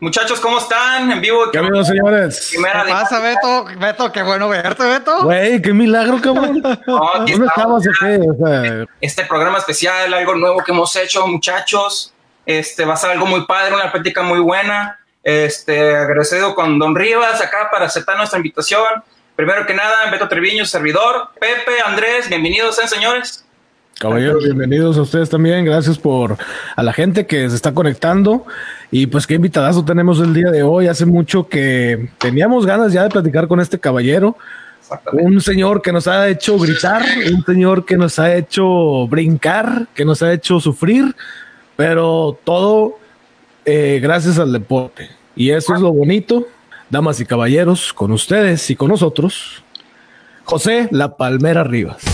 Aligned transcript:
Muchachos, 0.00 0.40
¿cómo 0.40 0.58
están? 0.58 1.08
En 1.12 1.20
vivo. 1.20 1.52
¿Qué 1.52 1.58
amigos, 1.58 1.86
señores? 1.86 2.50
¿Qué 2.52 2.60
pasa, 2.60 3.20
Beto? 3.20 3.66
Beto, 3.78 4.10
qué 4.10 4.24
bueno 4.24 4.48
verte, 4.48 4.82
Beto. 4.82 5.22
Güey, 5.22 5.62
qué 5.62 5.72
milagro, 5.72 6.20
cabrón. 6.20 6.60
¿Dónde 6.86 7.46
estamos? 7.46 7.84
Este 9.00 9.24
programa 9.24 9.58
especial, 9.58 10.12
algo 10.12 10.34
nuevo 10.34 10.58
que 10.64 10.72
hemos 10.72 10.96
hecho, 10.96 11.24
muchachos. 11.28 12.12
Este 12.44 12.84
va 12.84 12.94
a 12.94 12.96
ser 12.96 13.12
algo 13.12 13.26
muy 13.26 13.46
padre, 13.46 13.72
una 13.72 13.92
práctica 13.92 14.22
muy 14.22 14.40
buena. 14.40 14.98
Este, 15.22 15.96
agradecido 15.96 16.56
con 16.56 16.76
Don 16.80 16.96
Rivas 16.96 17.40
acá 17.40 17.68
para 17.70 17.86
aceptar 17.86 18.16
nuestra 18.16 18.38
invitación. 18.38 18.84
Primero 19.36 19.64
que 19.64 19.74
nada, 19.74 20.10
Beto 20.10 20.26
Treviño, 20.26 20.66
servidor. 20.66 21.28
Pepe, 21.38 21.80
Andrés, 21.86 22.28
bienvenidos, 22.28 22.80
¿eh, 22.80 22.88
señores. 22.88 23.44
Caballeros, 23.98 24.42
bienvenidos 24.42 24.98
a 24.98 25.02
ustedes 25.02 25.30
también. 25.30 25.64
Gracias 25.64 25.98
por 25.98 26.36
a 26.74 26.82
la 26.82 26.92
gente 26.92 27.26
que 27.26 27.48
se 27.48 27.54
está 27.54 27.72
conectando. 27.72 28.44
Y 28.96 29.08
pues 29.08 29.26
qué 29.26 29.34
invitadazo 29.34 29.84
tenemos 29.84 30.20
el 30.20 30.32
día 30.32 30.52
de 30.52 30.62
hoy. 30.62 30.86
Hace 30.86 31.04
mucho 31.04 31.48
que 31.48 32.10
teníamos 32.18 32.64
ganas 32.64 32.92
ya 32.92 33.02
de 33.02 33.08
platicar 33.08 33.48
con 33.48 33.58
este 33.58 33.80
caballero. 33.80 34.36
Un 35.14 35.40
señor 35.40 35.82
que 35.82 35.90
nos 35.90 36.06
ha 36.06 36.28
hecho 36.28 36.56
gritar, 36.60 37.02
un 37.32 37.44
señor 37.44 37.84
que 37.84 37.96
nos 37.96 38.20
ha 38.20 38.32
hecho 38.32 39.08
brincar, 39.08 39.88
que 39.96 40.04
nos 40.04 40.22
ha 40.22 40.32
hecho 40.32 40.60
sufrir, 40.60 41.12
pero 41.74 42.38
todo 42.44 43.00
eh, 43.64 43.98
gracias 44.00 44.38
al 44.38 44.52
deporte. 44.52 45.08
Y 45.34 45.50
eso 45.50 45.74
es 45.74 45.80
lo 45.80 45.92
bonito, 45.92 46.46
damas 46.88 47.18
y 47.18 47.26
caballeros, 47.26 47.92
con 47.92 48.12
ustedes 48.12 48.70
y 48.70 48.76
con 48.76 48.90
nosotros, 48.90 49.64
José 50.44 50.86
La 50.92 51.16
Palmera 51.16 51.64
Rivas. 51.64 52.13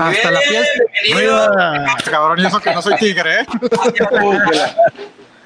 Hasta 0.00 0.30
la 0.30 0.40
piel. 0.40 0.64
Bienvenido. 1.04 1.50
Cabrón, 2.10 2.38
y 2.40 2.46
eso 2.46 2.60
que 2.60 2.74
no 2.74 2.82
soy 2.82 2.96
tigre, 2.96 3.40
¿eh? 3.40 3.46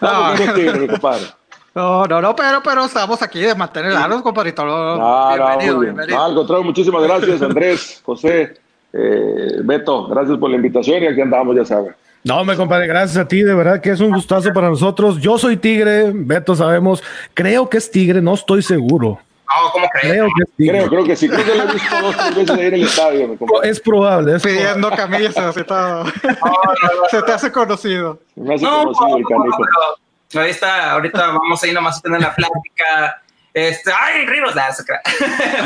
No, 0.00 0.34
no, 0.34 0.54
tigre, 0.54 0.86
compadre. 0.88 1.26
No, 1.74 2.04
no, 2.06 2.20
no, 2.20 2.36
pero, 2.36 2.62
pero 2.62 2.84
estamos 2.84 3.22
aquí 3.22 3.40
de 3.40 3.54
mantener 3.54 3.92
largos, 3.92 4.20
compadrito. 4.22 4.64
No, 4.64 5.28
bienvenido, 5.28 5.46
no, 5.46 5.54
muy 5.54 5.64
bien. 5.64 5.80
bienvenido. 5.80 6.18
No, 6.18 6.24
al 6.24 6.34
contrario, 6.34 6.64
muchísimas 6.64 7.02
gracias, 7.02 7.40
Andrés, 7.40 8.02
José, 8.04 8.54
eh, 8.92 9.60
Beto, 9.64 10.06
gracias 10.08 10.36
por 10.36 10.50
la 10.50 10.56
invitación 10.56 11.02
y 11.02 11.06
aquí 11.06 11.20
andamos, 11.20 11.56
ya 11.56 11.64
saben. 11.64 11.94
No, 12.24 12.44
me 12.44 12.56
compadre, 12.56 12.86
gracias 12.86 13.16
a 13.16 13.26
ti, 13.26 13.42
de 13.42 13.54
verdad 13.54 13.80
que 13.80 13.90
es 13.90 14.00
un 14.00 14.12
gustazo 14.12 14.52
para 14.52 14.68
nosotros. 14.68 15.18
Yo 15.18 15.38
soy 15.38 15.56
tigre, 15.56 16.12
Beto 16.14 16.54
sabemos, 16.54 17.02
creo 17.32 17.68
que 17.70 17.78
es 17.78 17.90
tigre, 17.90 18.20
no 18.20 18.34
estoy 18.34 18.62
seguro. 18.62 19.18
No, 19.60 19.70
¿cómo 19.72 19.88
crees? 19.88 20.12
Creo 20.12 20.26
que 20.26 20.42
es 20.44 20.56
tigre. 20.56 20.78
Creo, 20.78 20.88
creo 20.90 21.04
que 21.04 21.16
sí, 21.16 21.28
creo 21.28 21.44
que 21.44 21.54
lo 21.54 21.62
he 21.64 21.72
visto 21.72 22.00
dos 22.00 22.16
tres 22.16 22.34
veces 22.34 22.50
ahí 22.58 22.66
en 22.66 22.74
el 22.74 22.82
estadio. 22.84 23.38
Es 23.62 23.80
probable, 23.80 24.36
es. 24.36 24.42
Pidiendo 24.42 24.90
camisas 24.90 25.56
y 25.56 25.64
todo. 25.64 26.04
Se 27.10 27.22
te 27.22 27.32
hace 27.32 27.52
conocido. 27.52 28.20
Me 28.36 28.54
hace 28.54 28.64
No, 28.64 28.84
conocido 28.84 29.16
el 29.18 29.22
no, 29.22 29.28
canijo. 29.28 30.42
está, 30.46 30.92
ahorita 30.92 31.26
vamos 31.28 31.62
a 31.62 31.66
ir 31.66 31.74
nomás 31.74 31.98
a 31.98 32.00
tener 32.00 32.20
la 32.20 32.34
plática. 32.34 33.22
Este, 33.54 33.92
ay, 33.92 34.24
Rivas. 34.26 34.54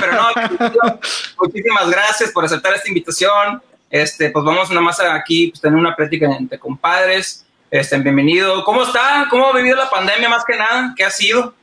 Pero 0.00 0.12
no, 0.12 0.28
muchísimas 1.41 1.89
gracias 1.91 2.31
por 2.33 2.45
aceptar 2.45 2.75
esta 2.75 2.89
invitación. 2.89 3.62
Este, 3.91 4.31
pues 4.31 4.45
vamos 4.45 4.69
nada 4.71 4.81
más 4.81 4.98
aquí 5.00 5.48
pues, 5.48 5.61
tener 5.61 5.78
una 5.78 5.95
plática 5.95 6.27
entre 6.27 6.59
compadres. 6.59 7.45
Este, 7.71 7.97
bienvenido. 7.98 8.65
¿Cómo 8.65 8.83
está? 8.83 9.27
¿Cómo 9.31 9.48
ha 9.48 9.56
vivido 9.56 9.77
la 9.77 9.89
pandemia 9.89 10.28
más 10.28 10.45
que 10.45 10.56
nada? 10.56 10.93
¿Qué 10.97 11.05
ha 11.05 11.11
sido? 11.11 11.55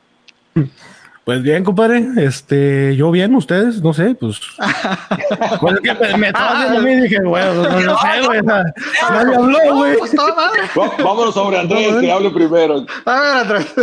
Pues 1.24 1.42
bien, 1.42 1.64
compadre, 1.64 2.06
este, 2.18 2.94
yo 2.96 3.10
bien, 3.10 3.34
ustedes, 3.34 3.82
no 3.82 3.94
sé, 3.94 4.14
pues. 4.14 4.38
Pues 5.60 5.74
es 5.76 5.80
que 5.80 5.94
me, 5.94 6.18
me 6.18 6.26
estaba 6.28 6.58
haciendo 6.60 6.78
a 6.78 6.82
mí 6.82 6.92
y 6.92 7.00
dije, 7.02 7.20
bueno, 7.22 7.54
no, 7.54 7.80
no 7.80 7.96
sé, 7.98 8.26
güey. 8.26 8.42
Nadie 8.42 9.34
habló, 9.34 9.58
güey. 9.74 9.96
Pues 9.98 10.12
Vámonos 11.02 11.34
sobre 11.34 11.58
Andrés, 11.58 11.94
que 12.00 12.12
hable 12.12 12.30
primero. 12.30 12.84
A 13.06 13.20
ver, 13.20 13.36
Andrés. 13.38 13.74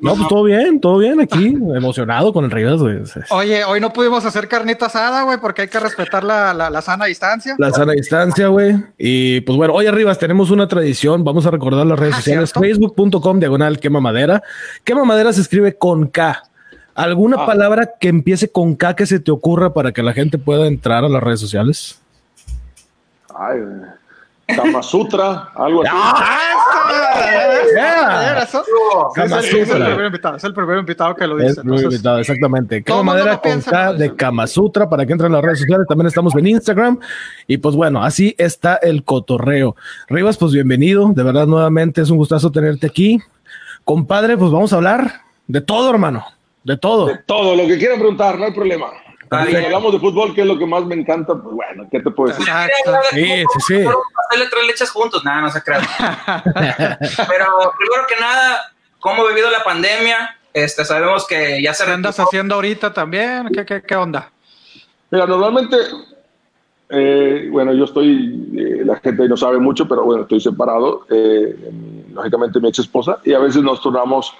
No, 0.00 0.14
pues 0.16 0.28
todo 0.28 0.42
bien, 0.44 0.80
todo 0.80 0.98
bien 0.98 1.20
aquí, 1.20 1.56
emocionado 1.74 2.32
con 2.32 2.44
el 2.44 2.50
Rivas, 2.50 2.80
güey. 2.80 2.98
Oye, 3.30 3.64
hoy 3.64 3.80
no 3.80 3.92
pudimos 3.92 4.24
hacer 4.24 4.46
carnita 4.48 4.86
asada, 4.86 5.22
güey, 5.22 5.38
porque 5.40 5.62
hay 5.62 5.68
que 5.68 5.80
respetar 5.80 6.24
la, 6.24 6.52
la, 6.52 6.68
la 6.70 6.82
sana 6.82 7.06
distancia. 7.06 7.54
La 7.58 7.70
sana 7.70 7.92
distancia, 7.92 8.48
güey. 8.48 8.76
Y 8.98 9.40
pues 9.42 9.56
bueno, 9.56 9.72
hoy 9.74 9.86
arriba 9.86 10.14
tenemos 10.14 10.50
una 10.50 10.68
tradición. 10.68 11.24
Vamos 11.24 11.46
a 11.46 11.50
recordar 11.50 11.86
las 11.86 11.98
redes 11.98 12.14
Ah, 12.14 12.18
sociales. 12.18 12.52
Facebook.com 12.52 13.38
diagonal 13.40 13.78
quema 13.80 14.00
madera. 14.00 14.42
Quema 14.84 15.04
madera 15.04 15.32
se 15.32 15.40
escribe 15.40 15.76
con 15.76 16.08
K. 16.08 16.42
¿Alguna 16.96 17.36
Ah. 17.40 17.46
palabra 17.46 17.90
que 18.00 18.08
empiece 18.08 18.50
con 18.50 18.74
K 18.74 18.96
que 18.96 19.06
se 19.06 19.20
te 19.20 19.30
ocurra 19.30 19.72
para 19.74 19.92
que 19.92 20.02
la 20.02 20.12
gente 20.12 20.38
pueda 20.38 20.66
entrar 20.66 21.04
a 21.04 21.08
las 21.08 21.22
redes 21.22 21.40
sociales? 21.40 22.00
Ay, 23.38 23.58
Kama 24.46 24.82
Sutra, 24.82 25.50
algo 25.56 25.82
así. 25.82 25.90
Yeah. 27.74 28.42
Eso. 28.44 28.62
Kama 29.14 29.40
Es 29.40 29.52
el, 29.52 29.58
es 29.60 29.70
el 29.70 29.84
primer 29.84 30.06
invitado, 30.06 30.36
es 30.36 30.44
el 30.44 30.54
primer 30.54 30.78
invitado 30.78 31.14
que 31.16 31.26
lo 31.26 31.38
Es 31.40 31.48
dice. 31.48 31.62
muy 31.62 31.76
entonces- 31.78 31.84
invitado, 31.98 32.18
exactamente. 32.20 32.76
el 32.76 32.84
mundo 32.88 33.04
madera 33.04 33.36
con 33.38 33.60
K 33.60 33.92
de 33.94 34.14
Kama 34.14 34.46
Sutra 34.46 34.88
para 34.88 35.04
que 35.04 35.12
entren 35.12 35.32
a 35.32 35.36
las 35.36 35.44
redes 35.44 35.58
sociales. 35.60 35.86
También 35.88 36.06
estamos 36.06 36.34
en 36.36 36.46
Instagram. 36.46 36.98
Y 37.46 37.58
pues 37.58 37.74
bueno, 37.74 38.02
así 38.04 38.34
está 38.38 38.76
el 38.76 39.02
cotorreo. 39.04 39.74
Rivas, 40.08 40.36
pues 40.38 40.52
bienvenido. 40.52 41.10
De 41.12 41.22
verdad, 41.22 41.46
nuevamente 41.46 42.00
es 42.00 42.10
un 42.10 42.16
gustazo 42.16 42.50
tenerte 42.52 42.86
aquí. 42.86 43.20
Compadre, 43.84 44.36
pues 44.38 44.50
vamos 44.50 44.72
a 44.72 44.76
hablar 44.76 45.22
de 45.48 45.60
todo, 45.60 45.90
hermano. 45.90 46.24
De 46.66 46.76
todo. 46.76 47.06
De 47.06 47.18
todo, 47.18 47.54
lo 47.54 47.64
que 47.68 47.78
quieran 47.78 47.98
preguntar, 47.98 48.36
no 48.36 48.46
hay 48.46 48.52
problema. 48.52 48.90
Si 49.48 49.56
hablamos 49.56 49.92
de 49.92 50.00
fútbol, 50.00 50.34
que 50.34 50.40
es 50.40 50.46
lo 50.46 50.58
que 50.58 50.66
más 50.66 50.84
me 50.84 50.96
encanta, 50.96 51.34
pues 51.34 51.54
bueno, 51.54 51.86
¿qué 51.90 52.00
te 52.00 52.10
puedo 52.10 52.28
decir? 52.28 52.46
Exacto. 52.46 52.92
Sí, 53.10 53.24
sí, 53.24 53.60
sí. 53.66 53.74
Hacerle 53.74 54.50
tres 54.50 54.66
leches 54.66 54.90
juntos. 54.90 55.24
Nada, 55.24 55.42
no 55.42 55.50
se 55.50 55.62
crean. 55.62 55.82
Pero 56.54 57.46
primero 57.78 58.06
que 58.08 58.16
nada, 58.20 58.72
¿cómo 58.98 59.22
ha 59.22 59.28
vivido 59.28 59.48
la 59.50 59.62
pandemia? 59.62 60.36
Este, 60.52 60.84
sabemos 60.84 61.24
que 61.26 61.62
ya 61.62 61.72
se 61.72 61.84
¿Qué 61.84 61.92
andas 61.92 62.18
haciendo 62.18 62.56
ahorita 62.56 62.92
también? 62.92 63.48
¿Qué, 63.54 63.64
qué, 63.64 63.82
qué 63.82 63.94
onda? 63.94 64.30
Mira, 65.10 65.24
normalmente, 65.26 65.76
eh, 66.88 67.48
bueno, 67.50 67.72
yo 67.74 67.84
estoy, 67.84 68.50
eh, 68.56 68.84
la 68.84 68.96
gente 68.96 69.28
no 69.28 69.36
sabe 69.36 69.58
mucho, 69.58 69.86
pero 69.86 70.04
bueno, 70.04 70.22
estoy 70.22 70.40
separado, 70.40 71.06
eh, 71.10 71.56
lógicamente 72.12 72.58
mi 72.58 72.68
ex 72.68 72.80
esposa, 72.80 73.18
y 73.24 73.34
a 73.34 73.38
veces 73.38 73.62
nos 73.62 73.80
turnamos, 73.80 74.34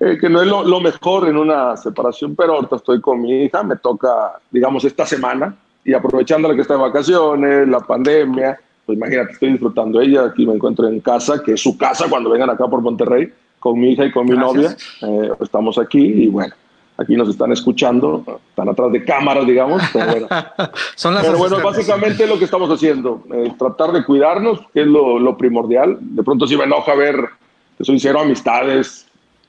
eh, 0.00 0.16
que 0.20 0.28
no 0.28 0.40
es 0.40 0.48
lo, 0.48 0.64
lo 0.64 0.80
mejor 0.80 1.28
en 1.28 1.36
una 1.36 1.76
separación, 1.76 2.36
pero 2.36 2.54
ahorita 2.54 2.76
estoy 2.76 3.00
con 3.00 3.20
mi 3.20 3.44
hija, 3.44 3.62
me 3.62 3.76
toca, 3.76 4.38
digamos, 4.50 4.84
esta 4.84 5.04
semana, 5.04 5.54
y 5.84 5.92
aprovechando 5.92 6.48
la 6.48 6.54
que 6.54 6.62
está 6.62 6.74
de 6.74 6.80
vacaciones, 6.80 7.68
la 7.68 7.80
pandemia, 7.80 8.58
pues 8.86 8.96
imagínate, 8.96 9.32
estoy 9.32 9.52
disfrutando 9.52 10.00
ella, 10.00 10.26
aquí 10.26 10.46
me 10.46 10.54
encuentro 10.54 10.86
en 10.88 11.00
casa, 11.00 11.42
que 11.42 11.52
es 11.52 11.60
su 11.60 11.76
casa 11.76 12.06
cuando 12.08 12.30
vengan 12.30 12.50
acá 12.50 12.66
por 12.68 12.80
Monterrey, 12.80 13.32
con 13.58 13.78
mi 13.78 13.92
hija 13.92 14.04
y 14.04 14.12
con 14.12 14.26
mi 14.26 14.36
novia, 14.36 14.68
Gracias. 14.70 15.02
eh, 15.02 15.30
estamos 15.40 15.78
aquí, 15.78 16.00
y 16.00 16.28
bueno. 16.28 16.54
Aquí 17.00 17.14
nos 17.14 17.28
están 17.28 17.52
escuchando, 17.52 18.24
están 18.48 18.68
atrás 18.68 18.90
de 18.90 19.04
cámaras, 19.04 19.46
digamos, 19.46 19.80
pero 19.92 20.06
bueno. 20.06 20.26
Son 20.96 21.14
las 21.14 21.24
Pero 21.24 21.38
bueno, 21.38 21.60
básicamente 21.62 22.26
lo 22.26 22.40
que 22.40 22.44
estamos 22.44 22.68
haciendo, 22.70 23.22
eh, 23.32 23.54
tratar 23.56 23.92
de 23.92 24.04
cuidarnos, 24.04 24.62
que 24.74 24.80
es 24.80 24.86
lo, 24.88 25.16
lo 25.20 25.36
primordial. 25.36 25.96
De 26.00 26.24
pronto 26.24 26.48
sí 26.48 26.56
me 26.56 26.64
enoja 26.64 26.96
ver, 26.96 27.28
te 27.76 27.84
soy 27.84 28.00
sincero, 28.00 28.18
amistades, 28.18 29.07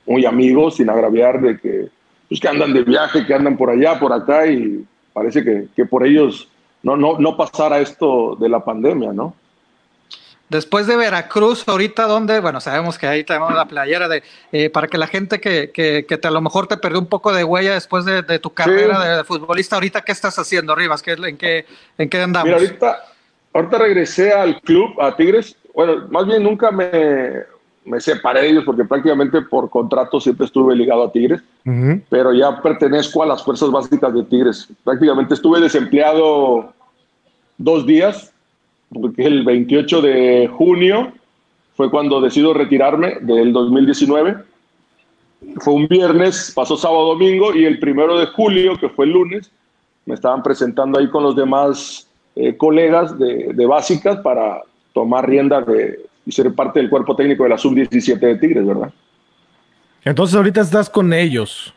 muy 0.09 0.25
amigos, 0.25 0.77
sin 0.77 0.89
agraviar 0.89 1.39
de 1.39 1.59
que, 1.59 1.87
pues, 2.27 2.41
que 2.41 2.47
andan 2.47 2.73
de 2.73 2.81
viaje, 2.81 3.25
que 3.25 3.33
andan 3.33 3.55
por 3.55 3.69
allá, 3.69 3.99
por 3.99 4.11
acá, 4.11 4.47
y 4.47 4.83
parece 5.13 5.43
que, 5.43 5.67
que 5.75 5.85
por 5.85 6.05
ellos 6.05 6.49
no, 6.81 6.97
no, 6.97 7.19
no 7.19 7.37
pasara 7.37 7.79
esto 7.79 8.35
de 8.39 8.49
la 8.49 8.65
pandemia, 8.65 9.13
¿no? 9.13 9.35
Después 10.49 10.87
de 10.87 10.97
Veracruz, 10.97 11.63
ahorita 11.67 12.07
donde, 12.07 12.39
bueno, 12.39 12.59
sabemos 12.59 12.97
que 12.97 13.05
ahí 13.05 13.23
tenemos 13.23 13.53
la 13.53 13.65
playera 13.65 14.07
de, 14.07 14.23
eh, 14.51 14.71
para 14.71 14.87
que 14.87 14.97
la 14.97 15.05
gente 15.05 15.39
que, 15.39 15.69
que, 15.69 16.07
que 16.07 16.17
te, 16.17 16.27
a 16.27 16.31
lo 16.31 16.41
mejor 16.41 16.65
te 16.65 16.77
perdió 16.77 16.97
un 16.97 17.05
poco 17.05 17.31
de 17.31 17.43
huella 17.43 17.75
después 17.75 18.03
de, 18.03 18.23
de 18.23 18.39
tu 18.39 18.49
carrera 18.49 18.99
de, 18.99 19.17
de 19.17 19.23
futbolista, 19.23 19.75
ahorita, 19.75 20.01
¿qué 20.01 20.11
estás 20.11 20.39
haciendo, 20.39 20.73
Rivas? 20.73 21.03
¿Qué, 21.03 21.11
en, 21.11 21.37
qué, 21.37 21.67
¿En 21.99 22.09
qué 22.09 22.19
andamos? 22.19 22.47
Mira, 22.47 22.57
ahorita, 22.57 23.03
ahorita 23.53 23.77
regresé 23.77 24.33
al 24.33 24.59
club, 24.61 24.99
a 24.99 25.15
Tigres. 25.15 25.55
Bueno, 25.75 26.07
más 26.09 26.25
bien 26.25 26.41
nunca 26.41 26.71
me, 26.71 26.89
me 27.89 27.99
separé 27.99 28.41
de 28.41 28.49
ellos 28.49 28.63
porque 28.65 28.85
prácticamente 28.85 29.41
por 29.41 29.69
contrato 29.69 30.21
siempre 30.21 30.45
estuve 30.45 30.75
ligado 30.75 31.03
a 31.03 31.11
Tigres. 31.11 31.41
Ujú. 31.65 32.01
pero 32.09 32.33
ya 32.33 32.61
pertenezco 32.61 33.21
a 33.21 33.25
las 33.25 33.43
fuerzas 33.43 33.69
básicas 33.69 34.13
de 34.13 34.23
Tigres. 34.23 34.67
Prácticamente 34.83 35.33
estuve 35.33 35.59
desempleado 35.59 36.73
dos 37.57 37.85
días, 37.85 38.31
porque 38.91 39.25
el 39.25 39.43
28 39.43 40.01
de 40.01 40.49
junio 40.51 41.11
fue 41.75 41.91
cuando 41.91 42.21
decido 42.21 42.53
retirarme 42.53 43.17
del 43.21 43.51
2019. 43.53 44.37
Fue 45.57 45.73
un 45.73 45.87
viernes, 45.87 46.51
pasó 46.55 46.77
sábado, 46.77 47.07
domingo, 47.07 47.53
y 47.55 47.65
el 47.65 47.79
primero 47.79 48.17
de 48.17 48.27
julio, 48.27 48.77
que 48.79 48.89
fue 48.89 49.05
el 49.05 49.11
lunes, 49.11 49.51
me 50.05 50.15
estaban 50.15 50.41
presentando 50.41 50.99
ahí 50.99 51.09
con 51.09 51.23
los 51.23 51.35
demás 51.35 52.07
eh, 52.35 52.55
colegas 52.55 53.17
de, 53.19 53.51
de 53.53 53.65
básicas 53.65 54.17
para 54.21 54.61
tomar 54.93 55.29
rienda 55.29 55.61
de, 55.61 56.08
y 56.29 56.31
ser 56.31 56.53
parte 56.53 56.79
del 56.79 56.89
cuerpo 56.89 57.15
técnico 57.15 57.43
de 57.43 57.49
la 57.49 57.57
sub-17 57.57 58.19
de 58.19 58.35
Tigres, 58.35 58.65
¿verdad? 58.65 58.93
Entonces 60.05 60.35
ahorita 60.35 60.61
estás 60.61 60.89
con 60.89 61.11
ellos. 61.11 61.73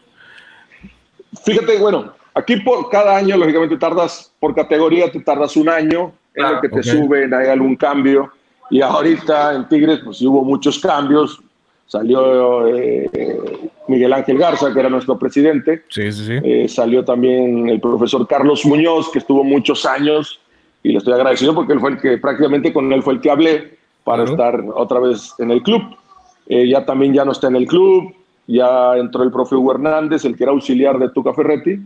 Fíjate, 1.45 1.79
bueno, 1.79 2.13
Aquí 2.35 2.57
por 2.57 2.89
cada 2.89 3.17
año, 3.17 3.37
lógicamente, 3.37 3.77
tardas, 3.77 4.33
por 4.41 4.55
categoría, 4.55 5.11
te 5.11 5.21
tardas 5.21 5.57
un 5.57 5.69
año 5.69 6.13
en 6.35 6.51
lo 6.51 6.61
que 6.61 6.69
te 6.69 6.83
suben, 6.83 7.35
hay 7.35 7.49
algún 7.49 7.77
cambio. 7.77 8.33
Y 8.71 8.81
ahorita 8.81 9.55
en 9.55 9.69
Tigres, 9.69 10.01
pues 10.03 10.23
hubo 10.23 10.43
muchos 10.43 10.79
cambios. 10.79 11.43
Salió 11.87 12.75
eh, 12.75 13.11
Miguel 13.87 14.15
Ángel 14.15 14.39
Garza, 14.39 14.73
que 14.73 14.81
era 14.81 14.89
nuestro 14.89 15.19
presidente. 15.19 15.85
Sí, 15.91 16.11
sí, 16.11 16.25
sí. 16.25 16.39
Eh, 16.43 16.69
salió 16.69 17.05
también 17.05 17.69
el 17.69 17.81
profesor 17.81 18.27
Carlos 18.27 18.65
Muñoz, 18.65 19.11
que 19.13 19.19
estuvo 19.19 19.45
muchos 19.45 19.85
años. 19.85 20.41
Y 20.83 20.93
le 20.93 20.99
estoy 20.99 21.13
agradecido 21.13 21.55
porque 21.55 21.75
él 21.75 21.81
fue 21.81 21.91
el 21.91 22.01
que 22.01 22.17
prácticamente 22.17 22.73
con 22.73 22.91
él 22.91 23.03
fue 23.03 23.15
el 23.15 23.21
que 23.21 23.31
hablé 23.31 23.79
para 24.05 24.25
estar 24.25 24.65
otra 24.75 25.01
vez 25.01 25.35
en 25.39 25.51
el 25.51 25.63
club. 25.63 25.83
Eh, 26.47 26.69
ya 26.69 26.85
también 26.85 27.15
ya 27.15 27.25
no 27.25 27.33
está 27.33 27.49
en 27.49 27.57
el 27.57 27.67
club. 27.67 28.15
Ya 28.47 28.97
entró 28.97 29.23
el 29.23 29.31
profe 29.31 29.55
Hugo 29.55 29.73
Hernández, 29.73 30.25
el 30.25 30.37
que 30.37 30.45
era 30.45 30.53
auxiliar 30.53 30.99
de 30.99 31.11
Tuca 31.11 31.33
Ferretti. 31.33 31.79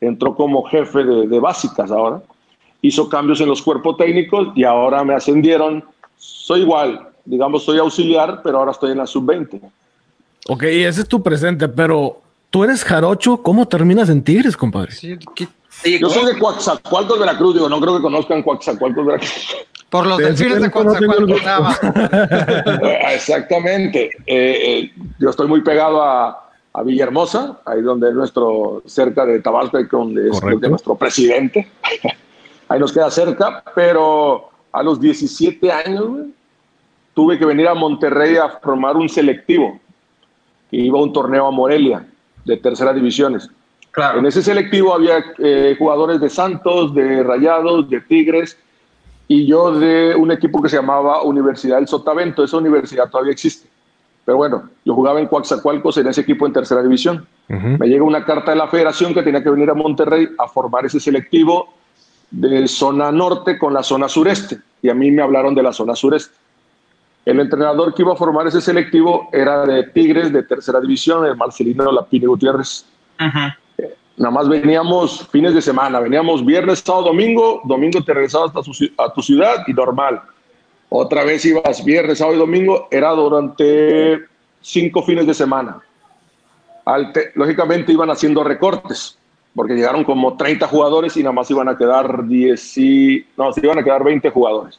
Entró 0.00 0.34
como 0.34 0.62
jefe 0.64 1.04
de, 1.04 1.26
de 1.26 1.40
básicas 1.40 1.90
ahora 1.90 2.22
hizo 2.82 3.08
cambios 3.08 3.40
en 3.40 3.48
los 3.48 3.62
cuerpos 3.62 3.96
técnicos 3.96 4.48
y 4.54 4.64
ahora 4.64 5.02
me 5.04 5.14
ascendieron. 5.14 5.82
Soy 6.18 6.60
igual, 6.60 7.08
digamos, 7.24 7.64
soy 7.64 7.78
auxiliar, 7.78 8.40
pero 8.42 8.58
ahora 8.58 8.72
estoy 8.72 8.92
en 8.92 8.98
la 8.98 9.06
sub-20. 9.06 9.60
Ok, 10.48 10.64
ese 10.64 11.02
es 11.02 11.08
tu 11.08 11.22
presente, 11.22 11.68
pero 11.68 12.20
tú 12.50 12.64
eres 12.64 12.84
jarocho, 12.84 13.38
¿cómo 13.38 13.66
terminas 13.66 14.08
en 14.08 14.22
Tigres, 14.22 14.56
compadre? 14.56 14.92
Sí, 14.92 15.16
Yo 15.84 16.10
soy 16.10 16.32
de 16.32 16.38
Coaxacualcos, 16.38 17.18
Veracruz, 17.18 17.54
digo, 17.54 17.68
no 17.68 17.80
creo 17.80 17.96
que 17.96 18.02
conozcan 18.02 18.42
Coaxacualcos, 18.42 19.06
Veracruz. 19.06 19.56
Por 19.90 20.06
los 20.06 20.18
desfiles 20.18 20.62
de 20.62 20.70
Coaxacualcos, 20.70 21.40
Exactamente. 23.12 24.10
Eh, 24.26 24.86
eh, 24.86 24.92
yo 25.18 25.30
estoy 25.30 25.48
muy 25.48 25.62
pegado 25.62 26.02
a, 26.02 26.50
a 26.72 26.82
Villahermosa, 26.82 27.60
ahí 27.66 27.82
donde 27.82 28.08
es 28.08 28.14
nuestro, 28.14 28.82
cerca 28.86 29.26
de 29.26 29.40
Tabasco, 29.40 29.78
donde 29.90 30.28
es 30.28 30.42
nuestro 30.42 30.94
presidente 30.96 31.70
ahí 32.72 32.80
nos 32.80 32.92
queda 32.92 33.10
cerca, 33.10 33.62
pero 33.74 34.48
a 34.72 34.82
los 34.82 34.98
17 34.98 35.70
años 35.70 36.26
tuve 37.14 37.38
que 37.38 37.44
venir 37.44 37.68
a 37.68 37.74
Monterrey 37.74 38.36
a 38.36 38.48
formar 38.48 38.96
un 38.96 39.08
selectivo. 39.08 39.78
Y 40.70 40.86
iba 40.86 40.98
a 40.98 41.02
un 41.02 41.12
torneo 41.12 41.46
a 41.46 41.50
Morelia 41.50 42.06
de 42.46 42.56
tercera 42.56 42.94
divisiones. 42.94 43.50
Claro. 43.92 44.18
En 44.18 44.26
ese 44.26 44.42
selectivo 44.42 44.94
había 44.94 45.22
eh, 45.38 45.76
jugadores 45.78 46.20
de 46.20 46.30
Santos, 46.30 46.94
de 46.94 47.22
Rayados, 47.22 47.88
de 47.88 48.00
Tigres 48.00 48.58
y 49.28 49.46
yo 49.46 49.78
de 49.78 50.14
un 50.16 50.32
equipo 50.32 50.62
que 50.62 50.70
se 50.70 50.76
llamaba 50.76 51.22
Universidad 51.22 51.76
del 51.76 51.86
Sotavento. 51.86 52.42
Esa 52.42 52.56
universidad 52.56 53.10
todavía 53.10 53.32
existe. 53.32 53.68
Pero 54.24 54.38
bueno, 54.38 54.70
yo 54.84 54.94
jugaba 54.94 55.20
en 55.20 55.26
Coaxacualcos 55.26 55.98
en 55.98 56.06
ese 56.06 56.22
equipo 56.22 56.46
en 56.46 56.52
tercera 56.52 56.82
división. 56.82 57.26
Me 57.48 57.86
llega 57.86 58.02
una 58.02 58.24
carta 58.24 58.52
de 58.52 58.56
la 58.56 58.68
federación 58.68 59.12
que 59.12 59.22
tenía 59.22 59.42
que 59.42 59.50
venir 59.50 59.68
a 59.68 59.74
Monterrey 59.74 60.28
a 60.38 60.48
formar 60.48 60.86
ese 60.86 61.00
selectivo 61.00 61.74
de 62.30 62.66
zona 62.66 63.12
norte 63.12 63.58
con 63.58 63.74
la 63.74 63.82
zona 63.82 64.08
sureste 64.08 64.58
y 64.80 64.88
a 64.88 64.94
mí 64.94 65.10
me 65.10 65.22
hablaron 65.22 65.54
de 65.54 65.62
la 65.62 65.72
zona 65.72 65.94
sureste. 65.94 66.34
El 67.26 67.40
entrenador 67.40 67.94
que 67.94 68.02
iba 68.02 68.14
a 68.14 68.16
formar 68.16 68.46
ese 68.46 68.60
selectivo 68.60 69.28
era 69.32 69.66
de 69.66 69.84
Tigres 69.84 70.32
de 70.32 70.44
tercera 70.44 70.80
división, 70.80 71.26
el 71.26 71.36
Marcelino 71.36 71.92
Lapine 71.92 72.26
Gutiérrez. 72.26 72.86
Eh, 73.18 73.30
nada 74.22 74.30
más 74.30 74.48
veníamos 74.48 75.26
fines 75.32 75.52
de 75.52 75.60
semana, 75.60 75.98
veníamos 75.98 76.46
viernes, 76.46 76.78
sábado, 76.78 77.06
domingo, 77.06 77.60
domingo 77.64 78.04
te 78.04 78.14
regresabas 78.14 78.52
a 78.54 79.12
tu 79.12 79.20
ciudad 79.20 79.64
y 79.66 79.72
normal. 79.72 80.22
Otra 80.88 81.24
vez 81.24 81.44
ibas 81.44 81.84
viernes, 81.84 82.18
sábado 82.18 82.36
y 82.36 82.38
domingo, 82.38 82.86
era 82.92 83.10
durante 83.10 84.20
cinco 84.60 85.02
fines 85.02 85.26
de 85.26 85.34
semana. 85.34 85.82
lógicamente 87.34 87.92
iban 87.92 88.10
haciendo 88.10 88.44
recortes 88.44 89.18
porque 89.56 89.74
llegaron 89.74 90.04
como 90.04 90.36
30 90.36 90.68
jugadores 90.68 91.16
y 91.16 91.22
nada 91.24 91.32
más 91.32 91.50
iban 91.50 91.68
a 91.68 91.76
quedar 91.76 92.24
10 92.26 92.78
y, 92.78 93.26
no, 93.36 93.50
iban 93.60 93.80
a 93.80 93.84
quedar 93.84 94.04
20 94.04 94.30
jugadores. 94.30 94.78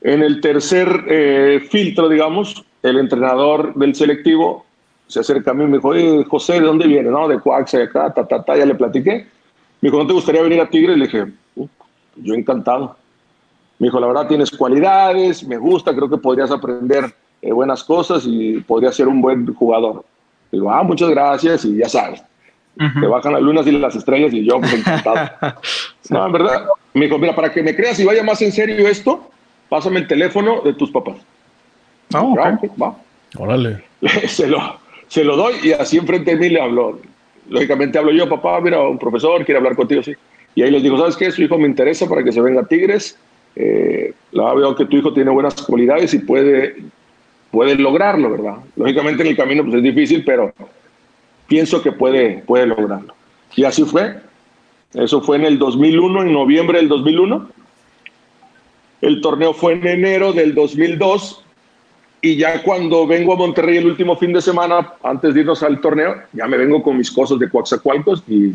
En 0.00 0.22
el 0.22 0.40
tercer 0.40 1.04
eh, 1.08 1.66
filtro, 1.68 2.08
digamos, 2.08 2.64
el 2.82 2.96
entrenador 2.98 3.74
del 3.74 3.94
selectivo 3.96 4.64
se 5.06 5.20
acerca 5.20 5.50
a 5.50 5.54
mí 5.54 5.64
y 5.64 5.66
me 5.66 5.78
dijo, 5.78 6.28
José, 6.28 6.54
¿de 6.54 6.66
dónde 6.66 6.86
viene? 6.86 7.10
No, 7.10 7.28
de 7.28 7.40
Coaxa, 7.40 7.78
de 7.78 7.84
acá, 7.84 8.12
ta, 8.12 8.26
ta, 8.26 8.42
ta, 8.42 8.56
ya 8.56 8.66
le 8.66 8.74
platiqué. 8.74 9.26
Me 9.80 9.90
dijo, 9.90 9.98
¿no 9.98 10.06
te 10.06 10.12
gustaría 10.12 10.42
venir 10.42 10.60
a 10.60 10.68
Tigre? 10.68 10.96
Le 10.96 11.06
dije, 11.06 11.26
yo 12.16 12.34
encantado. 12.34 12.96
Me 13.78 13.88
dijo, 13.88 14.00
la 14.00 14.06
verdad 14.06 14.28
tienes 14.28 14.50
cualidades, 14.50 15.46
me 15.46 15.58
gusta, 15.58 15.94
creo 15.94 16.08
que 16.08 16.16
podrías 16.16 16.50
aprender 16.50 17.12
eh, 17.42 17.52
buenas 17.52 17.84
cosas 17.84 18.24
y 18.26 18.60
podrías 18.60 18.94
ser 18.94 19.08
un 19.08 19.20
buen 19.20 19.52
jugador. 19.54 20.04
Digo, 20.50 20.70
ah, 20.70 20.82
muchas 20.82 21.10
gracias 21.10 21.64
y 21.64 21.76
ya 21.76 21.88
sabes 21.88 22.22
te 22.76 23.06
bajan 23.06 23.32
las 23.32 23.42
lunas 23.42 23.66
y 23.66 23.72
las 23.72 23.94
estrellas 23.94 24.32
y 24.32 24.44
yo 24.44 24.60
pues 24.60 24.72
encantado. 24.74 25.30
no, 26.10 26.26
en 26.26 26.32
verdad, 26.32 26.66
me 26.92 27.04
dijo, 27.04 27.18
mira, 27.18 27.34
para 27.34 27.52
que 27.52 27.62
me 27.62 27.74
creas 27.74 27.98
y 28.00 28.04
vaya 28.04 28.22
más 28.22 28.42
en 28.42 28.52
serio 28.52 28.88
esto, 28.88 29.30
pásame 29.68 30.00
el 30.00 30.08
teléfono 30.08 30.60
de 30.62 30.74
tus 30.74 30.90
papás. 30.90 31.16
Oh, 32.14 32.34
va. 32.36 32.96
Órale. 33.38 33.84
se, 34.26 34.46
lo, 34.46 34.58
se 35.08 35.24
lo 35.24 35.36
doy 35.36 35.54
y 35.62 35.72
así 35.72 35.96
enfrente 35.96 36.32
de 36.32 36.36
mí 36.36 36.48
le 36.48 36.60
hablo. 36.60 37.00
Lógicamente 37.48 37.98
hablo 37.98 38.12
yo, 38.12 38.28
papá, 38.28 38.60
mira, 38.60 38.80
un 38.82 38.98
profesor 38.98 39.44
quiere 39.44 39.58
hablar 39.58 39.76
contigo, 39.76 40.02
sí. 40.02 40.12
Y 40.54 40.62
ahí 40.62 40.70
les 40.70 40.82
digo, 40.82 40.96
¿sabes 40.98 41.16
qué? 41.16 41.30
Su 41.30 41.42
hijo 41.42 41.58
me 41.58 41.68
interesa 41.68 42.08
para 42.08 42.22
que 42.22 42.32
se 42.32 42.40
venga 42.40 42.62
a 42.62 42.66
Tigres. 42.66 43.18
Eh, 43.56 44.12
veo 44.32 44.74
que 44.74 44.86
tu 44.86 44.96
hijo 44.96 45.12
tiene 45.12 45.30
buenas 45.30 45.54
cualidades 45.62 46.14
y 46.14 46.18
puede, 46.20 46.76
puede 47.50 47.76
lograrlo, 47.76 48.30
¿verdad? 48.30 48.56
Lógicamente 48.76 49.22
en 49.22 49.28
el 49.28 49.36
camino 49.36 49.62
pues 49.62 49.76
es 49.76 49.82
difícil, 49.82 50.24
pero 50.24 50.52
pienso 51.46 51.82
que 51.82 51.92
puede, 51.92 52.42
puede 52.46 52.66
lograrlo. 52.66 53.14
Y 53.56 53.64
así 53.64 53.84
fue. 53.84 54.16
Eso 54.94 55.20
fue 55.20 55.36
en 55.36 55.44
el 55.44 55.58
2001, 55.58 56.22
en 56.22 56.32
noviembre 56.32 56.78
del 56.78 56.88
2001. 56.88 57.48
El 59.00 59.20
torneo 59.20 59.52
fue 59.52 59.74
en 59.74 59.86
enero 59.86 60.32
del 60.32 60.54
2002. 60.54 61.43
Y 62.24 62.36
ya 62.36 62.62
cuando 62.62 63.06
vengo 63.06 63.34
a 63.34 63.36
Monterrey 63.36 63.76
el 63.76 63.84
último 63.84 64.16
fin 64.16 64.32
de 64.32 64.40
semana, 64.40 64.94
antes 65.02 65.34
de 65.34 65.40
irnos 65.40 65.62
al 65.62 65.78
torneo, 65.78 66.22
ya 66.32 66.46
me 66.46 66.56
vengo 66.56 66.82
con 66.82 66.96
mis 66.96 67.10
cosas 67.10 67.38
de 67.38 67.50
Coaxacualcos 67.50 68.24
y 68.26 68.54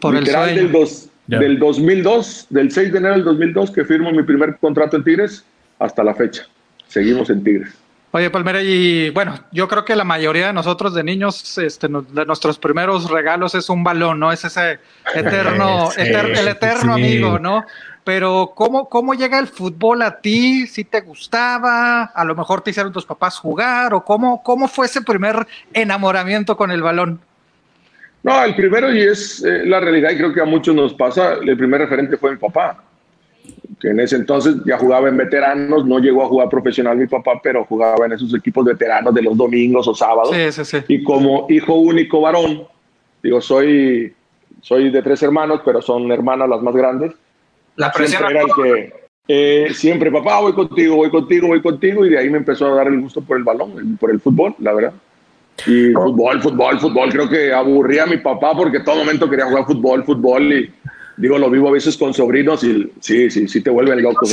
Por 0.00 0.14
literal 0.14 0.48
el 0.48 0.54
del, 0.56 0.72
dos, 0.72 1.10
del 1.26 1.58
2002, 1.58 2.46
del 2.48 2.72
6 2.72 2.90
de 2.90 2.98
enero 2.98 3.14
del 3.16 3.24
2002 3.24 3.70
que 3.72 3.84
firmo 3.84 4.10
mi 4.12 4.22
primer 4.22 4.56
contrato 4.56 4.96
en 4.96 5.04
Tigres 5.04 5.44
hasta 5.78 6.02
la 6.02 6.14
fecha. 6.14 6.46
Seguimos 6.88 7.28
en 7.28 7.44
Tigres. 7.44 7.74
Oye, 8.12 8.30
Palmera, 8.30 8.62
y 8.62 9.10
bueno, 9.10 9.38
yo 9.52 9.68
creo 9.68 9.84
que 9.84 9.94
la 9.94 10.04
mayoría 10.04 10.46
de 10.46 10.52
nosotros 10.54 10.94
de 10.94 11.04
niños, 11.04 11.58
este, 11.58 11.86
de 11.88 12.24
nuestros 12.24 12.58
primeros 12.58 13.10
regalos 13.10 13.54
es 13.54 13.68
un 13.68 13.84
balón, 13.84 14.20
¿no? 14.20 14.32
Es 14.32 14.42
ese 14.46 14.78
eterno, 15.14 15.90
el 15.98 16.48
eterno 16.48 16.94
amigo, 16.94 17.38
¿no? 17.38 17.66
Pero 18.04 18.52
¿cómo, 18.54 18.88
¿cómo 18.88 19.14
llega 19.14 19.38
el 19.38 19.46
fútbol 19.46 20.02
a 20.02 20.20
ti? 20.20 20.66
¿Si 20.66 20.84
te 20.84 21.00
gustaba? 21.00 22.04
¿A 22.04 22.24
lo 22.24 22.34
mejor 22.34 22.60
te 22.60 22.70
hicieron 22.70 22.92
tus 22.92 23.06
papás 23.06 23.38
jugar? 23.38 23.94
¿O 23.94 24.04
cómo, 24.04 24.42
cómo 24.42 24.66
fue 24.66 24.86
ese 24.86 25.02
primer 25.02 25.46
enamoramiento 25.72 26.56
con 26.56 26.70
el 26.70 26.82
balón? 26.82 27.20
No, 28.22 28.44
el 28.44 28.54
primero, 28.54 28.92
y 28.92 29.00
es 29.00 29.42
eh, 29.44 29.64
la 29.66 29.80
realidad, 29.80 30.10
y 30.10 30.16
creo 30.16 30.32
que 30.32 30.40
a 30.40 30.44
muchos 30.44 30.74
nos 30.74 30.94
pasa, 30.94 31.34
el 31.34 31.56
primer 31.56 31.80
referente 31.80 32.16
fue 32.16 32.32
mi 32.32 32.36
papá 32.36 32.82
que 33.80 33.88
en 33.88 33.98
ese 33.98 34.14
entonces 34.14 34.56
ya 34.64 34.78
jugaba 34.78 35.08
en 35.08 35.16
veteranos, 35.16 35.84
no 35.84 35.98
llegó 35.98 36.22
a 36.24 36.28
jugar 36.28 36.48
profesional 36.48 36.96
mi 36.96 37.08
papá, 37.08 37.40
pero 37.42 37.64
jugaba 37.64 38.06
en 38.06 38.12
esos 38.12 38.32
equipos 38.32 38.64
veteranos 38.64 39.12
de 39.12 39.22
los 39.22 39.36
domingos 39.36 39.88
o 39.88 39.94
sábados. 39.94 40.30
Sí, 40.34 40.52
sí, 40.52 40.64
sí. 40.64 40.84
Y 40.86 41.02
como 41.02 41.46
hijo 41.48 41.74
único 41.74 42.20
varón, 42.20 42.62
digo, 43.22 43.40
soy, 43.40 44.14
soy 44.60 44.90
de 44.90 45.02
tres 45.02 45.20
hermanos, 45.24 45.62
pero 45.64 45.82
son 45.82 46.12
hermanas 46.12 46.48
las 46.48 46.62
más 46.62 46.74
grandes. 46.74 47.12
La 47.76 47.90
presión 47.90 48.22
siempre 48.22 48.38
era 48.38 48.46
el 48.46 48.54
que, 48.54 49.02
eh, 49.28 49.68
siempre, 49.72 50.10
papá, 50.10 50.40
voy 50.40 50.52
contigo, 50.52 50.96
voy 50.96 51.10
contigo, 51.10 51.48
voy 51.48 51.62
contigo, 51.62 52.04
y 52.04 52.10
de 52.10 52.18
ahí 52.18 52.28
me 52.28 52.38
empezó 52.38 52.66
a 52.66 52.76
dar 52.76 52.88
el 52.88 53.00
gusto 53.00 53.20
por 53.22 53.36
el 53.36 53.44
balón, 53.44 53.96
por 53.98 54.10
el 54.10 54.20
fútbol, 54.20 54.54
la 54.58 54.72
verdad. 54.72 54.92
Y 55.66 55.92
fútbol, 55.92 56.42
fútbol, 56.42 56.80
fútbol, 56.80 57.10
creo 57.10 57.28
que 57.28 57.52
aburría 57.52 58.04
a 58.04 58.06
mi 58.06 58.16
papá 58.16 58.52
porque 58.54 58.80
todo 58.80 58.96
momento 58.96 59.28
quería 59.30 59.46
jugar 59.46 59.66
fútbol, 59.66 60.04
fútbol, 60.04 60.52
y 60.52 60.74
digo, 61.16 61.38
lo 61.38 61.50
vivo 61.50 61.68
a 61.68 61.72
veces 61.72 61.96
con 61.96 62.12
sobrinos 62.12 62.64
y 62.64 62.90
sí, 63.00 63.30
sí, 63.30 63.46
sí 63.46 63.62
te 63.62 63.70
vuelven 63.70 64.02
loco. 64.02 64.26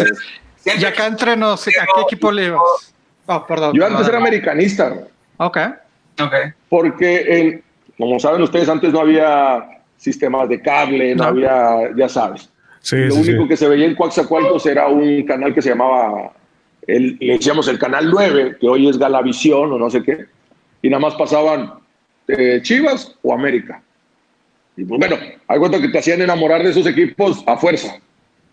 Y 0.65 0.85
acá 0.85 1.07
entre 1.07 1.37
nos, 1.37 1.67
¿a 1.67 1.71
qué 1.71 2.01
equipo 2.01 2.31
le 2.31 2.47
ibas? 2.47 2.93
Oh, 3.27 3.45
perdón. 3.45 3.73
Yo 3.75 3.85
antes 3.85 4.07
era 4.07 4.17
americanista. 4.17 5.07
Ok. 5.37 5.57
Ok. 6.19 6.33
Porque, 6.67 7.61
como 7.97 8.19
saben 8.19 8.41
ustedes, 8.41 8.67
antes 8.67 8.91
no 8.91 9.01
había 9.01 9.83
sistemas 9.97 10.49
de 10.49 10.61
cable, 10.61 11.15
no, 11.15 11.25
había, 11.25 11.95
ya 11.95 12.09
sabes. 12.09 12.49
Sí, 12.81 12.95
Lo 12.95 13.15
único 13.15 13.47
que 13.47 13.57
se 13.57 13.67
veía 13.67 13.85
en 13.85 13.95
Coaxacualcos 13.95 14.65
era 14.65 14.87
un 14.87 15.23
canal 15.23 15.53
que 15.53 15.61
se 15.61 15.69
llamaba, 15.69 16.31
el, 16.87 17.17
le 17.19 17.33
decíamos 17.33 17.67
el 17.67 17.77
Canal 17.77 18.09
9, 18.09 18.57
que 18.59 18.67
hoy 18.67 18.87
es 18.87 18.97
Galavisión 18.97 19.71
o 19.73 19.77
no 19.77 19.89
sé 19.89 20.01
qué, 20.03 20.25
y 20.81 20.89
nada 20.89 21.01
más 21.01 21.15
pasaban 21.15 21.73
eh, 22.27 22.59
Chivas 22.61 23.15
o 23.21 23.33
América. 23.33 23.81
Y 24.77 24.85
pues 24.85 24.99
bueno, 24.99 25.17
hay 25.47 25.59
cuenta 25.59 25.81
que 25.81 25.89
te 25.89 25.99
hacían 25.99 26.21
enamorar 26.21 26.63
de 26.63 26.69
esos 26.69 26.87
equipos 26.87 27.43
a 27.45 27.57
fuerza, 27.57 27.99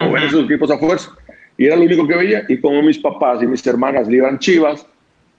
o 0.01 0.11
ver 0.11 0.25
esos 0.25 0.45
equipos 0.45 0.71
a 0.71 0.79
fuerza. 0.79 1.11
Y 1.57 1.67
era 1.67 1.77
lo 1.77 1.83
único 1.83 2.07
que 2.07 2.17
veía. 2.17 2.45
Y 2.49 2.59
como 2.59 2.83
mis 2.83 2.99
papás 2.99 3.43
y 3.43 3.47
mis 3.47 3.67
hermanas 3.67 4.09
le 4.09 4.17
iban 4.17 4.39
chivas, 4.39 4.87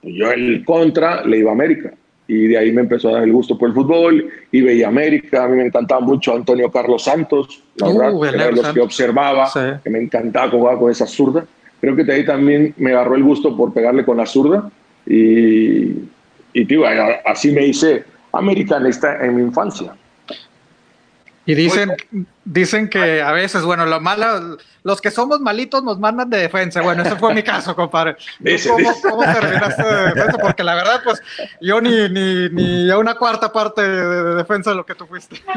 pues 0.02 0.16
yo 0.16 0.32
el 0.32 0.64
contra 0.66 1.24
le 1.26 1.40
iba 1.40 1.52
a 1.52 1.54
América. 1.54 1.94
Y 2.28 2.48
de 2.48 2.58
ahí 2.58 2.72
me 2.72 2.82
empezó 2.82 3.10
a 3.10 3.14
dar 3.14 3.24
el 3.24 3.32
gusto 3.32 3.58
por 3.58 3.70
el 3.70 3.76
fútbol 3.76 4.30
y 4.52 4.62
veía 4.62 4.88
América, 4.90 5.46
a 5.46 5.48
mí 5.48 5.56
me 5.58 5.66
encantaba 5.66 6.02
mucho 6.02 6.34
Antonio 6.36 6.70
Carlos 6.72 7.04
Santos, 7.04 7.64
la 7.78 7.88
Uh, 7.88 8.20
verdad, 8.20 8.36
era 8.36 8.46
de 8.48 8.52
los 8.62 8.68
que 8.74 8.82
observaba, 8.82 9.48
Sí. 9.48 9.60
que 9.84 9.90
me 9.90 10.00
encantaba 10.00 10.52
jugar 10.52 10.78
con 10.78 10.92
esa 10.92 11.08
zurda. 11.08 11.46
Creo 11.80 11.96
que 11.96 12.04
de 12.04 12.14
ahí 12.14 12.26
también 12.26 12.74
me 12.78 12.92
agarró 12.92 13.16
el 13.16 13.24
gusto 13.24 13.56
por 13.56 13.72
pegarle 13.74 14.04
con 14.04 14.18
la 14.18 14.26
zurda 14.26 14.70
y, 15.06 15.92
y 16.54 16.66
tío, 16.66 16.84
así 17.26 17.52
me 17.52 17.66
hice 17.68 18.04
americanista 18.34 19.24
en 19.26 19.36
mi 19.36 19.42
infancia. 19.44 19.94
Y 21.48 21.56
dicen, 21.56 21.92
dicen 22.46 22.90
que 22.90 23.22
a 23.22 23.32
veces, 23.32 23.64
bueno, 23.64 23.86
lo 23.86 24.00
malo, 24.02 24.58
los 24.84 25.02
que 25.02 25.10
somos 25.10 25.40
malitos 25.40 25.82
nos 25.84 25.98
mandan 25.98 26.30
de 26.30 26.38
defensa. 26.38 26.82
Bueno, 26.82 27.02
ese 27.04 27.16
fue 27.16 27.34
mi 27.34 27.42
caso, 27.42 27.74
compadre. 27.76 28.16
¿Tú 28.38 28.44
Dice, 28.44 28.70
¿Cómo, 28.70 28.80
dice. 28.80 29.10
cómo 29.10 29.22
terminaste 29.24 29.84
de 29.84 30.02
defensa? 30.14 30.38
Porque 30.40 30.64
la 30.64 30.76
verdad, 30.76 31.02
pues, 31.04 31.22
yo 31.62 31.82
ni, 31.82 32.10
ni, 32.10 32.50
ni 32.50 32.92
a 32.92 32.98
una 32.98 33.16
cuarta 33.16 33.52
parte 33.52 33.82
de, 33.82 34.24
de 34.24 34.36
defensa 34.36 34.72
de 34.72 34.76
lo 34.76 34.86
que 34.86 34.94
tú 34.96 35.06
fuiste. 35.08 35.38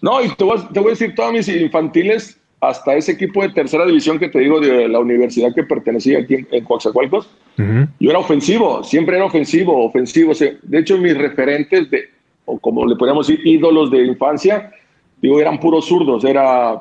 No, 0.00 0.22
y 0.22 0.28
te 0.36 0.44
voy, 0.44 0.58
a- 0.58 0.68
te 0.68 0.78
voy 0.78 0.88
a 0.88 0.90
decir, 0.90 1.12
todas 1.16 1.32
mis 1.32 1.48
infantiles, 1.48 2.38
hasta 2.60 2.94
ese 2.94 3.12
equipo 3.12 3.42
de 3.42 3.48
tercera 3.50 3.84
división 3.84 4.18
que 4.18 4.28
te 4.28 4.38
digo 4.40 4.60
de 4.60 4.88
la 4.88 4.98
universidad 5.00 5.52
que 5.54 5.62
pertenecía 5.64 6.18
aquí 6.20 6.34
en, 6.34 6.48
en 6.52 6.64
Coatzacoalcos, 6.64 7.28
yo 7.56 8.10
era 8.10 8.18
ofensivo, 8.20 8.84
siempre 8.84 9.16
era 9.16 9.24
ofensivo, 9.24 9.84
ofensivo. 9.84 10.30
O 10.30 10.34
sea, 10.34 10.52
de 10.62 10.78
hecho, 10.78 10.96
mis 10.98 11.16
referentes, 11.18 11.90
de, 11.90 12.10
o 12.44 12.58
como 12.60 12.86
le 12.86 12.94
podríamos 12.94 13.26
decir, 13.26 13.44
ídolos 13.44 13.90
de 13.90 14.04
infancia, 14.04 14.70
digo, 15.20 15.40
eran 15.40 15.60
puros 15.60 15.86
zurdos. 15.86 16.24
Era, 16.24 16.80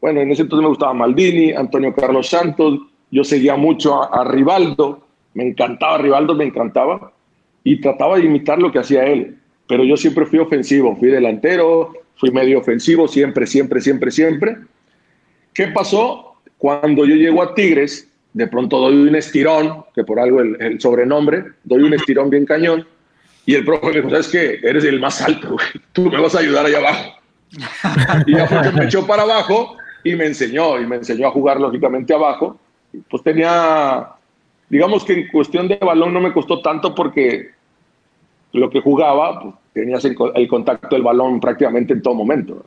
bueno, 0.00 0.20
en 0.20 0.30
ese 0.30 0.42
entonces 0.42 0.62
me 0.62 0.68
gustaba 0.68 0.94
Maldini, 0.94 1.52
Antonio 1.52 1.94
Carlos 1.94 2.28
Santos, 2.28 2.80
yo 3.10 3.24
seguía 3.24 3.56
mucho 3.56 4.02
a, 4.02 4.20
a 4.20 4.24
Rivaldo, 4.24 5.06
me 5.34 5.44
encantaba 5.44 5.98
Rivaldo, 5.98 6.34
me 6.34 6.44
encantaba, 6.44 7.12
y 7.64 7.80
trataba 7.80 8.16
de 8.16 8.24
imitar 8.24 8.58
lo 8.58 8.72
que 8.72 8.78
hacía 8.78 9.04
él. 9.04 9.36
Pero 9.66 9.84
yo 9.84 9.96
siempre 9.96 10.26
fui 10.26 10.38
ofensivo, 10.38 10.96
fui 10.96 11.08
delantero, 11.08 11.92
fui 12.16 12.30
medio 12.30 12.58
ofensivo, 12.58 13.06
siempre, 13.08 13.46
siempre, 13.46 13.80
siempre, 13.80 14.10
siempre. 14.10 14.56
¿Qué 15.52 15.68
pasó? 15.68 16.34
Cuando 16.58 17.04
yo 17.04 17.14
llego 17.14 17.42
a 17.42 17.54
Tigres, 17.54 18.08
de 18.32 18.46
pronto 18.46 18.78
doy 18.78 18.96
un 18.96 19.14
estirón, 19.16 19.84
que 19.94 20.04
por 20.04 20.20
algo 20.20 20.40
el, 20.40 20.60
el 20.60 20.80
sobrenombre, 20.80 21.44
doy 21.64 21.82
un 21.82 21.94
estirón 21.94 22.30
bien 22.30 22.46
cañón, 22.46 22.86
y 23.46 23.54
el 23.54 23.64
profe 23.64 23.86
me 23.86 23.92
dijo, 23.94 24.10
¿sabes 24.10 24.28
qué? 24.28 24.60
Eres 24.62 24.84
el 24.84 25.00
más 25.00 25.20
alto, 25.22 25.52
güey. 25.52 25.66
tú 25.92 26.10
me 26.10 26.20
vas 26.20 26.34
a 26.34 26.40
ayudar 26.40 26.66
allá 26.66 26.78
abajo. 26.78 27.19
y 28.26 28.36
ya 28.36 28.46
fue 28.46 28.62
que 28.62 28.72
me 28.72 28.84
echó 28.84 29.06
para 29.06 29.22
abajo 29.22 29.76
y 30.04 30.14
me 30.14 30.26
enseñó, 30.26 30.80
y 30.80 30.86
me 30.86 30.96
enseñó 30.96 31.28
a 31.28 31.32
jugar 31.32 31.60
lógicamente 31.60 32.14
abajo. 32.14 32.58
Pues 33.08 33.22
tenía, 33.22 34.08
digamos 34.68 35.04
que 35.04 35.12
en 35.14 35.28
cuestión 35.28 35.68
de 35.68 35.76
balón 35.76 36.12
no 36.12 36.20
me 36.20 36.32
costó 36.32 36.60
tanto 36.60 36.94
porque 36.94 37.50
lo 38.52 38.68
que 38.70 38.80
jugaba, 38.80 39.40
pues, 39.40 39.54
tenías 39.72 40.04
el, 40.04 40.14
co- 40.14 40.34
el 40.34 40.48
contacto 40.48 40.96
del 40.96 41.02
balón 41.02 41.38
prácticamente 41.40 41.92
en 41.92 42.02
todo 42.02 42.14
momento. 42.14 42.64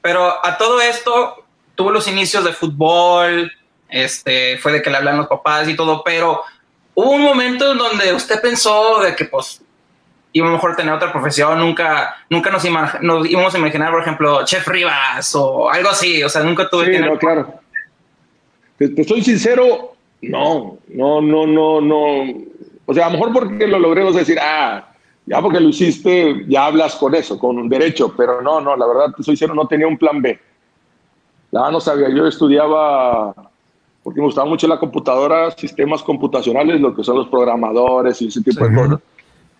Pero 0.00 0.44
a 0.44 0.56
todo 0.58 0.80
esto 0.80 1.44
tuvo 1.74 1.90
los 1.90 2.08
inicios 2.08 2.44
de 2.44 2.52
fútbol, 2.52 3.52
este, 3.88 4.58
fue 4.58 4.72
de 4.72 4.82
que 4.82 4.90
le 4.90 4.96
hablan 4.96 5.18
los 5.18 5.28
papás 5.28 5.68
y 5.68 5.76
todo, 5.76 6.02
pero 6.04 6.40
hubo 6.94 7.10
un 7.12 7.22
momento 7.22 7.72
en 7.72 7.78
donde 7.78 8.12
usted 8.12 8.40
pensó 8.40 9.00
de 9.00 9.14
que 9.14 9.26
pues 9.26 9.62
iba 10.36 10.48
a 10.48 10.52
mejor 10.52 10.76
tener 10.76 10.92
otra 10.92 11.10
profesión, 11.12 11.58
nunca, 11.58 12.14
nunca 12.28 12.50
nos, 12.50 12.62
nos 13.00 13.30
íbamos 13.30 13.54
a 13.54 13.58
imaginar, 13.58 13.90
por 13.90 14.02
ejemplo, 14.02 14.44
Chef 14.44 14.68
Rivas 14.68 15.34
o 15.34 15.70
algo 15.70 15.88
así, 15.88 16.22
o 16.22 16.28
sea, 16.28 16.42
nunca 16.42 16.68
tuve 16.68 16.86
Sí, 16.86 16.90
que 16.90 17.00
no, 17.00 17.16
claro. 17.16 17.54
Te, 18.76 18.90
te 18.90 19.04
soy 19.04 19.22
sincero, 19.22 19.94
no, 20.20 20.76
no, 20.88 21.22
no, 21.22 21.46
no, 21.46 21.80
no. 21.80 22.34
O 22.84 22.92
sea, 22.92 23.06
a 23.06 23.10
lo 23.10 23.18
mejor 23.18 23.32
porque 23.32 23.66
lo 23.66 23.92
a 23.92 24.18
decir, 24.18 24.38
ah, 24.38 24.92
ya 25.24 25.40
porque 25.40 25.58
lo 25.58 25.70
hiciste, 25.70 26.44
ya 26.46 26.66
hablas 26.66 26.96
con 26.96 27.14
eso, 27.14 27.38
con 27.38 27.56
un 27.56 27.70
derecho, 27.70 28.12
pero 28.14 28.42
no, 28.42 28.60
no, 28.60 28.76
la 28.76 28.86
verdad, 28.86 29.14
te 29.16 29.22
soy 29.22 29.36
sincero, 29.36 29.54
no 29.54 29.66
tenía 29.66 29.88
un 29.88 29.96
plan 29.96 30.20
B. 30.20 30.38
La 31.50 31.60
verdad 31.60 31.72
no 31.72 31.80
sabía, 31.80 32.10
yo 32.10 32.26
estudiaba, 32.26 33.34
porque 34.02 34.20
me 34.20 34.26
gustaba 34.26 34.46
mucho 34.46 34.68
la 34.68 34.78
computadora, 34.78 35.50
sistemas 35.52 36.02
computacionales, 36.02 36.78
lo 36.78 36.94
que 36.94 37.02
son 37.02 37.16
los 37.16 37.28
programadores 37.28 38.20
y 38.20 38.28
ese 38.28 38.42
tipo 38.42 38.62
de 38.66 38.74
cosas. 38.74 39.00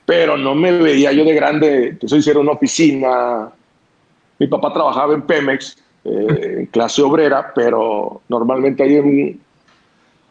Pero 0.06 0.36
no 0.36 0.54
me 0.54 0.72
veía 0.72 1.12
yo 1.12 1.24
de 1.24 1.34
grande, 1.34 1.96
te 2.00 2.08
soy 2.08 2.22
sincero, 2.22 2.40
una 2.40 2.52
oficina, 2.52 3.50
mi 4.38 4.46
papá 4.46 4.72
trabajaba 4.72 5.14
en 5.14 5.22
Pemex, 5.22 5.76
eh, 6.04 6.56
en 6.60 6.66
clase 6.66 7.02
obrera, 7.02 7.52
pero 7.54 8.22
normalmente 8.28 8.82
ahí 8.84 8.94
en- 8.96 9.40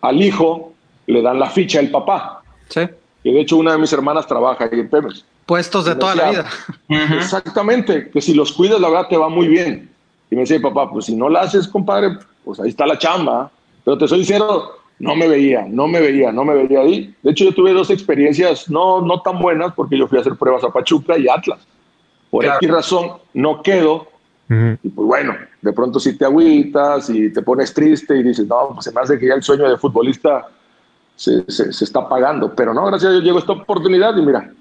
al 0.02 0.22
hijo 0.22 0.74
le 1.08 1.22
dan 1.22 1.40
la 1.40 1.50
ficha 1.50 1.80
del 1.80 1.92
papá. 1.92 2.42
Sí. 2.70 2.82
Y 3.24 3.34
de 3.34 3.42
hecho 3.42 3.58
una 3.58 3.74
de 3.74 3.78
mis 3.80 3.92
hermanas 3.92 4.26
trabaja 4.28 4.64
ahí 4.72 4.80
en 4.80 4.90
Pemex. 4.90 5.26
Puestos 5.46 5.86
de 5.86 5.96
toda 5.96 6.16
la 6.16 6.32
vida. 6.32 6.46
Exactamente, 7.18 8.10
que 8.10 8.22
si 8.22 8.34
los 8.34 8.52
cuidas 8.54 8.80
la 8.80 8.90
verdad 8.90 9.08
te 9.10 9.18
va 9.18 9.30
muy 9.30 9.48
bien. 9.48 9.90
Y 10.32 10.36
me 10.36 10.42
decía 10.42 10.60
papá, 10.62 10.90
pues 10.90 11.06
si 11.06 11.16
no 11.16 11.30
la 11.30 11.42
haces, 11.42 11.68
compadre, 11.68 12.18
pues 12.44 12.60
ahí 12.60 12.70
está 12.70 12.86
la 12.88 12.98
chamba. 12.98 13.52
Pero 13.84 13.98
te 13.98 14.08
soy 14.08 14.20
sincero, 14.26 14.72
no 15.00 15.16
me 15.16 15.28
veía, 15.28 15.66
no 15.68 15.88
me 15.88 16.00
veía, 16.00 16.32
no 16.32 16.46
me 16.46 16.54
veía 16.54 16.80
ahí. 16.80 17.14
De 17.22 17.32
hecho 17.32 17.46
yo 17.46 17.54
tuve 17.54 17.74
dos 17.74 17.90
experiencias 17.90 18.70
no, 18.70 19.02
no 19.02 19.22
tan 19.22 19.40
buenas 19.40 19.74
porque 19.74 19.98
yo 19.98 20.08
fui 20.08 20.18
a 20.18 20.22
hacer 20.22 20.36
pruebas 20.36 20.64
a 20.64 20.70
Pachuca 20.70 21.18
y 21.18 21.28
Atlas. 21.28 21.68
Por 22.30 22.44
Claro. 22.44 22.58
X 22.62 22.70
razón 22.72 23.12
no 23.34 23.62
quedo 23.62 24.08
y 24.48 24.90
pues 24.90 25.08
bueno, 25.08 25.36
de 25.62 25.74
pronto 25.74 26.00
si 26.00 26.16
te 26.18 26.26
agüitas 26.26 27.10
y 27.10 27.34
te 27.34 27.42
pones 27.42 27.74
triste 27.74 28.16
y 28.16 28.22
dices, 28.22 28.48
no, 28.48 28.70
pues 28.74 28.86
se 28.86 28.92
me 28.92 29.02
hace 29.02 29.18
que 29.18 29.28
ya 29.28 29.34
el 29.34 29.42
sueño 29.42 29.68
de 29.68 29.78
futbolista 29.78 30.48
se, 31.16 31.50
se, 31.50 31.74
se 31.74 31.84
está 31.84 32.08
pagando. 32.08 32.54
Pero 32.54 32.74
no, 32.74 32.86
gracias 32.86 33.10
a 33.10 33.12
Dios 33.14 33.24
llegó 33.24 33.40
esta 33.40 33.54
oportunidad 33.54 34.16
y 34.16 34.22
mira, 34.22 34.52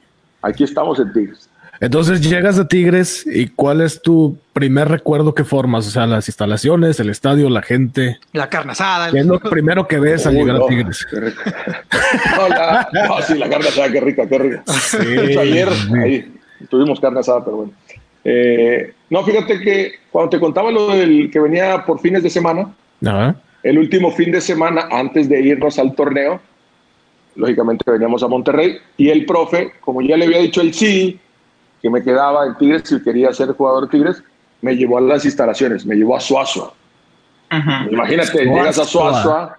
aquí 0.41 0.65
estamos 0.65 0.99
en 1.01 1.13
Tigres. 1.13 1.51
Entonces 1.81 2.21
llegas 2.21 2.59
a 2.59 2.69
Tigres 2.69 3.27
y 3.27 3.49
¿cuál 3.49 3.81
es 3.81 4.01
tu 4.01 4.39
primer 4.53 4.89
recuerdo 4.89 5.35
que 5.35 5.45
formas? 5.45 5.87
O 5.87 5.91
sea, 5.91 6.07
las 6.07 6.29
instalaciones, 6.29 7.01
el 7.01 7.11
estadio, 7.11 7.51
la 7.51 7.63
gente. 7.63 8.19
La 8.33 8.49
carne 8.49 8.73
asada. 8.73 9.11
¿Qué 9.11 9.19
es 9.19 9.27
lo 9.27 9.41
primero 9.41 9.87
que 9.87 9.99
ves 9.99 10.27
al 10.27 10.35
llegar 10.35 10.57
no, 10.59 10.65
a 10.65 10.69
Tigres? 10.69 11.07
qué 11.11 11.21
rico. 11.21 11.43
No, 12.37 12.49
la- 12.49 12.89
no, 12.93 13.23
sí, 13.23 13.35
la 13.37 13.49
carne 13.49 13.69
asada, 13.69 13.91
qué 13.93 14.01
rica, 14.01 14.27
qué 14.29 14.39
rica. 14.39 14.63
De 14.99 15.25
hecho, 15.27 15.41
ayer 15.41 15.69
ahí 16.03 16.33
tuvimos 16.71 17.01
carne 17.01 17.21
asada, 17.21 17.45
pero 17.45 17.57
bueno. 17.59 17.73
Eh, 18.25 18.95
no, 19.11 19.23
fíjate 19.25 19.61
que 19.61 19.93
cuando 20.11 20.31
te 20.31 20.41
contaba 20.41 20.71
lo 20.71 20.89
del 20.89 21.31
que 21.31 21.41
venía 21.41 21.85
por 21.85 22.01
fines 22.01 22.23
de 22.23 22.31
semana, 22.31 22.73
Ajá. 23.05 23.37
el 23.63 23.79
último 23.79 24.11
fin 24.13 24.31
de 24.33 24.41
semana 24.41 24.89
antes 24.91 25.29
de 25.29 25.41
irnos 25.41 25.79
al 25.79 25.95
torneo, 25.95 26.41
lógicamente 27.37 27.91
veníamos 27.91 28.23
a 28.23 28.29
Monterrey 28.29 28.77
y 28.97 29.11
el 29.11 29.27
profe, 29.27 29.73
como 29.81 30.01
ya 30.01 30.17
le 30.17 30.25
había 30.27 30.39
dicho 30.39 30.61
el 30.63 30.73
sí, 30.73 31.19
que 31.85 31.91
me 31.91 32.03
quedaba 32.03 32.47
en 32.47 32.55
Tigres 32.57 32.81
si 32.87 32.99
quería 33.03 33.31
ser 33.35 33.53
jugador 33.53 33.85
de 33.85 33.91
Tigres, 33.91 34.23
me 34.63 34.75
llevó 34.75 34.97
a 34.97 35.03
las 35.03 35.23
instalaciones, 35.27 35.85
me 35.85 35.95
llevó 35.95 36.17
a 36.17 36.21
Suazo. 36.21 36.75
Ujú. 37.53 37.93
Imagínate, 37.93 38.29
Suazua. 38.33 38.55
llegas 38.55 38.79
a 38.79 38.85
Suazua, 38.87 39.57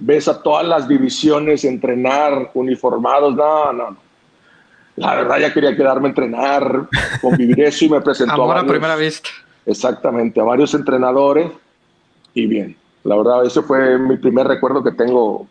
ves 0.00 0.26
a 0.26 0.42
todas 0.42 0.66
las 0.66 0.88
divisiones 0.88 1.64
entrenar, 1.64 2.50
uniformados, 2.54 3.32
no, 3.36 3.72
no, 3.72 3.90
no. 3.92 3.96
La 4.96 5.14
verdad 5.14 5.38
ya 5.38 5.54
quería 5.54 5.76
quedarme 5.76 6.06
a 6.06 6.08
entrenar, 6.08 6.88
convivir 7.20 7.60
eso 7.60 7.84
y 7.84 7.90
me 7.90 8.00
presentó 8.00 8.32
Amor 8.34 8.50
a 8.50 8.54
varios- 8.62 8.72
primera 8.72 8.96
vista. 8.96 9.28
Exactamente, 9.64 10.40
a 10.40 10.42
varios 10.42 10.74
entrenadores 10.74 11.52
y 12.34 12.44
bien. 12.48 12.76
La 13.04 13.14
verdad, 13.14 13.46
ese 13.46 13.62
fue 13.62 13.96
mi 14.00 14.16
primer 14.16 14.48
recuerdo 14.48 14.82
que 14.82 14.90
tengo 14.90 15.46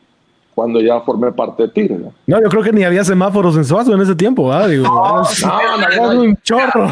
cuando 0.58 0.82
ya 0.82 1.00
formé 1.02 1.32
parte 1.32 1.62
de 1.64 1.70
Tigres. 1.70 2.00
¿no? 2.00 2.12
No, 2.26 2.42
yo 2.42 2.50
creo 2.50 2.64
que 2.64 2.72
ni 2.72 2.84
había 2.84 3.04
semáforos 3.04 3.56
en 3.58 3.64
Suazo 3.64 3.94
en 3.94 4.02
ese 4.02 4.16
tiempo, 4.16 4.50
¿verdad? 4.50 4.68
Digo, 4.70 4.86
no, 4.86 5.18
no, 5.22 5.30
es 5.30 5.98
no. 5.98 6.22
un 6.22 6.36
chorro. 6.42 6.92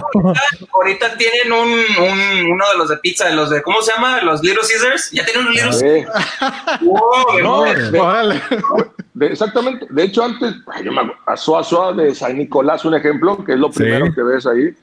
Ahorita 0.72 1.18
tienen 1.18 1.52
un, 1.52 1.70
un- 1.72 2.52
uno 2.52 2.64
de 2.72 2.78
los 2.78 2.90
de 2.90 2.98
pizza, 2.98 3.26
de 3.28 3.34
los 3.34 3.50
de, 3.50 3.64
¿cómo 3.64 3.82
se 3.82 3.92
llama? 3.92 4.22
Los 4.22 4.44
Little 4.44 4.62
Caesars. 4.62 5.10
Ya 5.10 5.26
tienen 5.26 5.48
un 5.48 5.54
Little 5.54 5.72
Caesars. 5.72 6.82
Wow, 6.84 7.40
no, 7.42 7.64
de- 7.64 9.26
exactamente. 9.26 9.88
De 9.90 10.04
hecho, 10.04 10.24
antes, 10.24 10.54
yo 10.84 10.92
me 10.92 11.00
acuerdo, 11.02 11.20
a 11.26 11.36
Suazua 11.36 11.94
de 11.94 12.14
San 12.14 12.38
Nicolás, 12.38 12.86
un 12.86 12.94
ejemplo, 12.94 13.44
que 13.44 13.54
es 13.54 13.58
lo 13.58 13.72
Sí. 13.72 13.80
primero 13.80 14.14
que 14.14 14.22
ves 14.22 14.46
ahí, 14.46 14.76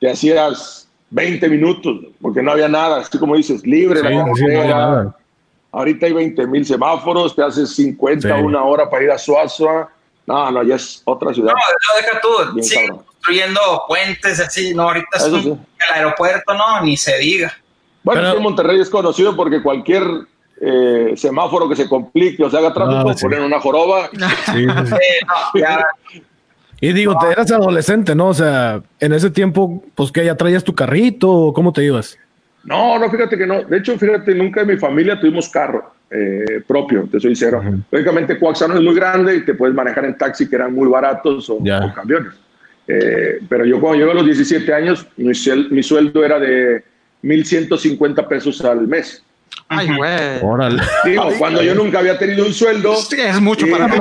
te 0.00 0.10
hacías 0.10 0.88
20 1.10 1.46
minutos, 1.50 1.98
porque 2.22 2.42
no 2.42 2.52
había 2.52 2.68
nada, 2.68 3.00
así 3.00 3.18
como 3.18 3.36
dices, 3.36 3.66
libre 3.66 4.00
Sí, 4.00 4.04
la 4.04 4.10
sí, 4.34 4.44
no 4.46 4.60
había 4.60 4.74
nada. 4.74 5.16
Ahorita 5.72 6.06
hay 6.06 6.12
20 6.12 6.46
mil 6.46 6.66
semáforos, 6.66 7.34
te 7.36 7.42
haces 7.44 7.74
50, 7.76 8.28
Sí. 8.36 8.42
una 8.42 8.64
hora 8.64 8.88
para 8.90 9.04
ir 9.04 9.10
a 9.10 9.18
Suazua. 9.18 9.90
No, 10.26 10.50
no, 10.50 10.62
ya 10.62 10.74
es 10.76 11.02
otra 11.04 11.32
ciudad. 11.32 11.52
No, 11.52 11.58
no, 11.58 12.00
deja 12.00 12.20
tú. 12.20 12.54
Bien 12.54 12.68
cabrón. 12.68 13.04
construyendo 13.06 13.60
puentes 13.88 14.40
así, 14.40 14.74
¿no? 14.74 14.82
Ahorita 14.82 15.06
es 15.16 15.24
un- 15.24 15.42
sí. 15.42 15.48
el 15.50 15.94
aeropuerto, 15.94 16.54
¿no? 16.54 16.80
Ni 16.82 16.96
se 16.96 17.18
diga. 17.18 17.52
Bueno, 18.02 18.22
Pero- 18.22 18.40
Monterrey 18.40 18.80
es 18.80 18.88
conocido 18.90 19.36
porque 19.36 19.62
cualquier 19.62 20.02
eh, 20.62 21.14
semáforo 21.16 21.66
que 21.70 21.74
se 21.76 21.88
complique 21.88 22.44
o 22.44 22.50
se 22.50 22.58
haga 22.58 22.72
tráfico, 22.74 23.08
Ah, 23.10 23.14
sí. 23.14 23.22
ponen 23.24 23.42
una 23.42 23.58
joroba. 23.60 24.10
Sí, 24.46 24.66
sí, 24.66 24.86
sí. 25.54 25.60
No, 25.62 26.16
Y 26.82 26.92
digo, 26.92 27.14
te 27.18 27.28
eras 27.32 27.50
adolescente, 27.50 28.14
¿no? 28.14 28.28
O 28.28 28.34
sea, 28.34 28.82
en 29.00 29.12
ese 29.14 29.30
tiempo, 29.30 29.82
pues 29.94 30.12
que 30.12 30.24
ya 30.24 30.34
traías 30.36 30.62
tu 30.64 30.74
carrito, 30.74 31.30
o 31.30 31.52
¿cómo 31.54 31.72
te 31.72 31.82
ibas? 31.84 32.18
No, 32.64 32.98
no, 32.98 33.10
fíjate 33.10 33.36
que 33.38 33.46
no. 33.46 33.64
De 33.64 33.78
hecho, 33.78 33.98
fíjate, 33.98 34.34
nunca 34.34 34.62
en 34.62 34.68
mi 34.68 34.76
familia 34.76 35.18
tuvimos 35.18 35.48
carro 35.48 35.92
eh, 36.10 36.62
propio, 36.66 37.08
te 37.10 37.20
soy 37.20 37.34
sincero. 37.34 37.62
Lógicamente, 37.90 38.38
Coaxano 38.38 38.74
es 38.74 38.82
muy 38.82 38.94
grande 38.94 39.36
y 39.36 39.44
te 39.44 39.54
puedes 39.54 39.74
manejar 39.74 40.04
en 40.04 40.18
taxi 40.18 40.48
que 40.48 40.56
eran 40.56 40.74
muy 40.74 40.88
baratos 40.88 41.48
o, 41.48 41.58
camiones. 41.94 42.34
Eh, 42.86 43.40
pero 43.48 43.64
yo 43.64 43.80
cuando 43.80 43.98
llego 43.98 44.10
a 44.10 44.14
los 44.14 44.26
17 44.26 44.74
años, 44.74 45.06
mi, 45.16 45.32
mi 45.70 45.82
sueldo 45.82 46.24
era 46.24 46.40
de 46.40 46.82
1.150 47.22 48.26
pesos 48.28 48.64
al 48.64 48.86
mes. 48.86 49.24
Ay, 49.68 49.88
güey. 49.96 50.40
Digo, 51.04 51.30
cuando 51.38 51.62
yo 51.62 51.74
nunca 51.74 52.00
había 52.00 52.18
tenido 52.18 52.44
un 52.44 52.52
sueldo. 52.52 52.94
es 52.94 53.40
mucho 53.40 53.66
para 53.70 53.86
mí. 53.86 53.96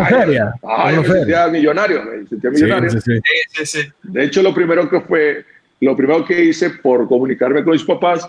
Ay, 0.63 0.97
me 0.97 1.05
sentía 1.05 1.47
millonario, 1.47 2.03
me 2.03 2.27
sentía 2.27 2.49
millonario. 2.49 2.89
Sí, 2.89 3.19
sí, 3.51 3.65
sí. 3.65 3.79
De 4.03 4.25
hecho, 4.25 4.41
lo 4.41 4.53
primero 4.53 4.89
que 4.89 4.99
fue, 5.01 5.45
lo 5.81 5.95
primero 5.95 6.25
que 6.25 6.45
hice 6.45 6.71
por 6.71 7.07
comunicarme 7.07 7.63
con 7.63 7.73
mis 7.73 7.83
papás, 7.83 8.27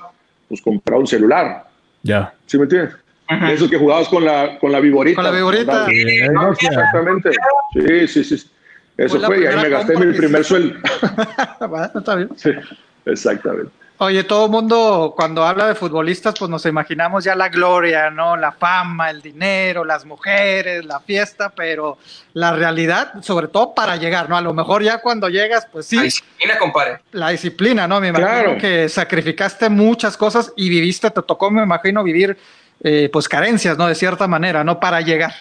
pues 0.51 0.61
comprar 0.61 0.99
un 0.99 1.07
celular. 1.07 1.65
Ya. 2.03 2.35
¿Sí 2.47 2.59
me 2.59 2.65
entiendes? 2.65 2.97
Eso 3.53 3.71
que 3.71 3.79
jugabas 3.79 4.09
con 4.09 4.25
la, 4.25 4.59
con 4.59 4.73
la 4.73 4.81
viborita. 4.81 5.15
Con 5.15 5.25
la 5.25 5.31
viborita. 5.31 5.87
exactamente. 5.89 7.31
Sí, 7.73 8.09
sí, 8.09 8.25
sí. 8.25 8.51
Eso 8.97 9.21
fue, 9.21 9.41
y 9.41 9.47
ahí 9.47 9.57
me 9.57 9.69
gasté 9.69 9.97
mi 9.97 10.13
primer 10.13 10.45
sueldo. 10.45 10.77
bueno, 11.69 11.91
está 11.95 12.17
bien. 12.17 12.29
Sí, 12.37 12.51
exactamente. 13.07 13.71
Oye, 14.03 14.25
todo 14.25 14.47
el 14.47 14.51
mundo 14.51 15.13
cuando 15.15 15.45
habla 15.45 15.67
de 15.67 15.75
futbolistas, 15.75 16.33
pues 16.39 16.51
nos 16.51 16.65
imaginamos 16.65 17.23
ya 17.23 17.35
la 17.35 17.51
gloria, 17.51 18.09
¿no? 18.09 18.35
La 18.35 18.51
fama, 18.51 19.11
el 19.11 19.21
dinero, 19.21 19.85
las 19.85 20.07
mujeres, 20.07 20.87
la 20.87 21.01
fiesta, 21.01 21.53
pero 21.55 21.99
la 22.33 22.55
realidad, 22.55 23.21
sobre 23.21 23.49
todo 23.49 23.75
para 23.75 23.97
llegar, 23.97 24.31
¿no? 24.31 24.39
A 24.39 24.41
lo 24.41 24.55
mejor 24.55 24.83
ya 24.83 25.03
cuando 25.03 25.29
llegas, 25.29 25.69
pues 25.71 25.85
sí. 25.85 25.97
La 25.97 26.03
disciplina, 26.05 26.59
compadre. 26.59 27.01
La 27.13 27.29
disciplina, 27.29 27.87
¿no? 27.87 28.01
Me 28.01 28.09
imagino 28.09 28.57
que 28.57 28.89
sacrificaste 28.89 29.69
muchas 29.69 30.17
cosas 30.17 30.51
y 30.57 30.71
viviste, 30.71 31.11
te 31.11 31.21
tocó, 31.21 31.51
me 31.51 31.63
imagino, 31.63 32.03
vivir, 32.03 32.39
eh, 32.83 33.11
pues 33.13 33.29
carencias, 33.29 33.77
¿no? 33.77 33.87
De 33.87 33.95
cierta 33.95 34.27
manera, 34.27 34.65
¿no? 34.65 34.81
Para 34.81 35.03
llegar. 35.03 35.35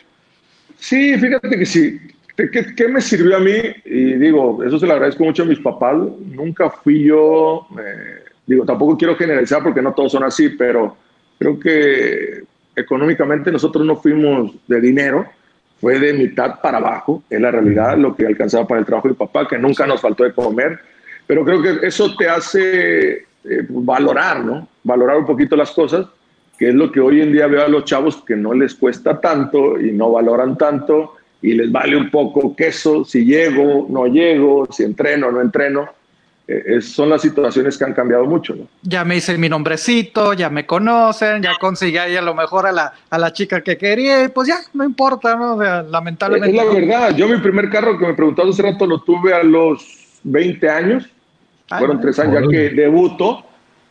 Sí, 0.78 1.18
fíjate 1.18 1.58
que 1.58 1.66
sí. 1.66 1.98
¿Qué, 2.36 2.76
¿Qué, 2.76 2.88
me 2.90 3.00
sirvió 3.00 3.38
a 3.38 3.40
mí? 3.40 3.58
Y 3.86 4.16
digo, 4.16 4.62
eso 4.66 4.78
se 4.80 4.86
lo 4.86 4.94
agradezco 4.94 5.24
mucho 5.24 5.44
a 5.44 5.46
mis 5.46 5.60
papás. 5.60 5.96
Nunca 6.26 6.70
fui 6.70 7.06
yo... 7.06 7.66
Eh, 7.82 8.19
Digo, 8.50 8.66
tampoco 8.66 8.98
quiero 8.98 9.16
generalizar 9.16 9.62
porque 9.62 9.80
no 9.80 9.94
todos 9.94 10.12
son 10.12 10.24
así, 10.24 10.50
pero 10.50 10.98
creo 11.38 11.60
que 11.60 12.42
económicamente 12.76 13.52
nosotros 13.52 13.86
no 13.86 13.98
fuimos 13.98 14.54
de 14.68 14.82
dinero, 14.82 15.28
fue 15.80 16.00
de 16.00 16.14
mitad 16.14 16.60
para 16.60 16.80
abajo, 16.80 17.22
es 17.30 17.40
la 17.40 17.52
realidad, 17.52 17.96
lo 17.96 18.16
que 18.16 18.26
alcanzaba 18.26 18.66
para 18.66 18.80
el 18.80 18.88
trabajo 18.88 19.08
de 19.08 19.14
papá, 19.14 19.48
que 19.48 19.60
nunca 19.60 19.86
nos 19.86 20.02
faltó 20.02 20.24
de 20.24 20.34
comer, 20.34 20.80
pero 21.28 21.46
creo 21.46 21.62
que 21.62 21.86
eso 21.86 22.16
te 22.16 22.28
hace 22.28 23.18
eh, 23.18 23.66
valorar, 23.70 24.44
¿no? 24.44 24.68
Valorar 24.84 25.18
un 25.18 25.28
poquito 25.28 25.56
las 25.56 25.70
cosas, 25.70 26.08
que 26.58 26.70
es 26.70 26.74
lo 26.74 26.92
que 26.92 27.02
hoy 27.02 27.22
en 27.22 27.32
día 27.32 27.46
veo 27.46 27.64
a 27.64 27.68
los 27.68 27.86
chavos 27.86 28.24
que 28.26 28.36
no 28.36 28.56
les 28.56 28.74
cuesta 28.74 29.22
tanto 29.22 29.80
y 29.80 29.92
no 29.92 30.12
valoran 30.12 30.58
tanto 30.58 31.18
y 31.40 31.54
les 31.54 31.72
vale 31.72 31.96
un 31.96 32.10
poco 32.10 32.56
queso, 32.56 33.06
si 33.06 33.26
llego, 33.26 33.86
no 33.92 34.08
llego, 34.08 34.68
si 34.72 34.82
entreno, 34.82 35.32
no 35.32 35.40
entreno 35.40 35.99
eh, 36.52 36.82
son 36.82 37.10
las 37.10 37.22
situaciones 37.22 37.78
que 37.78 37.84
han 37.84 37.94
cambiado 37.94 38.26
mucho. 38.26 38.56
¿no? 38.56 38.68
Ya 38.82 39.06
me 39.06 39.18
hice 39.18 39.38
mi 39.38 39.50
nombrecito, 39.50 40.34
ya 40.34 40.50
me 40.50 40.66
conocen, 40.66 41.44
ya 41.44 41.52
conseguí 41.60 41.98
ahí 41.98 42.16
a 42.16 42.24
lo 42.24 42.34
mejor 42.34 42.66
a 42.66 42.72
la, 42.72 42.92
a 43.08 43.18
la 43.20 43.32
chica 43.32 43.62
que 43.62 43.78
quería, 43.78 44.24
y 44.24 44.30
pues 44.30 44.48
ya, 44.48 44.58
no 44.74 44.84
importa, 44.84 45.36
¿no? 45.36 45.62
lamentablemente. 45.84 46.58
Es 46.58 46.66
la 46.66 46.74
verdad, 46.74 47.16
yo 47.16 47.28
mi 47.28 47.38
primer 47.38 47.70
carro 47.70 48.00
que 48.00 48.08
me 48.08 48.16
preguntaba 48.16 48.50
hace 48.50 48.64
rato 48.64 48.88
lo 48.88 49.00
tuve 49.02 49.32
a 49.32 49.44
los 49.44 50.20
20 50.24 50.70
años, 50.70 51.08
fueron 51.68 52.02
tres 52.02 52.18
años 52.18 52.42
ya 52.42 52.50
que 52.50 52.70
debuto, 52.72 53.46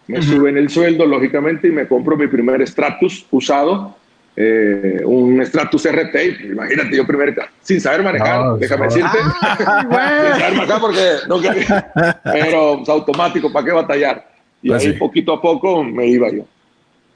me 0.08 0.20
suben 0.20 0.56
el 0.56 0.68
sueldo, 0.68 1.06
lógicamente, 1.06 1.68
y 1.68 1.70
me 1.70 1.86
compro 1.86 2.16
mi 2.16 2.26
primer 2.26 2.66
Stratus 2.66 3.24
usado, 3.30 3.94
eh, 4.40 5.00
un 5.04 5.44
Stratus 5.44 5.84
RT, 5.90 6.14
imagínate 6.44 6.96
yo 6.96 7.04
primero, 7.04 7.42
sin 7.60 7.80
saber 7.80 8.04
manejar, 8.04 8.56
déjame 8.56 8.84
decirte, 8.86 9.18
ah, 9.42 9.56
sin 10.30 10.40
saber 10.40 10.54
manejar 10.54 10.80
porque 10.80 11.16
no 11.26 11.40
quería, 11.40 11.90
pero 12.22 12.76
pues, 12.76 12.88
automático, 12.88 13.52
¿para 13.52 13.66
qué 13.66 13.72
batallar? 13.72 14.30
Y 14.62 14.68
pues 14.68 14.84
ahí 14.84 14.92
poquito 14.92 15.32
a 15.32 15.42
poco 15.42 15.82
me 15.82 16.06
iba 16.06 16.30
yo. 16.30 16.44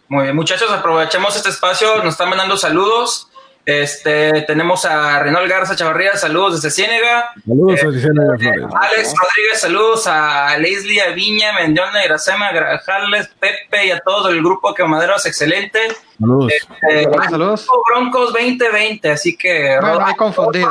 Muy 0.08 0.24
bien, 0.24 0.34
muchachos, 0.34 0.68
aprovechemos 0.72 1.36
este 1.36 1.50
espacio, 1.50 1.98
nos 1.98 2.14
están 2.14 2.28
mandando 2.28 2.56
saludos. 2.56 3.28
Este, 3.64 4.42
tenemos 4.42 4.84
a 4.84 5.20
Renol 5.20 5.48
Garza 5.48 5.76
Chavarría, 5.76 6.16
saludos 6.16 6.60
desde 6.60 6.74
Ciénega. 6.74 7.32
Saludos 7.46 7.80
eh, 7.80 8.00
Ciénega 8.00 8.36
Flores. 8.36 8.74
Alex 8.74 9.14
Rodríguez, 9.22 9.60
saludos 9.60 10.06
a 10.08 10.58
Leslie 10.58 11.12
Viña, 11.14 11.52
Mendiona, 11.52 12.04
Iracema, 12.04 12.50
Grajales, 12.50 13.28
Pepe 13.38 13.86
y 13.86 13.90
a 13.92 14.00
todo 14.00 14.30
el 14.30 14.42
grupo 14.42 14.74
que 14.74 14.82
Maderos, 14.84 15.26
excelente. 15.26 15.78
Saludos. 16.18 16.52
Este, 16.52 17.04
saludos. 17.30 17.68
Broncos 17.88 18.32
2020, 18.32 19.10
así 19.10 19.36
que. 19.36 19.78
Bueno, 19.80 20.08
he 20.08 20.16
confundido. 20.16 20.68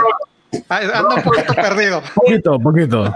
Ando 0.67 1.15
un 1.15 1.23
poquito 1.23 1.53
perdido. 1.53 2.03
Poquito, 2.13 2.59
poquito. 2.59 3.13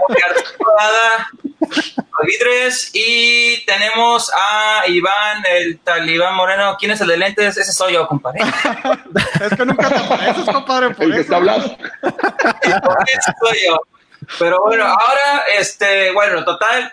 Vidres 2.26 2.90
y 2.92 3.64
tenemos 3.66 4.30
a 4.34 4.86
Iván, 4.88 5.44
el 5.48 5.78
talibán 5.80 6.34
moreno. 6.34 6.76
¿Quién 6.78 6.92
es 6.92 7.00
el 7.00 7.08
de 7.08 7.16
lentes? 7.16 7.56
Ese 7.56 7.72
soy 7.72 7.94
yo, 7.94 8.06
compadre. 8.06 8.40
es 9.40 9.56
que 9.56 9.64
nunca 9.64 9.88
te 9.88 9.96
apareces, 9.96 10.44
compadre. 10.46 10.90
Por 10.94 11.04
el 11.04 11.14
que 11.14 11.20
está 11.20 11.36
hablando. 11.36 11.66
Ese 11.66 13.32
soy 13.40 13.58
yo. 13.68 13.80
Pero 14.38 14.60
bueno, 14.64 14.84
ahora, 14.84 15.44
este, 15.58 16.12
bueno, 16.12 16.44
total, 16.44 16.92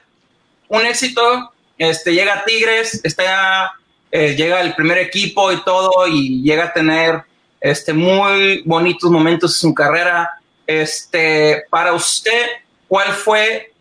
un 0.67 0.85
éxito. 0.85 1.51
Este, 1.77 2.13
llega 2.13 2.43
Tigres, 2.45 3.01
está, 3.03 3.73
eh, 4.11 4.35
llega 4.35 4.61
el 4.61 4.75
primer 4.75 4.99
equipo 4.99 5.51
y 5.51 5.63
todo, 5.63 6.07
y 6.07 6.43
llega 6.43 6.65
a 6.65 6.73
tener 6.73 7.23
este, 7.59 7.93
muy 7.93 8.61
bonitos 8.65 9.09
momentos 9.09 9.51
en 9.55 9.69
su 9.69 9.73
carrera. 9.73 10.29
Este, 10.67 11.63
para 11.69 11.93
usted, 11.93 12.47
¿cuál 12.87 13.11
fue 13.13 13.72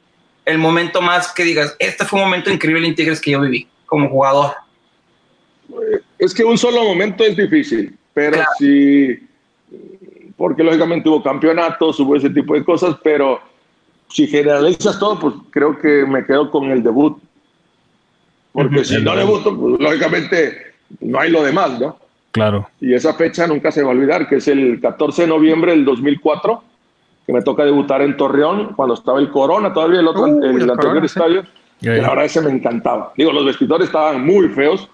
el 0.44 0.58
momento 0.58 1.00
más 1.00 1.32
que 1.32 1.44
digas, 1.44 1.76
este 1.78 2.04
fue 2.04 2.18
un 2.18 2.26
momento 2.26 2.50
increíble 2.50 2.86
en 2.86 2.94
Tigres 2.94 3.20
que 3.20 3.32
yo 3.32 3.40
viví 3.40 3.68
como 3.86 4.08
jugador? 4.08 4.52
Es 6.18 6.34
que 6.34 6.44
un 6.44 6.58
solo 6.58 6.82
momento 6.82 7.24
es 7.24 7.36
difícil, 7.36 7.96
pero 8.12 8.38
sí, 8.58 9.18
porque 10.36 10.62
lógicamente 10.62 11.08
hubo 11.08 11.22
campeonatos, 11.22 12.00
hubo 12.00 12.16
ese 12.16 12.30
tipo 12.30 12.54
de 12.54 12.64
cosas, 12.64 12.96
pero 13.02 13.40
si 14.08 14.26
generalizas 14.26 14.98
todo, 14.98 15.18
pues 15.18 15.34
creo 15.50 15.78
que 15.78 16.04
me 16.06 16.24
quedo 16.24 16.50
con 16.50 16.70
el 16.70 16.82
debut. 16.82 17.18
Porque 18.52 18.84
si 18.84 19.00
no 19.00 19.16
debuto, 19.16 19.58
pues 19.58 19.80
lógicamente 19.80 20.74
no 21.00 21.18
hay 21.18 21.30
lo 21.30 21.42
demás, 21.42 21.80
¿no? 21.80 21.98
Claro. 22.32 22.68
Y 22.80 22.92
esa 22.92 23.14
fecha 23.14 23.46
nunca 23.46 23.70
se 23.70 23.82
va 23.82 23.88
a 23.88 23.94
olvidar, 23.94 24.28
que 24.28 24.36
es 24.36 24.48
el 24.48 24.80
14 24.80 25.22
de 25.22 25.28
noviembre 25.28 25.72
del 25.72 25.84
2004 25.84 26.62
que 27.32 27.38
me 27.38 27.42
toca 27.42 27.64
debutar 27.64 28.02
en 28.02 28.16
Torreón 28.16 28.74
cuando 28.74 28.94
estaba 28.94 29.18
el 29.18 29.30
Corona, 29.30 29.72
todavía 29.72 30.00
el 30.00 30.08
otro, 30.08 30.26
el, 30.26 30.70
anterior 30.70 31.04
estadio. 31.04 31.44
la 31.80 32.08
verdad 32.10 32.24
ese 32.24 32.40
me 32.42 32.50
encantaba. 32.50 33.12
Digo, 33.16 33.32
los 33.32 33.46
vestidores 33.46 33.86
estaban 33.86 34.24
muy 34.24 34.48
feos, 34.50 34.88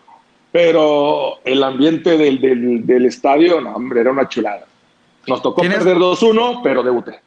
pero 0.53 1.39
el 1.45 1.63
ambiente 1.63 2.17
del, 2.17 2.41
del, 2.41 2.87
del 2.87 3.07
estadio, 3.07 3.61
no, 3.61 3.75
hombre, 3.75 4.01
era 4.01 4.13
una 4.13 4.29
chulada. 4.29 4.65
Nos 5.27 5.43
tocó 5.43 5.63
perder 5.63 5.97
2-1, 5.97 6.61
pero 6.63 6.83
debuté. 6.83 7.21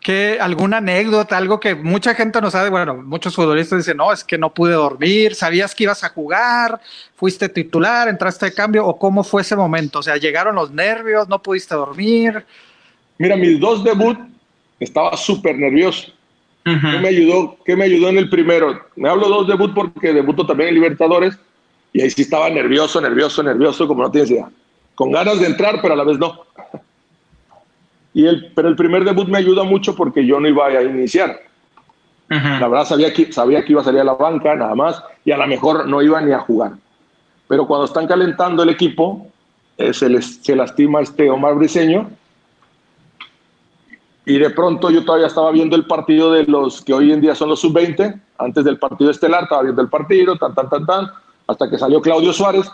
¿Qué, 0.00 0.36
alguna 0.38 0.76
anécdota, 0.76 1.36
algo 1.38 1.58
que 1.58 1.74
mucha 1.74 2.14
gente 2.14 2.38
no 2.40 2.50
sabe? 2.50 2.68
Bueno, 2.68 2.94
muchos 2.94 3.34
futbolistas 3.34 3.78
dicen, 3.78 3.96
no, 3.96 4.12
es 4.12 4.22
que 4.22 4.36
no 4.36 4.52
pude 4.52 4.74
dormir, 4.74 5.34
sabías 5.34 5.74
que 5.74 5.84
ibas 5.84 6.04
a 6.04 6.10
jugar, 6.10 6.78
fuiste 7.16 7.48
titular, 7.48 8.08
entraste 8.08 8.46
de 8.46 8.52
cambio, 8.52 8.86
o 8.86 8.98
cómo 8.98 9.24
fue 9.24 9.40
ese 9.40 9.56
momento? 9.56 10.00
O 10.00 10.02
sea, 10.02 10.18
llegaron 10.18 10.54
los 10.56 10.70
nervios, 10.70 11.26
no 11.26 11.42
pudiste 11.42 11.74
dormir. 11.74 12.44
Mira, 13.16 13.36
mis 13.36 13.58
dos 13.58 13.82
debut 13.82 14.18
estaba 14.84 15.16
súper 15.16 15.58
nervioso. 15.58 16.12
¿Qué, 16.64 16.98
me 16.98 17.08
ayudó, 17.08 17.58
¿Qué 17.64 17.76
me 17.76 17.84
ayudó 17.84 18.08
en 18.08 18.18
el 18.18 18.30
primero? 18.30 18.80
Me 18.96 19.08
hablo 19.08 19.28
dos 19.28 19.46
debut 19.46 19.74
porque 19.74 20.14
debuto 20.14 20.46
también 20.46 20.70
en 20.70 20.76
Libertadores 20.76 21.38
y 21.92 22.00
ahí 22.00 22.10
sí 22.10 22.22
estaba 22.22 22.48
nervioso, 22.48 23.00
nervioso, 23.00 23.42
nervioso, 23.42 23.86
como 23.86 24.02
no 24.02 24.10
tienes 24.10 24.30
idea. 24.30 24.48
Con 24.94 25.10
ganas 25.10 25.40
de 25.40 25.46
entrar, 25.46 25.80
pero 25.82 25.92
a 25.92 25.96
la 25.96 26.04
vez 26.04 26.18
no. 26.18 26.40
Y 28.14 28.26
el, 28.26 28.50
pero 28.54 28.68
el 28.68 28.76
primer 28.76 29.04
debut 29.04 29.28
me 29.28 29.38
ayuda 29.38 29.64
mucho 29.64 29.94
porque 29.94 30.24
yo 30.24 30.40
no 30.40 30.48
iba 30.48 30.66
a 30.66 30.82
iniciar. 30.82 31.38
La 32.28 32.66
verdad 32.66 32.86
sabía 32.86 33.12
que, 33.12 33.30
sabía 33.32 33.64
que 33.64 33.72
iba 33.72 33.82
a 33.82 33.84
salir 33.84 34.00
a 34.00 34.04
la 34.04 34.14
banca, 34.14 34.54
nada 34.56 34.74
más, 34.74 35.02
y 35.24 35.30
a 35.30 35.36
lo 35.36 35.46
mejor 35.46 35.86
no 35.86 36.02
iba 36.02 36.20
ni 36.20 36.32
a 36.32 36.40
jugar. 36.40 36.72
Pero 37.46 37.66
cuando 37.66 37.84
están 37.84 38.06
calentando 38.06 38.62
el 38.62 38.70
equipo, 38.70 39.28
eh, 39.76 39.92
se, 39.92 40.08
les, 40.08 40.36
se 40.36 40.56
lastima 40.56 41.00
este 41.00 41.28
Omar 41.28 41.54
Briseño 41.54 42.10
y 44.26 44.38
de 44.38 44.50
pronto 44.50 44.90
yo 44.90 45.04
todavía 45.04 45.26
estaba 45.26 45.50
viendo 45.50 45.76
el 45.76 45.86
partido 45.86 46.32
de 46.32 46.44
los 46.44 46.82
que 46.82 46.94
hoy 46.94 47.12
en 47.12 47.20
día 47.20 47.34
son 47.34 47.50
los 47.50 47.60
sub-20, 47.60 48.20
antes 48.38 48.64
del 48.64 48.78
partido 48.78 49.10
estelar, 49.10 49.44
estaba 49.44 49.62
viendo 49.62 49.82
el 49.82 49.88
partido, 49.88 50.36
tan, 50.36 50.54
tan, 50.54 50.68
tan, 50.68 50.86
tan, 50.86 51.10
hasta 51.46 51.68
que 51.68 51.78
salió 51.78 52.00
Claudio 52.00 52.32
Suárez. 52.32 52.70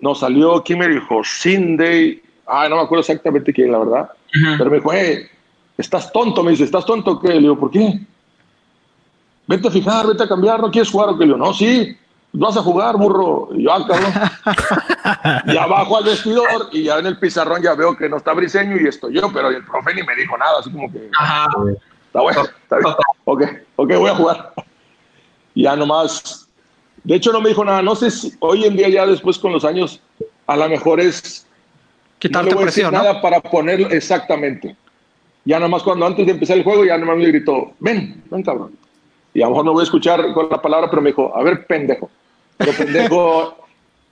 No, 0.00 0.14
salió, 0.14 0.62
¿quién 0.62 0.78
me 0.78 0.88
dijo? 0.88 1.22
Cindy, 1.24 2.22
ay, 2.46 2.70
no 2.70 2.76
me 2.76 2.82
acuerdo 2.82 3.00
exactamente 3.00 3.52
quién, 3.52 3.72
la 3.72 3.78
verdad. 3.78 4.10
Pero 4.58 4.70
me 4.70 4.76
dijo, 4.76 4.92
eh, 4.92 5.28
estás 5.76 6.12
tonto, 6.12 6.42
me 6.42 6.52
dice, 6.52 6.64
¿estás 6.64 6.84
tonto 6.86 7.18
qué? 7.18 7.28
Le 7.28 7.40
digo, 7.40 7.58
¿por 7.58 7.70
qué? 7.70 8.00
Vete 9.46 9.68
a 9.68 9.70
fijar, 9.70 10.06
vete 10.06 10.22
a 10.22 10.28
cambiar, 10.28 10.60
¿no 10.60 10.70
quieres 10.70 10.90
jugar 10.90 11.10
o 11.10 11.18
qué? 11.18 11.20
Le 11.20 11.34
digo, 11.34 11.38
no, 11.38 11.52
sí, 11.52 11.96
vas 12.40 12.56
a 12.56 12.62
jugar, 12.62 12.96
burro. 12.96 13.48
Y 13.52 13.64
yo, 13.64 13.72
ah, 13.72 13.86
cabrón. 13.86 14.12
y 15.54 15.56
abajo 15.56 15.96
al 15.96 16.04
vestidor 16.04 16.68
y 16.72 16.84
ya 16.84 16.98
en 16.98 17.06
el 17.06 17.18
pizarrón 17.18 17.62
ya 17.62 17.74
veo 17.74 17.96
que 17.96 18.08
no 18.08 18.16
está 18.16 18.32
Briseño 18.32 18.76
y 18.80 18.88
estoy 18.88 19.14
yo, 19.14 19.32
pero 19.32 19.48
el 19.48 19.64
profe 19.64 19.94
ni 19.94 20.02
me 20.02 20.16
dijo 20.16 20.36
nada, 20.36 20.58
así 20.60 20.70
como 20.70 20.90
que... 20.90 21.06
está 21.06 22.20
bueno, 22.20 22.42
está 22.42 22.78
bien. 22.78 22.94
Ok, 23.24 23.42
ok, 23.76 23.88
voy 23.96 24.10
a 24.10 24.14
jugar. 24.14 24.52
Ya 25.54 25.76
nomás. 25.76 26.48
De 27.04 27.14
hecho, 27.14 27.32
no 27.32 27.40
me 27.40 27.50
dijo 27.50 27.64
nada. 27.64 27.82
No 27.82 27.94
sé 27.94 28.10
si 28.10 28.32
hoy 28.40 28.64
en 28.64 28.76
día, 28.76 28.88
ya 28.88 29.06
después 29.06 29.38
con 29.38 29.52
los 29.52 29.64
años, 29.64 30.00
a 30.46 30.56
lo 30.56 30.68
mejor 30.68 31.00
es. 31.00 31.46
Quitarte 32.18 32.50
no 32.50 32.60
presión. 32.60 32.92
Nada 32.92 33.20
para 33.20 33.40
ponerlo 33.40 33.88
exactamente. 33.90 34.76
Ya 35.44 35.60
nomás 35.60 35.82
cuando 35.82 36.06
antes 36.06 36.24
de 36.24 36.32
empezar 36.32 36.56
el 36.56 36.64
juego, 36.64 36.84
ya 36.84 36.98
nomás 36.98 37.16
me 37.16 37.26
gritó: 37.26 37.72
Ven, 37.78 38.22
ven, 38.30 38.42
cabrón. 38.42 38.72
Y 39.34 39.42
a 39.42 39.46
lo 39.46 39.50
mejor 39.50 39.64
no 39.66 39.72
voy 39.72 39.82
a 39.82 39.84
escuchar 39.84 40.32
con 40.32 40.48
la 40.50 40.60
palabra, 40.60 40.88
pero 40.90 41.02
me 41.02 41.10
dijo: 41.10 41.36
A 41.36 41.42
ver, 41.42 41.66
pendejo. 41.66 42.10
Pero 42.58 42.72
pendejo. 42.72 43.58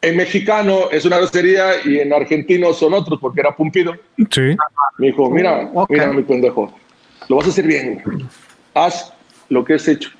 en 0.02 0.16
mexicano 0.16 0.90
es 0.90 1.04
una 1.04 1.18
grosería 1.18 1.74
y 1.84 2.00
en 2.00 2.12
argentino 2.12 2.72
son 2.74 2.92
otros 2.94 3.20
porque 3.20 3.40
era 3.40 3.54
pumpido. 3.54 3.94
Sí. 4.30 4.56
Me 4.98 5.06
dijo, 5.06 5.30
mira, 5.30 5.70
mira 5.88 6.12
mi 6.12 6.22
pendejo, 6.22 6.72
lo 7.28 7.36
vas 7.36 7.46
a 7.46 7.50
hacer 7.50 7.66
bien. 7.66 8.02
Haz 8.74 9.12
lo 9.48 9.64
que 9.64 9.74
has 9.74 9.86
hecho. 9.86 10.10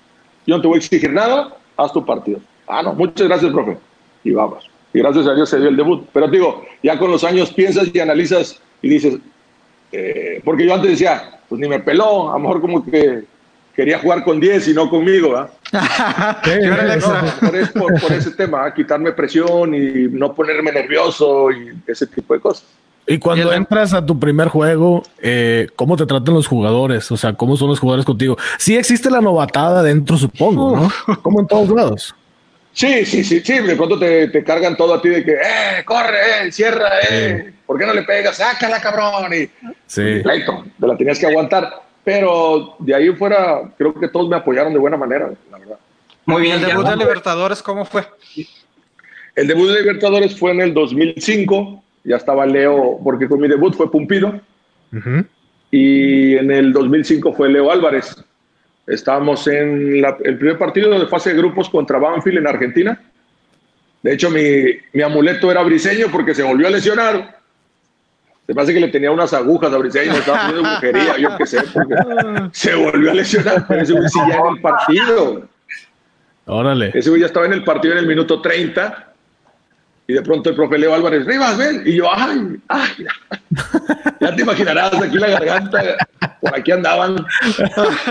Yo 0.47 0.57
no 0.57 0.63
te 0.63 0.69
voy 0.69 0.77
a 0.77 0.79
exigir 0.79 1.13
nada, 1.13 1.57
haz 1.77 1.93
tu 1.93 2.05
partido. 2.05 2.41
Ah, 2.67 2.83
no, 2.83 2.95
muchas 2.95 3.27
gracias, 3.27 3.53
profe. 3.53 3.77
Y 4.25 4.31
vamos. 4.31 4.71
Y 4.95 4.99
gracias 4.99 5.27
a 5.27 5.35
Dios 5.35 5.49
se 5.49 5.59
dio 5.59 5.69
el 5.69 5.77
debut. 5.77 6.07
Pero 6.13 6.29
digo, 6.29 6.65
ya 6.83 6.99
con 6.99 7.11
los 7.11 7.25
años 7.25 7.53
piensas 7.53 7.89
y 7.93 7.99
analizas 7.99 8.61
y 8.83 8.89
dices, 8.89 9.19
eh, 9.91 10.41
porque 10.45 10.67
yo 10.67 10.75
antes 10.75 10.91
decía, 10.91 11.41
pues 11.49 11.61
ni 11.61 11.69
me 11.69 11.81
peló, 11.81 12.31
a 12.31 12.35
lo 12.35 12.39
mejor 12.39 12.61
como 12.61 12.85
que 12.85 13.25
quería 13.75 13.99
jugar 13.99 14.25
con 14.25 14.39
10 14.39 14.69
y 14.69 14.75
no 14.75 14.89
conmigo. 14.89 15.49
¿ah? 15.81 16.41
por, 17.75 18.13
ese 18.13 18.31
tema, 18.33 18.73
quitarme 18.75 19.13
presión 19.13 19.75
y 19.75 20.09
no 20.09 20.35
ponerme 20.35 20.73
nervioso 20.73 21.51
y 21.51 21.73
ese 21.87 22.07
tipo 22.07 22.35
de 22.35 22.41
cosas. 22.41 22.65
Y 23.07 23.19
cuando 23.19 23.53
entras 23.53 23.95
a 23.95 24.05
tu 24.05 24.19
primer 24.19 24.49
juego, 24.49 25.03
eh, 25.21 25.69
¿cómo 25.75 25.97
te 25.97 26.07
tratan 26.07 26.35
los 26.35 26.47
jugadores? 26.47 27.11
O 27.11 27.17
sea, 27.17 27.33
¿cómo 27.33 27.57
son 27.57 27.69
los 27.69 27.81
jugadores 27.81 28.07
contigo? 28.07 28.37
Sí 28.59 28.77
existe 28.77 29.11
la 29.11 29.21
novatada 29.21 29.83
dentro, 29.83 30.17
supongo, 30.17 30.77
¿no? 30.77 31.17
Como 31.23 31.41
en 31.41 31.47
todos 31.49 31.69
lados. 31.71 32.15
Sí, 32.73 33.05
sí, 33.05 33.23
sí, 33.23 33.41
sí. 33.41 33.59
De 33.59 33.77
pronto 33.77 33.99
te, 33.99 34.29
te, 34.29 34.43
cargan 34.43 34.77
todo 34.77 34.95
a 34.95 35.03
ti 35.03 35.09
de 35.09 35.25
que, 35.25 35.33
eh, 35.33 35.85
corre, 35.85 36.47
eh, 36.47 36.53
cierra, 36.53 36.91
eh. 37.11 37.53
¿Por 37.67 37.79
qué 37.79 37.87
no 37.87 37.93
le 37.93 38.03
pegas? 38.03 38.37
Sácala, 38.37 38.81
cabrón. 38.81 39.33
Y, 39.35 39.51
sí. 39.87 40.21
pleito, 40.23 40.65
te 40.81 40.87
la 40.87 40.97
tenías 40.97 41.19
que 41.19 41.27
aguantar. 41.27 41.83
Pero 42.05 42.75
de 42.79 42.95
ahí 42.95 43.11
fuera, 43.15 43.73
creo 43.79 43.95
que 43.95 44.09
todos 44.09 44.29
me 44.29 44.37
apoyaron 44.37 44.73
de 44.73 44.79
buena 44.79 44.97
manera, 44.97 45.33
la 45.51 45.59
verdad. 45.59 45.79
Muy 46.27 46.43
bien. 46.43 46.57
¿El 46.57 46.67
debut 46.67 46.87
de 46.87 46.97
Libertadores 46.97 47.63
cómo 47.63 47.85
fue? 47.85 48.05
El 49.35 49.47
debut 49.47 49.69
de 49.69 49.81
Libertadores 49.81 50.39
fue 50.39 50.51
en 50.51 50.61
el 50.61 50.75
2005. 50.75 51.83
Ya 52.05 52.17
estaba 52.17 52.45
Leo, 52.45 52.99
porque 53.03 53.29
con 53.29 53.41
mi 53.41 53.49
debut 53.49 53.75
fue 53.75 53.91
Pumpido. 53.91 54.41
Y 55.71 56.37
en 56.37 56.51
el 56.51 56.73
2005 56.73 57.33
fue 57.33 57.49
Leo 57.49 57.71
Álvarez. 57.71 58.17
Estábamos 58.87 59.47
en 59.47 60.05
el 60.05 60.39
primer 60.39 60.59
partido 60.59 60.91
de 60.99 61.07
fase 61.07 61.31
de 61.31 61.39
grupos 61.39 61.71
contra 61.71 61.99
Banfield 61.99 62.39
en 62.39 62.47
Argentina. 62.49 63.01
De 64.03 64.13
hecho, 64.13 64.29
mi, 64.29 64.65
mi 64.93 65.03
amuleto 65.03 65.51
era 65.51 65.63
briseño 65.63 66.09
porque 66.11 66.35
se 66.35 66.43
volvió 66.43 66.67
a 66.67 66.71
lesionar 66.71 67.42
se 68.47 68.55
me 68.55 68.63
hace 68.63 68.75
que 68.75 68.81
le 68.81 68.89
tenía 68.89 69.11
unas 69.11 69.33
agujas 69.33 69.73
a 69.73 69.79
Briseño, 69.79 70.13
estaba 70.19 70.39
haciendo 70.39 70.63
brujería, 70.63 71.19
yo 71.19 71.37
qué 71.37 71.47
sé, 71.47 71.63
porque 71.73 71.95
se 72.53 72.75
volvió 72.75 73.11
a 73.11 73.15
lesionar. 73.15 73.67
Pero 73.69 73.83
ese 73.83 73.93
güey 73.93 74.09
sí 74.09 74.19
ya 74.29 74.37
en 74.37 74.57
el 74.57 74.61
partido. 74.61 75.49
Órale. 76.47 76.91
Ese 76.95 77.09
güey 77.11 77.21
ya 77.21 77.27
estaba 77.27 77.47
en 77.47 77.53
el 77.53 77.65
partido 77.65 77.93
en 77.95 78.01
el 78.01 78.07
minuto 78.07 78.41
30. 78.41 79.09
Y 80.09 80.15
de 80.15 80.23
pronto 80.23 80.51
el 80.51 80.57
profe 80.57 80.77
Leo 80.77 80.93
Álvarez, 80.93 81.25
Rivas, 81.25 81.57
ven. 81.57 81.83
Y 81.87 81.95
yo, 81.95 82.09
ay, 82.13 82.61
ay. 82.67 83.07
Ya 84.21 84.35
te 84.35 84.43
imaginarás, 84.43 84.93
aquí 84.95 85.17
la 85.17 85.29
garganta, 85.29 85.97
por 86.41 86.55
aquí 86.57 86.73
andaban. 86.73 87.25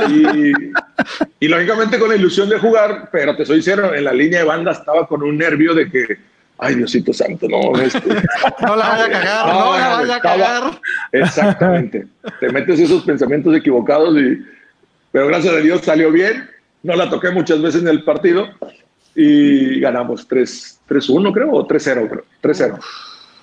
Y, 0.10 0.54
y 1.42 1.48
lógicamente 1.50 2.00
con 2.00 2.10
la 2.10 2.16
ilusión 2.16 2.48
de 2.48 2.58
jugar, 2.58 3.10
pero 3.12 3.36
te 3.36 3.46
soy 3.46 3.62
sincero, 3.62 3.94
en 3.94 4.06
la 4.06 4.14
línea 4.14 4.40
de 4.40 4.46
banda 4.46 4.72
estaba 4.72 5.06
con 5.06 5.22
un 5.22 5.38
nervio 5.38 5.74
de 5.74 5.92
que 5.92 6.31
ay 6.62 6.76
Diosito 6.76 7.12
Santo, 7.12 7.48
no, 7.50 7.80
este, 7.82 8.08
no 8.62 8.76
la 8.76 8.90
vaya 8.90 9.06
a 9.06 9.10
cagar, 9.10 9.48
no, 9.48 9.78
la 9.78 9.90
vaya 9.98 10.16
a 10.16 10.20
cagar. 10.20 10.82
Exactamente, 11.12 12.08
te 12.40 12.50
metes 12.50 12.80
esos 12.80 13.04
pensamientos 13.04 13.56
equivocados 13.56 14.16
y, 14.16 14.46
pero 15.12 15.28
gracias 15.28 15.56
a 15.56 15.58
Dios 15.58 15.82
salió 15.82 16.12
bien, 16.12 16.50
no 16.84 16.96
la 16.96 17.10
toqué 17.10 17.32
muchas 17.32 17.62
veces 17.62 17.82
en 17.82 17.88
el 17.88 18.04
partido 18.04 18.48
y 19.16 19.80
ganamos 19.80 20.30
3-1 20.30 21.34
creo, 21.34 21.52
o 21.52 21.68
3-0 21.68 22.10
creo, 22.10 22.26
3-0. 22.42 22.80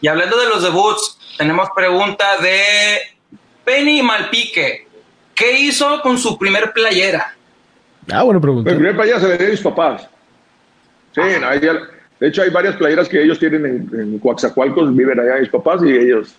Y 0.00 0.07
hablando 0.07 0.38
de 0.38 0.48
los 0.48 0.62
debuts, 0.62 1.18
tenemos 1.37 1.68
pregunta 1.74 2.24
de 2.40 2.98
Penny 3.64 4.00
Malpique. 4.00 4.87
¿Qué 5.35 5.59
hizo 5.59 6.00
con 6.02 6.18
su 6.18 6.38
primer 6.38 6.72
playera? 6.72 7.35
Ah, 8.11 8.22
bueno, 8.22 8.40
pregunta. 8.40 8.70
El 8.70 8.76
primer 8.76 8.94
playera 8.94 9.20
se 9.20 9.28
le 9.28 9.38
dio 9.38 9.48
a 9.48 9.50
mis 9.50 9.61
papás. 9.61 10.09
Sí, 11.14 11.20
no, 11.40 11.54
ya, 11.57 11.72
de 12.20 12.28
hecho, 12.28 12.42
hay 12.42 12.50
varias 12.50 12.76
playeras 12.76 13.09
que 13.09 13.22
ellos 13.22 13.38
tienen 13.38 13.64
en, 13.64 14.00
en 14.00 14.18
Coaxacualcos, 14.18 14.94
viven 14.94 15.20
allá 15.20 15.40
mis 15.40 15.48
papás 15.48 15.83
y 15.85 15.90
ellos, 15.90 16.35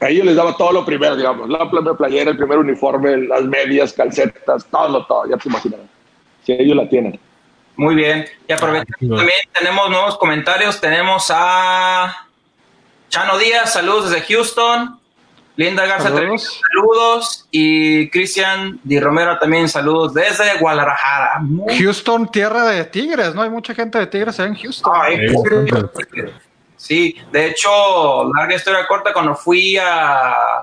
a 0.00 0.08
ellos 0.08 0.26
les 0.26 0.36
daba 0.36 0.56
todo 0.56 0.72
lo 0.72 0.84
primero, 0.84 1.16
digamos, 1.16 1.48
la 1.48 1.70
playera, 1.96 2.30
el 2.30 2.36
primer 2.36 2.58
uniforme, 2.58 3.16
las 3.18 3.44
medias, 3.44 3.92
calcetas, 3.92 4.66
todo, 4.66 5.06
todo, 5.06 5.28
ya 5.28 5.36
te 5.36 5.48
imaginarás. 5.48 5.86
Si 6.44 6.52
ellos 6.52 6.76
la 6.76 6.88
tienen. 6.88 7.20
Muy 7.76 7.94
bien. 7.94 8.26
Y 8.48 8.52
aprovechando 8.52 9.14
ah, 9.14 9.18
también, 9.18 9.38
tenemos 9.52 9.90
nuevos 9.90 10.18
comentarios. 10.18 10.80
Tenemos 10.80 11.30
a 11.32 12.26
Chano 13.08 13.38
Díaz, 13.38 13.72
saludos 13.72 14.10
desde 14.10 14.26
Houston. 14.26 14.98
Linda 15.56 15.86
Garza, 15.86 16.08
saludos. 16.08 16.60
saludos. 16.72 17.48
Y 17.50 18.08
Cristian 18.10 18.80
Di 18.82 18.98
Romero 18.98 19.38
también 19.38 19.68
saludos 19.68 20.14
desde 20.14 20.58
Guadalajara. 20.58 21.42
Houston, 21.78 22.30
tierra 22.30 22.64
de 22.66 22.84
Tigres, 22.84 23.34
¿no? 23.34 23.42
Hay 23.42 23.50
mucha 23.50 23.74
gente 23.74 23.98
de 23.98 24.06
Tigres 24.06 24.38
en 24.38 24.54
Houston. 24.54 24.92
sí, 26.76 27.16
de 27.30 27.46
hecho, 27.46 28.32
larga 28.34 28.54
historia 28.54 28.86
corta, 28.86 29.12
cuando 29.12 29.34
fui 29.34 29.76
a... 29.76 30.62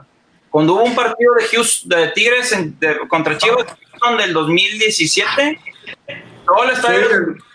Cuando 0.49 0.73
hubo 0.73 0.84
un 0.84 0.95
partido 0.95 1.36
de, 1.36 1.45
Houston, 1.45 1.89
de 1.89 2.08
Tigres 2.10 2.58
contra 3.08 3.38
Chivas 3.38 3.67
Houston 3.91 4.17
del 4.17 4.34
2017, 4.34 5.60
todo 6.45 6.63
el 6.63 6.69
estadio... 6.71 7.08
Sí, 7.08 7.48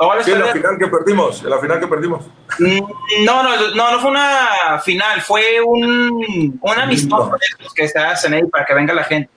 en 0.00 0.40
la 0.40 0.52
final 0.52 0.78
que 0.78 0.86
perdimos, 0.88 1.42
en 1.42 1.50
la 1.50 1.58
final 1.58 1.80
que 1.80 1.86
perdimos. 1.86 2.24
No, 2.58 3.42
no, 3.42 3.70
no, 3.74 3.92
no 3.92 4.00
fue 4.00 4.10
una 4.10 4.80
final, 4.84 5.20
fue 5.22 5.60
un, 5.64 6.58
un 6.60 6.78
amistoso 6.78 7.36
que 7.74 7.88
se 7.88 7.98
hacen 7.98 8.34
ahí 8.34 8.44
para 8.46 8.66
que 8.66 8.74
venga 8.74 8.92
la 8.92 9.04
gente. 9.04 9.30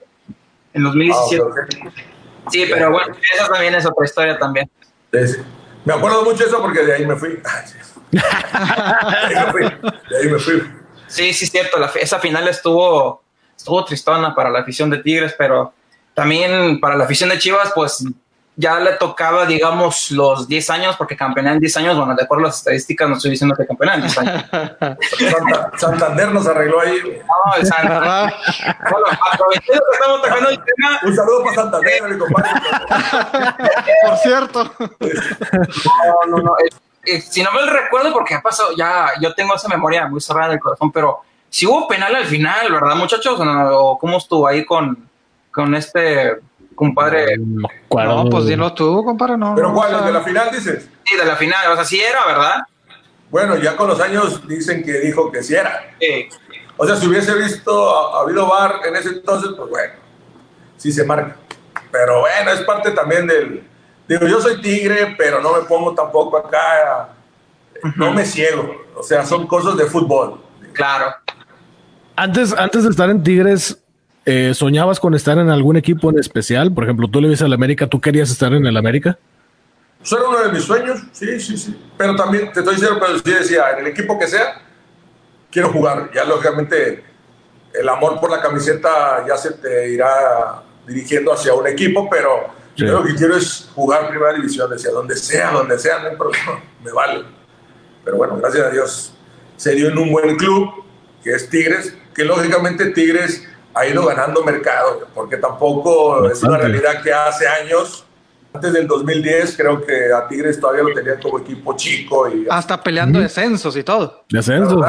En 0.74 0.82
2017. 0.82 1.44
Ah, 1.44 2.50
sí, 2.50 2.66
pero 2.68 2.90
bueno, 2.90 3.14
esa 3.34 3.48
también 3.48 3.74
es 3.74 3.86
otra 3.86 4.04
historia 4.04 4.38
también. 4.38 4.68
Sí, 5.12 5.36
Me 5.84 5.94
acuerdo 5.94 6.24
mucho 6.24 6.44
de 6.44 6.50
eso 6.50 6.60
porque 6.60 6.84
de 6.84 6.94
ahí 6.94 7.06
me 7.06 7.16
fui. 7.16 7.30
de, 8.10 8.20
ahí 8.20 9.34
me 9.46 9.52
fui. 9.52 9.62
de 9.62 10.18
ahí 10.18 10.28
me 10.28 10.38
fui. 10.38 10.62
Sí, 11.06 11.32
sí, 11.32 11.46
cierto. 11.46 11.78
esa 11.94 12.18
final 12.18 12.46
estuvo, 12.48 13.22
estuvo 13.56 13.84
tristona 13.84 14.34
para 14.34 14.50
la 14.50 14.60
afición 14.60 14.90
de 14.90 14.98
Tigres, 14.98 15.34
pero 15.38 15.72
también 16.14 16.80
para 16.80 16.96
la 16.96 17.04
afición 17.04 17.30
de 17.30 17.38
Chivas, 17.38 17.72
pues 17.74 18.04
ya 18.60 18.80
le 18.80 18.94
tocaba, 18.94 19.46
digamos, 19.46 20.10
los 20.10 20.48
10 20.48 20.70
años, 20.70 20.96
porque 20.96 21.16
campeoné 21.16 21.52
en 21.52 21.60
10 21.60 21.76
años, 21.76 21.96
bueno, 21.96 22.16
de 22.16 22.24
acuerdo 22.24 22.46
a 22.46 22.48
las 22.48 22.58
estadísticas, 22.58 23.08
no 23.08 23.14
estoy 23.14 23.30
diciendo 23.30 23.54
que 23.56 23.64
campeoné 23.64 23.94
en 23.94 24.00
10 24.00 24.18
años. 24.18 24.44
Santander 25.76 26.32
nos 26.32 26.44
arregló 26.44 26.80
ahí. 26.80 27.22
No, 27.22 27.54
el 27.54 27.64
Santander. 27.64 28.34
bueno, 28.90 29.06
aprovechando 29.32 29.84
que 29.88 29.96
estamos 29.96 30.22
tocando 30.22 30.50
el 30.50 30.56
tema. 30.56 31.00
Un 31.04 31.14
saludo 31.14 31.44
para 31.44 31.54
Santander, 31.54 32.02
mi 32.10 32.18
compadre. 32.18 32.50
Por 34.04 34.16
cierto. 34.16 34.72
No, 34.80 36.36
no, 36.36 36.42
no. 36.42 36.56
si 37.30 37.44
no 37.44 37.52
me 37.52 37.64
recuerdo, 37.70 38.12
porque 38.12 38.34
ha 38.34 38.42
pasado, 38.42 38.70
ya 38.76 39.12
yo 39.20 39.34
tengo 39.34 39.54
esa 39.54 39.68
memoria 39.68 40.08
muy 40.08 40.20
cerrada 40.20 40.48
del 40.48 40.58
corazón, 40.58 40.90
pero 40.90 41.20
si 41.48 41.64
hubo 41.64 41.86
penal 41.86 42.12
al 42.12 42.26
final, 42.26 42.72
¿verdad, 42.72 42.96
muchachos? 42.96 43.38
¿O 43.40 43.96
cómo 44.00 44.18
estuvo 44.18 44.48
ahí 44.48 44.64
con, 44.64 45.08
con 45.52 45.76
este 45.76 46.40
compadre. 46.78 47.36
No, 47.38 47.68
no 47.90 48.30
pues 48.30 48.46
dilo 48.46 48.72
tú, 48.72 49.04
compadre, 49.04 49.36
no. 49.36 49.56
¿Pero 49.56 49.74
cuál? 49.74 50.04
¿De 50.04 50.12
la 50.12 50.20
final 50.20 50.48
dices? 50.52 50.88
Sí, 51.04 51.16
de 51.16 51.24
la 51.24 51.34
final, 51.34 51.72
o 51.72 51.74
sea, 51.74 51.84
sí 51.84 52.00
era, 52.00 52.20
¿verdad? 52.24 52.62
Bueno, 53.30 53.56
ya 53.56 53.76
con 53.76 53.88
los 53.88 54.00
años 54.00 54.46
dicen 54.46 54.84
que 54.84 55.00
dijo 55.00 55.32
que 55.32 55.42
sí 55.42 55.56
era. 55.56 55.90
Sí. 56.00 56.28
O 56.76 56.86
sea, 56.86 56.94
si 56.94 57.08
hubiese 57.08 57.34
visto, 57.34 58.16
ha, 58.16 58.22
habido 58.22 58.46
bar 58.46 58.76
en 58.86 58.94
ese 58.94 59.08
entonces, 59.08 59.50
pues 59.56 59.68
bueno, 59.68 59.94
sí 60.76 60.92
se 60.92 61.04
marca. 61.04 61.36
Pero 61.90 62.20
bueno, 62.20 62.52
es 62.52 62.60
parte 62.60 62.92
también 62.92 63.26
del... 63.26 63.64
Digo, 64.06 64.26
yo 64.28 64.40
soy 64.40 64.60
tigre, 64.60 65.16
pero 65.18 65.40
no 65.40 65.54
me 65.54 65.62
pongo 65.66 65.94
tampoco 65.94 66.38
acá, 66.38 67.08
no 67.96 68.12
me 68.12 68.24
ciego. 68.24 68.86
O 68.94 69.02
sea, 69.02 69.26
son 69.26 69.46
cosas 69.48 69.76
de 69.76 69.84
fútbol. 69.86 70.40
Claro. 70.72 71.12
Antes, 72.14 72.52
antes 72.52 72.84
de 72.84 72.90
estar 72.90 73.10
en 73.10 73.22
Tigres, 73.22 73.82
eh, 74.30 74.52
¿Soñabas 74.52 75.00
con 75.00 75.14
estar 75.14 75.38
en 75.38 75.48
algún 75.48 75.78
equipo 75.78 76.10
en 76.10 76.18
especial? 76.18 76.70
Por 76.74 76.84
ejemplo, 76.84 77.08
tú 77.08 77.18
le 77.18 77.28
ves 77.28 77.40
al 77.40 77.54
América, 77.54 77.86
¿tú 77.86 77.98
querías 77.98 78.30
estar 78.30 78.52
en 78.52 78.66
el 78.66 78.76
América? 78.76 79.18
Eso 80.02 80.18
era 80.18 80.28
uno 80.28 80.40
de 80.40 80.52
mis 80.52 80.64
sueños, 80.64 81.00
sí, 81.12 81.40
sí, 81.40 81.56
sí. 81.56 81.74
Pero 81.96 82.14
también, 82.14 82.52
te 82.52 82.60
estoy 82.60 82.74
diciendo, 82.74 83.00
pero 83.00 83.18
sí 83.18 83.30
decía, 83.30 83.70
en 83.72 83.78
el 83.78 83.86
equipo 83.86 84.18
que 84.18 84.26
sea, 84.26 84.60
quiero 85.50 85.70
jugar. 85.70 86.10
Ya 86.14 86.26
lógicamente 86.26 87.02
el 87.72 87.88
amor 87.88 88.20
por 88.20 88.30
la 88.30 88.42
camiseta 88.42 89.24
ya 89.26 89.34
se 89.38 89.52
te 89.52 89.92
irá 89.92 90.62
dirigiendo 90.86 91.32
hacia 91.32 91.54
un 91.54 91.66
equipo, 91.66 92.06
pero 92.10 92.48
yo 92.76 93.00
lo 93.00 93.04
que 93.04 93.14
quiero 93.14 93.34
es 93.34 93.70
jugar 93.74 94.10
primera 94.10 94.34
división, 94.34 94.68
decía, 94.68 94.90
donde 94.90 95.16
sea, 95.16 95.52
donde 95.52 95.78
sea, 95.78 96.00
no 96.00 96.08
hay 96.10 96.16
problema, 96.16 96.62
me 96.84 96.92
vale. 96.92 97.24
Pero 98.04 98.18
bueno, 98.18 98.36
gracias 98.36 98.66
a 98.66 98.68
Dios 98.68 99.14
se 99.56 99.74
dio 99.74 99.88
en 99.88 99.96
un 99.96 100.12
buen 100.12 100.36
club, 100.36 100.84
que 101.24 101.30
es 101.30 101.48
Tigres, 101.48 101.96
que 102.14 102.26
lógicamente 102.26 102.90
Tigres 102.90 103.48
ha 103.74 103.86
ido 103.86 104.06
ganando 104.06 104.42
mercado, 104.44 105.06
porque 105.14 105.36
tampoco 105.36 106.28
es 106.28 106.42
una 106.42 106.58
realidad 106.58 107.02
que 107.02 107.12
hace 107.12 107.46
años, 107.46 108.04
antes 108.52 108.72
del 108.72 108.86
2010, 108.86 109.56
creo 109.56 109.84
que 109.84 110.12
a 110.12 110.26
Tigres 110.26 110.58
todavía 110.58 110.82
lo 110.82 110.94
tenían 110.94 111.20
como 111.20 111.38
equipo 111.38 111.76
chico. 111.76 112.28
y 112.28 112.46
Hasta 112.50 112.82
peleando 112.82 113.20
descensos 113.20 113.76
y 113.76 113.82
todo. 113.84 114.24
Descensos, 114.28 114.84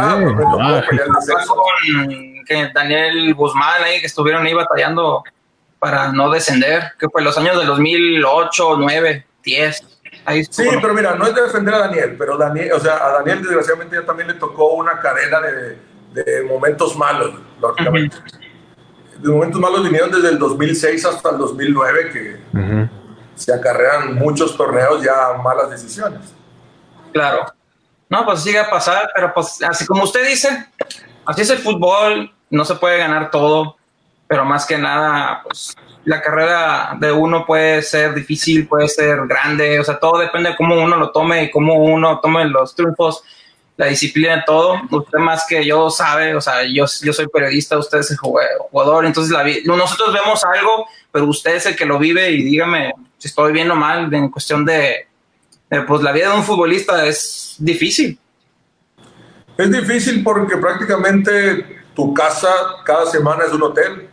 sí. 2.08 2.42
que 2.48 2.72
Daniel 2.74 3.34
Guzmán 3.36 3.84
ahí 3.84 4.00
que 4.00 4.08
estuvieron 4.08 4.46
ahí 4.46 4.54
batallando 4.54 5.24
para 5.78 6.12
no 6.12 6.30
descender, 6.30 6.94
que 7.00 7.08
fue 7.10 7.22
los 7.22 7.38
años 7.38 7.58
del 7.58 7.68
2008, 7.68 8.78
9, 8.78 9.26
10. 9.44 10.00
sí, 10.50 10.64
pero 10.82 10.94
mira, 10.94 11.16
no 11.16 11.26
es 11.26 11.36
de 11.36 11.42
defender 11.44 11.74
a 11.74 11.80
Daniel, 11.80 12.16
pero 12.18 12.38
Daniel, 12.38 12.74
o 12.74 12.80
sea, 12.80 13.06
a 13.06 13.12
Daniel 13.20 13.42
desgraciadamente 13.42 13.96
ya 13.96 14.06
también 14.06 14.28
le 14.28 14.34
tocó 14.36 14.74
una 14.74 15.00
cadena 15.00 15.40
de, 15.42 15.78
de 16.14 16.44
momentos 16.44 16.98
malos, 16.98 17.36
lógicamente. 17.62 18.18
De 19.22 19.30
momentos 19.30 19.60
malos 19.60 19.84
vinieron 19.84 20.12
desde 20.12 20.30
el 20.30 20.40
2006 20.40 21.06
hasta 21.06 21.30
el 21.32 21.38
2009, 21.38 22.12
que 22.12 22.90
se 23.36 23.54
acarrean 23.54 24.16
muchos 24.16 24.56
torneos 24.56 25.02
ya 25.04 25.38
malas 25.44 25.70
decisiones. 25.70 26.34
Claro. 27.14 27.46
No, 28.10 28.26
pues 28.26 28.42
sigue 28.42 28.60
a 28.60 28.70
pasar, 28.70 29.10
pero 29.14 29.34
pues 29.34 29.62
así 29.62 29.86
como 29.86 30.04
usted 30.04 30.28
dice, 30.28 30.68
así 31.26 31.42
es 31.42 31.50
el 31.50 31.60
fútbol, 31.60 32.32
no 32.50 32.66
se 32.66 32.76
puede 32.76 32.98
ganar 32.98 33.30
todo 33.30 33.78
pero 34.30 34.46
más 34.46 34.64
que 34.68 34.78
nada, 34.78 35.42
pues 35.42 35.76
la 36.06 36.22
carrera 36.22 36.96
de 37.00 37.12
uno 37.12 37.48
puede 37.48 37.82
ser 37.82 38.14
difícil, 38.14 38.68
puede 38.68 38.88
ser 38.88 39.26
grande, 39.26 39.80
o 39.80 39.84
sea, 39.84 39.98
todo 39.98 40.20
depende 40.20 40.52
de 40.52 40.56
cómo 40.56 40.80
uno 40.80 40.98
lo 40.98 41.12
tome 41.12 41.46
y 41.46 41.50
cómo 41.50 41.74
uno 41.84 42.20
tome 42.20 42.46
los 42.46 42.76
triunfos, 42.76 43.24
la 43.80 43.86
disciplina, 43.86 44.44
todo. 44.46 44.76
Usted 44.92 45.20
más 45.20 45.46
que 45.48 45.66
yo 45.66 45.90
sabe, 45.90 46.36
o 46.36 46.42
sea, 46.42 46.64
yo, 46.66 46.84
yo 47.02 47.14
soy 47.14 47.30
periodista, 47.30 47.78
usted 47.78 48.00
es 48.00 48.12
el 48.12 48.18
jugador, 48.18 49.06
entonces 49.06 49.32
la, 49.32 49.46
nosotros 49.74 50.14
vemos 50.14 50.44
algo, 50.44 50.86
pero 51.14 51.26
usted 51.28 51.56
es 51.56 51.66
el 51.66 51.78
que 51.78 51.86
lo 51.86 51.98
vive 51.98 52.30
y 52.30 52.44
dígame 52.44 52.94
si 53.18 53.30
estoy 53.30 53.54
bien 53.54 53.72
o 53.72 53.76
mal 53.78 54.14
en 54.14 54.28
cuestión 54.28 54.66
de, 54.66 55.08
pues 55.88 56.02
la 56.02 56.12
vida 56.12 56.30
de 56.30 56.36
un 56.36 56.44
futbolista 56.44 57.06
es 57.06 57.56
difícil. 57.58 58.20
Es 59.58 59.72
difícil 59.72 60.24
porque 60.26 60.58
prácticamente 60.58 61.82
tu 61.96 62.14
casa 62.14 62.50
cada 62.84 63.06
semana 63.06 63.46
es 63.46 63.54
un 63.54 63.64
hotel 63.64 64.10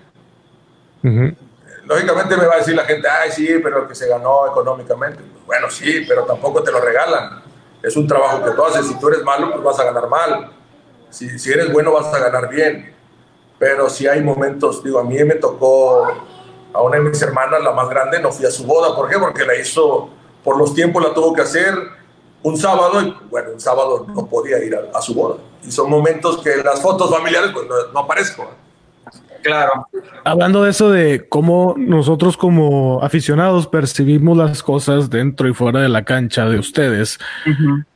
Lógicamente 1.84 2.36
me 2.36 2.46
va 2.46 2.54
a 2.54 2.58
decir 2.58 2.74
la 2.74 2.84
gente, 2.84 3.08
ay, 3.08 3.30
sí, 3.32 3.48
pero 3.62 3.82
el 3.82 3.88
que 3.88 3.94
se 3.96 4.08
ganó 4.08 4.46
económicamente. 4.46 5.22
Bueno, 5.44 5.70
sí, 5.70 6.04
pero 6.06 6.24
tampoco 6.24 6.62
te 6.62 6.70
lo 6.70 6.80
regalan. 6.80 7.42
Es 7.86 7.96
un 7.96 8.04
trabajo 8.08 8.42
que 8.42 8.50
tú 8.50 8.64
haces. 8.64 8.88
Si 8.88 8.98
tú 8.98 9.06
eres 9.06 9.22
malo, 9.22 9.52
pues 9.52 9.62
vas 9.62 9.78
a 9.78 9.84
ganar 9.84 10.08
mal. 10.08 10.50
Si, 11.08 11.38
si 11.38 11.52
eres 11.52 11.72
bueno, 11.72 11.92
vas 11.92 12.12
a 12.12 12.18
ganar 12.18 12.48
bien. 12.48 12.92
Pero 13.60 13.88
si 13.88 14.08
hay 14.08 14.20
momentos, 14.24 14.82
digo, 14.82 14.98
a 14.98 15.04
mí 15.04 15.22
me 15.22 15.36
tocó 15.36 16.04
a 16.72 16.82
una 16.82 16.96
de 16.96 17.02
mis 17.04 17.22
hermanas, 17.22 17.62
la 17.62 17.70
más 17.70 17.88
grande, 17.88 18.18
no 18.18 18.32
fui 18.32 18.44
a 18.44 18.50
su 18.50 18.64
boda. 18.64 18.96
¿Por 18.96 19.08
qué? 19.08 19.20
Porque 19.20 19.46
la 19.46 19.54
hizo, 19.54 20.08
por 20.42 20.58
los 20.58 20.74
tiempos 20.74 21.00
la 21.00 21.14
tuvo 21.14 21.32
que 21.32 21.42
hacer 21.42 21.76
un 22.42 22.56
sábado 22.56 23.00
y 23.02 23.16
bueno, 23.30 23.50
un 23.52 23.60
sábado 23.60 24.04
no 24.08 24.26
podía 24.26 24.58
ir 24.64 24.76
a, 24.92 25.00
su 25.00 25.14
boda. 25.14 25.36
Y 25.62 25.70
son 25.70 25.88
momentos 25.88 26.42
que 26.42 26.56
las 26.56 26.82
fotos 26.82 27.08
familiares 27.08 27.52
pues 27.54 27.68
no, 27.68 27.92
no 27.92 28.00
aparezco. 28.00 28.50
Claro. 29.46 29.86
Hablando 30.24 30.64
de 30.64 30.70
eso 30.70 30.90
de 30.90 31.28
cómo 31.28 31.74
nosotros 31.78 32.36
como 32.36 33.00
aficionados 33.02 33.68
percibimos 33.68 34.36
las 34.36 34.60
cosas 34.60 35.08
dentro 35.08 35.48
y 35.48 35.54
fuera 35.54 35.80
de 35.80 35.88
la 35.88 36.04
cancha 36.04 36.46
de 36.46 36.58
ustedes, 36.58 37.20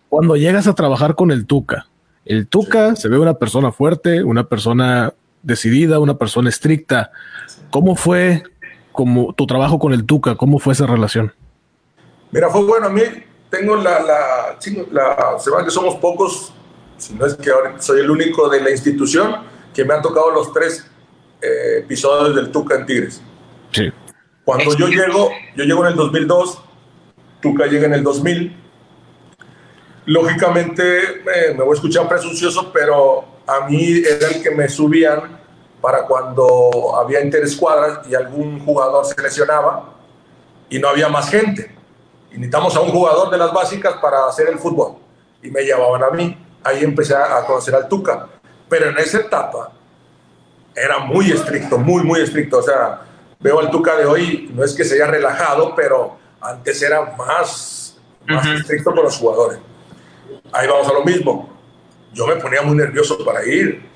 cuando 0.09 0.37
llegas 0.37 0.69
a 0.69 0.77
trabajar 0.77 1.17
con 1.17 1.33
el 1.33 1.47
Tuca, 1.47 1.89
el 2.25 2.47
Tuca 2.47 2.95
se 2.95 3.09
ve 3.09 3.19
una 3.19 3.35
persona 3.35 3.73
fuerte, 3.73 4.23
una 4.23 4.45
persona 4.45 5.13
decidida, 5.43 5.99
una 5.99 6.19
persona 6.19 6.49
estricta. 6.49 7.11
¿Cómo 7.71 7.97
fue 7.97 8.45
como 8.93 9.33
tu 9.33 9.47
trabajo 9.47 9.81
con 9.81 9.93
el 9.93 10.05
Tuca? 10.05 10.37
¿Cómo 10.37 10.61
fue 10.61 10.75
esa 10.75 10.87
relación? 10.87 11.33
Mira, 12.31 12.49
fue 12.49 12.63
bueno. 12.63 12.87
A 12.87 12.91
mí 12.91 13.03
tengo 13.51 13.75
la, 13.75 14.01
la, 14.01 14.57
la 14.93 15.39
se 15.41 15.51
que 15.65 15.71
somos 15.71 15.97
pocos, 15.97 16.53
si 16.97 17.15
no 17.15 17.27
es 17.27 17.35
que 17.35 17.51
ahora 17.51 17.75
soy 17.81 18.01
el 18.01 18.11
único 18.11 18.49
de 18.49 18.61
la 18.61 18.71
institución 18.71 19.35
que 19.75 19.85
me 19.85 19.95
han 19.95 20.03
tocado 20.03 20.31
los 20.31 20.53
tres 20.53 20.89
eh, 21.43 21.79
episodios 21.79 22.35
del 22.35 22.51
Tuca 22.51 22.77
en 22.77 22.87
Tigres. 22.87 23.23
Sí. 23.73 23.91
Cuando 24.45 24.77
yo 24.77 24.89
llego, 24.89 25.31
yo 25.57 25.65
llego 25.65 25.85
en 25.85 25.93
el 25.93 25.97
2002, 25.97 26.63
Tuca 27.41 27.67
llega 27.67 27.87
en 27.87 27.95
el 27.95 28.03
2000. 28.03 28.57
Lógicamente 30.07 31.23
me 31.57 31.63
voy 31.63 31.71
a 31.71 31.75
escuchar 31.75 32.09
presuncioso, 32.09 32.73
pero 32.73 33.25
a 33.47 33.67
mí 33.69 34.03
era 34.07 34.29
el 34.29 34.43
que 34.43 34.51
me 34.51 34.69
subían 34.69 35.41
para 35.81 36.05
cuando 36.05 36.97
había 36.97 37.23
interescuadras 37.23 38.07
y 38.09 38.15
algún 38.15 38.61
jugador 38.61 39.07
se 39.07 39.21
lesionaba 39.21 39.95
y 40.69 40.79
no 40.79 40.89
había 40.89 41.09
más 41.09 41.31
gente. 41.31 41.71
Y 42.31 42.35
necesitamos 42.35 42.77
a 42.77 42.81
un 42.81 42.91
jugador 42.91 43.31
de 43.31 43.39
las 43.39 43.53
básicas 43.53 43.95
para 43.95 44.27
hacer 44.27 44.49
el 44.49 44.59
fútbol. 44.59 44.97
Y 45.43 45.51
me 45.51 45.63
llevaban 45.63 46.03
a 46.03 46.11
mí. 46.11 46.37
Ahí 46.63 46.85
empecé 46.85 47.15
a 47.15 47.45
conocer 47.47 47.75
al 47.75 47.89
Tuca. 47.89 48.29
Pero 48.69 48.91
en 48.91 48.99
esa 48.99 49.19
etapa 49.19 49.73
era 50.75 50.99
muy 51.01 51.31
estricto, 51.31 51.79
muy, 51.79 52.03
muy 52.03 52.21
estricto. 52.21 52.59
O 52.59 52.63
sea, 52.63 53.03
veo 53.39 53.59
al 53.59 53.71
Tuca 53.71 53.97
de 53.97 54.07
hoy, 54.07 54.51
no 54.55 54.65
es 54.65 54.75
que 54.75 54.85
se 54.85 54.95
haya 54.95 55.07
relajado, 55.07 55.75
pero 55.75 56.19
antes 56.41 56.81
era 56.83 57.15
más, 57.17 57.99
más 58.27 58.47
estricto 58.47 58.93
con 58.93 59.05
los 59.05 59.17
jugadores. 59.17 59.59
Ahí 60.53 60.67
vamos 60.67 60.89
a 60.89 60.93
lo 60.93 61.05
mismo. 61.05 61.51
Yo 62.13 62.27
me 62.27 62.37
ponía 62.37 62.63
muy 62.63 62.77
nervioso 62.77 63.25
para 63.25 63.45
ir, 63.45 63.89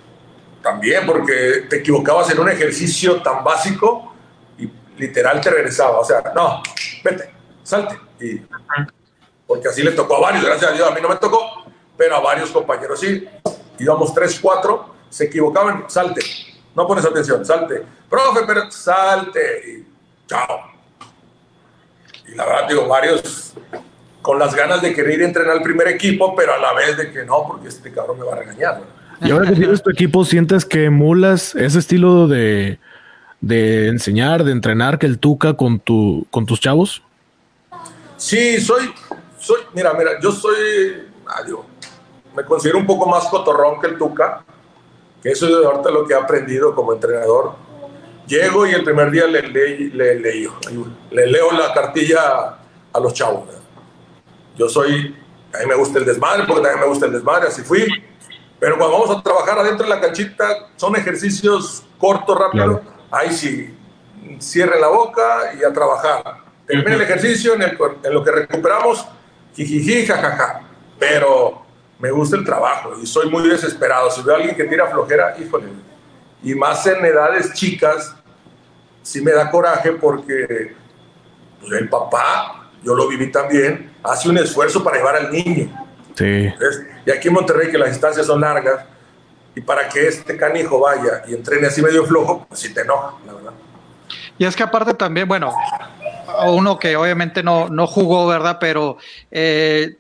también, 0.62 1.04
porque 1.06 1.66
te 1.68 1.76
equivocabas 1.76 2.30
en 2.30 2.38
un 2.38 2.48
ejercicio 2.48 3.20
tan 3.22 3.44
básico 3.44 4.14
y 4.56 4.70
literal 4.96 5.40
te 5.40 5.50
regresaba. 5.50 5.98
O 5.98 6.04
sea, 6.04 6.22
no, 6.34 6.62
vete, 7.02 7.30
salte. 7.62 7.98
Y, 8.20 8.40
porque 9.46 9.68
así 9.68 9.82
le 9.82 9.92
tocó 9.92 10.16
a 10.16 10.20
varios, 10.20 10.44
gracias 10.44 10.70
a 10.70 10.74
Dios, 10.74 10.88
a 10.88 10.94
mí 10.94 11.00
no 11.02 11.08
me 11.08 11.16
tocó, 11.16 11.64
pero 11.96 12.16
a 12.16 12.20
varios 12.20 12.50
compañeros 12.50 13.00
sí. 13.00 13.28
Íbamos 13.78 14.14
tres, 14.14 14.38
cuatro, 14.40 14.94
se 15.10 15.24
equivocaban, 15.24 15.84
salte 15.88 16.20
no 16.74 16.86
pones 16.86 17.04
atención, 17.04 17.44
salte. 17.44 17.84
Profe, 18.08 18.40
pero 18.46 18.70
salte. 18.70 19.40
Y 19.66 19.86
chao. 20.26 20.72
Y 22.26 22.34
la 22.34 22.44
verdad, 22.46 22.68
digo, 22.68 22.88
varios 22.88 23.54
con 24.22 24.38
las 24.38 24.54
ganas 24.54 24.80
de 24.80 24.94
querer 24.94 25.18
ir 25.18 25.22
a 25.22 25.26
entrenar 25.26 25.56
al 25.56 25.62
primer 25.62 25.86
equipo, 25.88 26.34
pero 26.34 26.54
a 26.54 26.58
la 26.58 26.72
vez 26.72 26.96
de 26.96 27.12
que 27.12 27.24
no, 27.24 27.44
porque 27.46 27.68
este 27.68 27.92
cabrón 27.92 28.18
me 28.18 28.24
va 28.24 28.32
a 28.32 28.36
regañar. 28.36 28.80
Y 29.20 29.30
ahora 29.30 29.50
que 29.50 29.56
tienes 29.56 29.82
tu 29.82 29.90
equipo, 29.90 30.24
¿sientes 30.24 30.64
que 30.64 30.84
emulas 30.84 31.54
ese 31.54 31.78
estilo 31.78 32.26
de, 32.26 32.78
de 33.42 33.88
enseñar, 33.88 34.42
de 34.44 34.52
entrenar 34.52 34.98
que 34.98 35.06
el 35.06 35.18
Tuca 35.18 35.54
con, 35.54 35.78
tu, 35.78 36.26
con 36.30 36.46
tus 36.46 36.58
chavos? 36.58 37.02
Sí, 38.16 38.60
soy, 38.60 38.90
soy, 39.38 39.60
mira, 39.74 39.92
mira, 39.92 40.12
yo 40.22 40.32
soy, 40.32 41.06
adiós, 41.26 41.60
me 42.34 42.44
considero 42.44 42.78
un 42.78 42.86
poco 42.86 43.06
más 43.06 43.24
cotorrón 43.26 43.80
que 43.80 43.88
el 43.88 43.98
Tuca, 43.98 44.42
eso 45.30 45.48
es 45.48 45.66
ahorita 45.66 45.90
lo 45.90 46.06
que 46.06 46.14
he 46.14 46.16
aprendido 46.16 46.74
como 46.74 46.92
entrenador. 46.92 47.54
Llego 48.26 48.66
y 48.66 48.72
el 48.72 48.84
primer 48.84 49.10
día 49.10 49.26
le, 49.26 49.42
le, 49.42 49.90
le, 49.90 50.14
le 51.10 51.26
leo 51.26 51.52
la 51.52 51.72
cartilla 51.74 52.58
a 52.92 53.00
los 53.00 53.12
chavos. 53.12 53.44
Yo 54.56 54.68
soy, 54.68 55.14
a 55.52 55.58
mí 55.58 55.66
me 55.66 55.74
gusta 55.74 55.98
el 55.98 56.04
desmadre, 56.04 56.44
porque 56.46 56.62
también 56.62 56.80
me 56.80 56.86
gusta 56.86 57.06
el 57.06 57.12
desmadre, 57.12 57.48
así 57.48 57.62
fui. 57.62 57.86
Pero 58.58 58.78
cuando 58.78 58.98
vamos 58.98 59.18
a 59.18 59.22
trabajar 59.22 59.58
adentro 59.58 59.84
de 59.86 59.94
la 59.94 60.00
canchita, 60.00 60.68
son 60.76 60.96
ejercicios 60.96 61.84
cortos, 61.98 62.38
rápidos. 62.38 62.80
Ahí 63.10 63.32
sí, 63.32 63.76
cierre 64.38 64.80
la 64.80 64.88
boca 64.88 65.52
y 65.58 65.64
a 65.64 65.72
trabajar. 65.72 66.44
Termina 66.66 66.94
el 66.94 67.02
ejercicio, 67.02 67.54
en, 67.54 67.62
en, 67.62 68.14
lo 68.14 68.24
que 68.24 68.30
recuperamos, 68.30 69.06
jijiji, 69.54 70.06
jajaja. 70.06 70.62
Pero 70.98 71.63
me 72.04 72.10
gusta 72.10 72.36
el 72.36 72.44
trabajo 72.44 72.92
y 73.02 73.06
soy 73.06 73.30
muy 73.30 73.48
desesperado. 73.48 74.10
Si 74.10 74.20
veo 74.20 74.34
a 74.34 74.36
alguien 74.36 74.54
que 74.54 74.64
tira 74.64 74.90
flojera, 74.90 75.34
híjole. 75.40 75.68
Y 76.42 76.54
más 76.54 76.86
en 76.86 77.02
edades 77.02 77.54
chicas, 77.54 78.14
sí 79.00 79.22
me 79.22 79.32
da 79.32 79.50
coraje 79.50 79.92
porque 79.92 80.76
pues, 81.60 81.72
el 81.72 81.88
papá, 81.88 82.68
yo 82.82 82.94
lo 82.94 83.08
viví 83.08 83.32
también, 83.32 83.90
hace 84.02 84.28
un 84.28 84.36
esfuerzo 84.36 84.84
para 84.84 84.98
llevar 84.98 85.16
al 85.16 85.32
niño. 85.32 85.72
Sí. 86.14 86.52
y 87.06 87.10
aquí 87.10 87.28
en 87.28 87.34
Monterrey, 87.34 87.70
que 87.70 87.78
las 87.78 87.88
distancias 87.88 88.26
son 88.26 88.42
largas, 88.42 88.84
y 89.56 89.62
para 89.62 89.88
que 89.88 90.06
este 90.06 90.36
canijo 90.36 90.78
vaya 90.80 91.22
y 91.26 91.32
entrene 91.32 91.68
así 91.68 91.80
medio 91.80 92.04
flojo, 92.04 92.44
pues 92.46 92.60
sí 92.60 92.74
te 92.74 92.82
enoja, 92.82 93.14
la 93.26 93.32
verdad. 93.32 93.52
Y 94.36 94.44
es 94.44 94.54
que 94.54 94.62
aparte 94.62 94.92
también, 94.92 95.26
bueno, 95.26 95.54
uno 96.48 96.78
que 96.78 96.96
obviamente 96.96 97.42
no, 97.42 97.70
no 97.70 97.86
jugó, 97.86 98.26
¿verdad? 98.26 98.58
Pero 98.60 98.98
eh, 99.30 99.96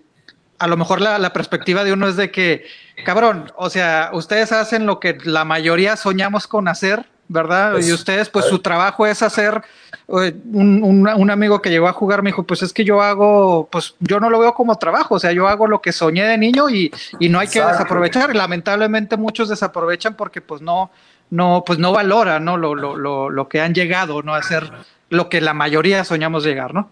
a 0.58 0.66
lo 0.66 0.76
mejor 0.76 1.00
la, 1.00 1.32
perspectiva 1.32 1.84
de 1.84 1.92
uno 1.92 2.08
es 2.08 2.16
de 2.16 2.30
que, 2.30 2.64
cabrón, 3.04 3.52
o 3.56 3.70
sea, 3.70 4.10
ustedes 4.12 4.52
hacen 4.52 4.86
lo 4.86 5.00
que 5.00 5.18
la 5.24 5.44
mayoría 5.44 5.96
soñamos 5.96 6.46
con 6.46 6.68
hacer, 6.68 7.06
¿verdad? 7.28 7.78
y 7.78 7.92
ustedes, 7.92 8.28
pues 8.28 8.44
su 8.46 8.58
trabajo 8.58 9.06
es 9.06 9.22
hacer 9.22 9.62
eh, 10.08 10.34
un, 10.52 11.08
un, 11.08 11.30
amigo 11.30 11.62
que 11.62 11.70
llegó 11.70 11.88
a 11.88 11.92
jugar 11.92 12.22
me 12.22 12.28
dijo, 12.28 12.42
pues 12.42 12.62
es 12.62 12.72
que 12.72 12.84
yo 12.84 13.00
hago, 13.00 13.68
pues 13.72 13.94
yo 14.00 14.20
no 14.20 14.28
lo 14.28 14.38
veo 14.38 14.54
como 14.54 14.76
trabajo, 14.76 15.14
o 15.14 15.18
sea, 15.18 15.32
yo 15.32 15.48
hago 15.48 15.66
lo 15.66 15.80
que 15.80 15.92
soñé 15.92 16.24
de 16.24 16.36
niño 16.36 16.68
y, 16.68 16.92
y 17.18 17.28
no 17.30 17.40
hay 17.40 17.48
que 17.48 17.64
desaprovechar. 17.64 18.34
lamentablemente 18.36 19.16
muchos 19.16 19.48
desaprovechan 19.48 20.14
porque 20.14 20.42
pues 20.42 20.60
no, 20.60 20.90
no, 21.30 21.64
pues 21.66 21.78
no 21.78 21.92
valoran, 21.92 22.44
¿no? 22.44 22.56
Lo, 22.58 22.74
lo, 22.74 22.96
lo, 22.96 23.30
lo 23.30 23.48
que 23.48 23.60
han 23.60 23.74
llegado, 23.74 24.22
¿no? 24.22 24.34
A 24.34 24.38
hacer 24.38 24.70
lo 25.08 25.28
que 25.28 25.40
la 25.40 25.54
mayoría 25.54 26.04
soñamos 26.04 26.44
llegar, 26.44 26.74
¿no? 26.74 26.90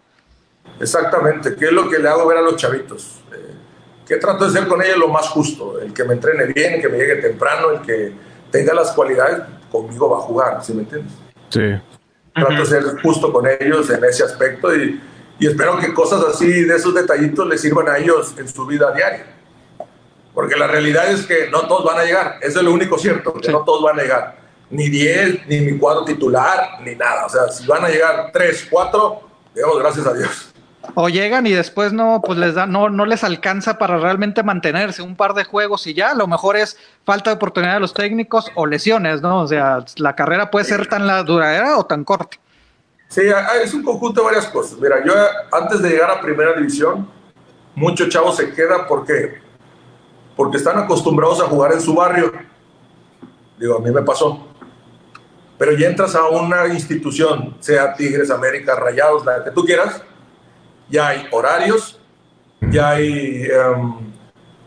Exactamente, 0.80 1.54
¿qué 1.54 1.66
es 1.66 1.72
lo 1.72 1.88
que 1.88 1.98
le 1.98 2.08
hago 2.08 2.26
ver 2.26 2.38
a 2.38 2.42
los 2.42 2.56
chavitos? 2.56 3.20
Eh, 3.32 3.54
¿Qué 4.06 4.16
trato 4.16 4.44
de 4.46 4.50
ser 4.50 4.66
con 4.66 4.82
ellos 4.82 4.98
lo 4.98 5.08
más 5.08 5.28
justo? 5.28 5.80
El 5.80 5.92
que 5.92 6.04
me 6.04 6.14
entrene 6.14 6.46
bien, 6.46 6.74
el 6.74 6.80
que 6.80 6.88
me 6.88 6.98
llegue 6.98 7.16
temprano, 7.16 7.70
el 7.70 7.80
que 7.82 8.12
tenga 8.50 8.74
las 8.74 8.90
cualidades, 8.92 9.42
conmigo 9.70 10.10
va 10.10 10.18
a 10.18 10.20
jugar, 10.22 10.64
¿sí 10.64 10.74
me 10.74 10.82
entiendes? 10.82 11.12
Sí. 11.50 11.80
Trato 12.34 12.54
de 12.54 12.66
ser 12.66 12.82
justo 13.02 13.32
con 13.32 13.46
ellos 13.46 13.88
en 13.90 14.02
ese 14.04 14.24
aspecto 14.24 14.74
y, 14.74 15.00
y 15.38 15.46
espero 15.46 15.78
que 15.78 15.92
cosas 15.92 16.24
así, 16.24 16.64
de 16.64 16.76
esos 16.76 16.94
detallitos, 16.94 17.46
les 17.46 17.60
sirvan 17.60 17.88
a 17.88 17.98
ellos 17.98 18.34
en 18.38 18.48
su 18.48 18.66
vida 18.66 18.92
diaria. 18.92 19.26
Porque 20.34 20.56
la 20.56 20.66
realidad 20.66 21.10
es 21.10 21.26
que 21.26 21.50
no 21.50 21.66
todos 21.66 21.84
van 21.84 21.98
a 21.98 22.04
llegar, 22.04 22.38
eso 22.40 22.58
es 22.58 22.64
lo 22.64 22.72
único 22.72 22.98
cierto, 22.98 23.34
que 23.34 23.52
no 23.52 23.64
todos 23.64 23.82
van 23.82 23.98
a 24.00 24.02
llegar. 24.02 24.36
Ni 24.70 24.88
10, 24.88 25.46
ni 25.48 25.60
mi 25.60 25.78
cuadro 25.78 26.04
titular, 26.04 26.80
ni 26.82 26.94
nada. 26.94 27.26
O 27.26 27.28
sea, 27.28 27.48
si 27.48 27.66
van 27.66 27.84
a 27.84 27.88
llegar 27.88 28.30
3, 28.32 28.68
4, 28.70 29.20
digamos 29.54 29.78
gracias 29.78 30.06
a 30.06 30.14
Dios. 30.14 30.51
O 30.94 31.08
llegan 31.08 31.46
y 31.46 31.52
después 31.52 31.92
no, 31.92 32.20
pues 32.24 32.38
les 32.38 32.54
da, 32.54 32.66
no, 32.66 32.90
no 32.90 33.06
les 33.06 33.24
alcanza 33.24 33.78
para 33.78 33.98
realmente 33.98 34.42
mantenerse 34.42 35.00
un 35.00 35.16
par 35.16 35.32
de 35.34 35.44
juegos 35.44 35.86
y 35.86 35.94
ya, 35.94 36.10
a 36.10 36.14
lo 36.14 36.26
mejor 36.26 36.56
es 36.56 36.76
falta 37.04 37.30
de 37.30 37.36
oportunidad 37.36 37.74
de 37.74 37.80
los 37.80 37.94
técnicos 37.94 38.50
o 38.54 38.66
lesiones, 38.66 39.22
¿no? 39.22 39.42
O 39.42 39.46
sea, 39.46 39.84
la 39.96 40.14
carrera 40.16 40.50
puede 40.50 40.64
ser 40.64 40.88
tan 40.88 41.06
la 41.06 41.22
duradera 41.22 41.78
o 41.78 41.86
tan 41.86 42.04
corta. 42.04 42.36
Sí, 43.08 43.22
es 43.62 43.74
un 43.74 43.82
conjunto 43.82 44.20
de 44.20 44.26
varias 44.26 44.46
cosas. 44.46 44.78
Mira, 44.78 45.04
yo 45.04 45.12
antes 45.52 45.82
de 45.82 45.90
llegar 45.90 46.10
a 46.10 46.20
primera 46.20 46.54
división, 46.54 47.08
muchos 47.74 48.08
chavos 48.08 48.36
se 48.36 48.52
quedan 48.52 48.86
porque 48.88 49.40
porque 50.36 50.56
están 50.56 50.78
acostumbrados 50.78 51.40
a 51.40 51.44
jugar 51.44 51.72
en 51.72 51.80
su 51.80 51.94
barrio. 51.94 52.32
Digo, 53.58 53.76
a 53.76 53.80
mí 53.80 53.90
me 53.90 54.02
pasó. 54.02 54.48
Pero 55.58 55.72
ya 55.72 55.88
entras 55.88 56.14
a 56.14 56.28
una 56.28 56.66
institución, 56.68 57.56
sea 57.60 57.94
Tigres, 57.94 58.30
América, 58.30 58.74
Rayados, 58.74 59.24
la 59.24 59.44
que 59.44 59.50
tú 59.50 59.64
quieras, 59.64 60.02
ya 60.92 61.08
hay 61.08 61.26
horarios, 61.30 61.98
ya 62.70 62.90
hay 62.90 63.44
em, 63.44 63.94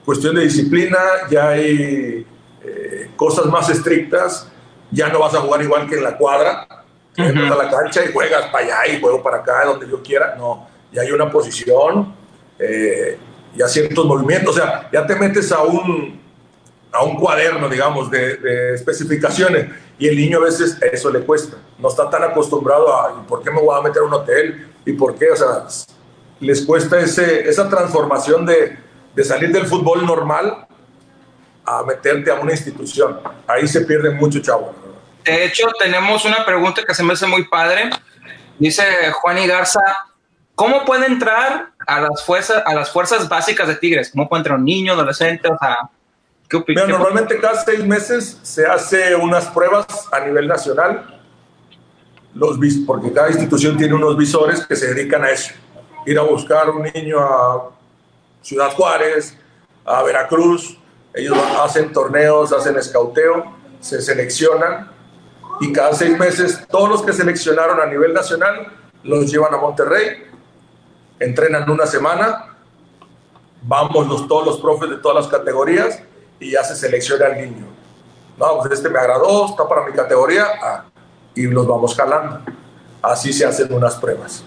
cuestión 0.04 0.36
de 0.36 0.42
disciplina, 0.42 0.98
ya 1.30 1.50
hay 1.50 2.26
eh, 2.64 3.10
cosas 3.16 3.46
más 3.46 3.70
estrictas, 3.70 4.52
ya 4.90 5.08
no 5.10 5.20
vas 5.20 5.36
a 5.36 5.42
jugar 5.42 5.62
igual 5.62 5.88
que 5.88 5.96
en 5.96 6.04
la 6.04 6.18
cuadra, 6.18 6.68
entras 7.16 7.52
a 7.52 7.56
la 7.56 7.70
cancha 7.70 8.04
y 8.04 8.12
juegas 8.12 8.48
para 8.48 8.66
allá 8.66 8.94
y 8.94 9.00
juego 9.00 9.22
para 9.22 9.38
acá, 9.38 9.66
donde 9.66 9.88
yo 9.88 10.02
quiera, 10.02 10.36
no, 10.36 10.68
ya 10.92 11.04
hay 11.04 11.12
una 11.12 11.30
posición, 11.30 12.14
eh, 12.58 13.20
ya 13.56 13.68
ciertos 13.68 14.04
movimientos, 14.04 14.58
o 14.58 14.60
sea, 14.60 14.90
ya 14.92 15.06
te 15.06 15.16
metes 15.16 15.52
a 15.52 15.62
un, 15.62 16.20
a 16.92 17.04
un 17.04 17.18
cuaderno, 17.18 17.70
digamos, 17.70 18.10
de, 18.10 18.38
de, 18.38 18.74
especificaciones 18.74 19.70
y 20.00 20.08
el 20.08 20.16
niño 20.16 20.40
a 20.40 20.46
veces 20.46 20.78
eso 20.92 21.12
le 21.12 21.20
cuesta, 21.20 21.58
no 21.78 21.88
está 21.88 22.10
tan 22.10 22.24
acostumbrado 22.24 22.94
a, 22.94 23.22
¿y 23.22 23.28
por 23.28 23.44
qué 23.44 23.52
me 23.52 23.62
voy 23.62 23.78
a 23.78 23.84
meter 23.84 24.02
a 24.02 24.06
un 24.06 24.14
hotel? 24.14 24.72
¿Y 24.86 24.94
por 24.94 25.16
qué? 25.16 25.30
O 25.30 25.36
sea, 25.36 25.66
les 26.40 26.62
cuesta 26.66 27.00
ese, 27.00 27.48
esa 27.48 27.70
transformación 27.70 28.46
de, 28.46 28.78
de 29.16 29.24
salir 29.24 29.52
del 29.52 29.66
fútbol 29.66 30.06
normal 30.06 30.68
a 31.66 31.84
meterte 31.84 32.30
a 32.30 32.36
una 32.36 32.52
institución. 32.52 33.20
Ahí 33.48 33.68
se 33.68 33.82
pierde 33.82 34.12
mucho, 34.12 34.40
chavo. 34.40 34.76
De 35.24 35.46
hecho, 35.46 35.68
tenemos 35.80 36.26
una 36.26 36.46
pregunta 36.46 36.84
que 36.86 36.94
se 36.94 37.04
me 37.04 37.14
hace 37.14 37.26
muy 37.26 37.48
padre. 37.48 37.90
Dice 38.60 38.84
Juan 39.14 39.40
y 39.40 39.48
Garza, 39.48 39.82
¿cómo 40.54 40.86
puede 40.86 41.08
entrar 41.08 41.72
a 41.88 42.02
las 42.02 42.24
fuerzas, 42.24 42.62
a 42.66 42.76
las 42.76 42.92
fuerzas 42.92 43.28
básicas 43.28 43.68
de 43.68 43.76
Tigres? 43.76 44.12
¿Cómo 44.12 44.30
puede 44.30 44.42
entrar 44.42 44.60
un 44.60 44.66
niño, 44.66 44.94
adolescente? 44.94 45.50
O 45.50 45.58
sea, 45.58 45.78
¿qué 46.48 46.58
opinas? 46.58 46.88
Normalmente 46.88 47.40
cada 47.40 47.64
seis 47.64 47.84
meses 47.84 48.40
se 48.44 48.68
hace 48.68 49.16
unas 49.16 49.48
pruebas 49.48 49.88
a 50.12 50.20
nivel 50.20 50.48
nacional, 50.48 51.20
los, 52.36 52.60
porque 52.86 53.12
cada 53.12 53.30
institución 53.30 53.78
tiene 53.78 53.96
unos 53.96 54.16
visores 54.18 54.66
que 54.68 54.76
se 54.76 54.94
dedican 54.94 55.24
a 55.24 55.32
eso 55.32 55.54
ir 56.06 56.20
a 56.20 56.24
buscar 56.24 56.70
un 56.70 56.84
niño 56.84 57.20
a 57.20 57.72
Ciudad 58.42 58.72
Juárez, 58.74 59.38
a 59.84 60.04
Veracruz. 60.04 60.78
Ellos 61.14 61.38
hacen 61.62 61.94
torneos, 61.94 62.52
hacen 62.52 62.78
escauteo, 62.78 63.56
se 63.80 64.02
seleccionan 64.02 64.92
y 65.62 65.72
cada 65.72 65.94
seis 65.94 66.18
meses 66.18 66.66
todos 66.70 66.90
los 66.90 67.02
que 67.02 67.14
seleccionaron 67.14 67.80
a 67.80 67.86
nivel 67.86 68.14
nacional 68.14 68.68
los 69.04 69.32
llevan 69.32 69.54
a 69.54 69.58
Monterrey, 69.58 70.24
entrenan 71.20 71.70
una 71.70 71.86
semana, 71.86 72.56
vamos 73.62 74.08
los, 74.08 74.28
todos 74.28 74.46
los 74.46 74.60
profes 74.60 74.90
de 74.90 74.98
todas 74.98 75.24
las 75.24 75.28
categorías 75.28 76.02
y 76.40 76.52
ya 76.52 76.64
se 76.64 76.76
selecciona 76.76 77.28
al 77.28 77.38
niño. 77.38 77.66
No, 78.38 78.58
pues 78.58 78.74
este 78.74 78.90
me 78.90 79.00
agradó, 79.00 79.46
está 79.46 79.68
para 79.68 79.86
mi 79.86 79.94
categoría, 79.94 80.46
ah, 80.62 80.86
y 81.34 81.44
los 81.44 81.66
vamos 81.66 81.96
jalando. 81.96 82.42
Así 83.02 83.32
se 83.32 83.46
hacen 83.46 83.72
unas 83.72 83.96
pruebas. 83.96 84.44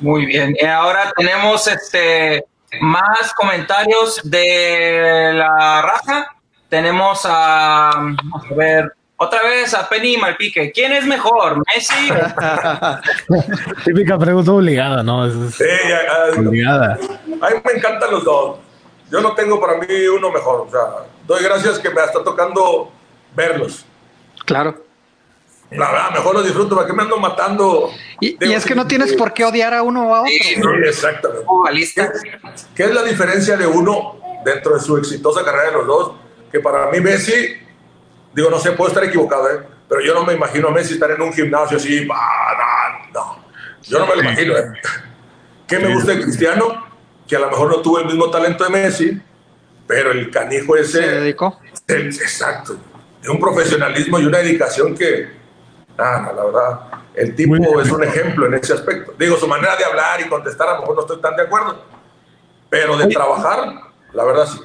Muy 0.00 0.26
bien. 0.26 0.56
Y 0.60 0.64
ahora 0.64 1.12
tenemos 1.16 1.66
este 1.66 2.44
más 2.80 3.32
comentarios 3.34 4.20
de 4.24 5.32
la 5.34 5.82
raza. 5.82 6.28
Tenemos 6.68 7.22
a, 7.24 7.90
a 7.90 8.54
ver, 8.54 8.92
otra 9.16 9.42
vez 9.42 9.74
a 9.74 9.88
Penny 9.88 10.16
Malpique. 10.16 10.70
¿Quién 10.72 10.92
es 10.92 11.04
mejor, 11.04 11.62
Messi? 11.66 12.08
Típica 13.84 14.18
pregunta 14.18 14.52
obligada, 14.52 15.02
¿no? 15.02 15.28
sí, 15.50 15.64
obligada. 16.36 16.98
A 17.40 17.50
mí 17.50 17.56
me 17.64 17.72
encantan 17.72 18.10
los 18.10 18.24
dos. 18.24 18.58
Yo 19.10 19.20
no 19.20 19.34
tengo 19.34 19.60
para 19.60 19.78
mí 19.78 19.86
uno 20.14 20.30
mejor. 20.30 20.66
O 20.68 20.70
sea, 20.70 21.06
doy 21.26 21.42
gracias 21.42 21.78
que 21.78 21.90
me 21.90 22.02
está 22.02 22.22
tocando 22.22 22.92
verlos. 23.34 23.84
Claro. 24.44 24.87
La 25.70 25.90
verdad, 25.90 26.10
mejor 26.12 26.34
lo 26.34 26.42
disfruto, 26.42 26.74
¿para 26.74 26.86
qué 26.86 26.94
me 26.94 27.02
ando 27.02 27.18
matando? 27.18 27.90
Y, 28.20 28.36
es 28.40 28.64
que 28.64 28.74
no 28.74 28.86
tienes 28.86 29.12
por 29.14 29.34
qué 29.34 29.44
odiar 29.44 29.74
a 29.74 29.82
uno 29.82 30.08
o 30.08 30.14
a 30.14 30.20
otro. 30.22 30.32
Sí, 30.32 30.54
exactamente. 30.86 31.44
¿Qué, 32.74 32.84
es 32.84 32.94
la 32.94 33.02
diferencia 33.02 33.56
de 33.56 33.66
uno 33.66 34.18
dentro 34.44 34.74
de 34.74 34.80
su 34.80 34.96
exitosa 34.96 35.44
carrera 35.44 35.66
de 35.66 35.72
los 35.72 35.86
dos? 35.86 36.12
Que 36.50 36.60
para 36.60 36.90
mí 36.90 37.00
Messi, 37.00 37.58
digo, 38.34 38.48
no 38.48 38.58
sé, 38.58 38.72
puedo 38.72 38.88
estar 38.88 39.04
equivocado, 39.04 39.50
¿eh? 39.50 39.60
pero 39.86 40.00
yo 40.00 40.14
no 40.14 40.24
me 40.24 40.32
imagino 40.32 40.68
a 40.68 40.70
Messi 40.70 40.94
estar 40.94 41.10
en 41.10 41.20
un 41.20 41.34
gimnasio 41.34 41.76
así, 41.76 42.06
no, 42.06 42.14
no, 43.12 43.44
yo 43.82 43.98
no 43.98 44.06
me 44.06 44.16
lo 44.16 44.22
imagino. 44.22 44.56
¿eh? 44.56 44.72
¿Qué 45.66 45.78
me 45.78 45.92
gusta 45.92 46.12
de 46.12 46.22
Cristiano? 46.22 46.86
Que 47.26 47.36
a 47.36 47.40
lo 47.40 47.50
mejor 47.50 47.68
no 47.68 47.82
tuvo 47.82 47.98
el 47.98 48.06
mismo 48.06 48.30
talento 48.30 48.64
de 48.64 48.70
Messi, 48.70 49.20
pero 49.86 50.12
el 50.12 50.30
canijo 50.30 50.76
ese... 50.76 51.02
Se 51.02 51.06
dedicó. 51.08 51.60
exacto. 51.86 52.78
De 53.20 53.28
un 53.28 53.38
profesionalismo 53.38 54.18
y 54.18 54.24
una 54.24 54.38
dedicación 54.38 54.96
que 54.96 55.37
Ah, 55.98 56.32
la 56.34 56.44
verdad, 56.44 56.80
el 57.14 57.34
tipo 57.34 57.56
es 57.56 57.90
un 57.90 58.04
ejemplo 58.04 58.46
en 58.46 58.54
ese 58.54 58.72
aspecto. 58.72 59.12
Digo, 59.18 59.36
su 59.36 59.48
manera 59.48 59.74
de 59.76 59.84
hablar 59.84 60.20
y 60.24 60.28
contestar, 60.28 60.68
a 60.68 60.74
lo 60.74 60.80
mejor 60.82 60.94
no 60.94 61.00
estoy 61.02 61.20
tan 61.20 61.34
de 61.34 61.42
acuerdo, 61.42 61.76
pero 62.70 62.96
de 62.96 63.08
trabajar, 63.08 63.74
la 64.12 64.24
verdad 64.24 64.46
sí. 64.46 64.60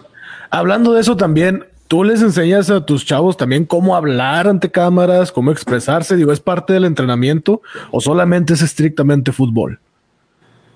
Hablando 0.52 0.94
de 0.94 1.02
eso 1.02 1.18
también, 1.18 1.68
¿tú 1.88 2.04
les 2.04 2.22
enseñas 2.22 2.70
a 2.70 2.86
tus 2.86 3.04
chavos 3.04 3.36
también 3.36 3.66
cómo 3.66 3.96
hablar 3.96 4.48
ante 4.48 4.70
cámaras, 4.70 5.32
cómo 5.32 5.52
expresarse? 5.52 6.16
Digo, 6.16 6.32
¿es 6.32 6.40
parte 6.40 6.74
del 6.74 6.86
entrenamiento 6.86 7.64
o 7.90 8.00
solamente 8.00 8.54
es 8.54 8.62
estrictamente 8.62 9.32
fútbol? 9.32 9.80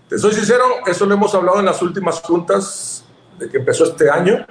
Te 0.10 0.18
soy 0.18 0.34
sincero, 0.34 0.64
eso 0.88 1.06
lo 1.06 1.14
hemos 1.14 1.36
hablado 1.36 1.60
en 1.60 1.66
las 1.66 1.80
últimas 1.84 2.20
juntas 2.22 3.06
de 3.38 3.48
que 3.48 3.58
empezó 3.58 3.84
este 3.84 4.10
año. 4.10 4.48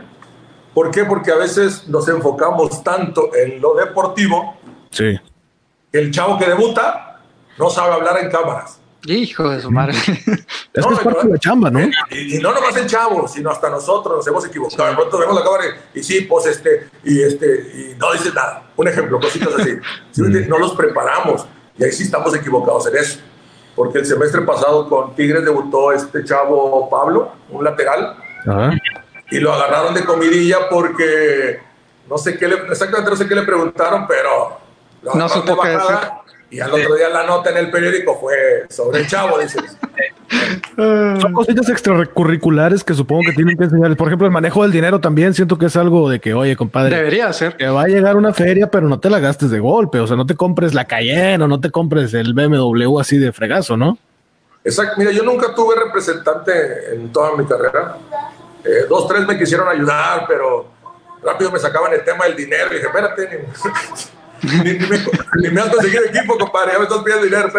¿Por 0.73 0.93
qué? 0.93 1.05
Porque 1.05 1.33
a 1.33 1.37
veces 1.37 1.89
nos 1.89 2.07
enfocamos 2.07 2.85
tanto 2.85 3.35
en 3.35 3.61
lo 3.61 3.75
deportivo 3.75 4.57
sí 4.91 5.19
el 5.97 6.11
chavo 6.11 6.39
que 6.39 6.47
debuta 6.47 7.21
no 7.59 7.71
sabe 7.71 7.95
hablar 7.95 8.19
en 8.23 8.31
cámaras. 8.31 8.81
Hijo 9.07 9.49
de 9.51 9.61
su 9.61 9.71
madre. 9.71 9.97
es 9.97 10.87
no, 10.87 10.97
parte 10.97 11.27
de 11.27 11.33
la 11.33 11.39
chamba, 11.39 11.71
¿no? 11.71 11.81
Y, 12.11 12.39
no 12.39 12.53
nomás 12.53 12.77
el 12.77 12.87
chavo, 12.87 13.29
sino 13.29 13.51
hasta 13.51 13.71
nosotros 13.71 14.17
nos 14.17 14.27
hemos 14.27 14.47
equivocado. 14.47 14.89
De 14.91 14.97
pronto 14.97 15.19
vemos 15.19 15.37
la 15.37 15.45
cámara 15.45 15.65
y, 15.95 16.03
sí, 16.03 16.23
pues 16.23 16.47
este, 16.47 16.89
y 17.05 17.23
este, 17.23 17.47
y 17.47 17.97
no 17.99 18.13
dice 18.13 18.31
nada. 18.35 18.65
Un 18.77 18.89
ejemplo, 18.89 19.21
cositas 19.21 19.51
así. 19.59 19.79
No 20.49 20.59
los 20.59 20.75
preparamos 20.75 21.47
y 21.79 21.85
ahí 21.85 21.93
sí 21.93 22.05
estamos 22.05 22.35
equivocados 22.35 22.87
en 22.89 22.97
eso. 22.97 23.21
Porque 23.75 23.99
el 23.99 24.07
semestre 24.07 24.41
pasado 24.43 24.89
con 24.89 25.15
Tigres 25.15 25.45
debutó 25.45 25.93
este 25.93 26.25
chavo 26.25 26.89
Pablo, 26.89 27.33
un 27.51 27.63
lateral, 27.63 28.17
y 29.31 29.39
lo 29.39 29.53
agarraron 29.53 29.93
de 29.95 30.05
comidilla 30.05 30.69
porque 30.71 31.61
no 32.09 32.17
sé 32.17 32.39
qué 32.39 32.49
le, 32.49 32.55
exactamente 32.71 33.11
no 33.11 33.17
sé 33.17 33.29
qué 33.29 33.35
le 33.35 33.43
preguntaron, 33.43 34.07
pero 34.07 34.66
no 35.03 35.29
supo 35.29 35.61
qué 35.61 35.69
decir. 35.69 35.97
Y 36.49 36.61
al 36.61 36.73
otro 36.73 36.95
día 36.95 37.09
la 37.09 37.27
nota 37.27 37.51
en 37.51 37.57
el 37.57 37.71
periódico 37.71 38.19
fue 38.21 38.67
sobre 38.69 39.01
el 39.01 39.07
chavo, 39.09 39.39
dices. 39.39 39.77
Son 40.77 41.33
cositas 41.33 41.69
extracurriculares 41.69 42.85
que 42.85 42.95
supongo 42.95 43.23
que 43.27 43.33
tienen 43.33 43.57
que 43.57 43.65
enseñar. 43.65 43.97
Por 43.97 44.09
ejemplo, 44.09 44.27
el 44.27 44.33
manejo 44.33 44.63
del 44.63 44.71
dinero 44.71 45.01
también 45.01 45.35
siento 45.35 45.59
que 45.59 45.67
es 45.67 45.77
algo 45.77 46.09
de 46.09 46.21
que, 46.21 46.35
oye, 46.35 46.55
compadre. 46.57 46.95
Debería 46.95 47.33
ser. 47.33 47.57
Que 47.57 47.67
va 47.67 47.83
a 47.83 47.87
llegar 47.87 48.17
una 48.17 48.33
feria, 48.33 48.71
pero 48.71 48.89
no 48.89 49.01
te 49.01 49.11
la 49.11 49.19
gastes 49.19 49.51
de 49.51 49.59
golpe. 49.59 49.99
O 49.99 50.07
sea, 50.07 50.17
no 50.17 50.27
te 50.27 50.37
compres 50.37 50.75
la 50.75 50.87
Cayenne 50.87 51.43
o 51.43 51.49
no 51.49 51.61
te 51.61 51.71
compres 51.71 52.15
el 52.15 52.35
BMW 52.35 52.99
así 53.01 53.19
de 53.19 53.33
fregazo, 53.33 53.77
¿no? 53.77 53.99
Exacto. 54.65 54.95
Mira, 54.99 55.11
yo 55.13 55.23
nunca 55.23 55.55
tuve 55.55 55.75
representante 55.77 56.95
en 56.95 57.11
toda 57.11 57.37
mi 57.37 57.45
carrera. 57.45 57.97
Eh, 58.65 58.87
dos, 58.89 59.09
tres 59.09 59.27
me 59.27 59.39
quisieron 59.39 59.69
ayudar, 59.69 60.27
pero 60.29 60.67
rápido 61.23 61.51
me 61.51 61.59
sacaban 61.59 61.93
el 61.93 62.05
tema 62.05 62.25
del 62.25 62.37
dinero. 62.37 62.69
Y 62.71 62.75
dije, 62.75 62.87
espérate, 62.87 63.47
ni, 64.47 64.73
ni, 64.79 65.51
me, 65.51 65.61
has 65.61 65.69
conseguido 65.69 66.05
equipo, 66.05 66.39
compadre. 66.39 66.73
Ya 66.73 66.79
me 66.79 66.85
estás 66.85 67.03
pidiendo 67.03 67.25
dinero. 67.25 67.53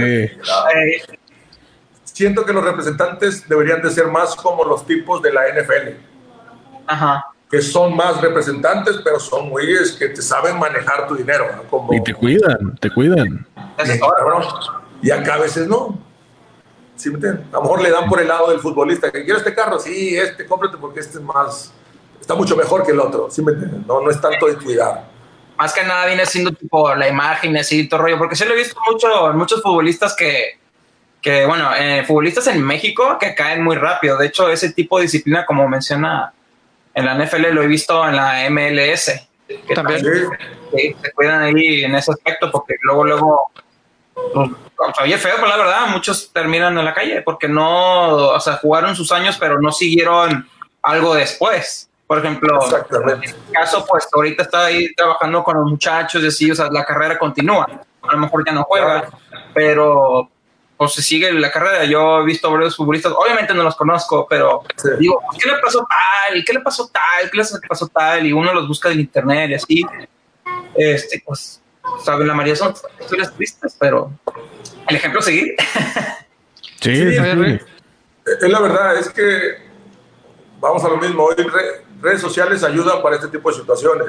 Siento 2.04 2.46
que 2.46 2.54
los 2.54 2.64
representantes 2.64 3.48
deberían 3.48 3.82
de 3.82 3.92
ser 3.92 4.08
más 4.08 4.36
como 4.36 4.64
los 4.64 4.86
tipos 4.86 5.22
de 5.22 5.32
la 5.32 5.42
NFL. 5.50 6.00
Ajá. 6.88 7.26
Que 7.50 7.62
son 7.62 7.96
más 7.96 8.20
representantes, 8.22 9.00
pero 9.04 9.20
son 9.20 9.50
güeyes 9.50 9.92
que 9.94 10.10
te 10.10 10.22
saben 10.22 10.58
manejar 10.58 11.08
tu 11.08 11.16
dinero. 11.16 11.46
Como, 11.70 11.94
y 11.94 12.02
te 12.02 12.14
cuidan, 12.14 12.76
te 12.80 12.92
cuidan. 12.92 13.46
Y 15.02 15.12
acá 15.12 15.36
a 15.36 15.40
veces 15.40 15.68
no. 15.68 16.08
¿Sí 16.96 17.12
me 17.12 17.30
A 17.30 17.34
lo 17.54 17.62
mejor 17.62 17.82
le 17.82 17.92
dan 17.92 18.10
por 18.10 18.20
el 18.20 18.28
lado 18.28 18.50
del 18.50 18.60
futbolista 18.60 19.12
que 19.12 19.24
quiero 19.24 19.38
este 19.38 19.54
carro, 19.54 19.80
sí, 19.80 20.18
este, 20.18 20.48
cómprate 20.48 20.78
porque 20.78 21.00
este 21.00 21.20
es 21.20 21.24
más, 21.24 21.72
está 22.20 22.34
mucho 22.34 22.56
mejor 22.56 22.84
que 22.84 22.92
el 22.92 23.00
otro. 23.00 23.30
¿Sí 23.30 23.44
me 23.44 23.54
No, 23.54 24.02
no 24.02 24.10
es 24.10 24.20
tanto 24.20 24.48
de 24.48 24.56
cuidar. 24.56 25.17
Más 25.58 25.74
que 25.74 25.84
nada 25.84 26.06
viene 26.06 26.26
siendo 26.26 26.52
tipo 26.52 26.94
la 26.94 27.08
imagen, 27.08 27.58
así, 27.58 27.88
todo 27.88 28.02
rollo, 28.02 28.18
porque 28.18 28.36
sí 28.36 28.46
lo 28.46 28.54
he 28.54 28.58
visto 28.58 28.80
mucho, 28.90 29.34
muchos 29.34 29.62
futbolistas 29.62 30.16
que, 30.16 30.60
que 31.22 31.46
bueno, 31.46 31.72
eh, 31.76 32.04
futbolistas 32.06 32.48
en 32.48 32.62
México 32.62 33.18
que 33.20 33.34
caen 33.34 33.64
muy 33.64 33.76
rápido. 33.76 34.18
De 34.18 34.28
hecho, 34.28 34.50
ese 34.50 34.72
tipo 34.74 34.98
de 34.98 35.04
disciplina, 35.04 35.46
como 35.46 35.68
menciona 35.68 36.34
en 36.94 37.06
la 37.06 37.16
NFL, 37.16 37.52
lo 37.52 37.64
he 37.64 37.68
visto 37.68 38.08
en 38.08 38.16
la 38.16 38.50
MLS. 38.50 39.28
Que 39.48 39.74
también, 39.74 40.02
se 40.02 41.12
cuidan 41.14 41.42
ahí 41.42 41.84
en 41.84 41.96
ese 41.96 42.12
aspecto 42.12 42.52
porque 42.52 42.76
luego, 42.82 43.06
luego 43.06 43.52
pues, 44.34 44.52
oye, 45.02 45.18
feo, 45.18 45.36
pero 45.36 45.48
la 45.48 45.58
verdad, 45.58 45.88
muchos 45.88 46.32
terminan 46.34 46.78
en 46.78 46.86
la 46.86 46.94
calle 46.94 47.22
porque 47.22 47.48
no, 47.48 48.30
o 48.30 48.40
sea, 48.40 48.58
jugaron 48.58 48.96
sus 48.96 49.12
años, 49.12 49.38
pero 49.40 49.62
no 49.62 49.72
siguieron 49.72 50.48
algo 50.82 51.16
después. 51.16 51.90
Por 52.08 52.20
ejemplo, 52.20 52.58
en 53.12 53.24
este 53.24 53.52
caso, 53.52 53.86
pues 53.88 54.08
ahorita 54.14 54.44
está 54.44 54.66
ahí 54.66 54.94
trabajando 54.96 55.44
con 55.44 55.58
los 55.58 55.70
muchachos 55.70 56.24
y 56.24 56.28
así, 56.28 56.50
o 56.50 56.56
sea, 56.56 56.70
la 56.72 56.86
carrera 56.86 57.20
continúa. 57.20 57.68
A 58.02 58.14
lo 58.14 58.18
mejor 58.20 58.46
ya 58.46 58.54
no 58.54 58.64
juega, 58.64 59.10
pero 59.54 60.30
pues 60.78 60.94
se 60.94 61.02
sigue 61.02 61.34
la 61.34 61.52
carrera. 61.52 61.84
Yo 61.84 62.22
he 62.22 62.26
visto 62.26 62.50
varios 62.50 62.78
futbolistas, 62.78 63.12
obviamente 63.12 63.54
no 63.54 63.64
los 63.64 63.76
conozco, 63.76 64.26
pero 64.30 64.64
digo, 64.98 65.22
¿qué 65.38 65.50
le 65.50 65.58
pasó 65.60 65.80
tal? 65.80 66.46
¿Qué 66.46 66.54
le 66.54 66.62
pasó 66.62 66.88
tal? 66.88 67.30
¿Qué 67.30 67.38
le 67.38 67.68
pasó 67.68 67.88
tal? 67.88 68.26
Y 68.26 68.32
uno 68.32 68.54
los 68.54 68.70
busca 68.70 68.90
en 68.90 69.02
internet 69.02 69.50
y 69.50 69.54
así. 69.56 69.86
Este, 70.76 71.22
pues 71.26 71.62
saben, 72.06 72.28
la 72.28 72.34
mayoría 72.34 72.56
son 72.56 72.74
historias 73.02 73.34
tristes, 73.34 73.76
pero 73.78 74.12
el 74.88 74.96
ejemplo 74.96 75.22
seguir. 75.22 75.56
sí, 76.80 76.92
Es 77.02 78.50
la 78.50 78.60
verdad, 78.60 78.98
es 78.98 79.10
que 79.10 79.58
vamos 80.60 80.84
a 80.84 80.90
lo 80.90 80.98
mismo. 80.98 81.24
Hoy 81.24 81.36
redes 82.02 82.22
sociales 82.22 82.64
ayudan 82.64 83.02
para 83.02 83.16
este 83.16 83.28
tipo 83.28 83.50
de 83.50 83.58
situaciones, 83.58 84.08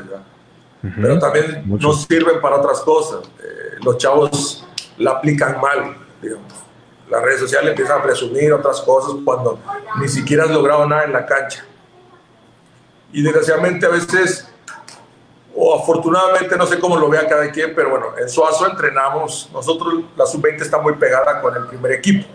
pero 1.01 1.19
también 1.19 1.65
no 1.67 1.93
sirven 1.93 2.41
para 2.41 2.57
otras 2.57 2.81
cosas. 2.81 3.21
Eh, 3.41 3.79
los 3.83 3.99
chavos 3.99 4.67
la 4.97 5.13
aplican 5.13 5.61
mal, 5.61 5.97
digamos. 6.21 6.53
Las 7.11 7.23
redes 7.23 7.41
sociales 7.41 7.71
empiezan 7.71 8.01
a 8.01 8.03
presumir 8.03 8.53
otras 8.53 8.81
cosas 8.83 9.17
cuando 9.25 9.59
ni 10.01 10.09
siquiera 10.09 10.45
has 10.45 10.51
logrado 10.51 10.87
nada 10.87 11.05
en 11.05 11.13
la 11.13 11.25
cancha. 11.25 11.65
Y 13.13 13.23
desgraciadamente 13.23 13.87
a 13.87 13.89
veces 13.89 14.49
o 15.61 15.75
afortunadamente, 15.75 16.57
no 16.57 16.67
sé 16.67 16.79
cómo 16.79 16.97
lo 16.97 17.09
vea 17.09 17.27
cada 17.27 17.51
quien, 17.51 17.75
pero 17.75 17.91
bueno, 17.91 18.07
en 18.17 18.29
Suazo 18.29 18.65
entrenamos, 18.71 19.51
nosotros 19.53 20.05
la 20.17 20.25
sub-20 20.25 20.61
está 20.61 20.79
muy 20.79 20.95
pegada 20.95 21.41
con 21.41 21.57
el 21.57 21.67
primer 21.67 21.93
equipo. 21.93 22.29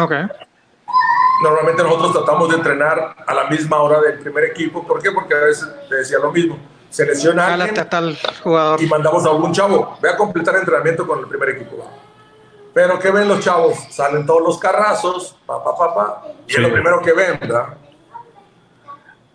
Ok. 0.00 0.12
Normalmente 1.42 1.82
nosotros 1.82 2.12
tratamos 2.12 2.48
de 2.48 2.56
entrenar 2.56 3.16
a 3.26 3.34
la 3.34 3.44
misma 3.48 3.82
hora 3.82 4.00
del 4.00 4.18
primer 4.18 4.44
equipo, 4.44 4.86
¿por 4.86 5.02
qué? 5.02 5.12
Porque 5.12 5.34
a 5.34 5.40
veces 5.40 5.68
te 5.88 5.96
decía 5.96 6.18
lo 6.18 6.32
mismo, 6.32 6.58
selecciona 6.88 7.48
a 7.48 7.54
alguien 7.54 7.88
tal 7.88 8.18
jugador. 8.42 8.82
y 8.82 8.86
mandamos 8.86 9.26
a 9.26 9.30
algún 9.30 9.52
chavo, 9.52 9.98
ve 10.00 10.10
a 10.10 10.16
completar 10.16 10.56
entrenamiento 10.56 11.06
con 11.06 11.18
el 11.18 11.26
primer 11.26 11.50
equipo. 11.50 11.90
Pero 12.72 12.98
¿qué 12.98 13.10
ven 13.10 13.28
los 13.28 13.40
chavos? 13.40 13.78
Salen 13.90 14.26
todos 14.26 14.42
los 14.42 14.58
carrazos, 14.58 15.36
pa, 15.46 15.62
pa, 15.62 15.76
pa, 15.76 15.94
pa, 15.94 16.22
y 16.46 16.52
es 16.54 16.58
lo 16.58 16.72
primero 16.72 17.00
que 17.00 17.12
ven, 17.12 17.38
¿verdad? 17.40 17.68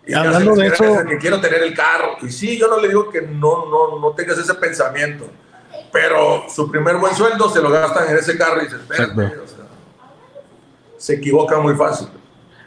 Y 0.06 0.14
hablando 0.14 0.54
de 0.54 0.66
eso, 0.66 0.84
que 1.08 1.18
quiero 1.18 1.40
tener 1.40 1.62
el 1.62 1.74
carro. 1.74 2.16
Y 2.22 2.30
sí, 2.30 2.58
yo 2.58 2.66
no 2.68 2.78
le 2.78 2.88
digo 2.88 3.10
que 3.10 3.22
no, 3.22 3.66
no, 3.66 4.00
no 4.00 4.10
tengas 4.12 4.38
ese 4.38 4.54
pensamiento, 4.54 5.26
pero 5.92 6.44
su 6.48 6.70
primer 6.70 6.96
buen 6.96 7.14
sueldo 7.14 7.48
se 7.48 7.60
lo 7.60 7.70
gastan 7.70 8.10
en 8.10 8.16
ese 8.16 8.36
carro 8.36 8.62
y 8.62 8.68
se, 8.68 8.76
se 11.02 11.14
equivoca 11.14 11.58
muy 11.58 11.74
fácil. 11.74 12.06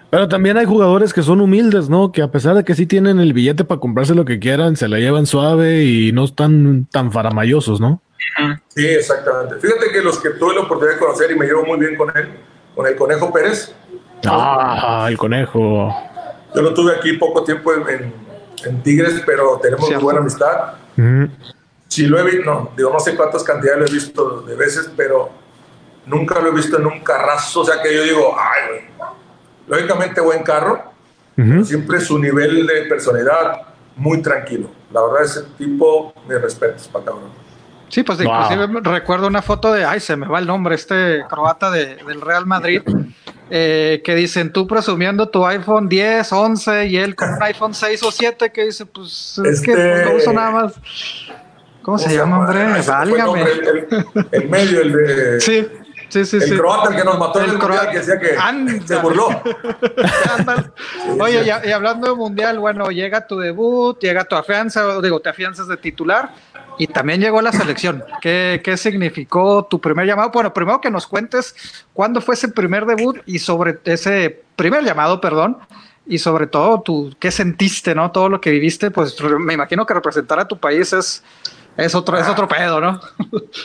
Pero 0.09 0.27
también 0.27 0.57
hay 0.57 0.65
jugadores 0.65 1.13
que 1.13 1.23
son 1.23 1.39
humildes, 1.39 1.87
¿no? 1.87 2.11
Que 2.11 2.21
a 2.21 2.29
pesar 2.29 2.53
de 2.53 2.65
que 2.65 2.75
sí 2.75 2.85
tienen 2.85 3.21
el 3.21 3.31
billete 3.31 3.63
para 3.63 3.79
comprarse 3.79 4.13
lo 4.13 4.25
que 4.25 4.39
quieran, 4.39 4.75
se 4.75 4.89
la 4.89 4.99
llevan 4.99 5.25
suave 5.25 5.85
y 5.85 6.11
no 6.11 6.25
están 6.25 6.85
tan 6.91 7.13
faramayosos, 7.13 7.79
¿no? 7.79 8.01
Sí, 8.67 8.85
exactamente. 8.85 9.55
Fíjate 9.61 9.89
que 9.89 10.01
los 10.01 10.19
que 10.19 10.31
tuve 10.31 10.53
la 10.53 10.61
oportunidad 10.61 10.95
de 10.95 10.99
conocer 10.99 11.31
y 11.31 11.35
me 11.35 11.45
llevo 11.45 11.63
muy 11.63 11.79
bien 11.79 11.95
con 11.95 12.09
él, 12.15 12.27
con 12.75 12.85
el 12.85 12.95
Conejo 12.97 13.31
Pérez. 13.31 13.73
Ah, 14.25 15.07
el 15.09 15.17
Conejo. 15.17 15.95
Yo 16.53 16.61
lo 16.61 16.73
tuve 16.73 16.93
aquí 16.93 17.13
poco 17.13 17.41
tiempo 17.45 17.71
en, 17.73 18.83
Tigres, 18.83 19.23
pero 19.25 19.59
tenemos 19.61 20.01
buena 20.01 20.19
amistad. 20.19 20.73
Sí 21.87 22.07
lo 22.07 22.19
he 22.19 22.23
visto, 22.23 22.43
no, 22.43 22.71
digo, 22.75 22.91
no 22.91 22.99
sé 22.99 23.15
cuántas 23.15 23.43
cantidades 23.43 23.79
lo 23.79 23.85
he 23.85 23.91
visto 23.91 24.41
de 24.41 24.55
veces, 24.57 24.91
pero 24.97 25.44
nunca 26.05 26.39
lo 26.39 26.49
he 26.49 26.51
visto 26.53 26.77
en 26.77 26.85
un 26.85 26.99
carrazo, 27.01 27.61
o 27.61 27.65
sea 27.65 27.81
que 27.81 27.93
yo 27.93 28.03
digo, 28.03 28.35
ay, 28.37 28.69
güey. 28.69 28.95
Lógicamente 29.67 30.21
buen 30.21 30.43
carro, 30.43 30.91
siempre 31.63 31.99
su 31.99 32.19
nivel 32.19 32.67
de 32.67 32.83
personalidad 32.83 33.61
muy 33.95 34.21
tranquilo. 34.21 34.69
La 34.93 35.01
verdad, 35.01 35.23
ese 35.23 35.41
tipo, 35.57 36.13
mis 36.27 36.39
respetos 36.39 36.87
para 36.87 37.05
cabrón. 37.05 37.45
Sí, 37.89 38.03
pues 38.03 38.19
inclusive 38.19 38.67
recuerdo 38.81 39.27
una 39.27 39.41
foto 39.41 39.71
de, 39.71 39.85
ay, 39.85 39.99
se 39.99 40.15
me 40.15 40.27
va 40.27 40.39
el 40.39 40.47
nombre, 40.47 40.75
este 40.75 41.23
croata 41.29 41.71
del 41.71 42.21
Real 42.21 42.45
Madrid, 42.45 42.81
eh, 43.49 44.01
que 44.03 44.15
dicen 44.15 44.51
tú 44.51 44.67
presumiendo 44.67 45.29
tu 45.29 45.45
iPhone 45.45 45.87
10, 45.87 46.31
11 46.31 46.87
y 46.87 46.97
él 46.97 47.15
con 47.15 47.33
un 47.33 47.43
iPhone 47.43 47.73
6 47.73 48.03
o 48.03 48.11
7 48.11 48.51
que 48.51 48.65
dice, 48.65 48.85
pues 48.85 49.39
es 49.45 49.61
que 49.61 49.73
pues, 49.73 50.05
no 50.05 50.15
uso 50.15 50.33
nada 50.33 50.51
más. 50.51 50.73
¿Cómo, 51.81 51.99
se, 51.99 52.15
llama, 52.15 52.39
hombre? 52.39 52.81
Válgame. 52.87 53.45
El, 54.31 54.49
medio, 54.49 54.81
el 54.81 54.91
de... 54.91 55.39
Sí. 55.39 55.67
Sí, 56.09 56.25
sí, 56.25 56.37
el 56.37 56.57
croata 56.57 56.89
el 56.89 56.95
que 56.95 57.03
nos 57.03 57.17
mató 57.17 57.39
el 57.39 57.45
en 57.45 57.51
el 57.51 57.57
mundial, 57.57 57.89
que 57.91 57.97
decía 57.99 58.19
que 58.19 58.87
se 58.87 58.95
burló. 58.97 59.27
Oye, 61.19 61.43
y, 61.45 61.71
hablando 61.71 62.07
de 62.07 62.15
mundial, 62.15 62.59
bueno, 62.59 62.89
llega 62.89 63.27
tu 63.27 63.37
debut, 63.37 63.99
llega 63.99 64.23
tu 64.23 64.35
afianza, 64.35 65.01
digo, 65.01 65.19
te 65.19 65.29
afianzas 65.29 65.67
de 65.67 65.77
titular 65.77 66.31
y 66.77 66.87
también 66.87 67.21
llegó 67.21 67.41
la 67.41 67.51
selección. 67.51 68.03
¿Qué, 68.21 68.61
¿Qué, 68.63 68.77
significó 68.77 69.65
tu 69.65 69.79
primer 69.81 70.05
llamado? 70.05 70.31
Bueno, 70.31 70.53
primero 70.53 70.81
que 70.81 70.91
nos 70.91 71.07
cuentes 71.07 71.55
cuándo 71.93 72.21
fue 72.21 72.35
ese 72.35 72.49
primer 72.49 72.85
debut 72.85 73.17
y 73.25 73.39
sobre 73.39 73.79
ese 73.85 74.43
primer 74.55 74.83
llamado, 74.83 75.19
perdón, 75.21 75.57
y 76.07 76.19
sobre 76.19 76.47
todo 76.47 76.81
tú, 76.81 77.15
qué 77.19 77.31
sentiste, 77.31 77.95
¿no? 77.95 78.11
Todo 78.11 78.29
lo 78.29 78.39
que 78.39 78.51
viviste, 78.51 78.91
pues 78.91 79.15
me 79.39 79.53
imagino 79.53 79.85
que 79.85 79.93
representar 79.93 80.39
a 80.39 80.47
tu 80.47 80.57
país 80.57 80.93
es, 80.93 81.23
es, 81.77 81.95
otro, 81.95 82.17
es 82.17 82.27
otro 82.27 82.47
pedo, 82.47 82.79
¿no? 82.79 82.99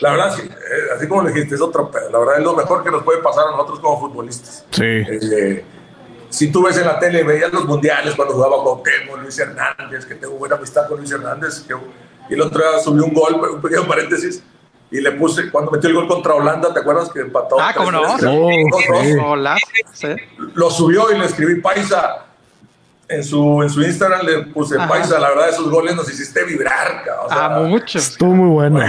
La 0.01 0.11
verdad, 0.13 0.35
sí, 0.35 0.43
eh, 0.43 0.97
así 0.97 1.09
como 1.09 1.23
le 1.23 1.33
dijiste, 1.33 1.55
es 1.55 1.61
otro 1.61 1.91
pedo. 1.91 2.11
La 2.11 2.19
verdad 2.19 2.39
es 2.39 2.45
lo 2.45 2.55
mejor 2.55 2.83
que 2.83 2.91
nos 2.91 3.03
puede 3.03 3.21
pasar 3.21 3.49
a 3.49 3.51
nosotros 3.53 3.81
como 3.81 4.01
futbolistas. 4.01 4.65
Sí. 4.71 4.85
Eh, 4.85 5.65
si 6.29 6.51
tú 6.53 6.63
ves 6.63 6.77
en 6.79 6.87
la 6.87 6.99
tele, 6.99 7.25
veías 7.25 7.53
los 7.53 7.65
mundiales 7.65 8.15
cuando 8.15 8.35
jugaba 8.35 8.63
con 8.63 8.83
Temo, 8.83 9.17
Luis 9.17 9.39
Hernández, 9.39 10.07
que 10.07 10.15
tengo 10.15 10.35
buena 10.35 10.57
amistad 10.57 10.87
con 10.89 10.99
Luis 10.99 11.11
Hernández, 11.11 11.65
que 11.67 11.75
y 12.31 12.35
el 12.35 12.43
otro 12.43 12.61
día 12.61 12.79
subió 12.79 13.05
un 13.05 13.13
gol, 13.13 13.35
un 13.55 13.61
pequeño 13.61 13.89
paréntesis, 13.89 14.41
y 14.93 15.01
le 15.01 15.13
puse, 15.13 15.51
cuando 15.51 15.73
metió 15.73 15.91
el 15.91 15.97
gol 15.97 16.07
contra 16.07 16.35
Holanda, 16.35 16.73
¿te 16.73 16.79
acuerdas 16.79 17.11
que 17.11 17.21
empató? 17.21 17.61
Ah, 17.61 17.73
¿cómo 17.77 17.91
no? 17.91 18.17
Lo 20.55 20.71
subió 20.71 21.11
y 21.11 21.19
le 21.19 21.27
escribí 21.27 21.61
Paisa. 21.61 22.27
En 23.11 23.25
su, 23.25 23.63
en 23.63 23.69
su 23.69 23.83
Instagram 23.83 24.25
le 24.25 24.39
puse 24.45 24.77
Paisa, 24.77 25.19
la 25.19 25.31
verdad, 25.31 25.49
esos 25.49 25.69
goles 25.69 25.97
nos 25.97 26.09
hiciste 26.09 26.45
vibrar. 26.45 27.05
O 27.25 27.29
sea, 27.29 27.45
ah, 27.47 27.61
mucho. 27.61 27.99
Estuvo 27.99 28.33
muy 28.33 28.49
bueno. 28.49 28.81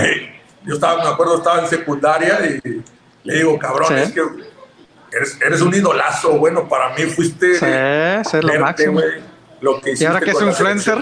yo 0.64 0.76
estaba, 0.76 1.04
me 1.04 1.10
acuerdo, 1.10 1.38
estaba 1.38 1.62
en 1.62 1.68
secundaria 1.68 2.40
y 2.46 2.84
le 3.24 3.36
digo, 3.36 3.58
cabrón, 3.58 3.98
es 3.98 4.12
que 4.12 4.22
eres, 5.12 5.40
eres, 5.44 5.62
un 5.62 5.74
idolazo. 5.74 6.38
Bueno, 6.38 6.70
para 6.70 6.96
mí 6.96 7.04
fuiste. 7.06 7.56
Sí, 7.56 7.66
es 7.66 8.44
lo 8.44 8.60
máximo 8.60 9.02
lo 9.62 9.80
que 9.80 9.94
Y 9.98 10.06
ahora 10.06 10.20
que 10.20 10.32
es 10.32 10.42
influencer. 10.42 10.98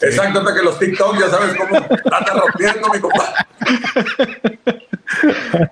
Exacto, 0.00 0.38
hasta 0.38 0.54
que 0.54 0.62
los 0.62 0.78
TikTok 0.78 1.18
ya 1.18 1.28
sabes 1.28 1.56
cómo 1.56 1.76
anda 1.76 2.32
rompiendo 2.34 2.88
mi 2.88 3.00
compadre. 3.00 3.32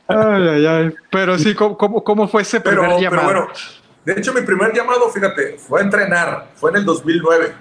ay, 0.08 0.48
ay, 0.48 0.66
ay. 0.66 0.94
Pero 1.10 1.38
sí, 1.38 1.54
¿cómo, 1.54 1.76
cómo, 1.76 2.28
fue 2.28 2.42
ese 2.42 2.60
primer 2.60 3.00
llamado? 3.00 3.10
Pero 3.10 3.22
bueno, 3.22 3.48
de 4.04 4.12
hecho, 4.12 4.32
mi 4.34 4.42
primer 4.42 4.72
llamado, 4.74 5.08
fíjate, 5.08 5.56
fue 5.58 5.80
a 5.80 5.84
entrenar, 5.84 6.50
fue 6.56 6.70
en 6.70 6.76
el 6.76 6.84
2009. 6.84 7.54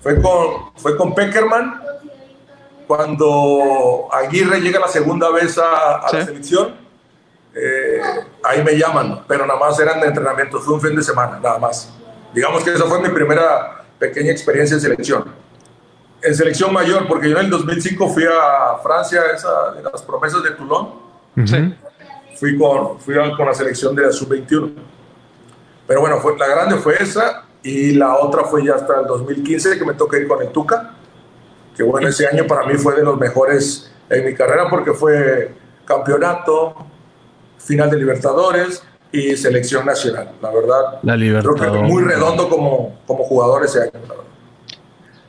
Fue 0.00 0.20
con, 0.20 0.72
fue 0.76 0.96
con 0.96 1.14
Peckerman, 1.14 1.80
cuando 2.86 4.08
Aguirre 4.10 4.60
llega 4.60 4.80
la 4.80 4.88
segunda 4.88 5.30
vez 5.30 5.56
a, 5.58 6.00
la 6.12 6.24
selección. 6.24 6.74
Eh, 7.54 8.00
ahí 8.42 8.64
me 8.64 8.76
llaman, 8.76 9.24
pero 9.28 9.46
nada 9.46 9.58
más 9.58 9.78
eran 9.78 10.00
de 10.00 10.08
entrenamiento, 10.08 10.60
fue 10.60 10.74
un 10.74 10.80
fin 10.80 10.96
de 10.96 11.02
semana, 11.02 11.38
nada 11.40 11.58
más. 11.58 11.92
Digamos 12.34 12.62
que 12.62 12.72
esa 12.72 12.84
fue 12.84 13.00
mi 13.00 13.08
primera 13.08 13.84
pequeña 13.98 14.32
experiencia 14.32 14.74
en 14.74 14.80
selección. 14.80 15.24
En 16.22 16.34
selección 16.34 16.72
mayor, 16.72 17.06
porque 17.06 17.30
yo 17.30 17.38
en 17.38 17.44
el 17.44 17.50
2005 17.50 18.08
fui 18.08 18.24
a 18.24 18.78
Francia, 18.82 19.22
esa 19.34 19.72
de 19.72 19.82
las 19.82 20.02
promesas 20.02 20.42
de 20.42 20.50
Toulon. 20.50 20.88
Sí. 21.44 21.74
Fui, 22.36 22.58
con, 22.58 22.98
fui 23.00 23.14
con 23.36 23.46
la 23.46 23.54
selección 23.54 23.94
de 23.94 24.02
la 24.02 24.12
sub-21. 24.12 24.72
Pero 25.90 26.02
bueno, 26.02 26.20
fue, 26.20 26.38
la 26.38 26.46
grande 26.46 26.76
fue 26.76 26.94
esa 27.02 27.42
y 27.64 27.94
la 27.94 28.16
otra 28.16 28.44
fue 28.44 28.64
ya 28.64 28.76
hasta 28.76 29.00
el 29.00 29.08
2015 29.08 29.76
que 29.76 29.84
me 29.84 29.94
toca 29.94 30.18
ir 30.18 30.28
con 30.28 30.40
el 30.40 30.50
Tuca. 30.50 30.94
Que 31.76 31.82
bueno, 31.82 32.06
ese 32.06 32.28
año 32.28 32.46
para 32.46 32.64
mí 32.64 32.74
fue 32.74 32.94
de 32.94 33.02
los 33.02 33.18
mejores 33.18 33.90
en 34.08 34.24
mi 34.24 34.32
carrera 34.32 34.70
porque 34.70 34.92
fue 34.92 35.52
campeonato, 35.84 36.76
final 37.58 37.90
de 37.90 37.96
Libertadores 37.96 38.84
y 39.10 39.34
selección 39.36 39.84
nacional. 39.84 40.30
La 40.40 40.52
verdad, 40.52 41.00
la 41.02 41.16
creo 41.16 41.54
que 41.56 41.68
muy 41.82 42.04
redondo 42.04 42.48
como, 42.48 43.00
como 43.04 43.24
jugador 43.24 43.64
ese 43.64 43.82
año. 43.82 43.90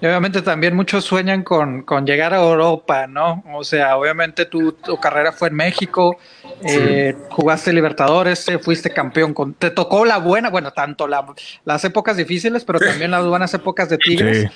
Y 0.01 0.07
obviamente 0.07 0.41
también 0.41 0.75
muchos 0.75 1.05
sueñan 1.05 1.43
con, 1.43 1.83
con, 1.83 2.07
llegar 2.07 2.33
a 2.33 2.41
Europa, 2.41 3.05
¿no? 3.05 3.43
O 3.53 3.63
sea, 3.63 3.95
obviamente 3.97 4.45
tu, 4.45 4.71
tu 4.71 4.99
carrera 4.99 5.31
fue 5.31 5.49
en 5.49 5.55
México, 5.55 6.17
eh, 6.63 7.15
jugaste 7.29 7.71
Libertadores, 7.71 8.47
eh, 8.47 8.57
fuiste 8.57 8.89
campeón, 8.89 9.35
con, 9.35 9.53
te 9.53 9.69
tocó 9.69 10.03
la 10.03 10.17
buena, 10.17 10.49
bueno, 10.49 10.71
tanto 10.71 11.07
las 11.07 11.85
épocas 11.85 12.17
difíciles, 12.17 12.65
pero 12.65 12.79
también 12.79 13.11
las 13.11 13.23
buenas 13.27 13.53
épocas 13.53 13.89
de 13.89 13.99
Tigres. 13.99 14.49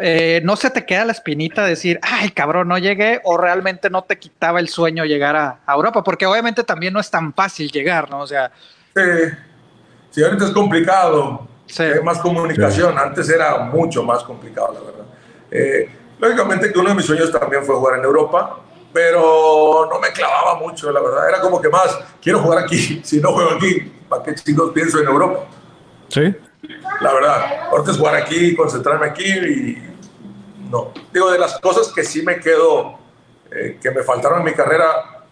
Eh, 0.00 0.40
no 0.44 0.56
se 0.56 0.68
te 0.68 0.84
queda 0.84 1.04
la 1.04 1.12
espinita 1.12 1.62
de 1.62 1.70
decir, 1.70 2.00
ay, 2.02 2.30
cabrón, 2.30 2.66
no 2.66 2.76
llegué, 2.76 3.20
o 3.22 3.38
realmente 3.38 3.90
no 3.90 4.02
te 4.02 4.18
quitaba 4.18 4.58
el 4.58 4.68
sueño 4.68 5.04
llegar 5.04 5.36
a, 5.36 5.60
Europa, 5.68 6.02
porque 6.02 6.26
obviamente 6.26 6.64
también 6.64 6.92
no 6.92 6.98
es 6.98 7.08
tan 7.08 7.32
fácil 7.32 7.70
llegar, 7.70 8.10
¿no? 8.10 8.18
O 8.18 8.26
sea. 8.26 8.50
Sí, 8.96 9.02
sí 10.10 10.24
ahorita 10.24 10.46
es 10.46 10.50
complicado 10.50 11.46
hay 11.78 12.02
más 12.02 12.18
comunicación. 12.18 12.98
Antes 12.98 13.28
era 13.28 13.58
mucho 13.58 14.02
más 14.02 14.22
complicado, 14.24 14.72
la 14.74 14.80
verdad. 14.80 15.06
Eh, 15.50 15.90
lógicamente 16.18 16.72
que 16.72 16.78
uno 16.78 16.90
de 16.90 16.94
mis 16.96 17.04
sueños 17.04 17.30
también 17.30 17.64
fue 17.64 17.76
jugar 17.76 17.98
en 17.98 18.04
Europa, 18.04 18.58
pero 18.92 19.88
no 19.90 19.98
me 19.98 20.10
clavaba 20.12 20.56
mucho, 20.56 20.90
la 20.90 21.00
verdad. 21.00 21.28
Era 21.28 21.40
como 21.40 21.60
que 21.60 21.68
más, 21.68 21.98
quiero 22.20 22.40
jugar 22.40 22.64
aquí. 22.64 23.00
Si 23.04 23.20
no 23.20 23.32
juego 23.32 23.50
aquí, 23.52 23.92
¿para 24.08 24.22
qué 24.22 24.34
chicos 24.34 24.72
pienso 24.72 24.98
en 24.98 25.06
Europa? 25.06 25.40
Sí. 26.08 26.34
La 27.00 27.12
verdad. 27.12 27.68
Ahorita 27.70 27.92
es 27.92 27.98
jugar 27.98 28.16
aquí, 28.16 28.56
concentrarme 28.56 29.06
aquí 29.06 29.24
y 29.24 29.82
no. 30.70 30.92
Digo, 31.12 31.30
de 31.30 31.38
las 31.38 31.58
cosas 31.60 31.92
que 31.92 32.02
sí 32.04 32.22
me 32.22 32.40
quedo, 32.40 32.98
eh, 33.50 33.78
que 33.80 33.90
me 33.90 34.02
faltaron 34.02 34.40
en 34.40 34.44
mi 34.46 34.52
carrera, 34.52 35.24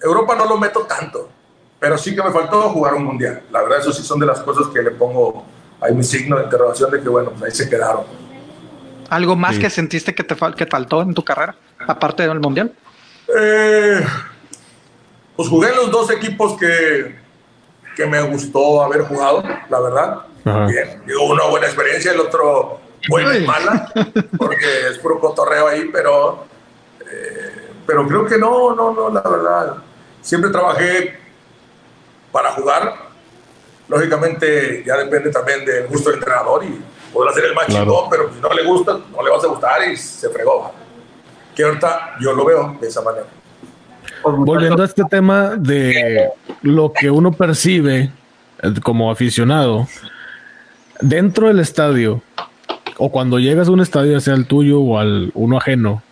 Europa 0.00 0.34
no 0.34 0.46
lo 0.46 0.56
meto 0.56 0.80
tanto 0.86 1.39
pero 1.80 1.96
sí 1.96 2.14
que 2.14 2.22
me 2.22 2.30
faltó 2.30 2.60
jugar 2.68 2.94
un 2.94 3.04
mundial. 3.04 3.42
La 3.50 3.62
verdad, 3.62 3.80
eso 3.80 3.92
sí 3.92 4.02
son 4.02 4.20
de 4.20 4.26
las 4.26 4.40
cosas 4.40 4.68
que 4.68 4.82
le 4.82 4.90
pongo 4.90 5.46
ahí 5.80 5.94
mi 5.94 6.04
signo 6.04 6.36
de 6.36 6.44
interrogación 6.44 6.90
de 6.90 7.00
que, 7.00 7.08
bueno, 7.08 7.30
pues 7.30 7.42
ahí 7.44 7.50
se 7.50 7.68
quedaron. 7.68 8.04
¿Algo 9.08 9.34
más 9.34 9.58
que 9.58 9.70
sentiste 9.70 10.14
que 10.14 10.22
te 10.22 10.36
que 10.54 10.66
faltó 10.66 11.02
en 11.02 11.14
tu 11.14 11.24
carrera, 11.24 11.56
aparte 11.88 12.22
del 12.28 12.38
mundial? 12.38 12.72
Eh, 13.36 14.04
pues 15.34 15.48
jugué 15.48 15.70
en 15.70 15.76
los 15.76 15.90
dos 15.90 16.10
equipos 16.10 16.56
que, 16.58 17.16
que 17.96 18.06
me 18.06 18.20
gustó 18.22 18.84
haber 18.84 19.02
jugado, 19.02 19.42
la 19.68 19.80
verdad. 19.80 20.18
Bien, 20.68 21.02
digo, 21.06 21.24
una 21.24 21.44
buena 21.46 21.66
experiencia, 21.66 22.12
el 22.12 22.20
otro 22.20 22.80
buena 23.08 23.36
y 23.36 23.46
mala, 23.46 23.90
porque 24.38 24.88
es 24.90 24.98
puro 24.98 25.18
cotorreo 25.18 25.66
ahí, 25.68 25.90
pero, 25.92 26.44
eh, 27.00 27.70
pero 27.86 28.06
creo 28.06 28.26
que 28.26 28.38
no, 28.38 28.74
no, 28.74 28.92
no, 28.92 29.10
la 29.10 29.22
verdad. 29.22 29.76
Siempre 30.20 30.50
trabajé 30.50 31.19
para 32.32 32.52
jugar. 32.52 32.94
Lógicamente 33.88 34.84
ya 34.86 34.96
depende 34.96 35.30
también 35.30 35.64
del 35.64 35.86
gusto 35.88 36.10
del 36.10 36.18
entrenador 36.18 36.64
y 36.64 36.80
podrá 37.12 37.32
ser 37.32 37.44
el 37.46 37.54
más 37.54 37.66
claro. 37.66 38.06
pero 38.10 38.32
si 38.32 38.40
no 38.40 38.48
le 38.50 38.64
gusta, 38.64 38.92
no 38.92 39.22
le 39.22 39.30
vas 39.30 39.44
a 39.44 39.48
gustar 39.48 39.88
y 39.90 39.96
se 39.96 40.28
fregó. 40.30 40.72
Que 41.54 41.64
ahorita 41.64 42.16
yo 42.20 42.32
lo 42.32 42.44
veo 42.44 42.76
de 42.80 42.86
esa 42.86 43.02
manera. 43.02 43.26
Volviendo 44.22 44.82
a 44.82 44.86
este 44.86 45.02
tema 45.04 45.56
de 45.56 46.30
lo 46.62 46.92
que 46.92 47.10
uno 47.10 47.32
percibe 47.32 48.10
eh, 48.62 48.74
como 48.82 49.10
aficionado 49.10 49.88
dentro 51.00 51.48
del 51.48 51.60
estadio 51.60 52.22
o 52.98 53.10
cuando 53.10 53.38
llegas 53.38 53.68
a 53.68 53.70
un 53.70 53.80
estadio, 53.80 54.20
sea 54.20 54.34
el 54.34 54.46
tuyo 54.46 54.80
o 54.80 54.98
al 54.98 55.30
uno 55.34 55.56
ajeno, 55.56 56.02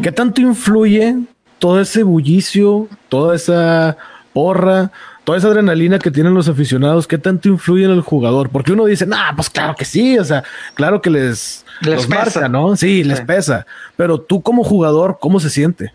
¿qué 0.00 0.12
tanto 0.12 0.40
influye 0.40 1.16
todo 1.58 1.80
ese 1.80 2.04
bullicio, 2.04 2.88
toda 3.08 3.34
esa 3.34 3.96
porra, 4.32 4.92
toda 5.26 5.38
esa 5.38 5.48
adrenalina 5.48 5.98
que 5.98 6.12
tienen 6.12 6.34
los 6.34 6.48
aficionados, 6.48 7.08
¿qué 7.08 7.18
tanto 7.18 7.48
influye 7.48 7.84
en 7.84 7.90
el 7.90 8.00
jugador? 8.00 8.48
Porque 8.48 8.70
uno 8.70 8.84
dice, 8.84 9.06
nah, 9.06 9.34
pues 9.34 9.50
claro 9.50 9.74
que 9.74 9.84
sí, 9.84 10.16
o 10.16 10.24
sea, 10.24 10.44
claro 10.74 11.02
que 11.02 11.10
les, 11.10 11.66
les 11.80 12.06
pesa, 12.06 12.48
¿no? 12.48 12.76
Sí, 12.76 13.02
les 13.02 13.20
pesa. 13.22 13.66
Pero 13.96 14.20
tú 14.20 14.40
como 14.40 14.62
jugador, 14.62 15.18
¿cómo 15.20 15.40
se 15.40 15.50
siente? 15.50 15.92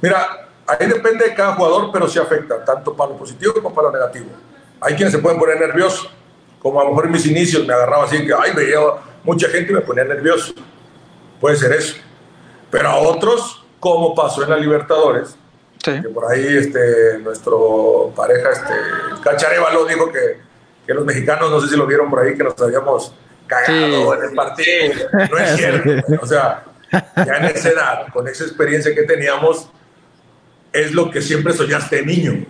Mira, 0.00 0.48
ahí 0.66 0.86
depende 0.86 1.26
de 1.26 1.34
cada 1.34 1.54
jugador, 1.54 1.90
pero 1.92 2.08
sí 2.08 2.18
afecta, 2.18 2.64
tanto 2.64 2.96
para 2.96 3.10
lo 3.10 3.18
positivo 3.18 3.52
como 3.52 3.74
para 3.74 3.88
lo 3.88 3.92
negativo. 3.92 4.30
Hay 4.80 4.94
quienes 4.94 5.12
se 5.12 5.18
pueden 5.18 5.38
poner 5.38 5.60
nerviosos, 5.60 6.08
como 6.60 6.80
a 6.80 6.84
lo 6.84 6.90
mejor 6.90 7.06
en 7.06 7.12
mis 7.12 7.26
inicios 7.26 7.66
me 7.66 7.74
agarraba 7.74 8.04
así, 8.04 8.24
que, 8.26 8.32
ay, 8.32 8.52
veía 8.56 8.78
mucha 9.22 9.50
gente 9.50 9.70
y 9.70 9.74
me 9.74 9.82
ponía 9.82 10.04
nervioso. 10.04 10.54
Puede 11.38 11.56
ser 11.56 11.72
eso. 11.72 11.96
Pero 12.70 12.88
a 12.88 12.96
otros, 12.96 13.66
como 13.78 14.14
pasó 14.14 14.44
en 14.44 14.48
la 14.48 14.56
Libertadores, 14.56 15.36
que 15.82 16.08
por 16.08 16.30
ahí 16.30 16.44
este, 16.56 17.18
nuestro 17.18 18.12
pareja, 18.14 18.50
este, 18.50 18.74
Cacharevalo, 19.22 19.84
dijo 19.84 20.10
que, 20.10 20.40
que, 20.86 20.94
los 20.94 21.04
mexicanos, 21.04 21.50
no 21.50 21.60
sé 21.60 21.68
si 21.68 21.76
lo 21.76 21.86
vieron 21.86 22.10
por 22.10 22.20
ahí, 22.20 22.36
que 22.36 22.44
nos 22.44 22.60
habíamos 22.60 23.14
cagado 23.46 24.14
en 24.14 24.28
el 24.28 24.34
partido. 24.34 24.94
No 25.30 25.38
es 25.38 25.50
cierto. 25.56 25.90
o 26.22 26.26
sea, 26.26 26.64
ya 26.92 27.36
en 27.36 27.44
esa 27.44 27.68
edad, 27.70 28.06
con 28.12 28.28
esa 28.28 28.44
experiencia 28.44 28.94
que 28.94 29.02
teníamos, 29.02 29.70
es 30.72 30.92
lo 30.92 31.10
que 31.10 31.22
siempre 31.22 31.52
soñaste 31.52 31.96
de 31.96 32.06
niño. 32.06 32.46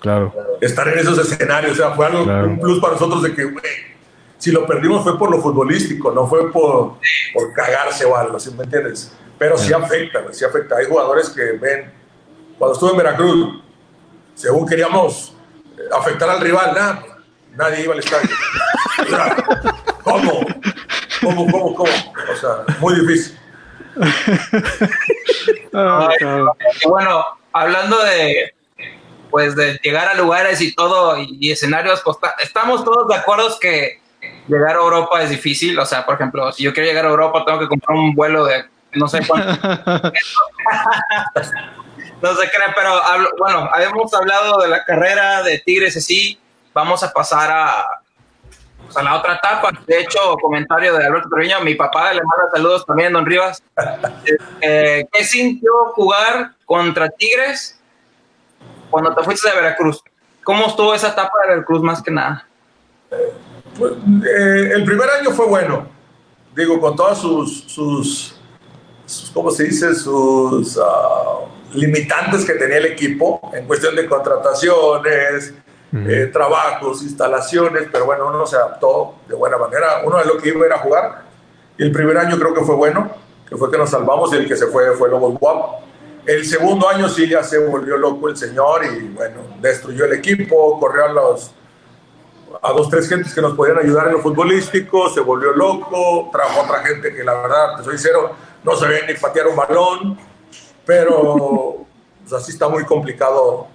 Claro. 0.00 0.34
Estar 0.60 0.88
en 0.88 0.98
esos 0.98 1.18
escenarios, 1.18 1.72
o 1.72 1.76
sea, 1.76 1.90
fue 1.92 2.06
algo, 2.06 2.22
un 2.22 2.58
plus 2.58 2.80
para 2.80 2.94
nosotros 2.94 3.22
de 3.22 3.34
que, 3.34 3.44
güey, 3.44 3.92
si 4.38 4.50
lo 4.50 4.66
perdimos 4.66 5.04
fue 5.04 5.16
por 5.16 5.30
lo 5.30 5.40
futbolístico, 5.40 6.10
no 6.10 6.26
fue 6.26 6.50
por, 6.50 6.94
por 7.32 7.52
cagarse 7.54 8.04
o 8.04 8.16
algo, 8.16 8.40
¿sí 8.40 8.52
me 8.56 8.64
entiendes? 8.64 9.12
Pero 9.38 9.56
sí 9.56 9.72
afecta, 9.72 10.24
sí 10.32 10.44
afecta. 10.44 10.76
Hay 10.76 10.86
jugadores 10.86 11.30
que 11.30 11.52
ven 11.52 12.01
cuando 12.62 12.74
estuve 12.74 12.92
en 12.92 12.98
Veracruz, 12.98 13.60
según 14.36 14.68
queríamos 14.68 15.34
eh, 15.76 15.80
afectar 15.98 16.30
al 16.30 16.40
rival, 16.40 16.72
nada, 16.72 17.02
nadie 17.56 17.82
iba 17.82 17.92
al 17.92 17.98
estadio. 17.98 18.30
¿Cómo? 20.04 20.46
¿Cómo, 21.20 21.50
cómo, 21.50 21.74
cómo? 21.74 21.90
O 22.32 22.36
sea, 22.36 22.64
muy 22.78 23.00
difícil. 23.00 23.36
bueno, 26.86 27.24
hablando 27.52 28.00
de 28.04 28.54
pues 29.28 29.56
de 29.56 29.80
llegar 29.82 30.06
a 30.06 30.14
lugares 30.14 30.60
y 30.60 30.72
todo 30.72 31.16
y, 31.18 31.50
escenarios, 31.50 32.00
pues, 32.04 32.16
estamos 32.44 32.84
todos 32.84 33.08
de 33.08 33.16
acuerdo 33.16 33.58
que 33.60 34.00
llegar 34.46 34.76
a 34.76 34.78
Europa 34.78 35.20
es 35.20 35.30
difícil. 35.30 35.76
O 35.80 35.84
sea, 35.84 36.06
por 36.06 36.14
ejemplo, 36.14 36.52
si 36.52 36.62
yo 36.62 36.72
quiero 36.72 36.88
llegar 36.88 37.06
a 37.06 37.08
Europa, 37.08 37.42
tengo 37.44 37.58
que 37.58 37.66
comprar 37.66 37.98
un 37.98 38.14
vuelo 38.14 38.44
de 38.44 38.66
no 38.92 39.08
sé 39.08 39.26
cuánto. 39.26 39.50
no 42.22 42.34
se 42.36 42.48
creen, 42.50 42.70
pero 42.74 43.00
bueno, 43.38 43.68
habíamos 43.72 44.14
hablado 44.14 44.60
de 44.62 44.68
la 44.68 44.84
carrera 44.84 45.42
de 45.42 45.58
Tigres 45.58 45.96
así. 45.96 46.38
Vamos 46.72 47.02
a 47.02 47.12
pasar 47.12 47.50
a, 47.50 48.00
pues, 48.84 48.96
a 48.96 49.02
la 49.02 49.16
otra 49.16 49.34
etapa. 49.34 49.70
De 49.86 50.00
hecho, 50.00 50.36
comentario 50.40 50.96
de 50.96 51.04
Alberto 51.04 51.28
Treviño, 51.28 51.60
mi 51.60 51.74
papá 51.74 52.12
le 52.12 52.20
manda 52.22 52.50
saludos 52.52 52.86
también, 52.86 53.12
don 53.12 53.26
Rivas. 53.26 53.62
Eh, 54.60 55.04
¿Qué 55.12 55.24
sintió 55.24 55.72
jugar 55.94 56.54
contra 56.64 57.10
Tigres 57.10 57.80
cuando 58.88 59.12
te 59.14 59.24
fuiste 59.24 59.50
de 59.50 59.56
Veracruz? 59.56 60.00
¿Cómo 60.44 60.66
estuvo 60.66 60.94
esa 60.94 61.08
etapa 61.08 61.32
de 61.42 61.54
Veracruz 61.54 61.82
más 61.82 62.00
que 62.00 62.12
nada? 62.12 62.46
Eh, 63.10 64.70
el 64.74 64.84
primer 64.84 65.10
año 65.10 65.32
fue 65.32 65.46
bueno, 65.46 65.86
digo, 66.54 66.80
con 66.80 66.94
todas 66.94 67.18
sus, 67.18 67.64
sus, 67.64 68.36
¿cómo 69.34 69.50
se 69.50 69.64
dice? 69.64 69.92
Sus... 69.94 70.76
Uh, 70.76 71.61
limitantes 71.74 72.44
que 72.44 72.54
tenía 72.54 72.78
el 72.78 72.86
equipo 72.86 73.50
en 73.52 73.66
cuestión 73.66 73.94
de 73.96 74.06
contrataciones, 74.06 75.54
eh, 75.94 76.30
trabajos, 76.32 77.02
instalaciones, 77.02 77.88
pero 77.92 78.06
bueno, 78.06 78.28
uno 78.28 78.46
se 78.46 78.56
adaptó 78.56 79.16
de 79.28 79.34
buena 79.34 79.58
manera. 79.58 80.02
Uno 80.04 80.18
de 80.18 80.24
lo 80.24 80.38
que 80.38 80.48
iba 80.48 80.64
era 80.64 80.78
jugar. 80.78 81.22
Y 81.76 81.82
el 81.82 81.92
primer 81.92 82.16
año 82.16 82.38
creo 82.38 82.54
que 82.54 82.62
fue 82.62 82.74
bueno, 82.74 83.10
que 83.48 83.56
fue 83.56 83.70
que 83.70 83.78
nos 83.78 83.90
salvamos 83.90 84.32
y 84.32 84.36
el 84.36 84.48
que 84.48 84.56
se 84.56 84.66
fue 84.66 84.92
fue 84.92 85.08
Lobos 85.10 85.38
Guap. 85.38 85.82
El 86.24 86.46
segundo 86.46 86.88
año 86.88 87.08
sí 87.08 87.28
ya 87.28 87.42
se 87.42 87.58
volvió 87.58 87.96
loco 87.96 88.28
el 88.28 88.36
señor 88.36 88.84
y 88.84 89.08
bueno, 89.08 89.40
destruyó 89.60 90.04
el 90.04 90.12
equipo, 90.12 90.78
corrió 90.78 91.06
a 91.06 91.08
los 91.08 91.52
a 92.62 92.72
dos, 92.72 92.88
tres 92.88 93.08
gentes 93.08 93.34
que 93.34 93.40
nos 93.40 93.54
podían 93.54 93.78
ayudar 93.78 94.06
en 94.06 94.12
lo 94.12 94.20
futbolístico, 94.20 95.10
se 95.10 95.20
volvió 95.20 95.52
loco, 95.52 96.28
trajo 96.30 96.62
otra 96.62 96.78
gente 96.84 97.12
que 97.12 97.24
la 97.24 97.34
verdad, 97.34 97.76
te 97.76 97.84
soy 97.84 97.98
sincero, 97.98 98.32
no 98.62 98.76
sabía 98.76 99.06
ni 99.06 99.14
patear 99.14 99.48
un 99.48 99.56
balón, 99.56 100.18
pero 100.84 101.86
pues 102.20 102.32
así 102.32 102.52
está 102.52 102.68
muy 102.68 102.84
complicado 102.84 103.66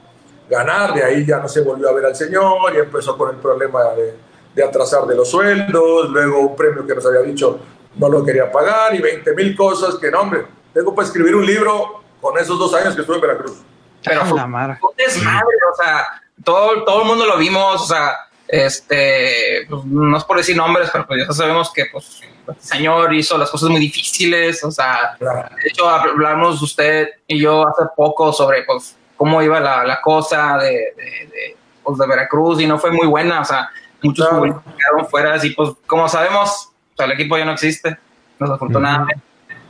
ganar, 0.49 0.93
de 0.93 1.03
ahí 1.03 1.26
ya 1.26 1.39
no 1.39 1.47
se 1.47 1.62
volvió 1.62 1.89
a 1.89 1.93
ver 1.93 2.05
al 2.05 2.16
señor 2.16 2.74
y 2.74 2.78
empezó 2.78 3.18
con 3.18 3.30
el 3.30 3.36
problema 3.38 3.84
de, 3.95 4.16
de 4.55 4.64
atrasar 4.64 5.05
de 5.05 5.16
los 5.16 5.30
sueldos, 5.30 6.10
luego 6.10 6.39
un 6.39 6.55
premio 6.55 6.86
que 6.86 6.95
nos 6.95 7.05
había 7.05 7.22
dicho 7.22 7.60
no 7.97 8.10
lo 8.10 8.24
quería 8.24 8.51
pagar 8.51 8.93
y 8.95 8.99
20 8.99 9.34
mil 9.34 9.55
cosas 9.55 9.95
que 9.95 10.12
no, 10.12 10.22
hombre, 10.22 10.45
tengo 10.74 10.93
para 10.93 11.08
escribir 11.08 11.36
un 11.36 11.45
libro 11.45 12.03
con 12.22 12.38
esos 12.38 12.58
dos 12.58 12.74
años 12.74 12.95
que 12.95 13.01
estuve 13.01 13.18
en 13.18 13.22
Veracruz. 13.22 13.58
Pero 14.03 14.26
fue 14.26 14.41
un 14.41 14.95
desmadre, 14.95 15.58
o 15.72 15.76
sea, 15.76 16.22
todo, 16.43 16.84
todo 16.84 17.01
el 17.01 17.08
mundo 17.08 17.26
lo 17.26 17.38
vimos, 17.38 17.82
o 17.82 17.86
sea, 17.86 18.16
este, 18.48 19.66
pues, 19.70 19.86
no 19.86 20.18
es 20.18 20.24
por 20.24 20.38
decir 20.38 20.56
nombres, 20.56 20.89
pero 20.91 21.06
pues 21.06 21.28
ya 21.28 21.34
sabemos 21.34 21.72
que 21.74 21.86
pues 21.91 22.22
el 22.48 22.62
señor 22.62 23.14
hizo 23.14 23.38
las 23.38 23.50
cosas 23.50 23.70
muy 23.70 23.80
difíciles, 23.80 24.64
o 24.64 24.72
sea, 24.72 25.18
de 25.20 25.70
hecho 25.70 25.88
hablamos 25.89 26.62
usted 26.62 27.10
y 27.28 27.39
yo 27.39 27.68
hace 27.68 27.84
poco 27.95 28.32
sobre 28.32 28.64
pues 28.64 28.95
cómo 29.18 29.41
iba 29.41 29.60
la, 29.60 29.84
la 29.84 30.00
cosa 30.02 30.58
de, 30.58 30.72
de, 30.95 31.58
pues, 31.84 31.98
de, 31.98 32.08
Veracruz 32.08 32.62
y 32.62 32.68
no 32.68 32.80
fue 32.80 32.91
muy 32.91 33.08
buena, 33.08 33.41
o 33.41 33.45
sea, 33.45 33.70
muchos 34.02 34.28
quedaron 34.28 35.08
fuera 35.10 35.43
y 35.43 35.50
pues 35.50 35.72
como 35.86 36.08
sabemos, 36.08 36.70
el 36.98 37.12
equipo 37.12 37.38
ya 37.38 37.45
no 37.45 37.52
existe, 37.52 37.98
desafortunadamente. 38.39 39.22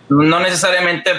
No 0.10 0.40
necesariamente 0.40 1.12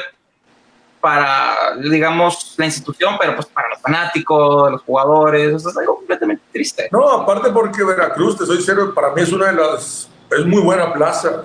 para, 1.01 1.77
digamos, 1.81 2.55
la 2.57 2.67
institución, 2.67 3.17
pero 3.21 3.35
pues 3.35 3.47
para 3.47 3.69
los 3.71 3.81
fanáticos, 3.81 4.73
los 4.73 4.83
jugadores, 4.83 5.55
eso 5.55 5.71
es 5.71 5.77
algo 5.77 5.97
completamente 5.97 6.43
triste. 6.53 6.89
No, 6.91 7.09
aparte 7.11 7.51
porque 7.51 7.85
Veracruz, 7.85 8.37
te 8.37 8.47
soy 8.47 8.61
serio, 8.63 8.95
para 8.95 9.13
mí 9.13 9.23
es 9.23 9.33
una 9.33 9.47
de 9.47 9.55
las, 9.55 10.09
es 10.31 10.47
muy 10.47 10.61
buena 10.61 10.93
plaza. 10.93 11.45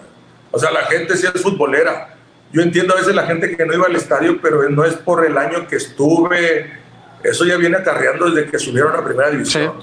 O 0.51 0.59
sea, 0.59 0.71
la 0.71 0.81
gente 0.81 1.17
sí 1.17 1.27
es 1.33 1.41
futbolera. 1.41 2.15
Yo 2.51 2.61
entiendo 2.61 2.93
a 2.93 2.97
veces 2.97 3.15
la 3.15 3.25
gente 3.25 3.55
que 3.55 3.65
no 3.65 3.73
iba 3.73 3.87
al 3.87 3.95
estadio, 3.95 4.39
pero 4.41 4.69
no 4.69 4.85
es 4.85 4.93
por 4.93 5.25
el 5.25 5.37
año 5.37 5.67
que 5.67 5.77
estuve. 5.77 6.71
Eso 7.23 7.45
ya 7.45 7.57
viene 7.57 7.77
acarreando 7.77 8.29
desde 8.29 8.49
que 8.49 8.59
subieron 8.59 8.95
a 8.95 9.03
primera 9.03 9.31
división. 9.31 9.73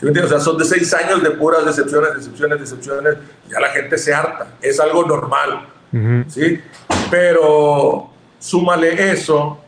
Sí. 0.00 0.06
O 0.06 0.28
sea, 0.28 0.40
son 0.40 0.56
de 0.56 0.64
seis 0.64 0.92
años 0.94 1.22
de 1.22 1.30
puras 1.32 1.64
decepciones, 1.64 2.14
decepciones, 2.14 2.60
decepciones. 2.60 3.16
Ya 3.48 3.60
la 3.60 3.68
gente 3.68 3.98
se 3.98 4.14
harta. 4.14 4.46
Es 4.62 4.80
algo 4.80 5.04
normal. 5.04 5.68
¿sí? 6.28 6.60
Pero 7.10 8.10
súmale 8.38 9.12
eso, 9.12 9.58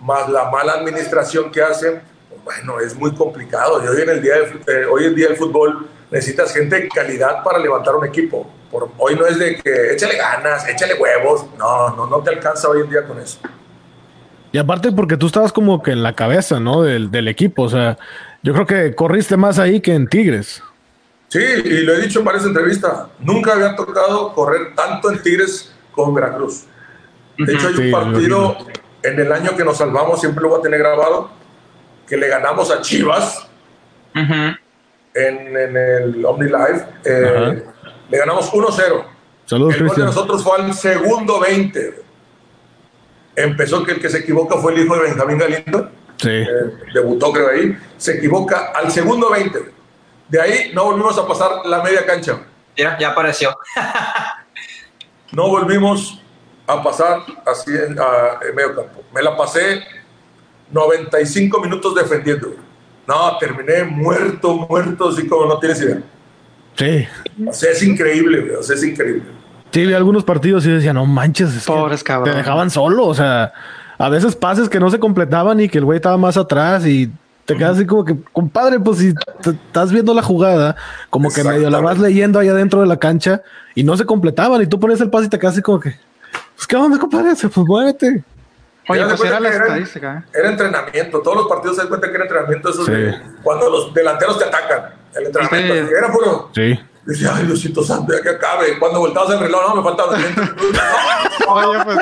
más 0.00 0.28
la 0.28 0.50
mala 0.50 0.72
administración 0.72 1.50
que 1.50 1.62
hacen, 1.62 2.00
bueno, 2.44 2.78
es 2.80 2.94
muy 2.94 3.14
complicado. 3.14 3.82
Y 3.82 3.88
hoy 3.88 4.02
en, 4.02 4.10
el 4.10 4.22
día 4.22 4.34
de, 4.34 4.72
eh, 4.72 4.86
hoy 4.86 5.04
en 5.04 5.14
día 5.14 5.28
el 5.28 5.36
fútbol 5.36 5.88
necesitas 6.10 6.52
gente 6.52 6.80
de 6.80 6.88
calidad 6.88 7.42
para 7.42 7.58
levantar 7.58 7.96
un 7.96 8.06
equipo. 8.06 8.48
Por, 8.70 8.90
hoy 8.98 9.16
no 9.16 9.26
es 9.26 9.38
de 9.38 9.56
que 9.56 9.92
échale 9.92 10.16
ganas, 10.16 10.68
échale 10.68 10.94
huevos. 10.94 11.46
No, 11.58 11.94
no, 11.96 12.06
no 12.06 12.18
te 12.20 12.30
alcanza 12.30 12.68
hoy 12.68 12.82
en 12.82 12.90
día 12.90 13.04
con 13.04 13.18
eso. 13.18 13.38
Y 14.52 14.58
aparte 14.58 14.92
porque 14.92 15.16
tú 15.16 15.26
estabas 15.26 15.52
como 15.52 15.82
que 15.82 15.90
en 15.90 16.02
la 16.02 16.14
cabeza, 16.14 16.60
¿no? 16.60 16.82
Del, 16.82 17.10
del 17.10 17.28
equipo. 17.28 17.62
O 17.62 17.68
sea, 17.68 17.98
yo 18.42 18.52
creo 18.52 18.66
que 18.66 18.94
corriste 18.94 19.36
más 19.36 19.58
ahí 19.58 19.80
que 19.80 19.94
en 19.94 20.06
Tigres. 20.06 20.62
Sí, 21.28 21.40
y 21.42 21.80
lo 21.82 21.94
he 21.94 22.02
dicho 22.02 22.20
en 22.20 22.24
varias 22.24 22.44
entrevistas. 22.44 23.08
Nunca 23.18 23.54
había 23.54 23.74
tocado 23.74 24.32
correr 24.32 24.74
tanto 24.76 25.10
en 25.10 25.20
Tigres 25.20 25.72
como 25.90 26.10
en 26.10 26.14
Veracruz. 26.14 26.64
De 27.38 27.52
hecho, 27.52 27.68
hay 27.68 27.86
un 27.86 27.90
partido 27.90 28.56
en 29.02 29.20
el 29.20 29.32
año 29.32 29.56
que 29.56 29.64
nos 29.64 29.78
salvamos, 29.78 30.20
siempre 30.20 30.42
lo 30.42 30.50
voy 30.50 30.58
a 30.58 30.62
tener 30.62 30.80
grabado, 30.80 31.30
que 32.06 32.16
le 32.16 32.28
ganamos 32.28 32.70
a 32.70 32.80
Chivas 32.80 33.46
en, 34.14 34.58
en, 35.14 35.76
el 35.76 36.24
OmniLive. 36.24 36.86
Eh, 37.04 37.64
le 38.10 38.18
ganamos 38.18 38.52
1-0. 38.52 39.04
Saludos, 39.44 39.74
el 39.76 39.86
gol 39.86 39.96
de 39.96 40.04
nosotros 40.04 40.42
fue 40.42 40.60
al 40.60 40.74
segundo 40.74 41.40
20. 41.40 42.02
Empezó 43.36 43.84
que 43.84 43.92
el 43.92 44.00
que 44.00 44.08
se 44.08 44.18
equivoca 44.18 44.56
fue 44.56 44.72
el 44.72 44.84
hijo 44.84 44.96
de 44.96 45.02
Benjamín 45.02 45.38
Galindo. 45.38 45.90
Sí. 46.16 46.30
Eh, 46.30 46.46
debutó, 46.94 47.32
creo, 47.32 47.50
ahí. 47.50 47.76
Se 47.96 48.16
equivoca 48.16 48.72
al 48.74 48.90
segundo 48.90 49.30
20. 49.30 49.58
De 50.28 50.40
ahí 50.40 50.70
no 50.74 50.84
volvimos 50.84 51.18
a 51.18 51.26
pasar 51.26 51.66
la 51.66 51.82
media 51.82 52.04
cancha. 52.04 52.40
Ya, 52.76 52.98
ya 52.98 53.10
apareció. 53.10 53.56
no 55.32 55.48
volvimos 55.48 56.20
a 56.66 56.82
pasar 56.82 57.20
así 57.46 57.70
en, 57.70 57.98
a, 57.98 58.38
en, 58.48 58.54
medio 58.54 58.74
campo. 58.74 59.02
Me 59.14 59.22
la 59.22 59.36
pasé 59.36 59.82
95 60.72 61.60
minutos 61.60 61.94
defendiendo. 61.94 62.54
No, 63.06 63.38
terminé 63.38 63.84
muerto, 63.84 64.54
muerto, 64.54 65.08
así 65.08 65.26
como 65.26 65.46
no 65.46 65.58
tienes 65.58 65.80
idea. 65.80 66.02
Sí. 66.74 67.06
O 67.46 67.52
sea, 67.52 67.70
es 67.70 67.82
increíble, 67.82 68.56
o 68.56 68.62
sea, 68.62 68.74
es 68.76 68.84
increíble. 68.84 69.22
Sí, 69.70 69.86
vi 69.86 69.92
algunos 69.92 70.24
partidos 70.24 70.64
y 70.66 70.70
decía, 70.70 70.92
no 70.92 71.06
manches, 71.06 71.64
pobres 71.64 72.02
cabrón. 72.02 72.30
Te 72.30 72.36
dejaban 72.38 72.70
solo, 72.70 73.06
o 73.06 73.14
sea, 73.14 73.52
a 73.98 74.08
veces 74.08 74.34
pases 74.34 74.68
que 74.68 74.80
no 74.80 74.90
se 74.90 74.98
completaban 74.98 75.60
y 75.60 75.68
que 75.68 75.78
el 75.78 75.84
güey 75.84 75.96
estaba 75.96 76.16
más 76.16 76.36
atrás 76.36 76.86
y 76.86 77.10
te 77.44 77.56
quedas 77.56 77.76
así 77.76 77.86
como 77.86 78.04
que, 78.04 78.16
compadre, 78.32 78.80
pues 78.80 78.98
si 78.98 79.14
estás 79.44 79.92
viendo 79.92 80.12
la 80.12 80.22
jugada, 80.22 80.76
como 81.10 81.30
que 81.30 81.44
medio 81.44 81.70
la 81.70 81.80
vas 81.80 81.98
leyendo 81.98 82.38
allá 82.38 82.54
dentro 82.54 82.80
de 82.80 82.86
la 82.86 82.96
cancha 82.96 83.42
y 83.74 83.84
no 83.84 83.96
se 83.96 84.04
completaban 84.04 84.60
y 84.62 84.66
tú 84.66 84.80
pones 84.80 85.00
el 85.00 85.10
pase 85.10 85.26
y 85.26 85.28
te 85.28 85.38
quedas 85.38 85.54
así 85.54 85.62
como 85.62 85.78
que, 85.78 85.94
pues, 86.56 86.66
¿qué 86.66 86.76
onda, 86.76 86.98
compadre? 86.98 87.34
Pues 87.40 87.56
muévete. 87.56 88.24
Oye, 88.88 89.04
pues 89.04 89.20
era 89.20 89.40
la 89.40 89.48
estadística. 89.48 90.24
Era, 90.32 90.40
era, 90.40 90.50
entrenamiento. 90.50 91.20
Todos 91.20 91.36
los 91.38 91.48
partidos 91.48 91.76
se 91.76 91.82
dan 91.82 91.88
cuenta 91.88 92.08
que 92.08 92.14
era 92.14 92.24
entrenamiento. 92.24 92.70
Eso 92.70 92.84
sí. 92.84 92.92
de, 92.92 93.14
cuando 93.42 93.68
los 93.68 93.92
delanteros 93.92 94.38
te 94.38 94.44
atacan. 94.44 94.94
El 95.14 95.26
entrenamiento. 95.26 95.74
Sí. 95.74 95.94
Era 95.98 96.12
puro. 96.12 96.50
Sí. 96.54 96.80
Dice, 97.06 97.28
ay, 97.32 97.46
Diosito 97.46 97.84
Santo, 97.84 98.12
ya 98.12 98.20
que 98.20 98.30
acabe. 98.30 98.78
Cuando 98.80 98.98
voltabas 98.98 99.30
el 99.30 99.38
reloj, 99.38 99.68
no, 99.68 99.76
me 99.76 99.82
faltaban 99.82 100.20
20 100.20 100.40
minutos. 100.40 100.82
Oye, 101.48 101.78
pues, 101.84 101.98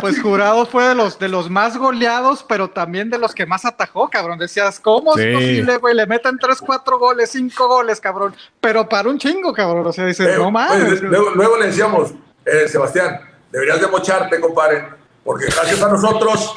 pues 0.00 0.22
Jurado 0.22 0.64
fue 0.64 0.88
de 0.88 0.94
los, 0.94 1.18
de 1.18 1.28
los 1.28 1.50
más 1.50 1.76
goleados, 1.76 2.46
pero 2.48 2.70
también 2.70 3.10
de 3.10 3.18
los 3.18 3.34
que 3.34 3.44
más 3.44 3.66
atajó, 3.66 4.08
cabrón. 4.08 4.38
Decías, 4.38 4.80
¿cómo 4.80 5.14
sí. 5.14 5.22
es 5.22 5.34
posible, 5.34 5.76
güey? 5.76 5.94
Le 5.94 6.06
meten 6.06 6.38
3, 6.38 6.62
4 6.62 6.98
goles, 6.98 7.30
5 7.30 7.68
goles, 7.68 8.00
cabrón. 8.00 8.34
Pero 8.60 8.88
para 8.88 9.10
un 9.10 9.18
chingo, 9.18 9.52
cabrón. 9.52 9.86
O 9.86 9.92
sea, 9.92 10.06
dices, 10.06 10.26
eh, 10.26 10.38
no 10.38 10.50
mames. 10.50 10.84
Pues, 10.84 11.02
luego, 11.02 11.30
luego, 11.34 11.58
le 11.58 11.66
decíamos, 11.66 12.12
eh, 12.46 12.68
Sebastián, 12.68 13.20
deberías 13.50 13.80
de 13.80 13.86
mocharte, 13.86 14.40
compadre, 14.40 14.84
porque 15.24 15.46
gracias 15.46 15.82
a 15.82 15.88
nosotros 15.88 16.54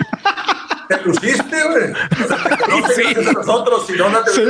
te 0.87 1.01
luciste, 1.03 1.63
güey. 1.63 1.91
O 1.91 2.27
sea, 2.27 2.43
te 2.43 2.57
conoces 2.57 2.95
sí. 2.95 3.01
gracias 3.03 3.27
a 3.27 3.31
nosotros, 3.33 3.87
si 3.87 3.93
no, 3.93 4.09
no 4.09 4.23
te 4.23 4.31
sí. 4.31 4.43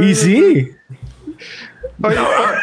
Y 0.00 0.14
sí. 0.14 0.76
Oye, 2.02 2.18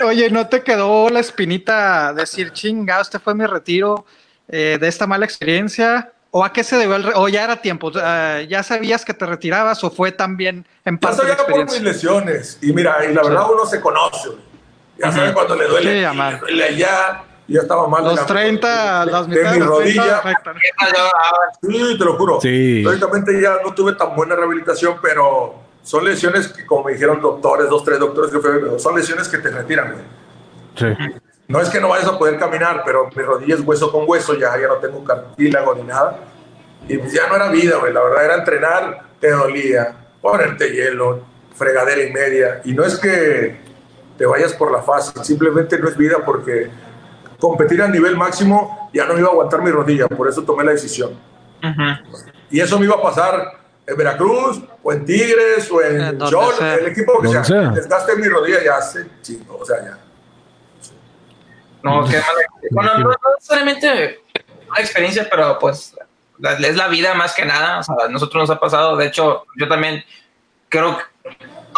oye, 0.05 0.29
¿no 0.29 0.47
te 0.47 0.63
quedó 0.63 1.09
la 1.09 1.19
espinita 1.19 2.13
decir, 2.13 2.51
chinga, 2.51 2.99
este 2.99 3.19
fue 3.19 3.35
mi 3.35 3.45
retiro 3.45 4.05
eh, 4.47 4.77
de 4.79 4.87
esta 4.87 5.07
mala 5.07 5.25
experiencia? 5.25 6.11
¿O 6.31 6.43
a 6.43 6.53
qué 6.53 6.63
se 6.63 6.77
debió 6.77 6.95
el 6.95 7.03
re 7.03 7.11
¿O 7.15 7.27
ya 7.27 7.43
era 7.43 7.61
tiempo? 7.61 7.87
Uh, 7.87 8.41
¿Ya 8.47 8.61
sabías 8.63 9.03
que 9.03 9.13
te 9.13 9.25
retirabas 9.25 9.83
o 9.83 9.89
fue 9.89 10.11
también 10.11 10.65
en 10.85 10.97
parte 10.99 11.17
Yo 11.17 11.23
sabía 11.23 11.37
por 11.37 11.65
mis 11.65 11.81
lesiones. 11.81 12.59
Y 12.61 12.71
mira, 12.71 13.03
y 13.05 13.13
la 13.13 13.23
verdad 13.23 13.45
uno 13.51 13.65
se 13.65 13.81
conoce. 13.81 14.29
Ya 14.97 15.07
uh 15.07 15.11
-huh. 15.11 15.15
sabe 15.15 15.33
cuando 15.33 15.55
le 15.55 15.67
duele, 15.67 15.89
sí, 15.91 16.17
le 16.17 16.37
duele 16.39 16.63
allá, 16.65 17.23
ya 17.49 17.61
estaba 17.61 17.87
mal. 17.87 18.03
Los 18.03 18.25
30, 18.25 19.05
de, 19.05 19.11
las 19.11 19.27
de, 19.27 19.43
de 19.43 19.51
mi 19.51 19.59
rodilla. 19.59 20.21
30, 20.21 20.53
sí, 21.61 21.97
te 21.97 22.05
lo 22.05 22.17
juro. 22.17 22.39
Sí. 22.41 22.83
Lógicamente 22.83 23.41
ya 23.41 23.57
no 23.63 23.73
tuve 23.73 23.93
tan 23.93 24.15
buena 24.15 24.35
rehabilitación, 24.35 24.97
pero 25.01 25.55
son 25.83 26.05
lesiones 26.05 26.47
que, 26.49 26.65
como 26.65 26.85
me 26.85 26.93
dijeron 26.93 27.19
doctores, 27.21 27.69
dos, 27.69 27.83
tres 27.83 27.99
doctores, 27.99 28.31
que 28.31 28.39
fue, 28.39 28.79
son 28.79 28.95
lesiones 28.95 29.27
que 29.27 29.39
te 29.39 29.49
retiran. 29.49 29.95
Sí. 30.75 30.87
No 31.47 31.59
es 31.59 31.69
que 31.69 31.81
no 31.81 31.89
vayas 31.89 32.07
a 32.07 32.19
poder 32.19 32.37
caminar, 32.37 32.83
pero 32.85 33.09
mi 33.15 33.23
rodilla 33.23 33.55
es 33.55 33.61
hueso 33.61 33.91
con 33.91 34.03
hueso, 34.07 34.35
ya, 34.35 34.55
ya 34.59 34.67
no 34.67 34.75
tengo 34.75 35.03
cartílago 35.03 35.73
ni 35.73 35.83
nada. 35.83 36.19
Y 36.87 36.97
pues 36.97 37.11
ya 37.11 37.27
no 37.27 37.35
era 37.35 37.49
vida, 37.49 37.77
güey. 37.77 37.91
La 37.91 38.03
verdad 38.03 38.25
era 38.25 38.35
entrenar, 38.35 39.01
te 39.19 39.31
dolía, 39.31 39.95
ponerte 40.21 40.69
hielo, 40.71 41.23
fregadera 41.55 42.03
y 42.03 42.13
media. 42.13 42.61
Y 42.65 42.73
no 42.73 42.83
es 42.83 42.99
que 42.99 43.59
te 44.17 44.25
vayas 44.25 44.53
por 44.53 44.71
la 44.71 44.83
fácil, 44.83 45.23
simplemente 45.23 45.79
no 45.79 45.87
es 45.87 45.97
vida 45.97 46.17
porque 46.25 46.69
competir 47.39 47.81
a 47.81 47.87
nivel 47.87 48.15
máximo 48.15 48.89
ya 48.93 49.05
no 49.05 49.13
me 49.13 49.19
iba 49.19 49.29
a 49.29 49.31
aguantar 49.31 49.61
mi 49.61 49.71
rodilla, 49.71 50.07
por 50.07 50.27
eso 50.27 50.43
tomé 50.43 50.63
la 50.63 50.71
decisión. 50.71 51.11
Uh 51.63 51.67
-huh. 51.67 52.01
Y 52.51 52.59
eso 52.59 52.79
me 52.79 52.85
iba 52.85 52.95
a 52.95 53.01
pasar 53.01 53.59
en 53.85 53.97
Veracruz, 53.97 54.61
o 54.83 54.93
en 54.93 55.05
Tigres, 55.05 55.71
o 55.71 55.81
en 55.81 56.19
Chol, 56.19 56.53
el 56.61 56.87
equipo 56.87 57.21
que 57.21 57.29
sea. 57.29 57.43
sea. 57.43 57.69
Desgaste 57.69 58.15
mi 58.15 58.27
rodilla 58.27 58.63
ya 58.63 58.77
hace 58.77 59.07
chingo, 59.21 59.57
o 59.57 59.65
sea, 59.65 59.77
ya. 59.83 59.97
No, 61.81 62.07
qué. 62.07 62.21
Bueno, 62.71 62.97
no, 62.97 63.09
no 63.09 63.17
necesariamente 63.37 64.21
una 64.69 64.79
experiencia, 64.79 65.27
pero 65.29 65.57
pues 65.59 65.95
es 66.59 66.75
la 66.75 66.87
vida 66.87 67.13
más 67.13 67.33
que 67.33 67.45
nada. 67.45 67.79
O 67.79 67.83
sea, 67.83 67.95
a 68.05 68.09
nosotros 68.09 68.43
nos 68.43 68.55
ha 68.55 68.59
pasado. 68.59 68.97
De 68.97 69.07
hecho, 69.07 69.45
yo 69.57 69.67
también 69.67 70.03
creo 70.67 70.97
que 70.97 71.03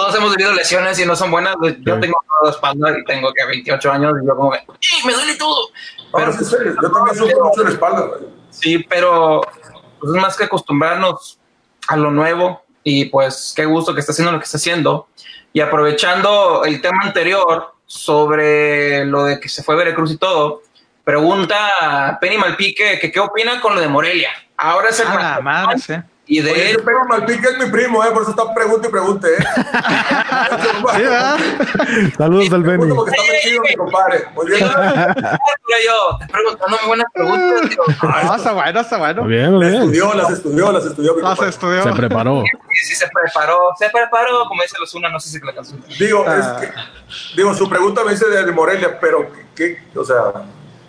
todos 0.02 0.16
hemos 0.16 0.36
vivido 0.36 0.54
lesiones 0.54 0.98
y 1.00 1.06
no 1.06 1.16
son 1.16 1.30
buenas. 1.30 1.56
Yo 1.62 1.70
sí. 1.70 2.02
tengo 2.02 2.24
toda 2.28 2.42
la 2.44 2.50
espalda 2.50 2.98
y 2.98 3.06
tengo 3.06 3.32
que 3.34 3.46
28 3.46 3.92
años 3.92 4.14
y 4.22 4.26
yo 4.26 4.36
como 4.36 4.52
que, 4.52 4.60
¡Sí, 4.80 5.06
me 5.06 5.14
duele 5.14 5.36
todo! 5.36 5.70
Pero, 6.12 6.34
serio. 6.34 6.76
Yo 6.82 6.92
también 6.92 7.16
sufro 7.16 7.44
mucho 7.46 7.64
la 7.64 7.70
espalda. 7.70 8.02
Güey. 8.08 8.22
Sí, 8.50 8.80
pero 8.80 9.42
pues 10.00 10.16
es 10.16 10.22
más 10.22 10.36
que 10.36 10.46
acostumbrarnos 10.46 11.40
a 11.88 11.98
lo 11.98 12.10
nuevo 12.10 12.64
y 12.84 13.06
pues 13.06 13.54
qué 13.56 13.66
gusto 13.66 13.94
que 13.94 14.00
está 14.00 14.12
haciendo 14.12 14.32
lo 14.32 14.40
que 14.40 14.46
está 14.46 14.58
haciendo. 14.58 15.08
Y 15.54 15.60
aprovechando 15.60 16.64
el 16.66 16.82
tema 16.82 17.04
anterior 17.04 17.76
sobre 17.86 19.06
lo 19.06 19.26
de 19.26 19.40
que 19.40 19.50
se 19.50 19.62
fue 19.62 19.76
Veracruz 19.76 20.12
y 20.12 20.18
todo, 20.18 20.64
pregunta 21.04 22.18
Penny 22.20 22.40
Malpique 22.40 22.98
que 23.00 23.12
qué 23.12 23.20
opina 23.20 23.62
con 23.62 23.76
lo 23.76 23.82
de 23.82 23.88
Morelia. 23.88 24.32
Ahora 24.58 24.90
es 24.90 25.00
el... 25.00 25.08
Ah, 25.10 25.40
madre, 25.44 25.78
sí. 25.78 25.94
Y 26.34 26.40
de 26.40 26.50
Oye, 26.50 26.62
él, 26.70 26.76
ese 26.78 26.80
Pedro 26.86 27.06
Malpique 27.10 27.46
es 27.46 27.58
mi 27.58 27.70
primo, 27.70 28.02
¿eh? 28.06 28.08
por 28.14 28.22
eso 28.22 28.32
está 28.32 28.54
pregunta 28.54 28.88
y 28.88 28.92
pregunte. 28.92 29.28
¿eh? 29.34 29.44
Sí. 30.96 32.12
Saludos 32.18 32.52
al 32.54 32.64
Benny. 32.64 32.94
Porque 32.96 33.12
está 33.12 33.24
metido 33.34 33.62
mi 33.64 33.76
compadre. 33.76 34.24
Muy 34.34 34.46
bien. 34.48 34.60
yo 35.86 36.18
te 36.20 36.28
preguntándome 36.28 36.88
buenas 36.88 37.08
preguntas. 37.14 37.70
digo, 37.70 37.84
No, 38.04 38.36
está 38.36 38.54
bueno, 38.54 38.80
está 38.80 38.98
bueno. 38.98 39.24
Bien, 39.26 39.60
bien. 39.60 39.74
estudió, 39.74 40.14
las 40.14 40.30
estudió, 40.32 40.72
las 40.72 40.86
estudió. 40.86 41.16
mi 41.16 41.22
Las 41.22 41.30
compadre. 41.32 41.50
estudió. 41.50 41.84
Se 41.84 41.92
preparó. 41.92 42.44
sí, 42.44 42.86
sí 42.86 42.96
se 42.96 43.08
preparó, 43.10 43.58
se 43.78 43.90
preparó, 43.90 44.46
como 44.48 44.62
dice 44.62 44.76
los 44.80 44.94
una, 44.96 45.10
no 45.10 45.20
sé 45.20 45.30
si 45.30 45.46
la 45.46 45.54
canción. 45.54 45.84
Digo, 46.00 46.24
Ah. 46.26 46.38
es 46.62 46.68
que, 46.70 46.74
digo, 47.36 47.54
su 47.54 47.68
pregunta 47.70 48.04
me 48.06 48.12
dice 48.12 48.28
de, 48.30 48.50
Morelia, 48.54 48.98
pero 49.02 49.30
¿qué, 49.54 49.84
o 49.96 50.06
sea, 50.06 50.44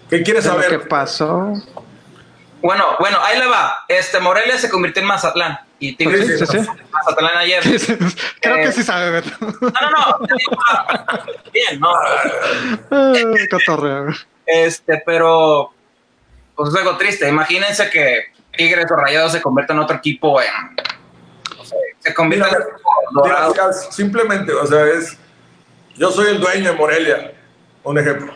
¿qué 0.09 0.23
quieres 0.23 0.45
saber? 0.45 0.87
pasó. 0.89 1.53
Bueno, 2.63 2.85
bueno, 3.01 3.19
ahí 3.23 3.39
le 3.39 3.47
va. 3.47 3.85
Este 3.89 4.21
Morelia 4.21 4.57
se 4.57 4.71
convirtió 4.71 5.03
en 5.03 5.09
Mazatlán 5.09 5.59
y 5.79 5.97
Tigres 5.97 6.27
Sí, 6.39 6.47
sí, 6.47 6.59
sí. 6.63 6.69
Mazatlán 6.93 7.37
ayer. 7.39 7.63
Creo 8.41 8.57
Eh, 8.57 8.63
que 8.63 8.73
sí 8.73 8.83
sabe, 8.85 9.11
Beto. 9.11 9.31
No, 9.41 9.51
no, 9.61 10.19
no. 10.21 10.27
Bien, 11.53 11.81
no. 11.81 11.89
Cotorreo. 13.51 14.07
Este, 14.47 15.03
pero 15.05 15.73
pues 16.55 16.71
es 16.71 16.77
algo 16.77 16.97
triste. 16.97 17.29
Imagínense 17.29 17.91
que 17.91 18.27
Tigres 18.57 18.87
o 18.91 18.97
Rayados 18.97 19.33
se 19.33 19.43
conviertan 19.43 19.77
en 19.79 19.83
otro 19.83 19.97
equipo 19.97 20.41
en 20.41 20.49
o 21.59 21.65
sea, 21.65 21.79
se 21.99 22.15
conviertan 22.15 22.51
Mira, 23.25 23.47
en 23.47 23.93
simplemente, 23.93 24.53
o 24.53 24.67
sea, 24.67 24.87
es. 24.87 25.19
Yo 25.97 26.11
soy 26.11 26.29
el 26.31 26.41
dueño 26.41 26.71
de 26.73 26.77
Morelia, 26.77 27.33
un 27.83 27.99
ejemplo. 27.99 28.33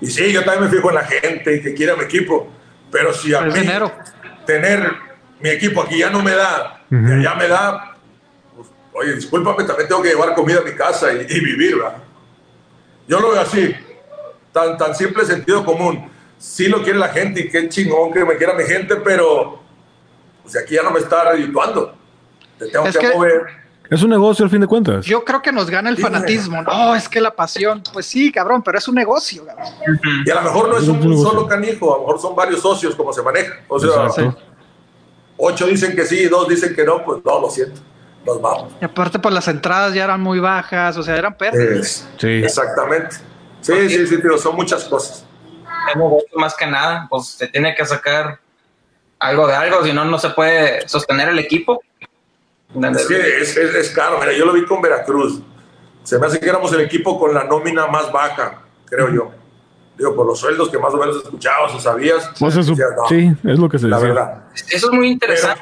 Y 0.00 0.06
sí, 0.06 0.32
yo 0.32 0.44
también 0.44 0.64
me 0.64 0.76
fijo 0.76 0.88
en 0.88 0.94
la 0.96 1.04
gente 1.04 1.56
y 1.56 1.62
que 1.62 1.74
quiera 1.74 1.94
mi 1.96 2.04
equipo. 2.04 2.52
Pero 2.96 3.12
si 3.12 3.34
a 3.34 3.42
mí 3.42 3.52
dinero. 3.52 3.92
tener 4.46 4.90
mi 5.38 5.50
equipo 5.50 5.82
aquí 5.82 5.98
ya 5.98 6.08
no 6.08 6.22
me 6.22 6.30
da, 6.32 6.80
y 6.90 6.96
allá 6.96 7.34
me 7.34 7.46
da, 7.46 7.94
pues, 8.56 8.68
oye, 8.94 9.14
discúlpame, 9.14 9.64
también 9.64 9.86
tengo 9.86 10.00
que 10.02 10.08
llevar 10.08 10.34
comida 10.34 10.60
a 10.60 10.62
mi 10.62 10.72
casa 10.72 11.12
y, 11.12 11.26
y 11.28 11.40
vivir, 11.40 11.76
¿verdad? 11.76 11.98
Yo 13.06 13.20
lo 13.20 13.32
veo 13.32 13.40
así, 13.42 13.74
tan, 14.52 14.78
tan 14.78 14.94
simple 14.94 15.24
sentido 15.26 15.62
común. 15.62 16.10
Sí 16.38 16.68
lo 16.68 16.82
quiere 16.82 16.98
la 16.98 17.08
gente 17.08 17.40
y 17.40 17.48
qué 17.50 17.68
chingón 17.68 18.12
que 18.14 18.24
me 18.24 18.36
quiera 18.36 18.54
mi 18.54 18.64
gente, 18.64 18.96
pero 18.96 19.60
pues 20.42 20.56
aquí 20.56 20.74
ya 20.74 20.82
no 20.82 20.90
me 20.90 21.00
está 21.00 21.32
redituando. 21.32 21.94
Te 22.58 22.68
tengo 22.68 22.86
Es 22.86 22.96
que, 22.96 23.06
que- 23.08 23.14
mover. 23.14 23.65
Es 23.90 24.02
un 24.02 24.10
negocio 24.10 24.44
al 24.44 24.50
fin 24.50 24.60
de 24.60 24.66
cuentas. 24.66 25.04
Yo 25.06 25.24
creo 25.24 25.40
que 25.42 25.52
nos 25.52 25.70
gana 25.70 25.90
el 25.90 25.96
fanatismo. 25.96 26.62
No, 26.62 26.94
es 26.94 27.08
que 27.08 27.20
la 27.20 27.30
pasión. 27.34 27.82
Pues 27.92 28.06
sí, 28.06 28.32
cabrón, 28.32 28.62
pero 28.62 28.78
es 28.78 28.88
un 28.88 28.94
negocio, 28.96 29.44
cabrón. 29.46 29.66
Y 30.24 30.30
a 30.30 30.34
lo 30.36 30.42
mejor 30.42 30.68
no 30.68 30.76
es 30.78 30.88
un, 30.88 30.96
Es 30.96 31.04
un 31.04 31.10
negocio. 31.10 31.30
solo 31.30 31.46
canijo, 31.46 31.94
a 31.94 31.98
lo 31.98 32.02
mejor 32.04 32.20
son 32.20 32.34
varios 32.34 32.60
socios 32.60 32.94
como 32.94 33.12
se 33.12 33.22
maneja. 33.22 33.54
O 33.68 33.78
sea, 33.78 34.06
Exacto. 34.06 34.38
ocho 35.36 35.66
dicen 35.66 35.94
que 35.94 36.04
sí, 36.04 36.26
dos 36.26 36.48
dicen 36.48 36.74
que 36.74 36.84
no, 36.84 37.04
pues 37.04 37.24
no, 37.24 37.40
lo 37.40 37.50
siento, 37.50 37.80
nos 38.24 38.40
vamos. 38.40 38.72
Y 38.80 38.84
aparte, 38.84 39.18
pues 39.18 39.34
las 39.34 39.46
entradas 39.48 39.94
ya 39.94 40.04
eran 40.04 40.20
muy 40.20 40.40
bajas, 40.40 40.96
o 40.96 41.02
sea, 41.02 41.16
eran 41.16 41.36
pérdidas. 41.36 42.08
Sí. 42.18 42.42
Exactamente. 42.44 43.16
Sí, 43.60 43.88
sí, 43.88 44.06
sí, 44.06 44.20
tío, 44.20 44.38
son 44.38 44.56
muchas 44.56 44.84
cosas. 44.84 45.24
Más 46.34 46.54
que 46.56 46.66
nada, 46.66 47.06
pues 47.08 47.26
se 47.26 47.46
tiene 47.48 47.74
que 47.74 47.84
sacar 47.84 48.40
algo 49.18 49.46
de 49.46 49.54
algo, 49.54 49.84
si 49.84 49.92
no, 49.92 50.04
no 50.04 50.18
se 50.18 50.30
puede 50.30 50.88
sostener 50.88 51.28
el 51.28 51.38
equipo. 51.38 51.80
Es 53.00 53.06
que 53.06 53.38
es, 53.42 53.56
es- 53.56 53.74
es 53.74 53.90
caro. 53.90 54.18
Mira, 54.20 54.32
yo 54.32 54.44
lo 54.44 54.52
vi 54.52 54.64
con 54.64 54.80
Veracruz. 54.82 55.40
Se 56.04 56.18
me 56.18 56.26
hace 56.26 56.38
que 56.38 56.48
éramos 56.48 56.72
el 56.72 56.80
equipo 56.80 57.18
con 57.18 57.34
la 57.34 57.44
nómina 57.44 57.86
más 57.88 58.12
baja, 58.12 58.62
creo 58.86 59.08
yo. 59.12 59.30
Digo, 59.98 60.14
por 60.14 60.26
los 60.26 60.38
sueldos 60.38 60.68
que 60.68 60.78
más 60.78 60.92
o 60.92 60.98
menos 60.98 61.16
escuchabas 61.16 61.74
o 61.74 61.80
sabías. 61.80 62.30
Pues 62.38 62.54
decías, 62.54 62.78
no, 62.96 63.08
sí, 63.08 63.32
es 63.44 63.58
lo 63.58 63.68
que 63.68 63.78
se 63.78 63.88
la 63.88 63.96
decía. 63.98 64.12
verdad. 64.14 64.44
Eso 64.70 64.86
es 64.90 64.92
muy 64.92 65.08
interesante. 65.08 65.60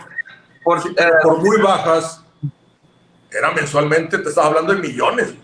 por, 0.64 0.78
eh, 0.78 0.92
por 1.22 1.38
muy 1.38 1.60
bajas, 1.60 2.22
era 3.30 3.50
mensualmente, 3.52 4.18
te 4.18 4.28
estás 4.28 4.44
hablando 4.46 4.72
de 4.74 4.80
millones. 4.80 5.34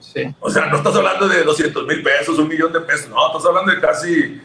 sí. 0.00 0.34
O 0.40 0.50
sea, 0.50 0.66
no 0.66 0.76
estás 0.78 0.94
hablando 0.96 1.28
de 1.28 1.42
200 1.44 1.86
mil 1.86 2.02
pesos, 2.02 2.38
un 2.38 2.48
millón 2.48 2.72
de 2.72 2.80
pesos, 2.80 3.08
no, 3.10 3.26
estás 3.28 3.44
hablando 3.46 3.70
de 3.72 3.80
casi, 3.80 4.40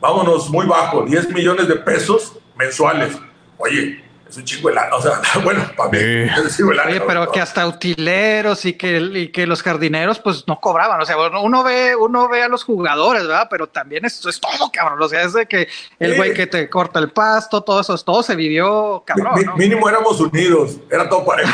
vámonos, 0.00 0.50
muy 0.50 0.66
bajo, 0.66 1.02
10 1.02 1.30
millones 1.30 1.68
de 1.68 1.76
pesos 1.76 2.38
mensuales. 2.56 3.16
Oye, 3.58 4.03
es 4.34 4.38
un 4.38 4.44
chingo 4.44 4.68
de 4.68 4.74
lana, 4.74 4.96
o 4.96 5.00
sea, 5.00 5.20
bueno, 5.44 5.64
para 5.76 5.90
mí, 5.90 5.98
Sí. 5.98 6.04
es 6.24 6.38
un 6.38 6.48
chingo 6.50 6.70
de 6.70 6.76
lana, 6.76 6.90
Oye, 6.90 6.98
¿no? 6.98 7.06
pero 7.06 7.30
que 7.32 7.40
hasta 7.40 7.66
utileros 7.66 8.64
y 8.64 8.72
que, 8.74 8.96
y 8.98 9.28
que 9.28 9.46
los 9.46 9.62
jardineros 9.62 10.18
pues 10.18 10.44
no 10.48 10.58
cobraban. 10.60 11.00
O 11.00 11.06
sea, 11.06 11.16
bueno, 11.16 11.40
uno 11.42 11.62
ve, 11.62 11.94
uno 11.94 12.28
ve 12.28 12.42
a 12.42 12.48
los 12.48 12.64
jugadores, 12.64 13.22
¿verdad? 13.26 13.46
Pero 13.50 13.68
también 13.68 14.04
esto 14.04 14.28
es 14.28 14.40
todo, 14.40 14.70
cabrón. 14.72 15.00
O 15.00 15.08
sea, 15.08 15.22
es 15.22 15.32
de 15.34 15.46
que 15.46 15.68
el 15.98 16.12
Sí. 16.12 16.16
güey 16.16 16.34
que 16.34 16.46
te 16.46 16.68
corta 16.68 16.98
el 16.98 17.10
pasto, 17.10 17.62
todo 17.62 17.80
eso, 17.80 17.96
todo 17.98 18.22
se 18.22 18.34
vivió, 18.36 19.02
cabrón. 19.06 19.34
¿no? 19.46 19.56
Mínimo 19.56 19.88
éramos 19.88 20.20
unidos, 20.20 20.76
era 20.90 21.08
todo 21.08 21.24
parejo, 21.24 21.52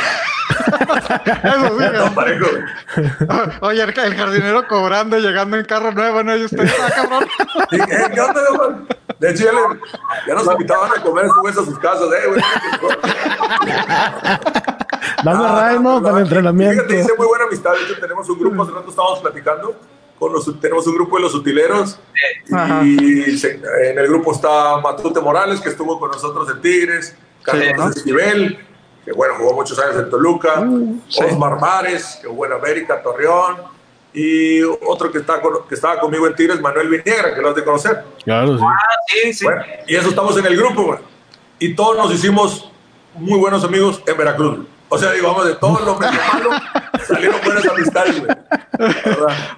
Eso 1.44 1.78
sí, 1.78 1.84
todo 1.94 2.14
parejo. 2.14 2.46
Oye, 3.60 3.82
el, 3.82 3.98
el 3.98 4.14
jardinero 4.16 4.66
cobrando 4.68 5.18
y 5.18 5.22
llegando 5.22 5.56
en 5.56 5.64
carro 5.64 5.92
nuevo, 5.92 6.22
¿no? 6.22 6.36
Y 6.36 6.44
usted 6.44 6.64
está, 6.64 6.90
cabrón. 6.90 7.26
Y, 7.70 7.76
eh, 7.80 7.86
¿Qué 8.14 8.20
onda? 8.20 8.40
De 9.20 9.30
hecho, 9.30 9.44
ya, 9.44 9.52
le- 9.52 9.80
ya 10.26 10.34
nos 10.34 10.46
invitaban 10.50 10.90
a 10.98 11.02
comer 11.02 11.24
después 11.26 11.56
a 11.58 11.64
sus 11.64 11.78
casas, 11.78 12.08
eh, 12.12 12.26
güey. 12.28 12.40
Dando 15.24 15.44
Ah, 15.46 15.76
pues, 15.82 16.02
Para 16.02 16.16
el 16.16 16.22
entrenamiento. 16.24 16.74
Fíjate, 16.84 17.00
hice 17.00 17.14
muy 17.18 17.26
buena 17.26 17.44
amistad. 17.44 17.72
De 17.72 17.82
hecho, 17.82 18.00
tenemos 18.00 18.28
un 18.28 18.38
grupo, 18.38 18.62
hace 18.62 18.72
rato 18.72 18.90
estábamos 18.90 19.18
platicando. 19.20 19.76
Con 20.18 20.32
los, 20.34 20.60
tenemos 20.60 20.86
un 20.86 20.94
grupo 20.94 21.16
de 21.16 21.22
los 21.22 21.34
utileros. 21.34 21.98
Ajá. 22.52 22.82
Y 22.84 23.36
se- 23.38 23.60
en 23.90 23.98
el 23.98 24.06
grupo 24.08 24.32
está 24.32 24.78
Matute 24.78 25.20
Morales, 25.20 25.60
que 25.60 25.68
estuvo 25.70 25.98
con 25.98 26.10
nosotros 26.10 26.48
en 26.50 26.60
Tigres. 26.60 27.16
Carlos 27.42 27.66
¿no? 27.78 27.88
Esquivel, 27.88 28.58
que 29.04 29.12
bueno, 29.12 29.34
jugó 29.38 29.54
muchos 29.54 29.78
años 29.78 29.96
en 29.96 30.10
Toluca. 30.10 30.62
sí. 31.08 31.24
Osmar 31.24 31.58
Mares, 31.60 32.18
que 32.20 32.28
jugó 32.28 32.44
en 32.46 32.52
América, 32.52 33.02
Torreón. 33.02 33.56
Y 34.12 34.62
otro 34.62 35.10
que, 35.12 35.18
está 35.18 35.40
con- 35.40 35.66
que 35.68 35.74
estaba 35.74 36.00
conmigo 36.00 36.26
en 36.26 36.34
Tigres, 36.34 36.60
Manuel 36.60 36.88
Viniegra, 36.88 37.34
que 37.34 37.40
lo 37.40 37.50
has 37.50 37.54
de 37.54 37.64
conocer. 37.64 38.02
Claro, 38.24 38.58
sí. 38.58 38.64
Sí, 39.22 39.32
sí. 39.34 39.44
Bueno, 39.44 39.62
y 39.86 39.94
eso 39.96 40.08
estamos 40.08 40.36
en 40.36 40.46
el 40.46 40.56
grupo, 40.56 40.82
güey. 40.84 40.98
Y 41.60 41.74
todos 41.74 41.96
nos 41.96 42.12
hicimos 42.12 42.70
muy 43.14 43.38
buenos 43.38 43.62
amigos 43.64 44.02
en 44.06 44.16
Veracruz. 44.16 44.66
O 44.88 44.98
sea, 44.98 45.12
digo, 45.12 45.28
vamos, 45.28 45.46
de 45.46 45.54
todos 45.54 45.82
los 45.84 46.00
malo, 46.00 46.50
salieron 47.06 47.40
buenas 47.44 47.64
amistades, 47.68 48.18
güey. 48.18 48.36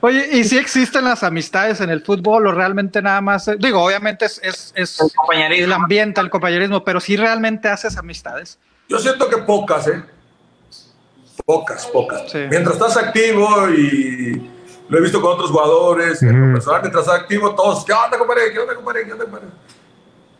Oye, 0.02 0.28
¿y 0.32 0.44
si 0.44 0.58
existen 0.58 1.04
las 1.04 1.22
amistades 1.22 1.80
en 1.80 1.88
el 1.88 2.02
fútbol 2.02 2.46
o 2.46 2.52
realmente 2.52 3.00
nada 3.00 3.20
más? 3.22 3.48
eh, 3.48 3.56
Digo, 3.58 3.82
obviamente 3.82 4.26
es, 4.26 4.38
es, 4.42 4.72
es 4.76 5.00
El 5.00 5.10
compañerismo. 5.14 5.64
el 5.64 5.72
ambiente, 5.72 6.20
el 6.20 6.28
compañerismo, 6.28 6.84
pero 6.84 7.00
si 7.00 7.16
realmente 7.16 7.68
haces 7.68 7.96
amistades. 7.96 8.58
Yo 8.88 8.98
siento 8.98 9.28
que 9.30 9.38
pocas, 9.38 9.86
¿eh? 9.88 10.02
Pocas, 11.44 11.86
pocas. 11.86 12.30
Sí. 12.30 12.38
Mientras 12.50 12.74
estás 12.76 12.96
activo 12.96 13.68
y 13.70 14.50
lo 14.88 14.98
he 14.98 15.00
visto 15.00 15.20
con 15.20 15.32
otros 15.32 15.50
jugadores, 15.50 16.22
en 16.22 16.38
lo 16.38 16.44
Ujú. 16.46 16.52
personal, 16.54 16.80
mientras 16.82 17.04
estás 17.06 17.20
activo, 17.20 17.54
todos, 17.54 17.84
¿qué 17.84 17.92
onda, 17.92 18.18
compadre? 18.18 18.52
¿Qué 18.52 18.58
onda, 18.58 18.74
compadre? 18.74 19.04
¿Qué 19.06 19.12
onda, 19.12 19.24
compadre? 19.24 19.46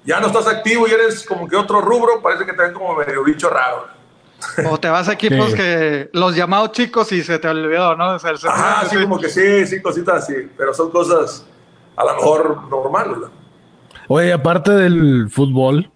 Ya 0.04 0.20
no 0.20 0.26
estás 0.26 0.46
activo 0.48 0.86
y 0.88 0.90
eres 0.90 1.24
como 1.24 1.48
que 1.48 1.56
otro 1.56 1.80
rubro, 1.80 2.20
parece 2.20 2.44
que 2.44 2.52
te 2.52 2.62
ven 2.62 2.72
como 2.72 2.94
medio 2.96 3.22
bicho 3.24 3.48
raro. 3.48 3.86
O 4.68 4.78
te 4.78 4.88
vas 4.88 5.08
a 5.08 5.12
equipos 5.12 5.50
Sí. 5.50 5.56
que 5.56 6.10
los 6.12 6.34
llamados 6.34 6.72
chicos 6.72 7.12
y 7.12 7.22
se 7.22 7.38
te 7.38 7.46
olvidó, 7.48 7.94
¿no? 7.94 8.14
O 8.16 8.18
sea, 8.18 8.30
el 8.32 8.38
Ajá, 8.44 8.86
sí. 8.88 8.96
como 9.00 9.18
que 9.20 9.28
sí, 9.28 9.64
sí, 9.66 9.80
cositas 9.80 10.24
así, 10.24 10.34
pero 10.56 10.74
son 10.74 10.90
cosas 10.90 11.46
a 11.96 12.04
lo 12.04 12.14
mejor 12.16 12.68
normales. 12.68 13.18
¿no? 13.18 13.30
Oye, 14.08 14.32
aparte 14.32 14.72
del 14.72 15.28
fútbol, 15.30 15.88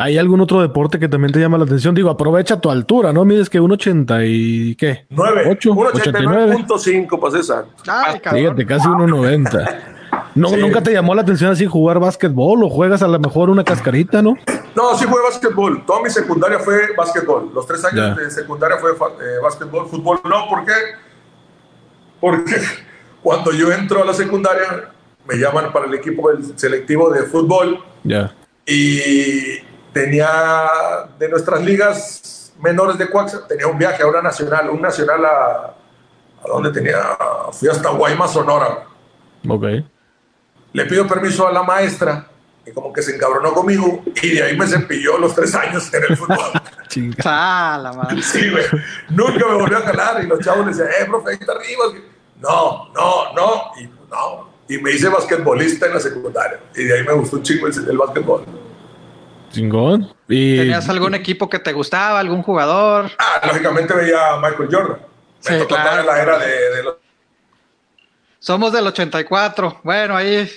¿hay 0.00 0.16
algún 0.18 0.40
otro 0.40 0.60
deporte 0.62 0.98
que 0.98 1.08
también 1.08 1.32
te 1.32 1.38
llama 1.38 1.58
la 1.58 1.64
atención? 1.64 1.94
Digo, 1.94 2.10
aprovecha 2.10 2.60
tu 2.60 2.70
altura, 2.70 3.12
¿no? 3.12 3.24
Mides 3.24 3.50
que 3.50 3.60
un 3.60 3.70
80 3.72 4.24
y 4.24 4.74
¿qué? 4.76 5.04
9, 5.10 5.42
8, 5.50 5.72
89. 5.72 6.56
189.5, 6.66 7.20
pues 7.20 7.34
esa. 7.34 7.64
Ay, 7.86 8.20
cabrón. 8.20 8.42
Fíjate, 8.42 8.66
casi 8.66 8.88
1.90. 8.88 9.78
No, 10.34 10.48
Sí. 10.48 10.56
¿Nunca 10.56 10.80
te 10.82 10.92
llamó 10.92 11.14
la 11.14 11.22
atención 11.22 11.50
así 11.52 11.66
jugar 11.66 11.98
básquetbol 11.98 12.62
o 12.64 12.68
juegas 12.70 13.02
a 13.02 13.08
lo 13.08 13.18
mejor 13.18 13.50
una 13.50 13.62
cascarita, 13.64 14.22
no? 14.22 14.36
No, 14.76 14.96
sí 14.96 15.04
fue 15.06 15.20
básquetbol. 15.22 15.84
Toda 15.84 16.02
mi 16.02 16.10
secundaria 16.10 16.58
fue 16.60 16.94
básquetbol. 16.96 17.50
Los 17.54 17.66
tres 17.66 17.84
años 17.84 18.16
Ya. 18.16 18.22
de 18.24 18.30
secundaria 18.30 18.76
fue 18.78 18.92
eh, 18.92 18.94
básquetbol, 19.42 19.86
fútbol 19.88 20.20
no. 20.24 20.48
¿Por 20.48 20.64
qué? 20.64 20.72
Porque 22.20 22.54
cuando 23.22 23.52
yo 23.52 23.72
entro 23.72 24.02
a 24.02 24.06
la 24.06 24.14
secundaria, 24.14 24.90
me 25.26 25.36
llaman 25.36 25.72
para 25.72 25.86
el 25.86 25.94
equipo 25.94 26.30
del 26.30 26.56
selectivo 26.58 27.10
de 27.10 27.24
fútbol 27.24 27.78
Ya. 28.04 28.32
y 28.66 29.58
tenía 29.92 30.30
de 31.18 31.28
nuestras 31.28 31.62
ligas 31.62 32.52
menores 32.60 32.98
de 32.98 33.08
Coaxa, 33.08 33.46
tenía 33.46 33.66
un 33.66 33.78
viaje 33.78 34.02
a 34.02 34.06
una 34.06 34.22
nacional, 34.22 34.70
un 34.70 34.80
nacional 34.80 35.24
a, 35.24 35.74
a 36.44 36.48
donde 36.48 36.70
tenía, 36.70 36.98
fui 37.52 37.68
hasta 37.68 37.90
Guaymas, 37.90 38.32
Sonora. 38.32 38.86
Ok. 39.48 39.64
Le 40.72 40.84
pido 40.86 41.06
permiso 41.06 41.48
a 41.48 41.52
la 41.52 41.62
maestra 41.62 42.26
y 42.66 42.72
como 42.72 42.92
que 42.92 43.02
se 43.02 43.16
encabronó 43.16 43.52
conmigo 43.52 44.02
y 44.22 44.30
de 44.30 44.42
ahí 44.42 44.56
me 44.56 44.66
cepilló 44.66 45.18
los 45.18 45.34
tres 45.34 45.54
años 45.54 45.92
en 45.92 46.04
el 46.08 46.16
fútbol. 46.16 46.38
ah, 47.24 47.78
la 47.82 47.92
madre. 47.92 48.22
Sí, 48.22 48.50
güey. 48.50 48.64
Nunca 49.08 49.46
me 49.48 49.54
volvió 49.54 49.78
a 49.78 49.82
jalar 49.82 50.22
y 50.22 50.26
los 50.26 50.40
chavos 50.40 50.66
le 50.66 50.72
decían, 50.72 50.88
eh, 50.88 51.06
profe, 51.06 51.30
ahí 51.30 51.38
está 51.40 51.52
arriba. 51.52 51.84
No, 52.40 52.92
no, 52.94 53.32
no. 53.34 53.72
Y 53.80 53.84
no. 54.10 54.50
Y 54.68 54.78
me 54.78 54.92
hice 54.92 55.08
basquetbolista 55.08 55.86
en 55.86 55.94
la 55.94 56.00
secundaria. 56.00 56.60
Y 56.76 56.84
de 56.84 56.98
ahí 56.98 57.04
me 57.04 57.12
gustó 57.14 57.36
un 57.36 57.42
chingo 57.42 57.66
el, 57.66 57.88
el 57.88 57.98
basquetbol. 57.98 58.44
Chingón. 59.50 60.12
¿Y... 60.28 60.58
¿Tenías 60.58 60.88
algún 60.88 61.14
equipo 61.14 61.48
que 61.48 61.58
te 61.58 61.72
gustaba, 61.72 62.20
algún 62.20 62.42
jugador? 62.42 63.10
Ah, 63.18 63.46
lógicamente 63.46 63.94
veía 63.94 64.34
a 64.34 64.40
Michael 64.40 64.68
Jordan. 64.70 64.98
Me 64.98 65.52
sí, 65.52 65.58
tocó 65.58 65.74
claro. 65.74 66.02
la 66.04 66.22
era 66.22 66.38
de, 66.38 66.76
de 66.76 66.82
los 66.82 66.94
somos 68.40 68.72
del 68.72 68.86
84. 68.86 69.80
Bueno, 69.84 70.16
ahí, 70.16 70.34
ahí 70.34 70.48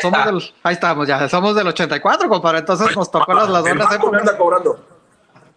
somos 0.00 0.24
del, 0.24 0.54
ahí 0.62 0.72
estamos 0.74 1.06
ya. 1.06 1.28
Somos 1.28 1.54
del 1.54 1.66
84, 1.68 2.28
compadre. 2.28 2.60
Entonces 2.60 2.96
nos 2.96 3.10
tocó 3.10 3.34
las, 3.34 3.48
las 3.50 3.62
buenas 3.62 3.94
épocas. 3.94 4.20
anda 4.20 4.38
cobrando. 4.38 4.80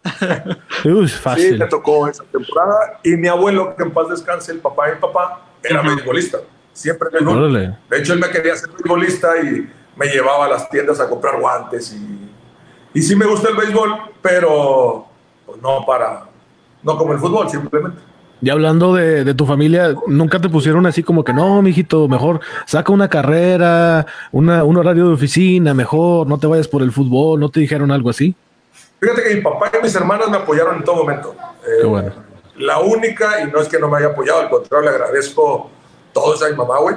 Uy, 0.84 1.08
fácil. 1.08 1.52
Sí, 1.54 1.58
me 1.58 1.66
tocó 1.66 2.06
esa 2.06 2.22
temporada. 2.24 3.00
Y 3.02 3.16
mi 3.16 3.28
abuelo, 3.28 3.74
que 3.74 3.82
en 3.82 3.92
paz 3.92 4.10
descanse, 4.10 4.52
el 4.52 4.58
papá 4.58 4.88
de 4.88 4.96
mi 4.96 5.00
papá, 5.00 5.40
era 5.62 5.80
uh 5.80 5.84
-huh. 5.84 5.96
beisbolista. 5.96 6.38
Siempre 6.74 7.08
béisbol. 7.10 7.78
De 7.88 7.98
hecho, 7.98 8.12
él 8.12 8.18
me 8.18 8.28
quería 8.28 8.54
ser 8.56 8.68
beisbolista 8.68 9.38
y 9.38 9.72
me 9.96 10.06
llevaba 10.08 10.44
a 10.44 10.48
las 10.48 10.68
tiendas 10.68 11.00
a 11.00 11.08
comprar 11.08 11.40
guantes. 11.40 11.94
Y, 11.94 12.23
y 12.94 13.02
sí 13.02 13.16
me 13.16 13.26
gusta 13.26 13.50
el 13.50 13.56
béisbol, 13.56 13.94
pero 14.22 15.06
pues, 15.44 15.60
no 15.60 15.84
para, 15.84 16.24
no 16.82 16.96
como 16.96 17.12
el 17.12 17.18
fútbol, 17.18 17.50
simplemente. 17.50 18.00
Y 18.40 18.50
hablando 18.50 18.94
de, 18.94 19.24
de, 19.24 19.34
tu 19.34 19.46
familia, 19.46 19.94
¿nunca 20.06 20.38
te 20.38 20.48
pusieron 20.48 20.86
así 20.86 21.02
como 21.02 21.24
que 21.24 21.32
no, 21.32 21.62
mijito, 21.62 22.08
mejor 22.08 22.40
saca 22.66 22.92
una 22.92 23.08
carrera, 23.08 24.06
una, 24.32 24.64
un 24.64 24.76
horario 24.76 25.08
de 25.08 25.14
oficina, 25.14 25.72
mejor, 25.72 26.26
no 26.26 26.38
te 26.38 26.46
vayas 26.46 26.68
por 26.68 26.82
el 26.82 26.92
fútbol, 26.92 27.40
no 27.40 27.48
te 27.48 27.60
dijeron 27.60 27.90
algo 27.90 28.10
así? 28.10 28.34
Fíjate 29.00 29.22
que 29.22 29.34
mi 29.36 29.40
papá 29.40 29.70
y 29.78 29.82
mis 29.82 29.94
hermanas 29.94 30.28
me 30.30 30.36
apoyaron 30.36 30.76
en 30.76 30.84
todo 30.84 30.96
momento. 30.96 31.34
Eh, 31.66 31.80
Qué 31.80 31.86
bueno. 31.86 32.12
La 32.56 32.80
única, 32.80 33.40
y 33.40 33.50
no 33.50 33.60
es 33.60 33.68
que 33.68 33.78
no 33.78 33.88
me 33.88 33.98
haya 33.98 34.08
apoyado, 34.08 34.40
al 34.40 34.50
contrario, 34.50 34.90
le 34.90 34.96
agradezco 34.96 35.70
todo 36.12 36.34
eso 36.34 36.44
a 36.44 36.50
mi 36.50 36.56
mamá, 36.56 36.78
güey, 36.78 36.96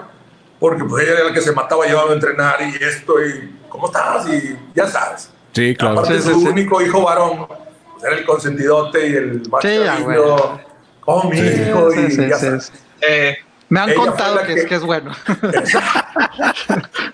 porque 0.59 0.83
pues 0.83 1.03
ella 1.03 1.17
era 1.19 1.23
la 1.29 1.33
que 1.33 1.41
se 1.41 1.51
mataba 1.51 1.85
llevando 1.85 2.11
a 2.11 2.15
entrenar 2.15 2.59
y 2.61 2.83
esto, 2.83 3.13
y 3.25 3.57
¿cómo 3.69 3.87
estás? 3.87 4.27
Y 4.27 4.57
ya 4.75 4.85
sabes. 4.85 5.31
Sí, 5.57 5.75
claro. 5.75 6.01
Aparte, 6.01 6.21
sí, 6.21 6.29
su 6.29 6.41
sí, 6.41 6.47
único 6.49 6.79
hijo 6.83 7.01
varón, 7.01 7.47
pues, 7.47 7.59
era 8.03 8.15
el 8.15 8.25
consentidote 8.25 9.09
y 9.09 9.13
el 9.15 9.49
más 9.49 9.63
sí, 9.63 9.79
cariño. 9.83 10.59
Oh, 11.05 11.27
mi 11.27 11.39
hijo, 11.39 11.91
y 11.93 12.11
sí, 12.11 12.27
ya 12.27 12.37
sí, 12.37 12.45
sabes. 12.45 12.71
Eh, 13.01 13.37
me 13.69 13.79
han 13.79 13.95
contado 13.95 14.39
que, 14.41 14.53
que... 14.53 14.53
Es, 14.53 14.65
que 14.67 14.75
es 14.75 14.83
bueno. 14.83 15.11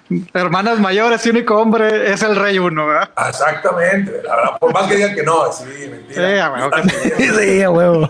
Hermanas 0.33 0.77
mayores 0.81 1.25
y 1.25 1.29
único 1.29 1.55
hombre 1.55 2.11
es 2.11 2.21
el 2.21 2.35
rey 2.35 2.59
uno, 2.59 2.85
¿verdad? 2.85 3.11
Exactamente. 3.29 4.11
La 4.23 4.35
verdad, 4.35 4.59
por 4.59 4.73
más 4.73 4.87
que 4.87 4.95
digan 4.97 5.15
que 5.15 5.23
no, 5.23 5.49
sí, 5.49 5.87
mentira. 5.89 6.13
Sí, 6.13 6.39
a 6.39 6.51
huevo. 6.51 6.71
sí, 7.39 7.61
a 7.61 7.71
huevo. 7.71 8.09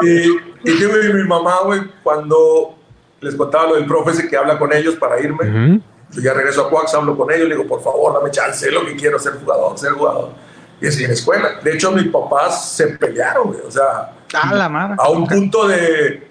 y, 0.00 0.70
y, 0.70 0.70
y 0.70 1.12
mi 1.12 1.24
mamá, 1.24 1.58
güey, 1.64 1.82
cuando 2.02 2.78
les 3.20 3.34
contaba 3.34 3.66
lo 3.66 3.74
del 3.74 3.84
profe 3.84 4.12
ese 4.12 4.26
que 4.26 4.38
habla 4.38 4.58
con 4.58 4.72
ellos 4.72 4.96
para 4.96 5.20
irme, 5.20 5.44
uh 5.44 5.52
-huh. 5.52 5.82
Yo 6.10 6.22
ya 6.22 6.34
regreso 6.34 6.66
a 6.66 6.70
Coax, 6.70 6.94
hablo 6.94 7.16
con 7.16 7.30
ellos, 7.32 7.48
le 7.48 7.56
digo, 7.56 7.66
por 7.66 7.82
favor, 7.82 8.14
dame 8.14 8.30
chance, 8.30 8.70
lo 8.70 8.84
que 8.84 8.96
quiero, 8.96 9.18
ser 9.18 9.34
jugador, 9.34 9.78
ser 9.78 9.92
jugador. 9.92 10.30
Y 10.80 10.86
así 10.88 11.04
en 11.04 11.10
escuela. 11.10 11.60
De 11.62 11.72
hecho, 11.72 11.90
mis 11.90 12.08
papás 12.08 12.72
se 12.72 12.88
pelearon, 12.88 13.48
güey. 13.48 13.60
O 13.66 13.70
sea, 13.70 14.12
a, 14.34 14.54
la 14.54 14.68
madre. 14.68 14.96
a 14.98 15.08
un 15.08 15.26
punto 15.26 15.66
de 15.66 16.26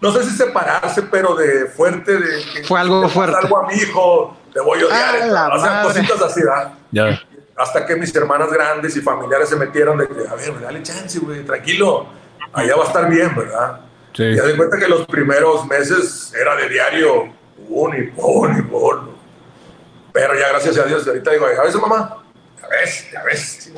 no 0.00 0.12
sé 0.12 0.24
si 0.24 0.30
separarse, 0.30 1.02
pero 1.02 1.34
de 1.34 1.66
fuerte, 1.66 2.16
de 2.16 2.44
que 2.52 2.64
fue 2.64 2.80
algo 2.80 3.08
fuerte. 3.08 3.36
Algo 3.36 3.58
a 3.58 3.68
mi 3.68 3.74
hijo, 3.74 4.36
te 4.52 4.60
voy 4.60 4.80
a 4.80 4.86
odiar. 4.86 5.36
Ah, 5.36 5.50
o 5.54 5.60
sea, 5.60 5.82
cositas 5.82 6.22
así, 6.22 6.40
¿verdad? 6.40 6.72
Ya. 6.90 7.22
Hasta 7.56 7.86
que 7.86 7.94
mis 7.94 8.14
hermanas 8.14 8.50
grandes 8.50 8.96
y 8.96 9.00
familiares 9.00 9.48
se 9.48 9.56
metieron 9.56 9.98
de 9.98 10.08
que, 10.08 10.26
a 10.28 10.34
ver, 10.34 10.60
dale 10.60 10.82
chance, 10.82 11.18
güey, 11.18 11.44
tranquilo, 11.44 12.06
allá 12.52 12.74
va 12.76 12.84
a 12.84 12.86
estar 12.86 13.08
bien, 13.08 13.34
¿verdad? 13.36 13.80
Sí. 14.12 14.24
Y 14.24 14.34
de 14.34 14.56
cuenta 14.56 14.78
que 14.78 14.88
los 14.88 15.06
primeros 15.06 15.66
meses 15.66 16.32
era 16.34 16.56
de 16.56 16.68
diario, 16.68 17.32
pum 17.70 17.94
y 17.94 18.62
pum. 18.62 19.08
Pero 20.12 20.34
ya 20.34 20.48
gracias 20.50 20.78
a 20.78 20.84
Dios, 20.84 21.06
ahorita 21.06 21.30
digo, 21.30 21.46
a 21.46 21.64
veces 21.64 21.80
mamá, 21.80 22.16
ya 22.60 22.68
ves, 22.68 23.08
ya 23.12 23.22
ves. 23.24 23.72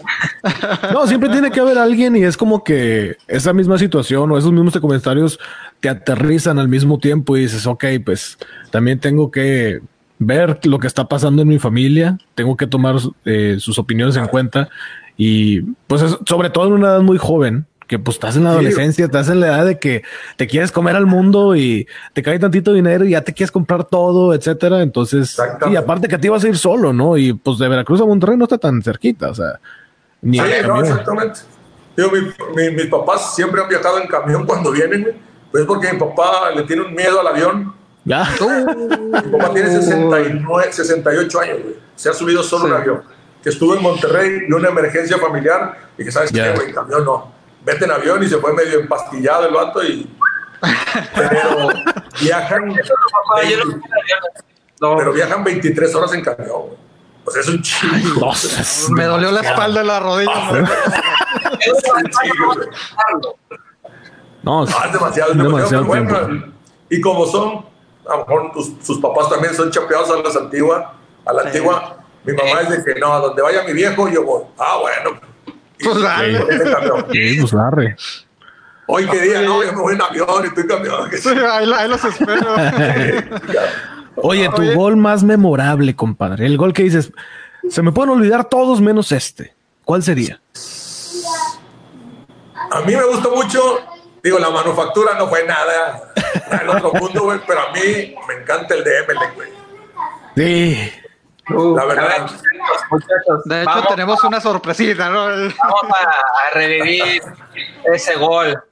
No, 0.92 1.06
siempre 1.06 1.28
tiene 1.28 1.50
que 1.50 1.60
haber 1.60 1.78
alguien 1.78 2.16
y 2.16 2.24
es 2.24 2.36
como 2.36 2.64
que 2.64 3.16
esa 3.28 3.52
misma 3.52 3.78
situación 3.78 4.30
o 4.30 4.38
esos 4.38 4.52
mismos 4.52 4.78
comentarios 4.78 5.38
te 5.80 5.88
aterrizan 5.88 6.58
al 6.58 6.68
mismo 6.68 6.98
tiempo 6.98 7.36
y 7.36 7.42
dices, 7.42 7.66
ok, 7.66 7.84
pues 8.04 8.38
también 8.70 8.98
tengo 9.00 9.30
que 9.30 9.80
ver 10.18 10.60
lo 10.64 10.78
que 10.78 10.86
está 10.86 11.08
pasando 11.08 11.42
en 11.42 11.48
mi 11.48 11.58
familia, 11.58 12.18
tengo 12.34 12.56
que 12.56 12.66
tomar 12.66 12.96
eh, 13.24 13.56
sus 13.58 13.78
opiniones 13.78 14.16
en 14.16 14.26
cuenta 14.26 14.68
y 15.16 15.62
pues 15.86 16.02
es, 16.02 16.16
sobre 16.26 16.50
todo 16.50 16.68
en 16.68 16.72
una 16.74 16.88
edad 16.88 17.02
muy 17.02 17.18
joven, 17.18 17.66
que 17.92 17.98
pues 17.98 18.16
estás 18.16 18.36
en 18.36 18.44
la 18.44 18.52
adolescencia, 18.52 19.04
estás 19.04 19.28
en 19.28 19.40
la 19.40 19.48
edad 19.48 19.66
de 19.66 19.78
que 19.78 20.02
te 20.38 20.46
quieres 20.46 20.72
comer 20.72 20.96
al 20.96 21.04
mundo 21.04 21.54
y 21.54 21.86
te 22.14 22.22
cae 22.22 22.38
tantito 22.38 22.72
dinero 22.72 23.04
y 23.04 23.10
ya 23.10 23.20
te 23.20 23.34
quieres 23.34 23.52
comprar 23.52 23.84
todo, 23.84 24.32
etcétera. 24.32 24.80
Entonces, 24.80 25.38
y 25.70 25.76
aparte 25.76 26.08
que 26.08 26.16
te 26.16 26.28
ibas 26.28 26.42
a 26.42 26.48
ir 26.48 26.56
solo, 26.56 26.94
¿no? 26.94 27.18
Y 27.18 27.34
pues 27.34 27.58
de 27.58 27.68
Veracruz 27.68 28.00
a 28.00 28.06
Monterrey 28.06 28.38
no 28.38 28.44
está 28.44 28.56
tan 28.56 28.80
cerquita, 28.80 29.28
o 29.28 29.34
sea, 29.34 29.60
ni 30.22 30.38
sí, 30.38 30.44
no, 30.66 30.80
exactamente. 30.80 31.40
Digo, 31.94 32.12
mi, 32.12 32.20
mi, 32.56 32.70
mis 32.70 32.86
papás 32.86 33.34
siempre 33.34 33.60
han 33.60 33.68
viajado 33.68 33.98
en 34.00 34.08
camión 34.08 34.46
cuando 34.46 34.70
vienen, 34.70 35.08
pues 35.50 35.66
porque 35.66 35.92
mi 35.92 35.98
papá 35.98 36.50
le 36.56 36.62
tiene 36.62 36.84
un 36.84 36.94
miedo 36.94 37.20
al 37.20 37.26
avión. 37.26 37.74
Ya. 38.06 38.26
mi 39.22 39.32
papá 39.32 39.52
tiene 39.52 39.68
69, 39.82 40.68
68 40.70 41.40
años, 41.40 41.58
güey. 41.62 41.74
Se 41.94 42.08
ha 42.08 42.14
subido 42.14 42.42
solo 42.42 42.64
sí. 42.64 42.70
un 42.70 42.76
avión. 42.78 43.02
Que 43.42 43.50
estuvo 43.50 43.76
en 43.76 43.82
Monterrey 43.82 44.46
y 44.48 44.52
una 44.54 44.70
emergencia 44.70 45.18
familiar 45.18 45.76
y 45.98 46.04
que 46.06 46.10
sabes 46.10 46.32
yeah. 46.32 46.54
que, 46.54 46.58
güey, 46.58 46.72
camión 46.72 47.04
no 47.04 47.41
vete 47.64 47.84
en 47.84 47.90
avión 47.90 48.22
y 48.22 48.28
se 48.28 48.38
fue 48.38 48.52
medio 48.52 48.80
empastillado 48.80 49.46
el 49.46 49.54
vato 49.54 49.82
y 49.82 50.10
pero 51.14 51.68
viajan 52.20 52.68
20, 52.74 52.82
pero 54.78 55.12
viajan 55.12 55.44
23 55.44 55.94
horas 55.94 56.12
en 56.14 56.22
camión 56.22 56.82
pues 57.24 57.36
es 57.36 57.48
un 57.48 57.62
chingo. 57.62 58.32
Me 58.90 59.04
dolió 59.04 59.30
la 59.30 59.40
espalda 59.40 59.82
y 59.82 59.86
la 59.86 60.00
rodilla 60.00 60.50
no, 64.42 64.64
es 64.64 64.70
demasiado, 64.70 64.86
es 64.86 64.92
demasiado, 64.92 65.34
demasiado 65.34 65.84
bueno. 65.84 66.52
y 66.90 67.00
como 67.00 67.26
son 67.26 67.64
a 68.08 68.16
lo 68.16 68.26
mejor 68.26 68.52
tus, 68.52 68.72
sus 68.82 68.98
papás 68.98 69.28
también 69.28 69.54
son 69.54 69.70
chapeados 69.70 70.10
a 70.10 70.16
las 70.16 70.36
antiguas 70.36 70.84
a 71.24 71.32
la 71.32 71.42
antigua 71.42 71.98
mi 72.24 72.32
mamá 72.32 72.62
es 72.62 72.70
de 72.70 72.84
que 72.84 72.98
no, 72.98 73.12
a 73.12 73.20
donde 73.20 73.40
vaya 73.40 73.62
mi 73.62 73.72
viejo 73.72 74.08
yo 74.08 74.24
voy 74.24 74.42
ah 74.58 74.78
bueno 74.80 75.31
pues 75.82 76.00
dale. 76.00 76.38
Sí, 77.12 77.36
pues 77.40 77.52
darle. 77.52 77.96
Hoy 78.86 79.06
qué 79.06 79.20
día, 79.20 79.42
no, 79.42 79.62
yo 79.62 79.72
me 79.72 79.80
voy 79.80 79.94
en 79.94 80.02
avión 80.02 80.44
y 80.44 80.46
estoy 80.48 80.66
cambiando. 80.66 81.08
Sí, 81.16 81.28
ahí, 81.28 81.70
ahí, 81.72 81.88
los 81.88 82.04
espero. 82.04 82.54
Oye, 84.16 84.48
tu 84.50 84.62
Oye. 84.62 84.74
gol 84.74 84.96
más 84.96 85.22
memorable, 85.22 85.96
compadre. 85.96 86.46
El 86.46 86.58
gol 86.58 86.72
que 86.72 86.82
dices, 86.82 87.12
se 87.70 87.82
me 87.82 87.92
pueden 87.92 88.10
olvidar 88.10 88.44
todos 88.44 88.80
menos 88.80 89.12
este. 89.12 89.54
¿Cuál 89.84 90.02
sería? 90.02 90.40
A 92.70 92.80
mí 92.80 92.94
me 92.94 93.04
gustó 93.04 93.34
mucho, 93.34 93.78
digo, 94.22 94.38
la 94.38 94.50
manufactura 94.50 95.14
no 95.18 95.28
fue 95.28 95.46
nada 95.46 96.12
al 96.50 96.68
otro 96.68 96.92
mundo, 96.92 97.22
güey, 97.24 97.40
pero 97.46 97.60
a 97.60 97.72
mí 97.72 98.14
me 98.28 98.34
encanta 98.42 98.74
el 98.74 98.84
de 98.84 98.98
Emelec, 98.98 99.34
güey. 99.34 99.48
Sí. 100.36 100.92
Uh, 101.50 101.76
la 101.76 101.84
verdad. 101.84 102.30
Muchachos, 102.90 103.44
de 103.44 103.62
hecho, 103.62 103.70
vamos, 103.70 103.88
tenemos 103.88 104.24
una 104.24 104.40
sorpresita, 104.40 105.08
¿no? 105.08 105.26
Vamos 105.26 105.52
a 105.92 106.54
revivir 106.54 107.22
ese 107.84 108.14
gol. 108.16 108.62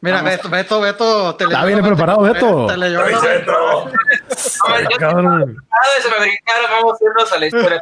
Mira. 0.00 0.22
Beto, 0.22 0.48
Beto, 0.48 0.80
Beto, 0.80 1.36
te 1.36 1.44
Está 1.44 1.64
bien 1.64 1.82
preparado, 1.84 2.22
Beto. 2.22 2.66
Te. 2.66 2.74
Se 2.74 2.78
me 4.68 4.84
brincaron, 4.84 5.50
vamos 6.70 7.00
a 7.00 7.04
irnos 7.04 7.32
a 7.32 7.38
la 7.38 7.46
historia. 7.46 7.80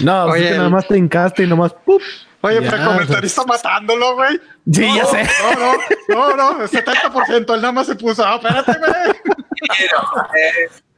No, 0.00 0.24
Oye, 0.24 0.48
que 0.48 0.56
nada 0.56 0.68
más 0.70 0.88
te 0.88 0.98
hincaste 0.98 1.44
y 1.44 1.46
nomás 1.46 1.72
¡pup! 1.72 2.02
Oye, 2.40 2.60
pero 2.62 2.76
el 2.76 2.84
comentarista 2.84 3.44
matándolo, 3.44 4.16
güey. 4.16 4.40
Sí, 4.70 4.88
no, 4.88 4.96
ya 4.96 5.06
sé. 5.06 5.26
No, 5.40 5.76
no, 6.08 6.36
no, 6.36 6.58
no, 6.58 6.66
70%, 6.66 7.54
él 7.54 7.60
nada 7.60 7.72
más 7.72 7.86
se 7.86 7.94
puso, 7.94 8.24
ah, 8.24 8.34
espérate, 8.34 8.72
güey. 8.78 8.92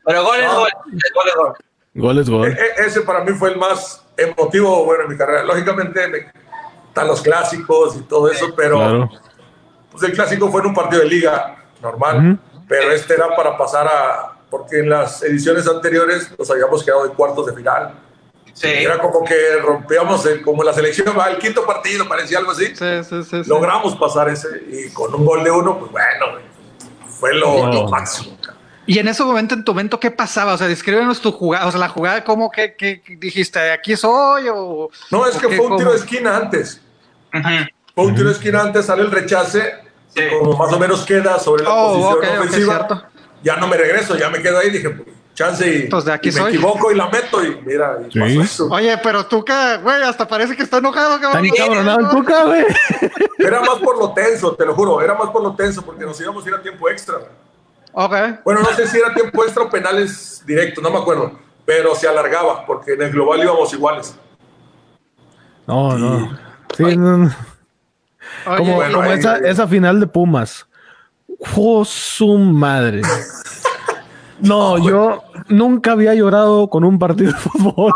Pero 0.04 0.24
gol 0.24 0.40
es 0.40 0.48
gol, 0.48 0.68
gol 1.14 1.28
es 1.28 1.34
gol. 1.36 1.56
Gol 1.96 2.18
es 2.18 2.28
gol. 2.28 2.48
E 2.48 2.52
-e 2.52 2.86
ese 2.86 3.00
para 3.00 3.24
mí 3.24 3.32
fue 3.32 3.50
el 3.50 3.56
más 3.56 4.04
emotivo, 4.16 4.84
bueno, 4.84 5.04
en 5.04 5.10
mi 5.10 5.16
carrera. 5.16 5.44
Lógicamente 5.44 6.06
me, 6.08 6.18
están 6.88 7.08
los 7.08 7.22
clásicos 7.22 7.96
y 7.96 8.02
todo 8.02 8.30
eso, 8.30 8.54
pero 8.54 8.76
claro. 8.76 9.10
pues 9.90 10.02
el 10.04 10.12
clásico 10.12 10.50
fue 10.50 10.60
en 10.60 10.68
un 10.68 10.74
partido 10.74 11.02
de 11.02 11.08
liga 11.08 11.56
normal, 11.82 12.16
uh 12.16 12.20
-huh. 12.20 12.38
pero 12.68 12.92
este 12.92 13.14
era 13.14 13.34
para 13.34 13.56
pasar 13.56 13.86
a, 13.86 14.36
porque 14.50 14.80
en 14.80 14.90
las 14.90 15.22
ediciones 15.22 15.66
anteriores 15.66 16.32
nos 16.38 16.50
habíamos 16.50 16.84
quedado 16.84 17.06
en 17.06 17.12
cuartos 17.12 17.46
de 17.46 17.54
final. 17.54 17.94
Sí. 18.52 18.68
Era 18.68 18.98
como 18.98 19.22
que 19.22 19.58
rompíamos, 19.62 20.24
el, 20.24 20.40
como 20.40 20.62
la 20.62 20.72
selección, 20.72 21.14
el 21.28 21.36
quinto 21.38 21.66
partido, 21.66 22.08
parecía 22.08 22.38
algo 22.38 22.52
así. 22.52 22.74
Sí, 22.74 23.04
sí, 23.04 23.22
sí, 23.24 23.42
Logramos 23.46 23.94
pasar 23.96 24.30
ese 24.30 24.48
y 24.70 24.90
con 24.90 25.14
un 25.14 25.26
gol 25.26 25.44
de 25.44 25.50
uno, 25.50 25.78
pues 25.78 25.92
bueno, 25.92 26.26
fue 27.20 27.34
lo, 27.34 27.66
no. 27.66 27.72
lo 27.72 27.88
máximo. 27.88 28.35
Y 28.86 28.98
en 28.98 29.08
ese 29.08 29.24
momento, 29.24 29.54
en 29.54 29.64
tu 29.64 29.72
momento, 29.72 29.98
¿qué 29.98 30.10
pasaba? 30.10 30.54
O 30.54 30.58
sea, 30.58 30.68
descríbenos 30.68 31.20
tu 31.20 31.32
jugada, 31.32 31.66
o 31.66 31.70
sea, 31.70 31.80
la 31.80 31.88
jugada, 31.88 32.22
¿cómo 32.22 32.50
que, 32.50 33.02
dijiste? 33.18 33.58
¿Aquí 33.72 33.96
soy? 33.96 34.48
O, 34.48 34.88
no, 35.10 35.26
es 35.26 35.36
que 35.36 35.48
fue 35.48 35.66
un 35.66 35.76
tiro 35.76 35.90
de 35.90 35.98
esquina 35.98 36.36
antes. 36.36 36.80
Fue 37.94 38.06
un 38.06 38.14
tiro 38.14 38.28
de 38.28 38.34
esquina 38.34 38.62
antes, 38.62 38.86
sale 38.86 39.02
el 39.02 39.10
rechace, 39.10 39.74
como 40.38 40.56
más 40.56 40.72
o 40.72 40.78
menos 40.78 41.04
queda 41.04 41.38
sobre 41.38 41.64
la 41.64 41.70
oh, 41.72 42.14
posición 42.14 42.38
ofensiva. 42.38 43.10
ya 43.42 43.56
no 43.56 43.66
me 43.66 43.76
regreso, 43.76 44.16
ya 44.16 44.30
me 44.30 44.40
quedo 44.40 44.58
ahí, 44.58 44.70
dije, 44.70 44.90
pues, 44.90 45.08
chance 45.34 45.68
y, 45.68 45.88
pues 45.88 46.04
de 46.04 46.12
aquí 46.12 46.30
me 46.32 46.48
equivoco 46.48 46.90
y 46.90 46.94
la 46.94 47.08
meto 47.08 47.44
y 47.44 47.60
mira, 47.64 47.98
y 48.10 48.18
Oye, 48.70 48.98
pero 49.02 49.26
Tuca, 49.26 49.76
güey, 49.76 50.02
hasta 50.02 50.26
parece 50.26 50.56
que 50.56 50.62
está 50.62 50.78
enojado. 50.78 51.16
Está 51.16 51.30
cabronado 51.56 52.00
el 52.00 52.08
Tuca, 52.08 52.44
güey. 52.44 52.64
Era 53.38 53.60
más 53.60 53.78
por 53.78 53.98
lo 53.98 54.12
tenso, 54.12 54.54
te 54.54 54.64
lo 54.64 54.74
juro, 54.74 55.00
era 55.02 55.14
más 55.14 55.30
por 55.30 55.42
lo 55.42 55.54
tenso, 55.54 55.82
porque 55.82 56.04
nos 56.04 56.20
íbamos 56.20 56.44
a 56.44 56.48
ir 56.48 56.54
a 56.54 56.62
tiempo 56.62 56.88
extra. 56.88 57.18
Bueno, 58.44 58.60
no 58.60 58.76
sé 58.76 58.86
si 58.86 58.98
era 58.98 59.14
tiempo 59.14 59.42
extra 59.42 59.62
o 59.62 59.70
penales 59.70 60.42
directos, 60.46 60.84
no 60.84 60.90
me 60.90 60.98
acuerdo, 60.98 61.32
pero 61.64 61.94
se 61.94 62.06
alargaba, 62.06 62.66
porque 62.66 62.92
en 62.92 63.00
el 63.00 63.10
global 63.10 63.42
íbamos 63.42 63.72
iguales. 63.72 64.14
No, 65.66 65.96
no. 65.96 66.38
Sí, 66.76 66.84
como, 68.44 68.82
esa, 69.04 69.38
esa, 69.38 69.66
final 69.66 69.98
de 69.98 70.06
Pumas. 70.06 70.66
¡Oh, 71.56 71.84
su 71.84 72.36
madre! 72.36 73.00
No, 74.38 74.76
yo 74.86 75.22
nunca 75.48 75.92
había 75.92 76.14
llorado 76.14 76.68
con 76.68 76.84
un 76.84 76.98
partido 76.98 77.32
de 77.32 77.38
fútbol. 77.38 77.90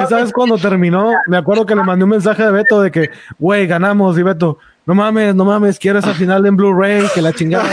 Esa 0.00 0.18
vez 0.18 0.32
cuando 0.32 0.56
terminó, 0.56 1.10
me 1.26 1.36
acuerdo 1.36 1.66
que 1.66 1.74
le 1.74 1.82
mandé 1.82 2.04
un 2.04 2.10
mensaje 2.10 2.44
de 2.44 2.52
Beto 2.52 2.80
de 2.80 2.92
que, 2.92 3.10
güey, 3.40 3.66
ganamos. 3.66 4.16
Y 4.16 4.22
Beto, 4.22 4.58
no 4.86 4.94
mames, 4.94 5.34
no 5.34 5.44
mames, 5.44 5.80
quiero 5.80 5.98
esa 5.98 6.14
final 6.14 6.46
en 6.46 6.56
Blu-ray, 6.56 7.08
que 7.12 7.20
la 7.20 7.32
chingada. 7.32 7.64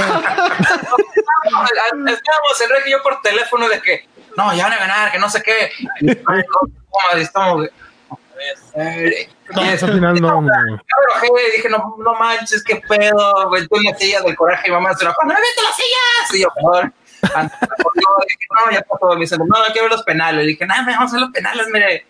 Estábamos 1.65 2.61
Enrique 2.61 2.89
y 2.89 2.91
yo 2.91 3.01
por 3.03 3.21
teléfono 3.21 3.67
de 3.67 3.81
que, 3.81 4.07
no, 4.37 4.53
ya 4.53 4.63
van 4.63 4.73
a 4.73 4.77
ganar, 4.77 5.11
que 5.11 5.19
no 5.19 5.29
sé 5.29 5.41
qué. 5.41 5.71
estamos. 7.17 7.67
No, 9.53 10.41
no. 10.41 10.51
dije, 11.55 11.69
no, 11.69 11.95
no 11.97 12.13
manches, 12.15 12.63
qué 12.63 12.81
pedo. 12.87 13.49
Güey, 13.49 13.67
tú 13.67 13.77
en 13.77 13.83
la 13.83 13.97
silla 13.97 14.21
del 14.21 14.35
coraje 14.35 14.69
y 14.69 14.71
mamá 14.71 14.93
se 14.95 15.05
la 15.05 15.13
pone, 15.13 15.33
vete 15.33 15.61
las 15.63 15.75
sillas. 15.75 16.33
Y 16.33 16.41
yo, 16.41 16.47
perdón. 16.55 16.93
no, 18.51 18.71
ya 18.71 18.81
pasó. 18.81 19.13
Me 19.13 19.21
dicen, 19.21 19.39
no, 19.45 19.63
hay 19.63 19.73
que 19.73 19.81
ver 19.81 19.91
los 19.91 20.03
penales. 20.03 20.45
Le 20.45 20.51
dije, 20.51 20.65
nada, 20.65 20.83
vamos 20.85 21.11
a 21.11 21.15
ver 21.15 21.21
los 21.21 21.31
penales, 21.31 21.67
mire. 21.71 22.05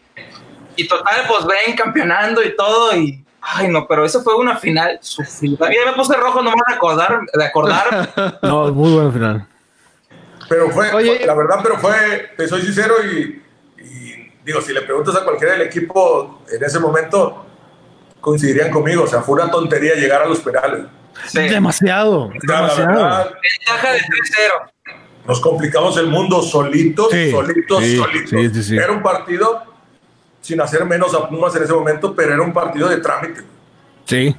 Y 0.75 0.87
total, 0.87 1.25
pues 1.27 1.45
ven 1.45 1.75
campeonando 1.75 2.43
y 2.43 2.55
todo. 2.55 2.95
Y 2.95 3.23
Ay, 3.41 3.67
no, 3.69 3.87
pero 3.87 4.05
eso 4.05 4.21
fue 4.21 4.35
una 4.35 4.55
final 4.57 4.99
sufrida. 5.01 5.67
Ya 5.69 5.91
me 5.91 5.97
puse 5.97 6.15
rojo 6.15 6.41
nomás 6.41 6.63
de 6.67 6.75
acordar. 6.75 7.21
De 7.33 7.43
acordar. 7.43 8.39
no, 8.43 8.71
muy 8.71 8.93
buena 8.93 9.11
final. 9.11 9.47
Pero 10.47 10.69
fue, 10.69 10.91
Oye, 10.93 11.25
la 11.25 11.33
verdad, 11.33 11.59
pero 11.63 11.77
fue, 11.77 12.31
te 12.37 12.47
soy 12.47 12.61
sincero 12.61 12.95
y, 13.03 13.41
digo, 14.45 14.61
si 14.61 14.73
le 14.73 14.81
preguntas 14.81 15.15
a 15.15 15.23
cualquiera 15.23 15.53
del 15.53 15.63
equipo 15.63 16.41
en 16.51 16.63
ese 16.63 16.79
momento, 16.79 17.45
coincidirían 18.19 18.69
conmigo. 18.69 19.03
O 19.03 19.07
sea, 19.07 19.21
fue 19.21 19.41
una 19.41 19.49
tontería 19.49 19.95
llegar 19.95 20.21
a 20.21 20.25
los 20.25 20.39
penales. 20.41 20.85
Demasiado. 21.33 22.31
demasiado. 22.41 22.93
Ventaja 22.93 23.93
de 23.93 23.99
3-0. 23.99 24.71
Nos 25.27 25.39
complicamos 25.39 25.97
el 25.97 26.07
mundo 26.07 26.41
solitos, 26.41 27.09
solitos, 27.09 27.83
solitos. 27.83 28.71
Era 28.71 28.91
un 28.91 29.01
partido 29.01 29.70
sin 30.41 30.59
hacer 30.59 30.85
menos 30.85 31.13
a 31.13 31.29
Pumas 31.29 31.55
en 31.55 31.63
ese 31.63 31.73
momento, 31.73 32.13
pero 32.15 32.33
era 32.33 32.41
un 32.41 32.51
partido 32.51 32.89
de 32.89 32.97
trámite. 32.97 33.41
Sí. 34.05 34.35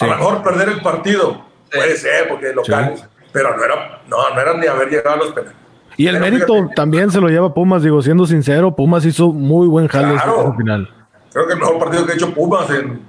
A 0.00 0.06
lo 0.06 0.16
mejor 0.16 0.42
perder 0.42 0.68
el 0.70 0.80
partido 0.80 1.44
puede 1.72 1.96
ser, 1.96 2.28
porque 2.28 2.50
es 2.50 2.54
local, 2.54 2.94
pero 3.32 3.56
no 3.56 3.64
era, 3.64 4.00
no, 4.08 4.34
no 4.34 4.40
era 4.40 4.54
ni 4.54 4.66
haber 4.66 4.88
llegado 4.88 5.16
a 5.16 5.18
los 5.18 5.32
penales. 5.32 5.56
Y 5.96 6.06
el 6.06 6.18
mérito 6.18 6.70
también 6.74 7.10
se 7.10 7.20
lo 7.20 7.28
lleva 7.28 7.52
Pumas, 7.52 7.82
digo, 7.82 8.00
siendo 8.00 8.26
sincero, 8.26 8.74
Pumas 8.74 9.04
hizo 9.04 9.32
muy 9.32 9.66
buen 9.66 9.86
jale 9.88 10.14
claro. 10.14 10.54
final. 10.56 10.88
Creo 11.32 11.46
que 11.46 11.52
el 11.52 11.58
mejor 11.58 11.78
partido 11.78 12.06
que 12.06 12.12
ha 12.12 12.14
hecho 12.14 12.32
Pumas 12.32 12.70
en, 12.70 13.06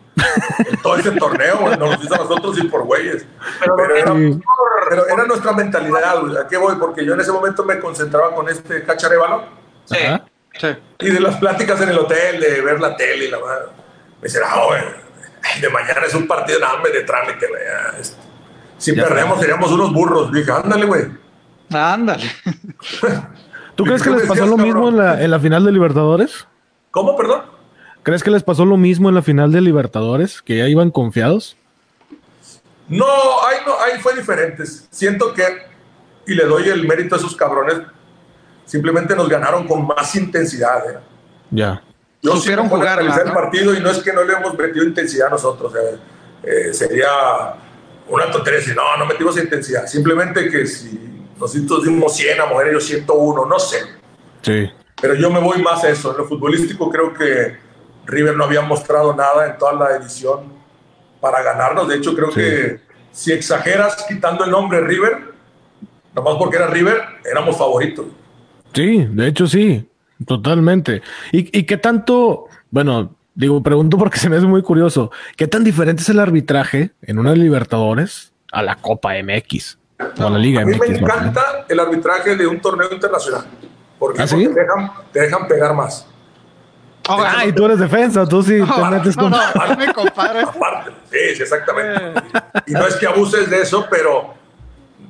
todo 0.84 0.98
ese 0.98 1.12
torneo, 1.12 1.56
nos 1.80 1.98
lo 1.98 2.04
hizo 2.04 2.16
a 2.16 2.18
nosotros 2.18 2.58
y 2.60 2.68
por 2.68 2.84
güeyes. 2.84 3.26
Pero, 3.60 3.96
era, 3.96 5.26
nuestra 5.26 5.54
mentalidad, 5.54 6.38
¿a 6.38 6.48
qué 6.48 6.58
voy? 6.58 6.76
Porque 6.76 7.06
yo 7.06 7.14
en 7.14 7.22
ese 7.22 7.32
momento 7.32 7.64
me 7.64 7.80
concentraba 7.80 8.36
con 8.36 8.50
este 8.50 8.84
cacharévalo. 8.84 9.46
Sí. 9.86 9.98
Y 11.00 11.10
de 11.10 11.20
las 11.20 11.38
pláticas 11.38 11.82
en 11.82 11.90
el 11.90 11.98
hotel, 11.98 12.40
de 12.40 12.62
ver 12.62 12.80
la 12.80 12.96
tele 12.96 13.26
y 13.26 13.32
la 13.32 13.40
madre. 13.40 13.66
Me 14.22 14.28
dicen, 14.28 14.42
ah, 14.46 14.64
güey, 14.68 14.82
de 15.62 15.70
mañana 15.70 16.02
es 16.06 16.14
un 16.14 16.28
partido 16.28 16.60
de 16.60 16.92
de 16.92 17.04
trámite, 17.04 17.48
güey. 17.48 17.62
Si 18.78 18.94
perdemos, 18.94 19.40
seríamos 19.40 19.72
unos 19.72 19.94
burros. 19.94 20.32
Dije, 20.32 20.52
ándale, 20.52 20.86
güey. 20.86 21.04
Ándale. 21.72 22.24
¿Tú 23.76 23.84
crees 23.86 24.04
que 24.04 24.10
les 24.10 24.28
pasó 24.28 24.46
lo 24.46 24.58
mismo 24.58 24.90
en 24.90 24.98
la, 24.98 25.24
en 25.24 25.32
la 25.32 25.40
final 25.40 25.64
de 25.64 25.72
Libertadores? 25.72 26.48
¿Cómo, 26.92 27.16
perdón? 27.16 27.44
¿Crees 28.04 28.24
que 28.24 28.32
les 28.32 28.44
pasó 28.44 28.66
lo 28.66 28.78
mismo 28.78 29.10
en 29.10 29.16
la 29.16 29.22
final 29.22 29.52
de 29.52 29.62
Libertadores? 29.62 30.42
¿Que 30.42 30.58
ya 30.58 30.68
iban 30.68 30.92
confiados? 30.92 31.56
No, 32.88 33.06
ahí, 33.06 33.58
no, 33.66 33.80
ahí 33.80 34.02
fue 34.02 34.16
diferente. 34.16 34.66
Siento 34.66 35.34
que, 35.34 35.44
y 36.28 36.34
le 36.34 36.46
doy 36.46 36.68
el 36.68 36.88
mérito 36.88 37.16
a 37.16 37.18
esos 37.20 37.36
cabrones, 37.36 37.78
simplemente 38.72 39.14
nos 39.14 39.28
ganaron 39.28 39.68
con 39.68 39.86
más 39.86 40.16
intensidad. 40.16 40.90
¿eh? 40.90 40.98
Ya. 41.50 41.84
Yo 42.22 42.38
Supieron 42.38 42.70
jugar 42.70 43.02
el 43.02 43.34
partido 43.34 43.76
y 43.76 43.82
no 43.82 43.90
es 43.90 43.98
que 43.98 44.14
no 44.14 44.24
le 44.24 44.32
hemos 44.32 44.58
metido 44.58 44.86
intensidad 44.86 45.30
nosotros. 45.30 45.74
Eh, 46.42 46.74
sería 46.74 47.10
una 48.08 48.32
tontería 48.32 48.60
decir, 48.60 48.74
no, 48.74 48.96
no 48.96 49.06
metimos 49.06 49.38
intensidad. 49.38 49.88
Simplemente 49.88 50.50
que 50.50 50.66
si 50.66 51.28
nosotros 51.38 51.84
dimos 51.84 52.16
100 52.16 52.40
a 52.40 52.46
mujeres, 52.46 52.74
yo 52.74 52.80
101, 52.80 53.46
no 53.46 53.60
sé. 53.60 53.80
Sí. 54.42 54.72
Pero 55.02 55.16
yo 55.16 55.30
me 55.30 55.42
voy 55.42 55.62
más 55.62 55.84
a 55.84 55.90
eso. 55.90 56.12
En 56.12 56.20
lo 56.20 56.26
futbolístico 56.26 56.90
creo 56.90 57.14
que 57.14 57.58
River 58.06 58.38
no 58.38 58.46
había 58.46 58.62
mostrado 58.62 59.14
nada 59.14 59.48
en 59.48 59.58
toda 59.58 59.74
la 59.74 59.98
edición 59.98 60.46
para 61.20 61.44
ganarnos. 61.44 61.90
De 61.90 61.98
hecho, 61.98 62.16
creo 62.16 62.30
que 62.30 62.80
si 63.12 63.34
exageras 63.34 64.06
quitando 64.08 64.46
el 64.46 64.52
nombre 64.52 64.80
River, 64.80 65.34
nomás 66.16 66.36
porque 66.38 66.56
era 66.56 66.68
River, 66.68 67.02
éramos 67.30 67.58
favoritos. 67.58 68.06
Sí, 68.74 69.08
de 69.10 69.28
hecho 69.28 69.48
sí, 69.48 69.90
totalmente. 70.26 71.02
¿Y, 71.32 71.58
y 71.58 71.64
qué 71.64 71.78
tanto, 71.78 72.48
bueno, 72.70 73.16
digo, 73.36 73.62
pregunto 73.64 73.98
porque 73.98 74.20
se 74.20 74.30
me 74.30 74.38
hace 74.38 74.46
muy 74.46 74.62
curioso, 74.62 75.12
¿qué 75.36 75.48
tan 75.48 75.64
diferente 75.64 76.02
es 76.02 76.10
el 76.10 76.20
arbitraje 76.20 76.92
en 77.02 77.20
una 77.20 77.34
Libertadores 77.34 78.34
a 78.52 78.64
la 78.64 78.76
Copa 78.76 79.14
MX 79.22 79.78
o 80.20 80.28
a 80.28 80.30
la 80.30 80.38
Liga 80.38 80.62
a 80.62 80.66
mí 80.66 80.78
me 80.78 80.98
encanta 80.98 81.66
el 81.70 81.80
arbitraje 81.80 82.36
de 82.36 82.48
un 82.48 82.60
torneo 82.60 82.90
internacional, 82.92 83.46
porque, 84.00 84.22
¿Ah, 84.22 84.28
te, 84.28 84.36
dejan, 84.36 84.92
te 85.12 85.22
dejan 85.22 85.48
pegar 85.48 85.76
más. 85.76 86.08
ah, 87.08 87.46
y 87.46 87.54
tú 87.54 87.66
eres 87.66 87.80
defensa, 87.80 88.28
tú 88.28 88.42
sí 88.42 88.60
te 88.76 88.90
metes 88.90 89.16
con... 89.16 89.32
No, 89.32 89.38
me 89.78 89.94
compadre. 89.94 90.42
Aparte, 90.42 90.92
sí, 91.12 91.36
sí, 91.36 91.44
exactamente. 91.44 92.22
y 92.66 92.74
no 92.74 92.88
es 92.88 92.96
que 92.96 93.06
abuses 93.06 93.50
de 93.50 93.62
eso, 93.62 93.86
pero 93.90 94.34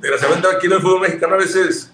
desgraciadamente 0.00 0.48
aquí 0.56 0.66
en 0.66 0.72
el 0.72 0.80
fútbol 0.80 1.00
mexicano 1.00 1.34
a 1.34 1.38
veces 1.38 1.90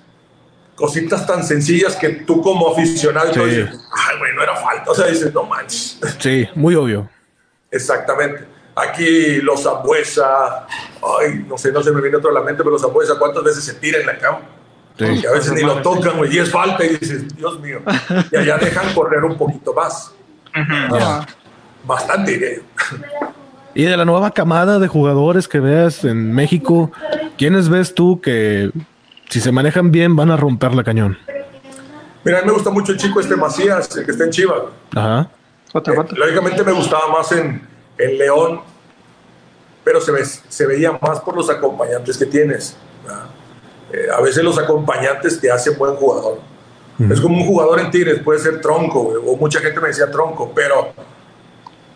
cositas 0.79 1.27
tan 1.27 1.43
sencillas 1.43 1.97
que 1.97 2.09
tú 2.09 2.41
como 2.41 2.73
aficionado 2.73 3.33
dices, 3.45 3.69
ay, 3.69 4.19
güey, 4.19 4.35
no 4.35 4.43
era 4.45 4.55
falta. 4.55 4.93
O 4.93 4.95
sea, 4.95 5.09
dices, 5.09 5.35
no 5.35 5.43
manches. 5.43 5.99
Sí, 6.21 6.49
muy 6.55 6.77
obvio. 6.77 7.09
Exactamente. 7.71 8.47
Aquí 8.77 9.41
los 9.43 9.65
Zambuesa, 9.65 10.67
ay, 11.21 11.45
no 11.49 11.59
sé, 11.59 11.73
no 11.73 11.83
se 11.83 11.91
me 11.91 12.01
viene 12.01 12.17
otro 12.17 12.31
a 12.31 12.35
la 12.35 12.43
mente, 12.43 12.59
pero 12.59 12.71
los 12.71 12.81
Zambuesa, 12.81 13.19
¿cuántas 13.19 13.43
veces 13.43 13.65
se 13.65 13.75
tiran 13.75 14.03
en 14.03 14.07
la 14.07 14.19
cama? 14.19 14.41
Sí. 14.97 15.27
a 15.27 15.33
veces 15.33 15.53
ni 15.53 15.63
lo 15.63 15.83
tocan, 15.83 16.17
güey, 16.17 16.35
y 16.35 16.39
es 16.39 16.51
falta, 16.51 16.85
y 16.85 16.97
dices, 16.97 17.37
Dios 17.37 17.61
mío. 17.61 17.81
Y 18.31 18.37
allá 18.37 18.59
dejan 18.59 18.95
correr 18.95 19.25
un 19.25 19.37
poquito 19.37 19.75
más. 19.75 20.13
Bastante, 21.85 22.55
¿eh? 22.55 22.63
Y 23.75 23.85
de 23.85 23.97
la 23.97 24.05
nueva 24.05 24.31
camada 24.31 24.79
de 24.79 24.87
jugadores 24.87 25.49
que 25.49 25.59
veas 25.59 26.05
en 26.05 26.33
México, 26.33 26.93
¿quiénes 27.37 27.69
ves 27.69 27.95
tú 27.95 28.21
que 28.21 28.71
si 29.29 29.41
se 29.41 29.53
manejan 29.53 29.91
bien, 29.91 30.17
van 30.17 30.31
a 30.31 30.37
romper 30.37 30.75
la 30.75 30.85
cañón. 30.85 31.19
Mira, 32.25 32.39
a 32.39 32.41
mí 32.43 32.47
me 32.49 32.53
gusta 32.53 32.71
mucho 32.71 32.93
el 32.93 32.99
chico 32.99 33.21
este 33.21 33.37
Macías, 33.37 33.97
el 33.97 34.05
que 34.05 34.11
está 34.11 34.25
en 34.25 34.31
Chivas. 34.31 34.63
Ajá. 34.95 35.31
Eh, 35.75 36.05
lógicamente 36.17 36.65
me 36.65 36.73
gustaba 36.73 37.09
más 37.09 37.31
en, 37.33 37.67
en 37.99 38.19
León, 38.19 38.61
pero 39.85 40.01
se, 40.01 40.13
ve, 40.13 40.25
se 40.25 40.67
veía 40.67 40.99
más 41.01 41.21
por 41.21 41.37
los 41.37 41.49
acompañantes 41.51 42.17
que 42.17 42.27
tienes. 42.27 42.77
Eh, 43.93 44.07
a 44.15 44.21
veces 44.21 44.43
los 44.43 44.59
acompañantes 44.59 45.41
te 45.41 45.51
hacen 45.51 45.79
buen 45.79 45.95
jugador. 45.97 46.41
Es 47.11 47.21
como 47.21 47.37
un 47.37 47.47
jugador 47.47 47.79
en 47.79 47.93
Tigres, 47.93 48.21
puede 48.25 48.41
ser 48.41 48.61
tronco, 48.61 48.99
o 49.01 49.37
mucha 49.37 49.61
gente 49.61 49.81
me 49.81 49.87
decía 49.87 50.11
tronco, 50.11 50.51
pero 50.53 50.93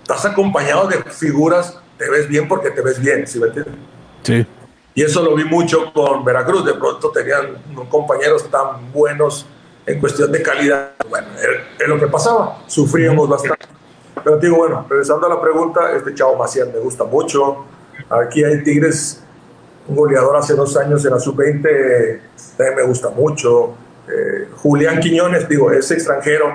estás 0.00 0.24
acompañado 0.26 0.86
de 0.86 1.02
figuras, 1.10 1.76
te 1.98 2.08
ves 2.08 2.28
bien 2.28 2.46
porque 2.46 2.70
te 2.70 2.82
ves 2.82 3.00
bien, 3.00 3.26
¿sí 3.26 3.40
me 3.40 3.48
entiendes? 3.48 3.74
Sí. 4.22 4.46
Y 4.94 5.02
eso 5.02 5.22
lo 5.22 5.34
vi 5.34 5.44
mucho 5.44 5.92
con 5.92 6.24
Veracruz. 6.24 6.64
De 6.64 6.74
pronto 6.74 7.10
tenían 7.10 7.56
compañeros 7.88 8.50
tan 8.50 8.92
buenos 8.92 9.46
en 9.86 9.98
cuestión 10.00 10.30
de 10.30 10.42
calidad. 10.42 10.92
Bueno, 11.08 11.28
es 11.78 11.88
lo 11.88 11.98
que 11.98 12.06
pasaba. 12.06 12.62
Sufríamos 12.66 13.28
bastante. 13.28 13.66
Pero 14.22 14.36
digo, 14.36 14.58
bueno, 14.58 14.86
regresando 14.88 15.26
a 15.26 15.30
la 15.30 15.40
pregunta, 15.40 15.92
este 15.92 16.14
chavo 16.14 16.36
Macías 16.36 16.68
me 16.68 16.78
gusta 16.78 17.04
mucho. 17.04 17.64
Aquí 18.10 18.44
hay 18.44 18.62
Tigres 18.62 19.22
un 19.88 19.96
goleador 19.96 20.36
hace 20.36 20.54
dos 20.54 20.76
años 20.76 21.04
en 21.04 21.10
la 21.10 21.18
sub-20, 21.18 22.20
también 22.56 22.76
me 22.76 22.82
gusta 22.82 23.10
mucho. 23.10 23.74
Eh, 24.08 24.48
Julián 24.56 25.00
Quiñones, 25.00 25.48
digo, 25.48 25.72
es 25.72 25.90
extranjero, 25.90 26.54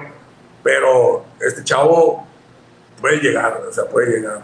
pero 0.63 1.25
este 1.41 1.63
chavo 1.63 2.25
puede 3.01 3.17
llegar, 3.17 3.61
o 3.69 3.73
sea, 3.73 3.85
puede 3.85 4.17
llegar. 4.17 4.41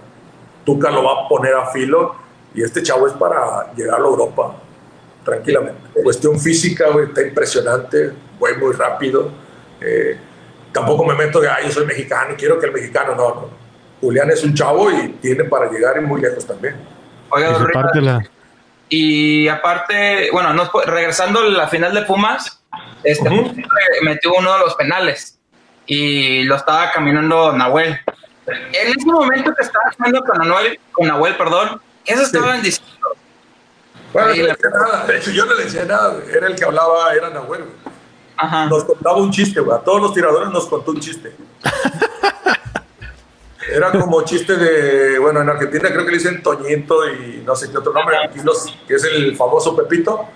Tuca 0.65 0.91
lo 0.91 1.03
va 1.03 1.25
a 1.25 1.29
poner 1.29 1.53
a 1.53 1.67
filo 1.67 2.22
y 2.53 2.63
este 2.63 2.83
chavo 2.83 3.07
es 3.07 3.13
para 3.13 3.73
llegar 3.73 3.99
a 3.99 4.03
Europa 4.03 4.55
tranquilamente. 5.23 6.01
Cuestión 6.03 6.39
física, 6.39 6.85
está 7.05 7.21
impresionante, 7.21 8.11
voy 8.37 8.55
muy 8.57 8.73
rápido. 8.73 9.31
Eh, 9.81 10.17
tampoco 10.71 11.05
me 11.05 11.15
meto 11.15 11.39
de, 11.39 11.49
ay, 11.49 11.65
yo 11.67 11.71
soy 11.71 11.85
mexicano 11.85 12.33
y 12.33 12.35
quiero 12.35 12.59
que 12.59 12.67
el 12.67 12.73
mexicano, 12.73 13.15
no, 13.15 13.29
no. 13.29 13.63
Julián 14.01 14.29
es 14.31 14.43
un 14.43 14.53
chavo 14.53 14.91
y 14.91 15.09
tiene 15.21 15.45
para 15.45 15.71
llegar 15.71 15.95
y 15.97 16.01
muy 16.01 16.19
lejos 16.21 16.45
también. 16.45 16.75
y 18.89 19.47
aparte, 19.47 20.29
bueno, 20.31 20.69
regresando 20.85 21.39
a 21.39 21.45
la 21.45 21.67
final 21.67 21.93
de 21.93 22.03
Pumas, 22.03 22.61
este 23.03 23.29
metió 24.03 24.33
uno 24.37 24.53
de 24.53 24.59
los 24.59 24.75
penales 24.75 25.39
y 25.85 26.43
lo 26.43 26.55
estaba 26.55 26.91
caminando 26.91 27.53
Nahuel. 27.53 27.99
En 28.45 28.87
ese 28.89 29.05
momento 29.05 29.53
que 29.55 29.63
estaba 29.63 29.85
haciendo 29.89 30.21
con 30.23 30.47
Nahuel, 30.47 30.79
con 30.91 31.07
Nahuel, 31.07 31.35
perdón, 31.35 31.81
eso 32.05 32.21
estaban 32.23 32.61
diciendo. 32.61 32.93
Bueno, 34.11 34.33
yo, 34.33 34.47
nada. 34.47 35.19
yo 35.19 35.45
no 35.45 35.53
le 35.55 35.63
decía 35.63 35.85
nada, 35.85 36.17
era 36.31 36.47
el 36.47 36.55
que 36.55 36.63
hablaba, 36.63 37.13
era 37.13 37.29
Nahuel. 37.29 37.65
Nos 38.69 38.83
contaba 38.83 39.17
un 39.17 39.31
chiste, 39.31 39.59
güey. 39.59 39.75
A 39.77 39.81
todos 39.81 40.01
los 40.01 40.13
tiradores 40.13 40.49
nos 40.49 40.67
contó 40.67 40.91
un 40.91 40.99
chiste. 40.99 41.35
Era 43.71 43.91
como 43.91 44.23
chiste 44.23 44.57
de, 44.57 45.17
bueno, 45.19 45.41
en 45.41 45.49
Argentina 45.49 45.89
creo 45.89 46.05
que 46.05 46.11
le 46.11 46.17
dicen 46.17 46.43
Toñito 46.43 47.09
y 47.09 47.43
no 47.45 47.55
sé 47.55 47.71
qué 47.71 47.77
otro 47.77 47.93
nombre, 47.93 48.17
aquí 48.17 48.39
los, 48.43 48.77
que 48.87 48.95
es 48.95 49.03
el 49.05 49.37
famoso 49.37 49.75
Pepito. 49.75 50.27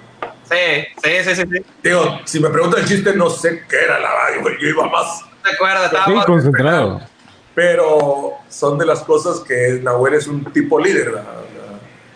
Sí, 0.49 0.87
sí, 1.03 1.23
sí, 1.23 1.35
sí. 1.35 1.65
Digo, 1.83 2.19
si 2.23 2.39
me 2.39 2.49
preguntan 2.49 2.81
el 2.81 2.87
chiste, 2.87 3.13
no 3.15 3.29
sé 3.29 3.63
qué 3.69 3.83
era 3.83 3.99
la 3.99 4.09
güey. 4.41 4.55
Yo 4.61 4.69
iba 4.69 4.87
más. 4.87 5.25
¿Te 5.43 5.53
acuerdas? 5.53 5.85
Estaba 5.85 6.07
más 6.07 6.25
concentrado. 6.25 7.01
Pero 7.53 8.33
son 8.47 8.77
de 8.77 8.85
las 8.85 9.01
cosas 9.01 9.41
que 9.41 9.79
Nahuel 9.83 10.13
es 10.13 10.27
un 10.27 10.45
tipo 10.45 10.79
líder. 10.79 11.21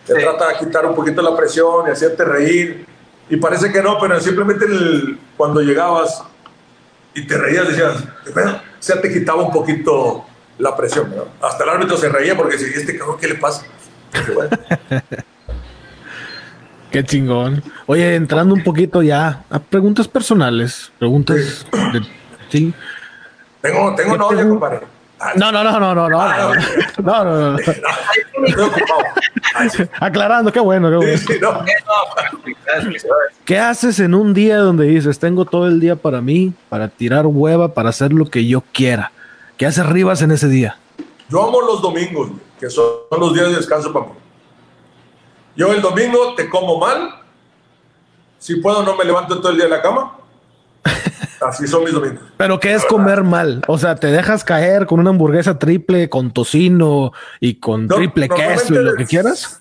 Te 0.05 0.15
trata 0.15 0.49
de 0.49 0.55
quitar 0.55 0.85
un 0.85 0.95
poquito 0.95 1.21
la 1.21 1.35
presión 1.35 1.87
y 1.87 1.91
hacerte 1.91 2.25
reír. 2.25 2.85
Y 3.29 3.37
parece 3.37 3.71
que 3.71 3.81
no, 3.81 3.97
pero 3.99 4.19
simplemente 4.19 4.65
cuando 5.37 5.61
llegabas 5.61 6.23
y 7.13 7.25
te 7.25 7.37
reías, 7.37 7.67
decías, 7.67 7.97
o 7.97 8.59
sea, 8.79 8.99
te 8.99 9.11
quitaba 9.11 9.43
un 9.43 9.51
poquito 9.51 10.25
la 10.57 10.75
presión. 10.75 11.13
Hasta 11.41 11.63
el 11.63 11.69
árbitro 11.69 11.97
se 11.97 12.09
reía 12.09 12.35
porque 12.35 12.57
si 12.57 12.65
este 12.65 12.97
cabrón, 12.97 13.17
¿qué 13.19 13.27
le 13.27 13.35
pasa? 13.35 13.65
Qué 16.91 17.05
chingón. 17.05 17.63
Oye, 17.85 18.15
entrando 18.15 18.53
un 18.53 18.63
poquito 18.63 19.01
ya 19.01 19.45
a 19.49 19.59
preguntas 19.59 20.09
personales, 20.09 20.91
preguntas 20.99 21.65
de 21.93 22.01
sí. 22.49 22.73
Tengo, 23.61 23.95
tengo 23.95 24.17
novia, 24.17 24.45
compadre. 24.47 24.81
No, 25.35 25.51
no, 25.51 25.63
no, 25.63 25.79
no, 25.79 25.95
no, 25.95 26.09
no. 26.09 26.21
Ah, 26.21 26.53
no, 27.03 27.23
no, 27.23 27.51
no. 27.51 27.57
Aclarando, 29.99 30.51
qué 30.51 30.59
bueno, 30.59 30.89
qué 30.89 30.95
bueno. 30.97 31.19
¿Qué 33.45 33.59
haces 33.59 33.99
en 33.99 34.15
un 34.15 34.33
día 34.33 34.57
donde 34.57 34.85
dices, 34.85 35.19
tengo 35.19 35.45
todo 35.45 35.67
el 35.67 35.79
día 35.79 35.95
para 35.95 36.21
mí, 36.21 36.53
para 36.69 36.87
tirar 36.87 37.27
hueva, 37.27 37.73
para 37.73 37.89
hacer 37.89 38.13
lo 38.13 38.25
que 38.25 38.47
yo 38.47 38.63
quiera? 38.71 39.11
¿Qué 39.57 39.65
haces 39.65 39.85
Rivas 39.85 40.21
en 40.21 40.31
ese 40.31 40.47
día? 40.47 40.77
Yo 41.29 41.47
amo 41.47 41.61
los 41.61 41.81
domingos, 41.81 42.29
que 42.59 42.69
son 42.69 42.85
los 43.11 43.33
días 43.33 43.49
de 43.49 43.55
descanso, 43.55 43.93
papá. 43.93 44.11
Yo 45.55 45.71
el 45.71 45.81
domingo 45.81 46.33
te 46.35 46.49
como 46.49 46.79
mal. 46.79 47.15
Si 48.39 48.55
puedo, 48.55 48.83
no 48.83 48.95
me 48.95 49.05
levanto 49.05 49.39
todo 49.39 49.51
el 49.51 49.57
día 49.57 49.65
de 49.65 49.71
la 49.71 49.81
cama. 49.81 50.17
Así 51.41 51.67
son 51.67 51.83
mis 51.83 51.93
domingos. 51.93 52.23
Pero 52.37 52.59
¿qué 52.59 52.73
es 52.73 52.85
comer 52.85 53.23
mal? 53.23 53.61
O 53.67 53.77
sea, 53.77 53.95
¿te 53.95 54.07
dejas 54.07 54.43
caer 54.43 54.85
con 54.85 54.99
una 54.99 55.09
hamburguesa 55.09 55.57
triple 55.57 56.09
con 56.09 56.31
tocino 56.31 57.13
y 57.39 57.55
con 57.55 57.87
triple 57.87 58.29
queso 58.29 58.73
y 58.75 58.77
lo 58.77 58.95
que 58.95 59.05
quieras? 59.05 59.59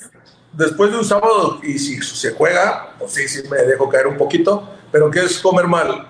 Después 0.52 0.90
de 0.90 0.98
un 0.98 1.04
sábado, 1.04 1.60
y 1.62 1.78
si 1.78 2.02
se 2.02 2.32
juega, 2.32 2.94
pues 2.98 3.12
sí, 3.12 3.28
sí 3.28 3.42
me 3.48 3.58
dejo 3.58 3.88
caer 3.88 4.08
un 4.08 4.16
poquito. 4.16 4.68
Pero 4.92 5.10
¿qué 5.10 5.20
es 5.20 5.38
comer 5.38 5.68
mal? 5.68 6.08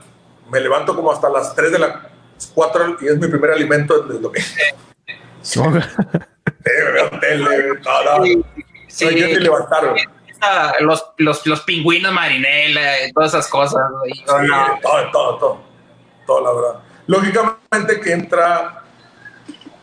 Me 0.50 0.60
levanto 0.60 0.96
como 0.96 1.12
hasta 1.12 1.28
las 1.28 1.54
3 1.54 1.72
de 1.72 1.78
la 1.78 2.10
cuatro 2.54 2.96
y 3.00 3.06
es 3.06 3.18
mi 3.18 3.28
primer 3.28 3.50
alimento 3.50 4.02
del 4.02 4.22
domingo. 4.22 4.30
Sí. 5.42 5.58
veo 5.58 7.10
tele, 7.18 7.80
nada. 7.82 8.22
Sí, 8.22 8.44
sí. 8.88 9.38
Los, 10.80 11.04
los, 11.18 11.46
los 11.46 11.60
pingüinos 11.62 12.12
marinela, 12.12 12.92
todas 13.14 13.34
esas 13.34 13.48
cosas. 13.48 13.82
Sí, 14.04 14.24
todo, 14.24 15.10
todo, 15.12 15.36
todo, 15.38 15.60
todo, 16.26 16.40
la 16.40 16.52
verdad. 16.52 16.80
Lógicamente 17.06 18.00
que 18.00 18.12
entra 18.12 18.82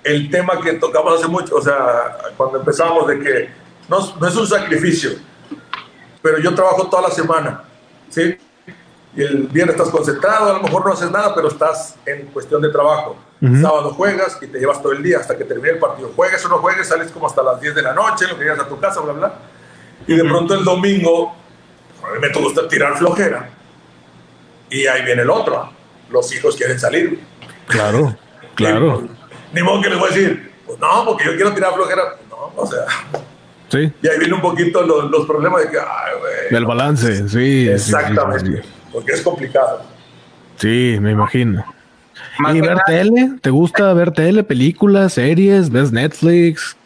el 0.04 0.30
tema 0.30 0.60
que 0.62 0.74
tocamos 0.74 1.20
hace 1.20 1.28
mucho, 1.28 1.56
o 1.56 1.62
sea, 1.62 2.18
cuando 2.38 2.60
empezamos 2.60 3.08
de 3.08 3.20
que 3.20 3.50
no, 3.90 4.16
no 4.20 4.28
es 4.28 4.36
un 4.36 4.48
sacrificio, 4.48 5.12
pero 6.22 6.40
yo 6.40 6.56
trabajo 6.56 6.88
toda 6.88 7.10
la 7.10 7.12
semana, 7.12 7.64
¿sí? 8.10 8.38
y 9.18 9.24
el 9.24 9.48
viernes 9.48 9.76
estás 9.76 9.90
concentrado, 9.90 10.52
a 10.52 10.54
lo 10.54 10.62
mejor 10.62 10.86
no 10.86 10.94
haces 10.94 11.10
nada, 11.10 11.34
pero 11.34 11.48
estás 11.48 11.96
en 12.06 12.28
cuestión 12.28 12.62
de 12.62 12.70
trabajo. 12.70 13.18
Sábado 13.62 13.92
juegas 13.92 14.38
y 14.42 14.48
te 14.48 14.60
llevas 14.60 14.80
todo 14.80 14.92
el 14.92 15.02
día 15.02 15.18
hasta 15.18 15.36
que 15.36 15.44
termine 15.44 15.72
el 15.72 15.80
partido. 15.80 16.12
Juegues 16.16 16.46
o 16.46 16.50
no 16.50 16.60
juegues, 16.60 16.88
sales 16.88 17.12
como 17.12 17.26
hasta 17.26 17.42
las 17.42 17.60
10 17.60 17.74
de 17.74 17.82
la 17.82 17.94
noche, 17.94 18.28
lo 18.28 18.38
que 18.38 18.44
llegas 18.44 18.60
a 18.60 18.68
tu 18.68 18.80
casa, 18.80 19.00
bla, 19.02 19.14
bla. 19.14 19.34
Y 20.08 20.16
de 20.16 20.24
pronto 20.24 20.54
el 20.54 20.64
domingo, 20.64 21.36
a 22.04 22.14
mí 22.14 22.20
me 22.20 22.42
gusta 22.42 22.68
tirar 22.68 22.98
flojera. 22.98 23.50
Y 24.70 24.86
ahí 24.88 25.04
viene 25.04 25.22
el 25.22 25.30
otro. 25.30 25.70
Los 26.10 26.34
hijos 26.34 26.56
quieren 26.56 26.80
salir. 26.80 27.20
Claro, 27.68 28.16
claro. 28.56 29.08
ni 29.54 29.62
modo 29.62 29.82
que 29.82 29.90
les 29.90 30.00
voy 30.00 30.10
a 30.10 30.14
decir, 30.14 30.52
pues 30.66 30.80
no, 30.80 31.06
porque 31.06 31.26
yo 31.26 31.36
quiero 31.36 31.54
tirar 31.54 31.74
flojera. 31.74 32.04
No, 32.30 32.54
o 32.56 32.66
sea. 32.66 32.86
Sí. 33.70 33.92
Y 34.02 34.08
ahí 34.08 34.20
viene 34.20 34.34
un 34.34 34.42
poquito 34.42 34.82
los, 34.82 35.12
los 35.12 35.26
problemas 35.26 35.64
de 35.64 35.70
que, 35.70 35.78
ay, 35.78 36.20
güey. 36.20 36.50
Del 36.52 36.66
balance, 36.66 37.28
sí. 37.28 37.68
Exactamente 37.68 38.64
porque 38.92 39.14
es 39.14 39.22
complicado. 39.22 39.82
Sí, 40.58 40.98
me 41.00 41.12
imagino. 41.12 41.64
¿Y 42.54 42.62
ver 42.62 42.78
tele? 42.86 43.34
¿Te 43.42 43.50
gusta 43.50 43.94
ver 43.94 44.12
tele, 44.12 44.44
películas, 44.44 45.14
series? 45.14 45.70
¿Ves 45.70 45.92
Netflix? 45.92 46.77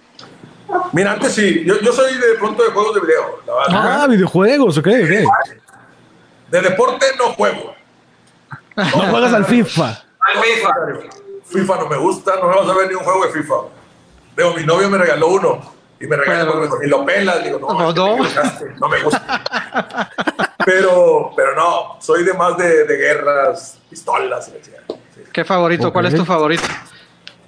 Mira, 0.91 1.13
antes 1.13 1.33
sí, 1.33 1.63
yo, 1.65 1.79
yo 1.79 1.91
soy 1.93 2.13
de 2.15 2.35
pronto 2.39 2.63
de 2.63 2.71
juegos 2.71 2.95
de 2.95 3.01
video. 3.01 3.39
ah, 3.69 4.07
videojuegos, 4.09 4.77
ok, 4.77 4.87
ok. 4.87 5.59
De 6.49 6.61
deporte 6.61 7.05
no 7.17 7.33
juego. 7.33 7.73
No, 8.75 8.85
juegas 8.85 9.33
al 9.33 9.45
FIFA. 9.45 9.87
Al 9.87 10.43
FIFA. 10.43 10.73
FIFA 11.45 11.77
no 11.77 11.89
me 11.89 11.97
gusta, 11.97 12.35
no 12.37 12.47
me 12.47 12.55
vas 12.55 12.69
a 12.69 12.73
ver 12.73 12.87
ni 12.87 12.95
un 12.95 13.03
juego 13.03 13.25
de 13.25 13.31
FIFA. 13.31 13.55
Veo, 14.35 14.53
mi 14.53 14.65
novio 14.65 14.89
me 14.89 14.97
regaló 14.97 15.27
uno 15.27 15.61
y 15.99 16.07
me 16.07 16.15
regaló 16.15 16.83
y 16.83 16.87
lo 16.87 17.05
pelas, 17.05 17.43
digo, 17.43 17.59
no, 17.59 17.73
no, 17.73 17.93
no. 17.93 18.17
no 18.79 18.89
me 18.89 19.03
gusta. 19.03 20.09
pero, 20.65 21.31
pero 21.35 21.55
no, 21.55 21.97
soy 21.99 22.23
de 22.23 22.33
más 22.33 22.57
de, 22.57 22.85
de 22.85 22.97
guerras, 22.97 23.77
pistolas. 23.89 24.51
¿Qué 25.31 25.45
favorito? 25.45 25.91
¿Cuál 25.93 26.07
es 26.07 26.15
tu 26.15 26.25
favorito? 26.25 26.63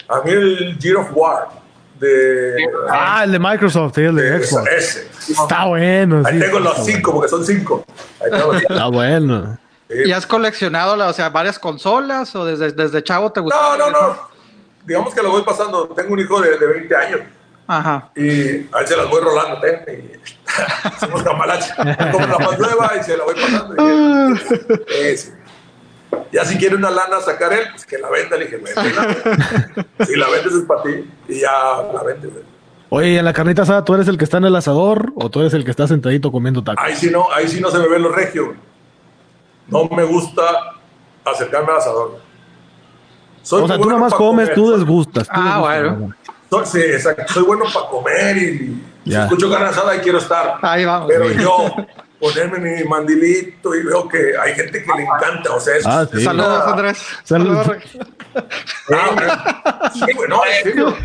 A 0.07 0.21
mí 0.21 0.31
el 0.31 0.77
Gear 0.79 0.97
of 0.97 1.09
War. 1.13 1.62
De, 2.03 2.69
ah, 2.89 3.23
el 3.23 3.31
de 3.31 3.39
Microsoft, 3.39 3.97
el 3.97 4.15
de 4.15 4.43
Xbox. 4.43 4.71
Ese. 4.71 5.07
Está 5.30 5.65
bueno. 5.65 6.21
Ahí 6.25 6.39
tengo 6.39 6.59
los 6.59 6.85
cinco, 6.85 7.13
porque 7.13 7.30
son 7.30 7.45
cinco. 7.45 7.85
Está 8.19 8.88
bueno. 8.88 9.57
¿Y 9.89 10.11
has 10.11 10.25
coleccionado 10.25 11.07
o 11.07 11.13
sea, 11.13 11.30
varias 11.30 11.59
consolas 11.59 12.35
o 12.35 12.45
desde, 12.45 12.71
desde 12.71 13.03
chavo 13.03 13.31
te 13.31 13.39
gusta? 13.39 13.57
No, 13.59 13.77
no, 13.77 13.91
no. 13.91 14.17
Digamos 14.85 15.13
que 15.13 15.21
lo 15.21 15.31
voy 15.31 15.43
pasando. 15.43 15.88
Tengo 15.89 16.13
un 16.13 16.19
hijo 16.19 16.41
de, 16.41 16.57
de 16.57 16.67
20 16.67 16.95
años. 16.95 17.21
Ajá. 17.67 18.09
Y 18.15 18.67
a 18.73 18.80
veces 18.80 18.89
se 18.89 18.97
las 18.97 19.09
voy 19.09 19.21
rolando. 19.21 19.65
Y 19.65 20.19
somos 20.99 21.23
cambalaches. 21.23 21.73
Como 22.11 22.27
la 22.27 22.39
más 22.39 22.59
nueva 22.59 22.91
y 22.99 23.03
se 23.03 23.17
la 23.17 23.23
voy 23.23 23.35
pasando. 23.35 23.75
Y, 23.89 25.42
Ya 26.31 26.45
si 26.45 26.57
quiere 26.57 26.76
una 26.76 26.90
lana 26.90 27.19
sacar 27.22 27.53
él, 27.53 27.68
pues 27.72 27.85
que 27.85 27.98
la 27.98 28.10
venda. 28.10 28.38
Le 28.38 28.45
dije, 28.45 28.61
si 30.06 30.15
la 30.15 30.30
vendes 30.30 30.53
es 30.53 30.64
para 30.68 30.84
ti. 30.84 31.10
Y 31.27 31.40
ya 31.41 31.52
la 31.94 32.03
vendes. 32.03 32.31
Oye, 32.90 33.18
en 33.18 33.26
la 33.26 33.34
carnita 33.34 33.64
asada 33.64 33.84
tú 33.84 33.95
eres 33.95 34.07
el 34.07 34.18
que 34.18 34.23
está 34.23 34.38
en 34.38 34.45
el 34.45 34.56
asador 34.56 35.14
o 35.15 35.30
tú 35.30 35.40
eres 35.40 35.53
el 35.53 35.65
que 35.65 35.72
está 35.72 35.88
sentadito 35.88 36.31
comiendo 36.31 36.64
tacos? 36.64 36.84
Ahí 36.84 36.95
sí 36.95 37.10
no, 37.10 37.31
ahí 37.34 37.48
sí 37.48 37.60
no 37.60 37.72
se 37.72 37.80
me 37.80 37.88
ve 37.88 37.98
los 37.98 38.14
regios. 38.14 38.49
No 39.68 39.85
me 39.85 40.03
gusta 40.03 40.44
acercarme 41.26 41.72
al 41.72 41.77
asador. 41.77 42.19
o 43.49 43.68
sea, 43.68 43.77
tú 43.77 43.88
nada 43.88 43.99
más 43.99 44.14
comes, 44.14 44.53
tú 44.53 44.72
desgustas. 44.72 45.27
ah, 45.31 45.60
bueno. 45.61 46.14
Sí, 46.65 46.80
exacto. 46.80 47.34
Soy 47.34 47.44
bueno 47.44 47.65
para 47.73 47.88
comer 47.88 48.38
y 48.38 48.84
si 49.06 49.15
escucho 49.15 49.49
ganas 49.49 49.76
y 49.95 49.99
quiero 49.99 50.19
estar. 50.19 50.60
Ahí 50.61 50.85
vamos. 50.85 51.07
Pero 51.07 51.31
yo 51.31 51.76
ponerme 52.23 52.59
mi 52.59 52.83
mandilito 52.85 53.75
y 53.75 53.83
veo 53.83 54.07
que 54.07 54.37
hay 54.37 54.55
gente 54.55 54.81
que 54.81 54.91
le 54.95 55.03
encanta. 55.03 55.53
O 55.53 55.59
sea, 55.59 55.75
es, 55.75 55.85
ah, 55.85 56.07
Saludos, 56.23 56.63
Andrés. 56.67 57.05
Saludos. 57.23 57.67
Ah, 58.89 59.91
sí, 59.93 60.05
bueno, 60.15 60.41
en 60.45 60.63
serio. 60.63 60.95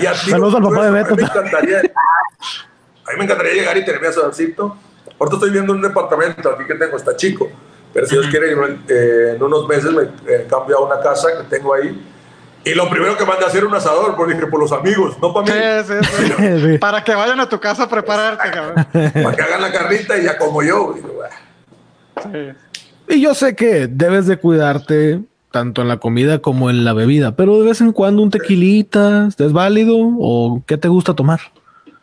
Y 0.00 0.30
Saludos 0.30 0.54
al 0.54 0.62
papá 0.62 0.86
de 0.86 0.90
Beto. 0.92 1.12
A 1.12 1.16
mí 1.16 1.22
me 1.22 1.28
encantaría, 1.28 1.78
a 1.78 3.10
mí 3.10 3.18
me 3.18 3.24
encantaría 3.24 3.52
llegar 3.52 3.76
y 3.76 3.84
tener 3.84 4.00
mi 4.00 4.06
asadorcito 4.06 4.76
Ahorita 5.18 5.36
estoy 5.36 5.50
viendo 5.50 5.72
un 5.72 5.82
departamento 5.82 6.50
aquí 6.50 6.64
que 6.64 6.74
tengo, 6.74 6.96
está 6.96 7.14
chico, 7.14 7.48
pero 7.92 8.06
si 8.06 8.16
Dios 8.16 8.26
quiere, 8.28 8.52
eh, 8.88 9.34
en 9.36 9.42
unos 9.42 9.68
meses 9.68 9.92
me 9.92 10.02
eh, 10.02 10.46
cambio 10.48 10.78
a 10.78 10.86
una 10.86 11.00
casa 11.00 11.28
que 11.36 11.44
tengo 11.54 11.74
ahí. 11.74 12.11
Y 12.64 12.74
lo 12.74 12.88
primero 12.88 13.16
que 13.16 13.24
mandé 13.24 13.44
a 13.44 13.48
hacer 13.48 13.64
un 13.64 13.74
asador, 13.74 14.14
porque 14.16 14.34
dije, 14.34 14.46
por 14.46 14.60
los 14.60 14.70
amigos, 14.72 15.16
no 15.20 15.34
para 15.34 15.46
mí. 15.46 15.84
Sí, 15.84 15.94
sí, 16.38 16.60
sí. 16.60 16.78
para 16.78 17.02
que 17.02 17.14
vayan 17.14 17.40
a 17.40 17.48
tu 17.48 17.58
casa 17.58 17.84
a 17.84 17.88
prepararte, 17.88 18.50
cabrón. 18.50 18.86
para 18.92 19.36
que 19.36 19.42
hagan 19.42 19.60
la 19.60 19.72
carnita 19.72 20.16
y 20.16 20.24
ya 20.24 20.38
como 20.38 20.62
yo. 20.62 20.94
Y 23.08 23.20
yo 23.20 23.34
sé 23.34 23.56
que 23.56 23.88
debes 23.88 24.26
de 24.26 24.36
cuidarte 24.36 25.20
tanto 25.50 25.82
en 25.82 25.88
la 25.88 25.98
comida 25.98 26.38
como 26.38 26.70
en 26.70 26.84
la 26.84 26.92
bebida, 26.92 27.36
pero 27.36 27.58
de 27.58 27.66
vez 27.66 27.80
en 27.80 27.92
cuando 27.92 28.22
un 28.22 28.30
tequilita, 28.30 29.28
¿es 29.36 29.52
válido 29.52 29.96
o 29.96 30.62
qué 30.66 30.78
te 30.78 30.88
gusta 30.88 31.14
tomar? 31.14 31.40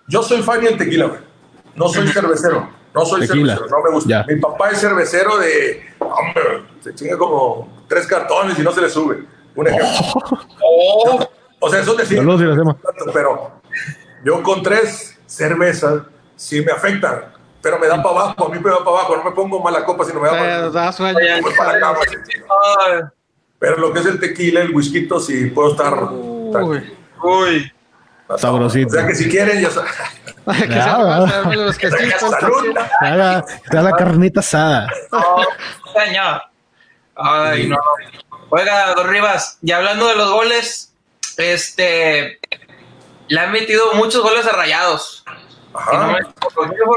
Yo 0.08 0.22
soy 0.24 0.42
fan 0.42 0.62
del 0.62 0.78
tequila, 0.78 1.06
güey. 1.06 1.20
No 1.76 1.88
soy 1.88 2.08
cervecero. 2.10 2.70
No 2.94 3.06
soy 3.06 3.26
cervecero, 3.28 3.68
no 3.68 3.84
me 3.84 3.92
gusta. 3.92 4.26
Mi 4.28 4.36
papá 4.38 4.72
es 4.72 4.80
cervecero 4.80 5.38
de. 5.38 5.82
Hombre, 6.00 6.64
se 6.82 6.94
chinga 6.96 7.18
como 7.18 7.84
tres 7.88 8.08
cartones 8.08 8.58
y 8.58 8.62
no 8.64 8.72
se 8.72 8.82
le 8.82 8.90
sube. 8.90 9.24
Un 9.56 9.68
ejemplo. 9.68 10.40
Oh. 10.62 11.28
o 11.60 11.70
sea, 11.70 11.82
eso 11.82 11.92
es 11.92 12.10
decir. 12.10 12.26
Pero 13.14 13.52
yo 14.24 14.44
con 14.44 14.62
tres 14.62 15.18
cervezas 15.26 16.04
sí 16.36 16.62
me 16.62 16.72
afectan, 16.72 17.26
pero 17.62 17.80
me 17.80 17.88
da 17.88 18.02
para 18.02 18.10
abajo. 18.10 18.46
A 18.46 18.50
mí 18.50 18.60
me 18.60 18.70
da 18.70 18.78
para 18.78 18.90
abajo. 18.90 19.18
No 19.18 19.24
me 19.24 19.32
pongo 19.32 19.60
mala 19.62 19.84
copa, 19.84 20.06
sino 20.06 20.20
me 20.20 20.28
da 20.28 20.38
para, 20.38 21.88
abajo. 21.88 22.04
Pero 23.58 23.78
lo 23.78 23.94
que 23.94 24.00
es 24.00 24.06
el 24.06 24.20
tequila, 24.20 24.62
el 24.62 24.74
whisky, 24.74 25.08
sí 25.22 25.48
puedo 25.48 25.72
estar. 25.72 25.94
Uy. 26.12 26.94
Uy. 27.24 27.72
Sabrosito. 28.38 28.90
O 28.90 28.92
sea 28.92 29.08
que 29.08 29.16
si 29.16 29.30
quieren, 29.30 29.62
ya 29.62 29.70
saben. 29.70 29.92
que 31.50 31.56
los 31.56 31.78
que 31.78 31.90
la 33.72 33.92
carnita 33.98 34.40
asada. 34.40 34.88
Ay, 37.16 37.68
no. 37.68 37.78
Oiga, 38.50 38.94
Don 38.96 39.08
Rivas, 39.08 39.58
y 39.62 39.72
hablando 39.72 40.08
de 40.08 40.16
los 40.16 40.32
goles, 40.32 40.92
este 41.38 42.40
le 43.28 43.40
han 43.40 43.52
metido 43.52 43.94
muchos 43.94 44.24
goles 44.24 44.46
a 44.48 44.52
rayados. 44.52 45.24
Ajá. 45.74 46.18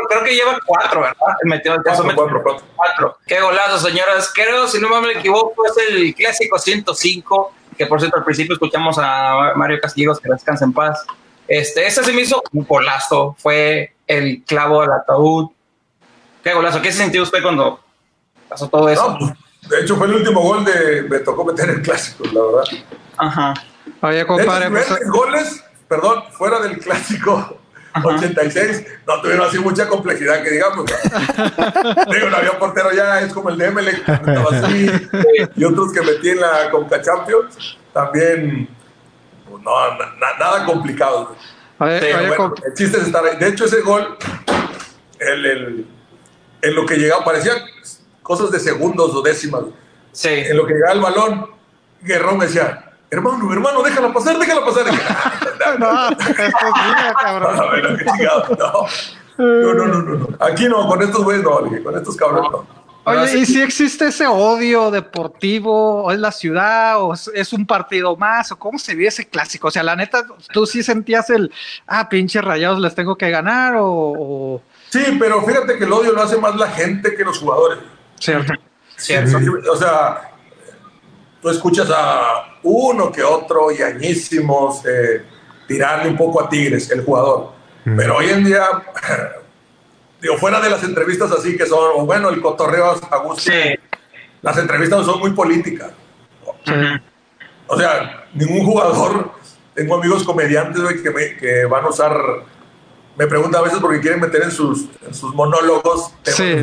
creo 0.08 0.24
que 0.24 0.34
lleva 0.34 0.58
cuatro, 0.64 1.02
¿verdad? 1.02 1.16
Metió 1.44 1.74
el 1.74 1.82
caso 1.82 2.04
cuatro, 2.04 2.42
cuatro, 2.42 2.66
cuatro. 2.74 3.18
Qué 3.26 3.40
golazo, 3.40 3.78
señoras. 3.78 4.32
Creo, 4.34 4.66
si 4.66 4.80
no 4.80 4.88
me 5.00 5.12
equivoco, 5.12 5.66
es 5.66 5.74
el 5.88 6.14
clásico 6.14 6.58
105, 6.58 7.52
que 7.76 7.86
por 7.86 8.00
cierto 8.00 8.18
al 8.18 8.24
principio 8.24 8.54
escuchamos 8.54 8.96
a 8.98 9.52
Mario 9.56 9.78
Castillos, 9.80 10.18
que 10.18 10.30
descansa 10.30 10.64
en 10.64 10.72
paz. 10.72 11.04
Este, 11.46 11.86
ese 11.86 12.02
se 12.02 12.12
me 12.14 12.22
hizo 12.22 12.42
un 12.52 12.64
golazo, 12.66 13.36
fue 13.38 13.94
el 14.06 14.42
clavo 14.44 14.80
al 14.80 14.92
ataúd. 14.92 15.50
Qué 16.42 16.54
golazo. 16.54 16.80
¿Qué 16.80 16.92
se 16.92 17.02
sintió 17.02 17.22
usted 17.22 17.42
cuando 17.42 17.78
pasó 18.48 18.68
todo 18.68 18.88
eso? 18.88 19.16
Pues, 19.18 19.32
de 19.68 19.80
hecho, 19.80 19.96
fue 19.96 20.06
el 20.06 20.14
último 20.14 20.40
gol 20.40 20.64
de. 20.64 21.02
Me 21.08 21.18
tocó 21.20 21.44
meter 21.44 21.70
el 21.70 21.82
clásico, 21.82 22.24
la 22.32 22.42
verdad. 22.42 22.64
Ajá. 23.16 23.54
Oye, 24.00 24.26
compadre. 24.26 24.70
Pues, 24.70 25.08
goles, 25.08 25.64
perdón, 25.88 26.24
fuera 26.32 26.60
del 26.60 26.78
clásico 26.78 27.58
86, 28.02 28.86
no 29.06 29.20
tuvieron 29.20 29.46
así 29.46 29.58
mucha 29.58 29.86
complejidad 29.88 30.42
que 30.42 30.50
digamos. 30.50 30.86
Digo, 32.10 32.30
no 32.30 32.36
había 32.36 32.58
portero 32.58 32.92
ya, 32.92 33.20
es 33.20 33.32
como 33.32 33.50
el 33.50 33.58
de 33.58 33.66
Emelec, 33.66 34.08
así, 34.08 34.90
y 35.56 35.64
otros 35.64 35.92
que 35.92 36.00
metí 36.00 36.30
en 36.30 36.40
la 36.40 36.70
Conca 36.70 37.00
Champions, 37.02 37.78
también 37.92 38.68
no, 39.48 39.98
nada 40.38 40.64
complicado. 40.64 41.36
el 41.80 42.74
chiste 42.74 42.98
es 42.98 43.06
estar 43.06 43.24
ahí. 43.24 43.36
De 43.36 43.48
hecho, 43.48 43.66
ese 43.66 43.80
gol, 43.82 44.16
el, 45.18 45.86
en 46.62 46.74
lo 46.74 46.86
que 46.86 46.96
llegaba, 46.96 47.24
parecía 47.24 47.52
cosas 48.22 48.50
de 48.50 48.60
segundos 48.60 49.14
o 49.14 49.22
décimas. 49.22 49.62
Sí. 50.12 50.28
En 50.28 50.56
lo 50.56 50.66
que 50.66 50.74
llegaba 50.74 50.92
el 50.92 51.00
balón, 51.00 51.46
Guerrón 52.00 52.38
me 52.38 52.46
decía, 52.46 52.92
hermano, 53.10 53.52
hermano, 53.52 53.82
déjala 53.82 54.12
pasar, 54.12 54.38
déjala 54.38 54.64
pasar. 54.64 54.86
no, 55.78 56.08
esto 56.08 56.30
es 56.40 56.54
cabrón. 57.20 57.56
No, 59.38 59.74
no, 59.74 59.86
no, 59.86 60.02
no, 60.02 60.14
no, 60.14 60.28
Aquí 60.40 60.66
no, 60.68 60.86
con 60.86 61.02
estos 61.02 61.24
güeyes 61.24 61.42
no, 61.42 61.82
con 61.82 61.96
estos 61.96 62.16
cabrones 62.16 62.50
no. 62.50 62.82
Oye, 63.04 63.38
¿y 63.38 63.46
si 63.46 63.60
existe 63.60 64.06
ese 64.08 64.28
odio 64.28 64.92
deportivo? 64.92 66.04
¿O 66.04 66.12
es 66.12 66.20
la 66.20 66.30
ciudad? 66.30 67.02
¿O 67.02 67.14
es 67.14 67.52
un 67.52 67.66
partido 67.66 68.16
más? 68.16 68.52
¿O 68.52 68.56
cómo 68.56 68.78
se 68.78 68.94
ve 68.94 69.06
ese 69.06 69.26
clásico? 69.26 69.68
O 69.68 69.70
sea, 69.72 69.82
la 69.82 69.96
neta, 69.96 70.24
¿tú 70.52 70.66
sí 70.66 70.84
sentías 70.84 71.28
el, 71.30 71.52
ah, 71.88 72.08
pinche 72.08 72.40
rayados, 72.40 72.78
les 72.78 72.94
tengo 72.94 73.16
que 73.16 73.30
ganar? 73.30 73.74
O, 73.78 74.62
Sí, 74.90 75.16
pero 75.18 75.42
fíjate 75.42 75.78
que 75.78 75.84
el 75.84 75.92
odio 75.92 76.12
lo 76.12 76.22
hace 76.22 76.36
más 76.36 76.54
la 76.54 76.68
gente 76.70 77.16
que 77.16 77.24
los 77.24 77.38
jugadores. 77.38 77.78
Cierto. 78.22 78.52
Cierto. 78.96 79.38
O 79.72 79.76
sea, 79.76 80.30
tú 81.40 81.48
escuchas 81.48 81.88
a 81.92 82.58
uno 82.62 83.10
que 83.10 83.22
otro 83.24 83.72
y 83.72 83.82
añísimos 83.82 84.86
eh, 84.86 85.24
tirarle 85.66 86.08
un 86.10 86.16
poco 86.16 86.40
a 86.40 86.48
Tigres, 86.48 86.88
el 86.92 87.04
jugador. 87.04 87.50
Pero 87.84 88.18
hoy 88.18 88.30
en 88.30 88.44
día 88.44 88.64
digo, 90.20 90.36
fuera 90.36 90.60
de 90.60 90.70
las 90.70 90.84
entrevistas 90.84 91.32
así 91.32 91.56
que 91.56 91.66
son, 91.66 92.06
bueno, 92.06 92.28
el 92.28 92.40
cotorreo 92.40 92.92
a 93.10 93.16
gusto, 93.18 93.50
las 94.40 94.56
entrevistas 94.56 95.04
son 95.04 95.18
muy 95.18 95.32
políticas. 95.32 95.90
O 97.66 97.76
sea, 97.76 98.26
ningún 98.34 98.64
jugador, 98.64 99.32
tengo 99.74 99.96
amigos 99.96 100.22
comediantes 100.22 100.80
que, 101.02 101.36
que 101.36 101.64
van 101.64 101.84
a 101.84 101.88
usar, 101.88 102.14
me 103.18 103.26
preguntan 103.26 103.62
a 103.62 103.64
veces 103.64 103.80
porque 103.80 104.00
quieren 104.00 104.20
meter 104.20 104.44
en 104.44 104.52
sus, 104.52 104.88
en 105.04 105.12
sus 105.12 105.34
monólogos. 105.34 106.14
Sí. 106.22 106.62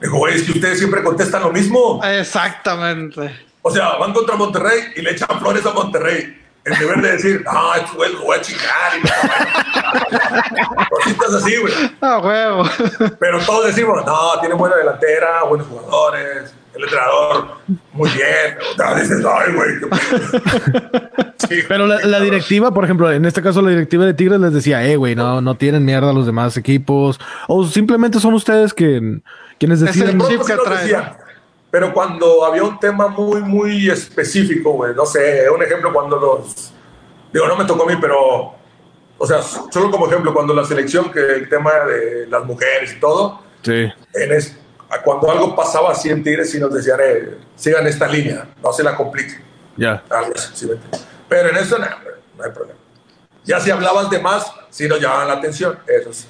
Digo, 0.00 0.18
güey, 0.18 0.36
es 0.36 0.44
que 0.44 0.52
ustedes 0.52 0.78
siempre 0.78 1.02
contestan 1.02 1.42
lo 1.42 1.52
mismo. 1.52 2.00
Exactamente. 2.04 3.34
O 3.62 3.70
sea, 3.70 3.96
van 3.96 4.12
contra 4.12 4.36
Monterrey 4.36 4.80
y 4.96 5.02
le 5.02 5.12
echan 5.12 5.38
flores 5.38 5.66
a 5.66 5.72
Monterrey 5.72 6.38
en 6.64 6.78
deber 6.78 7.02
de 7.02 7.12
decir, 7.12 7.44
no, 7.44 7.74
esto 7.74 7.96
güey 7.96 8.12
lo 8.12 8.22
voy 8.22 8.38
a 8.38 8.40
chingar. 8.40 8.92
Cositas 10.90 11.34
así, 11.34 11.56
güey. 11.56 11.72
Ah, 12.00 12.18
huevo. 12.18 12.64
Pero 13.18 13.40
todos 13.40 13.66
decimos, 13.66 14.04
no, 14.04 14.40
tiene 14.40 14.54
buena 14.54 14.76
delantera, 14.76 15.44
buenos 15.44 15.66
jugadores, 15.66 16.54
el 16.74 16.82
entrenador, 16.82 17.48
muy 17.92 18.10
bien. 18.10 18.56
O 18.78 18.94
dices, 18.94 19.24
ay, 19.24 19.54
güey. 19.54 19.70
Pero 21.68 21.86
la, 21.86 22.20
directiva, 22.20 22.72
por 22.72 22.84
ejemplo, 22.84 23.10
en 23.10 23.24
este 23.24 23.42
caso 23.42 23.62
la 23.62 23.70
directiva 23.70 24.04
de 24.04 24.12
Tigres 24.14 24.40
les 24.40 24.52
decía, 24.52 24.86
eh, 24.86 24.96
güey, 24.96 25.14
no, 25.14 25.40
no 25.40 25.54
tienen 25.56 25.84
mierda 25.84 26.12
los 26.12 26.26
demás 26.26 26.56
equipos. 26.56 27.18
O 27.46 27.64
simplemente 27.64 28.20
son 28.20 28.34
ustedes 28.34 28.74
que, 28.74 29.20
quienes 29.58 29.80
deciden. 29.80 30.20
Es 30.20 30.30
el 30.30 30.38
que 30.38 30.56
trae. 30.56 31.16
Pero 31.70 31.92
cuando 31.92 32.44
había 32.44 32.62
un 32.62 32.80
tema 32.80 33.08
muy, 33.08 33.42
muy 33.42 33.90
específico, 33.90 34.72
güey, 34.72 34.94
no 34.94 35.04
sé, 35.04 35.50
un 35.50 35.62
ejemplo 35.62 35.92
cuando 35.92 36.18
los, 36.18 36.72
digo, 37.30 37.46
no 37.46 37.56
me 37.56 37.66
tocó 37.66 37.82
a 37.82 37.86
mí, 37.86 37.98
pero, 38.00 38.54
o 39.18 39.26
sea, 39.26 39.42
solo 39.42 39.90
como 39.90 40.06
ejemplo, 40.06 40.32
cuando 40.32 40.54
la 40.54 40.64
selección, 40.64 41.12
que 41.12 41.20
el 41.20 41.48
tema 41.48 41.72
de 41.80 42.26
las 42.26 42.44
mujeres 42.44 42.94
y 42.94 43.00
todo, 43.00 43.42
sí. 43.62 43.92
en 44.14 44.32
es, 44.32 44.56
cuando 45.04 45.30
algo 45.30 45.54
pasaba 45.54 45.92
así 45.92 46.08
en 46.08 46.22
Tigres, 46.24 46.50
sí 46.50 46.58
nos 46.58 46.72
decían, 46.72 47.00
eh, 47.02 47.36
sigan 47.54 47.86
esta 47.86 48.08
línea, 48.08 48.48
no 48.62 48.72
se 48.72 48.82
la 48.82 48.96
compliquen. 48.96 49.42
Ya. 49.76 50.02
pero 51.28 51.50
en 51.50 51.56
eso 51.56 51.78
no, 51.78 51.86
no 52.38 52.44
hay 52.44 52.50
problema. 52.50 52.78
Ya 53.44 53.60
si 53.60 53.70
hablabas 53.70 54.08
de 54.08 54.18
más, 54.20 54.50
sí 54.70 54.88
nos 54.88 55.00
llamaban 55.00 55.28
la 55.28 55.34
atención, 55.34 55.78
eso 55.86 56.14
sí. 56.14 56.26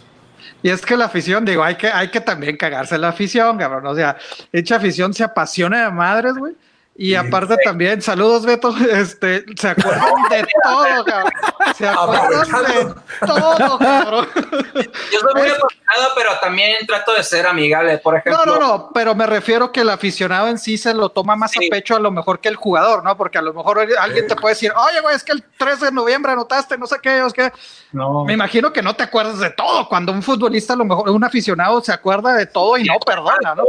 Y 0.62 0.70
es 0.70 0.84
que 0.84 0.96
la 0.96 1.06
afición, 1.06 1.44
digo, 1.44 1.62
hay 1.62 1.76
que, 1.76 1.88
hay 1.88 2.08
que 2.08 2.20
también 2.20 2.56
cagarse 2.56 2.98
la 2.98 3.08
afición, 3.08 3.58
cabrón. 3.58 3.86
O 3.86 3.94
sea, 3.94 4.16
hecha 4.52 4.76
afición 4.76 5.14
se 5.14 5.24
apasiona 5.24 5.84
de 5.84 5.90
madres, 5.90 6.34
güey. 6.34 6.54
Y 7.00 7.14
aparte 7.14 7.56
también, 7.62 8.02
saludos 8.02 8.44
Beto, 8.44 8.74
este, 8.90 9.44
se 9.56 9.68
acuerdan 9.68 10.14
de 10.30 10.44
todo, 10.64 11.04
cabrón. 11.04 11.32
Se 11.76 11.86
acuerdan 11.86 12.64
de 12.64 12.94
todo, 13.24 13.78
cabrón. 13.78 14.28
Yo 14.34 15.20
soy 15.20 15.34
muy 15.36 15.48
apasionado, 15.48 16.12
pero 16.16 16.30
también 16.40 16.84
trato 16.88 17.14
de 17.14 17.22
ser 17.22 17.46
amigable, 17.46 17.98
por 17.98 18.16
ejemplo. 18.16 18.44
No, 18.44 18.58
no, 18.58 18.58
no, 18.58 18.90
pero 18.92 19.14
me 19.14 19.26
refiero 19.26 19.70
que 19.70 19.82
el 19.82 19.90
aficionado 19.90 20.48
en 20.48 20.58
sí 20.58 20.76
se 20.76 20.92
lo 20.92 21.10
toma 21.10 21.36
más 21.36 21.56
a 21.56 21.60
pecho 21.70 21.94
a 21.94 22.00
lo 22.00 22.10
mejor 22.10 22.40
que 22.40 22.48
el 22.48 22.56
jugador, 22.56 23.04
¿no? 23.04 23.16
Porque 23.16 23.38
a 23.38 23.42
lo 23.42 23.54
mejor 23.54 23.78
alguien 23.78 24.26
te 24.26 24.34
puede 24.34 24.56
decir, 24.56 24.72
oye, 24.76 25.00
güey, 25.00 25.14
es 25.14 25.22
que 25.22 25.30
el 25.30 25.44
13 25.56 25.86
de 25.86 25.92
noviembre 25.92 26.32
anotaste, 26.32 26.76
no 26.76 26.88
sé 26.88 26.96
qué, 27.00 27.24
es 27.24 27.32
que... 27.32 27.52
No. 27.92 28.24
Me 28.24 28.32
imagino 28.32 28.72
que 28.72 28.82
no 28.82 28.96
te 28.96 29.04
acuerdas 29.04 29.38
de 29.38 29.50
todo. 29.50 29.88
Cuando 29.88 30.10
un 30.10 30.20
futbolista, 30.20 30.72
a 30.72 30.76
lo 30.76 30.84
mejor 30.84 31.10
un 31.10 31.22
aficionado 31.22 31.80
se 31.80 31.92
acuerda 31.92 32.34
de 32.34 32.46
todo 32.46 32.76
y 32.76 32.82
no 32.82 32.98
perdona, 32.98 33.54
¿no? 33.54 33.62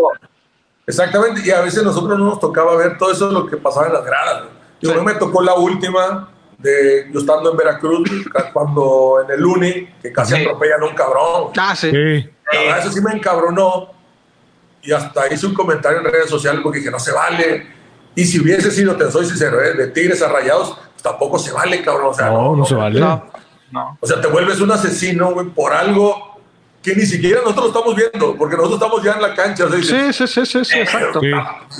Exactamente, 0.89 1.43
y 1.45 1.51
a 1.51 1.61
veces 1.61 1.83
nosotros 1.83 2.17
no 2.17 2.25
nos 2.25 2.39
tocaba 2.39 2.75
ver 2.75 2.97
todo 2.97 3.11
eso 3.11 3.31
lo 3.31 3.45
que 3.45 3.57
pasaba 3.57 3.85
en 3.85 3.93
las 3.93 4.03
gradas. 4.03 4.45
Yo 4.81 4.95
no 4.95 5.03
me 5.03 5.13
tocó 5.13 5.39
la 5.43 5.53
última 5.53 6.29
de 6.57 7.07
yo 7.13 7.19
estando 7.19 7.51
en 7.51 7.57
Veracruz, 7.57 8.09
cuando 8.51 9.23
en 9.23 9.31
el 9.31 9.45
Uni, 9.45 9.87
que 10.01 10.11
casi 10.11 10.33
atropellan 10.33 10.81
a 10.81 10.85
un 10.87 10.95
cabrón. 10.95 11.51
Ah, 11.57 11.75
sí. 11.75 11.89
eso 11.89 12.91
sí 12.91 13.01
me 13.01 13.13
encabronó. 13.13 13.91
Y 14.81 14.91
hasta 14.91 15.31
hice 15.31 15.45
un 15.45 15.53
comentario 15.53 15.99
en 15.99 16.05
redes 16.05 16.27
sociales 16.27 16.61
porque 16.63 16.79
dije, 16.79 16.89
no 16.89 16.99
se 16.99 17.11
vale. 17.11 17.67
Y 18.15 18.25
si 18.25 18.39
hubiese 18.39 18.71
sido, 18.71 18.95
te 18.95 19.11
soy 19.11 19.27
sincero, 19.27 19.61
¿eh? 19.61 19.73
de 19.73 19.89
Tigres 19.89 20.23
a 20.23 20.29
Rayados, 20.29 20.75
pues 20.91 21.03
tampoco 21.03 21.37
se 21.37 21.51
vale, 21.51 21.83
cabrón. 21.83 22.07
O 22.07 22.13
sea, 22.15 22.31
no, 22.31 22.55
no, 22.55 22.65
se 22.65 22.73
vale. 22.73 22.99
No. 22.99 23.97
O 23.99 24.07
sea, 24.07 24.19
te 24.19 24.27
vuelves 24.27 24.59
un 24.59 24.71
asesino, 24.71 25.33
güey, 25.33 25.49
por 25.49 25.71
algo 25.71 26.28
que 26.81 26.95
ni 26.95 27.05
siquiera 27.05 27.41
nosotros 27.41 27.65
lo 27.65 27.79
estamos 27.79 27.95
viendo, 27.95 28.35
porque 28.35 28.55
nosotros 28.55 28.81
estamos 28.81 29.03
ya 29.03 29.13
en 29.13 29.21
la 29.21 29.35
cancha. 29.35 29.67
sí, 29.69 30.13
sí, 30.13 30.27
sí, 30.27 30.45
sí, 30.45 30.65
sí, 30.65 30.79
exacto. 30.79 31.21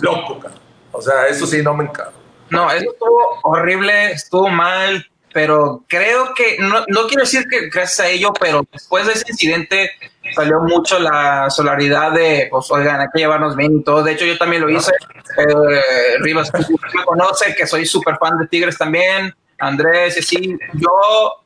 Loco, 0.02 0.40
cara. 0.40 0.56
O 0.92 1.02
sea, 1.02 1.28
eso 1.28 1.46
sí 1.46 1.62
no 1.64 1.74
me 1.74 1.86
encanta. 1.86 2.14
No, 2.50 2.70
eso 2.72 2.92
estuvo 2.92 3.40
horrible, 3.44 4.12
estuvo 4.12 4.50
mal, 4.50 5.06
pero 5.34 5.84
creo 5.88 6.34
que, 6.34 6.58
no, 6.60 6.84
no 6.88 7.08
quiero 7.08 7.22
decir 7.22 7.46
que 7.48 7.70
gracias 7.70 8.00
a 8.00 8.10
ello, 8.10 8.34
pero 8.40 8.66
después 8.72 9.06
de 9.06 9.14
ese 9.14 9.26
incidente 9.30 9.92
salió 10.34 10.60
mucho 10.62 11.00
la 11.00 11.50
solaridad 11.50 12.12
de, 12.12 12.48
pues, 12.50 12.70
oigan, 12.72 13.00
hay 13.00 13.08
que 13.14 13.20
llevarnos 13.20 13.56
bien 13.56 13.78
y 13.78 13.84
todo. 13.84 14.04
De 14.04 14.14
hecho, 14.14 14.26
yo 14.26 14.38
también 14.38 14.64
lo 14.64 14.70
hice. 14.70 14.92
Eh, 15.38 16.18
Rivas 16.20 16.52
me 16.54 17.04
conoce 17.06 17.56
que 17.56 17.68
soy 17.68 17.86
súper 17.86 18.18
fan 18.18 18.40
de 18.40 18.48
Tigres 18.48 18.78
también. 18.78 19.34
Andrés, 19.60 20.16
y 20.18 20.20
así. 20.20 20.58
Yo, 20.74 21.44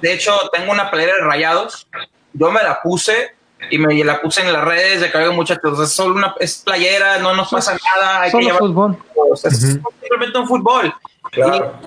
de 0.00 0.12
hecho, 0.12 0.32
tengo 0.52 0.72
una 0.72 0.90
playera 0.90 1.14
de 1.14 1.22
rayados. 1.22 1.88
Yo 2.38 2.50
me 2.50 2.62
la 2.62 2.80
puse 2.82 3.34
y 3.70 3.78
me 3.78 4.04
la 4.04 4.20
puse 4.20 4.42
en 4.42 4.52
las 4.52 4.64
redes 4.64 5.00
de 5.00 5.10
que 5.10 5.28
muchachos. 5.30 5.80
Es 5.80 5.92
solo 5.92 6.14
una 6.14 6.34
es 6.38 6.62
playera, 6.64 7.18
no 7.18 7.34
nos 7.34 7.50
pasa 7.50 7.76
nada. 7.96 8.22
Hay 8.22 8.32
que 8.32 8.40
llevar 8.40 8.58
fútbol. 8.58 8.98
Es 9.44 9.60
simplemente 9.60 10.38
un 10.38 10.46
fútbol. 10.46 10.94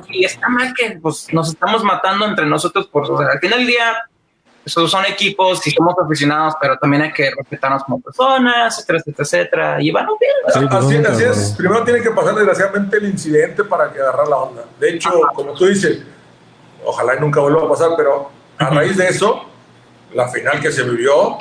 Y, 0.09 0.25
está 0.25 0.49
mal 0.49 0.73
que 0.75 0.99
pues, 1.01 1.31
nos 1.33 1.49
estamos 1.49 1.83
matando 1.83 2.25
entre 2.25 2.45
nosotros. 2.45 2.87
Por, 2.87 3.09
o 3.09 3.17
sea, 3.17 3.27
al 3.27 3.39
final 3.39 3.59
del 3.59 3.67
día, 3.67 4.03
son 4.65 5.05
equipos 5.05 5.65
y 5.65 5.71
somos 5.71 5.95
aficionados, 6.03 6.55
pero 6.61 6.77
también 6.77 7.03
hay 7.03 7.13
que 7.13 7.31
respetarnos 7.35 7.83
como 7.83 8.01
personas, 8.01 8.77
etcétera, 8.77 9.03
etcétera. 9.17 9.81
Y 9.81 9.91
van 9.91 10.07
bien. 10.19 10.69
así, 10.71 10.95
así 10.97 11.23
es. 11.23 11.55
Primero 11.57 11.83
tiene 11.83 12.01
que 12.01 12.11
pasar 12.11 12.35
desgraciadamente 12.35 12.97
el 12.97 13.05
incidente 13.05 13.63
para 13.63 13.91
que 13.91 13.99
agarrar 13.99 14.27
la 14.27 14.37
onda. 14.37 14.63
De 14.79 14.91
hecho, 14.91 15.09
como 15.33 15.53
tú 15.53 15.65
dices, 15.65 16.01
ojalá 16.83 17.15
y 17.15 17.19
nunca 17.19 17.39
vuelva 17.39 17.63
a 17.63 17.69
pasar, 17.69 17.91
pero 17.97 18.31
a 18.57 18.69
raíz 18.69 18.97
de 18.97 19.07
eso, 19.07 19.48
la 20.13 20.27
final 20.27 20.59
que 20.59 20.71
se 20.71 20.83
vivió 20.83 21.37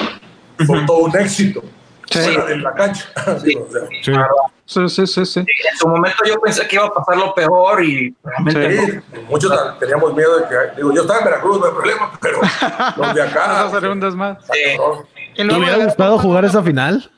fue 0.66 0.85
todo 0.86 0.99
un 0.99 1.16
éxito. 1.19 1.62
Sí. 2.11 2.20
en 2.49 2.62
la 2.62 2.74
cancha. 2.74 3.05
Sí. 3.43 4.86
Sí, 4.86 5.07
sí, 5.07 5.24
sí, 5.24 5.40
En 5.40 5.78
su 5.78 5.89
momento 5.89 6.19
yo 6.27 6.39
pensé 6.43 6.69
que 6.69 6.77
iba 6.77 6.85
a 6.85 6.93
pasar 6.93 7.16
lo 7.16 7.35
peor 7.35 7.82
y 7.82 8.15
realmente. 8.23 9.01
Sí, 9.01 9.01
muchos 9.27 9.51
teníamos 9.78 10.15
miedo 10.15 10.40
de 10.40 10.47
que. 10.47 10.77
Digo, 10.77 10.93
yo 10.93 11.01
estaba 11.01 11.20
en 11.20 11.24
Veracruz, 11.24 11.59
no 11.59 11.66
hay 11.66 11.73
problema, 11.73 12.12
pero 12.20 12.39
los 12.99 13.15
de 13.15 13.23
acá. 13.23 13.70
segundos 13.81 14.15
más. 14.15 14.36
¿Te 14.47 15.43
hubiera 15.45 15.85
gustado 15.85 16.19
jugar 16.19 16.45
esa 16.45 16.62
final? 16.62 17.11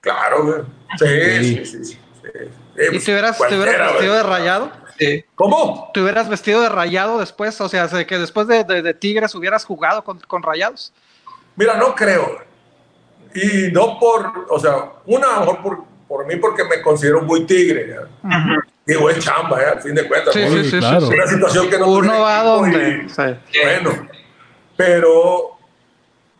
Claro, 0.00 0.44
güey. 0.44 0.62
Sí, 0.98 1.66
sí, 1.66 1.84
sí. 1.84 1.98
¿Y 2.92 2.98
te 2.98 3.12
hubieras, 3.12 3.36
te 3.36 3.58
hubieras 3.58 3.92
vestido 3.92 4.14
de 4.14 4.22
rayado? 4.22 4.72
Sí. 5.00 5.24
¿Cómo? 5.34 5.90
¿Te 5.94 6.02
hubieras 6.02 6.28
vestido 6.28 6.60
de 6.60 6.68
rayado 6.68 7.18
después? 7.18 7.58
O 7.62 7.68
sea, 7.70 7.88
que 8.06 8.18
después 8.18 8.46
de, 8.46 8.64
de, 8.64 8.94
Tigres 8.94 9.34
hubieras 9.34 9.64
jugado 9.64 10.04
con, 10.04 10.20
con 10.20 10.42
rayados. 10.42 10.92
Mira, 11.56 11.76
no 11.76 11.94
creo. 11.94 12.38
Y 13.34 13.72
no 13.72 13.98
por, 13.98 14.46
o 14.50 14.58
sea, 14.58 14.92
una 15.06 15.36
a 15.36 15.40
lo 15.40 15.52
mejor 15.52 15.62
por, 15.62 15.84
por 16.06 16.26
mí 16.26 16.36
porque 16.36 16.64
me 16.64 16.82
considero 16.82 17.22
muy 17.22 17.46
tigre. 17.46 17.96
Digo, 18.84 19.08
es 19.08 19.24
chamba, 19.24 19.62
¿eh? 19.62 19.66
al 19.74 19.80
fin 19.80 19.94
de 19.94 20.06
cuentas. 20.06 20.34
Sí, 20.34 20.46
sí, 20.48 20.70
sí, 20.70 20.78
claro. 20.78 21.08
Una 21.08 21.26
situación 21.26 21.70
que 21.70 21.78
no 21.78 21.86
Uno 21.86 22.20
va 22.20 22.40
a 22.40 22.44
donde. 22.44 23.06
Bueno, 23.16 24.08
pero 24.76 25.56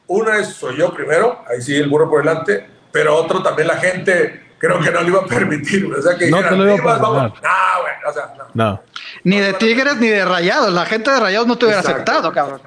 una 0.06 0.38
es, 0.38 0.48
soy 0.48 0.76
yo 0.76 0.92
primero, 0.92 1.44
ahí 1.48 1.62
sí 1.62 1.76
el 1.76 1.88
burro 1.88 2.10
por 2.10 2.24
delante, 2.24 2.66
pero 2.90 3.14
otro 3.14 3.42
también 3.42 3.68
la 3.68 3.76
gente 3.76 4.49
creo 4.60 4.78
que 4.78 4.90
no 4.90 5.00
le 5.00 5.08
iba 5.08 5.20
a 5.20 5.26
permitir. 5.26 5.86
O 5.86 6.00
sea, 6.00 6.16
que 6.16 6.30
no 6.30 6.38
te 6.38 6.54
lo 6.54 6.76
iba 6.76 6.94
a 6.94 6.98
vamos, 6.98 7.22
no, 7.22 7.48
bueno, 7.82 7.98
o 8.08 8.12
sea, 8.12 8.34
no. 8.36 8.44
no. 8.54 8.82
Ni 9.24 9.40
de 9.40 9.54
Tigres 9.54 9.96
ni 9.96 10.08
de 10.08 10.24
Rayados. 10.24 10.72
La 10.72 10.84
gente 10.84 11.10
de 11.10 11.18
Rayados 11.18 11.48
no 11.48 11.56
te 11.56 11.64
hubiera 11.64 11.80
aceptado, 11.80 12.30
cabrón. 12.32 12.60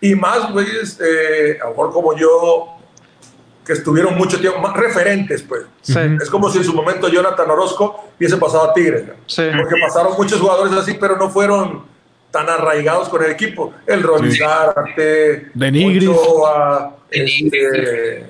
Y 0.00 0.14
más, 0.14 0.50
güey, 0.50 0.66
este, 0.82 1.60
a 1.60 1.64
lo 1.64 1.70
mejor 1.70 1.92
como 1.92 2.16
yo, 2.16 2.76
que 3.66 3.72
estuvieron 3.72 4.16
mucho 4.16 4.40
tiempo, 4.40 4.60
más 4.60 4.76
referentes, 4.76 5.42
pues. 5.42 5.62
Es 6.20 6.30
como 6.30 6.48
si 6.48 6.58
en 6.58 6.64
su 6.64 6.72
momento 6.72 7.08
Jonathan 7.08 7.50
Orozco 7.50 8.10
hubiese 8.18 8.36
pasado 8.36 8.70
a 8.70 8.72
Tigres. 8.72 9.04
Porque 9.26 9.74
pasaron 9.80 10.14
muchos 10.16 10.40
jugadores 10.40 10.72
así, 10.74 10.94
pero 10.94 11.16
no 11.16 11.28
fueron 11.28 11.84
tan 12.30 12.48
arraigados 12.48 13.08
con 13.08 13.22
el 13.22 13.30
equipo. 13.30 13.74
El 13.86 14.02
Rolizarte, 14.02 15.50
Denigris, 15.54 16.10
este, 17.10 18.26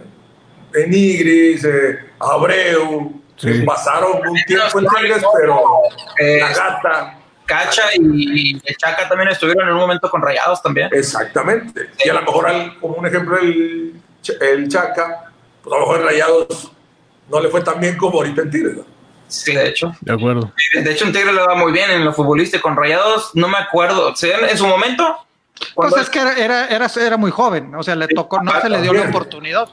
Denigris, 0.73 1.65
eh, 1.65 1.99
Abreu. 2.19 3.20
Pasaron 3.66 4.28
un 4.28 4.39
tiempo 4.47 4.78
en 4.78 4.86
Tigres, 4.86 5.24
pero 5.36 5.62
eh, 6.19 6.39
la 6.40 6.49
gata. 6.53 7.19
Cacha 7.44 7.82
y, 7.94 8.53
el 8.65 8.77
Chaca 8.77 9.09
también 9.09 9.31
estuvieron 9.31 9.66
en 9.66 9.74
un 9.74 9.81
momento 9.81 10.09
con 10.09 10.23
rayados 10.23 10.62
también. 10.62 10.89
Exactamente. 10.93 11.90
Y 12.05 12.09
a 12.09 12.15
lo 12.15 12.23
mejor, 12.23 12.47
como 12.81 12.94
un 12.94 13.07
ejemplo, 13.07 13.36
el 13.39 14.01
el 14.40 14.69
Chaca, 14.69 15.32
pues 15.62 15.74
a 15.74 15.78
lo 15.78 15.86
mejor 15.86 16.05
Rayados 16.05 16.73
no 17.28 17.40
le 17.40 17.49
fue 17.49 17.62
tan 17.62 17.81
bien 17.81 17.97
como 17.97 18.19
ahorita 18.19 18.43
en 18.43 18.51
Tigres. 18.51 18.78
Sí, 19.28 19.55
de 19.55 19.69
hecho. 19.69 19.93
De 20.01 20.12
acuerdo. 20.12 20.53
De 20.74 20.93
hecho, 20.93 21.07
en 21.07 21.12
Tigres 21.12 21.35
le 21.35 21.40
va 21.40 21.55
muy 21.55 21.73
bien 21.73 21.90
en 21.90 22.05
lo 22.05 22.12
futbolista 22.12 22.61
con 22.61 22.77
Rayados, 22.77 23.31
no 23.35 23.49
me 23.49 23.59
acuerdo. 23.59 24.12
En 24.20 24.59
su 24.59 24.66
momento. 24.66 25.27
Pues 25.74 25.97
es 25.97 26.11
que 26.11 26.19
era, 26.19 26.66
era, 26.69 26.86
era, 26.86 27.16
muy 27.16 27.31
joven, 27.31 27.74
o 27.74 27.82
sea, 27.85 27.94
le 27.94 28.09
tocó, 28.09 28.43
no 28.43 28.61
se 28.61 28.69
le 28.69 28.82
dio 28.82 28.93
la 28.93 29.03
oportunidad. 29.03 29.69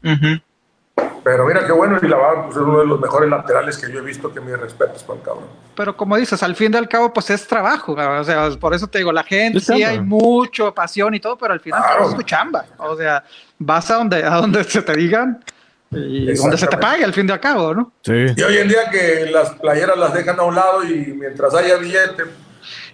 Pero 0.00 1.46
mira 1.46 1.66
qué 1.66 1.72
bueno, 1.72 1.98
y 2.00 2.08
la 2.08 2.16
va 2.16 2.44
pues, 2.44 2.56
es 2.56 2.62
uno 2.62 2.80
de 2.80 2.86
los 2.86 3.00
mejores 3.00 3.28
laterales 3.28 3.76
que 3.76 3.92
yo 3.92 3.98
he 3.98 4.02
visto, 4.02 4.32
que 4.32 4.40
mis 4.40 4.58
respetos 4.58 5.02
para 5.02 5.18
el 5.18 5.24
cabrón. 5.24 5.44
Pero 5.74 5.96
como 5.96 6.16
dices, 6.16 6.42
al 6.42 6.56
fin 6.56 6.72
y 6.72 6.76
al 6.76 6.88
cabo, 6.88 7.12
pues 7.12 7.28
es 7.30 7.46
trabajo, 7.46 7.92
o 7.92 8.24
sea, 8.24 8.50
por 8.58 8.74
eso 8.74 8.86
te 8.86 8.98
digo, 8.98 9.12
la 9.12 9.24
gente 9.24 9.60
sí 9.60 9.82
hay 9.82 10.00
mucho 10.00 10.72
pasión 10.74 11.14
y 11.14 11.20
todo, 11.20 11.36
pero 11.36 11.52
al 11.52 11.60
final 11.60 11.82
es 12.02 12.14
tu 12.14 12.22
chamba, 12.22 12.64
o 12.78 12.96
sea, 12.96 13.22
vas 13.58 13.90
a 13.90 13.96
donde, 13.96 14.24
a 14.24 14.36
donde 14.36 14.64
se 14.64 14.80
te 14.80 14.94
digan 14.94 15.44
y 15.90 16.34
donde 16.34 16.56
se 16.58 16.66
te 16.66 16.76
pague 16.76 17.04
al 17.04 17.12
fin 17.12 17.28
y 17.28 17.32
al 17.32 17.40
cabo, 17.40 17.74
¿no? 17.74 17.92
Sí. 18.02 18.26
Y 18.36 18.42
hoy 18.42 18.58
en 18.58 18.68
día 18.68 18.90
que 18.90 19.28
las 19.30 19.50
playeras 19.50 19.98
las 19.98 20.14
dejan 20.14 20.38
a 20.40 20.42
un 20.42 20.54
lado 20.54 20.84
y 20.84 21.14
mientras 21.14 21.54
haya 21.54 21.76
billete, 21.76 22.24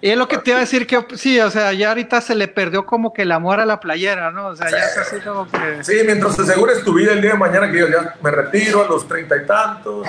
y 0.05 0.10
es 0.10 0.18
lo 0.18 0.28
que 0.28 0.36
te 0.36 0.51
iba 0.51 0.59
a 0.59 0.60
decir 0.60 0.86
que 0.86 1.02
sí, 1.16 1.40
o 1.40 1.51
sea, 1.51 1.72
ya 1.72 1.89
ahorita 1.89 2.20
se 2.20 2.35
le 2.35 2.47
perdió 2.47 2.85
como 2.85 3.14
que 3.14 3.22
el 3.22 3.32
amor 3.32 3.59
a 3.59 3.64
la 3.64 3.81
playera, 3.81 4.31
¿no? 4.31 4.48
O 4.48 4.55
sea, 4.55 4.70
ya 4.70 4.76
es 4.76 4.98
así 4.98 5.18
como 5.20 5.51
que. 5.51 5.82
Sí, 5.82 5.94
mientras 6.05 6.36
te 6.36 6.43
asegures 6.43 6.85
tu 6.85 6.93
vida 6.93 7.12
el 7.12 7.22
día 7.22 7.31
de 7.31 7.39
mañana, 7.39 7.72
que 7.72 7.78
yo 7.78 7.89
ya 7.89 8.14
me 8.20 8.31
retiro 8.31 8.85
a 8.85 8.86
los 8.86 9.09
treinta 9.09 9.35
y 9.35 9.47
tantos 9.47 10.06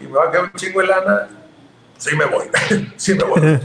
y 0.00 0.08
me 0.08 0.14
va 0.14 0.24
a 0.24 0.30
quedar 0.32 0.44
un 0.46 0.52
chingo 0.54 0.80
de 0.80 0.88
lana, 0.88 1.28
sí 1.96 2.16
me 2.16 2.24
voy. 2.24 2.46
sí 2.96 3.14
me 3.14 3.22
voy. 3.22 3.60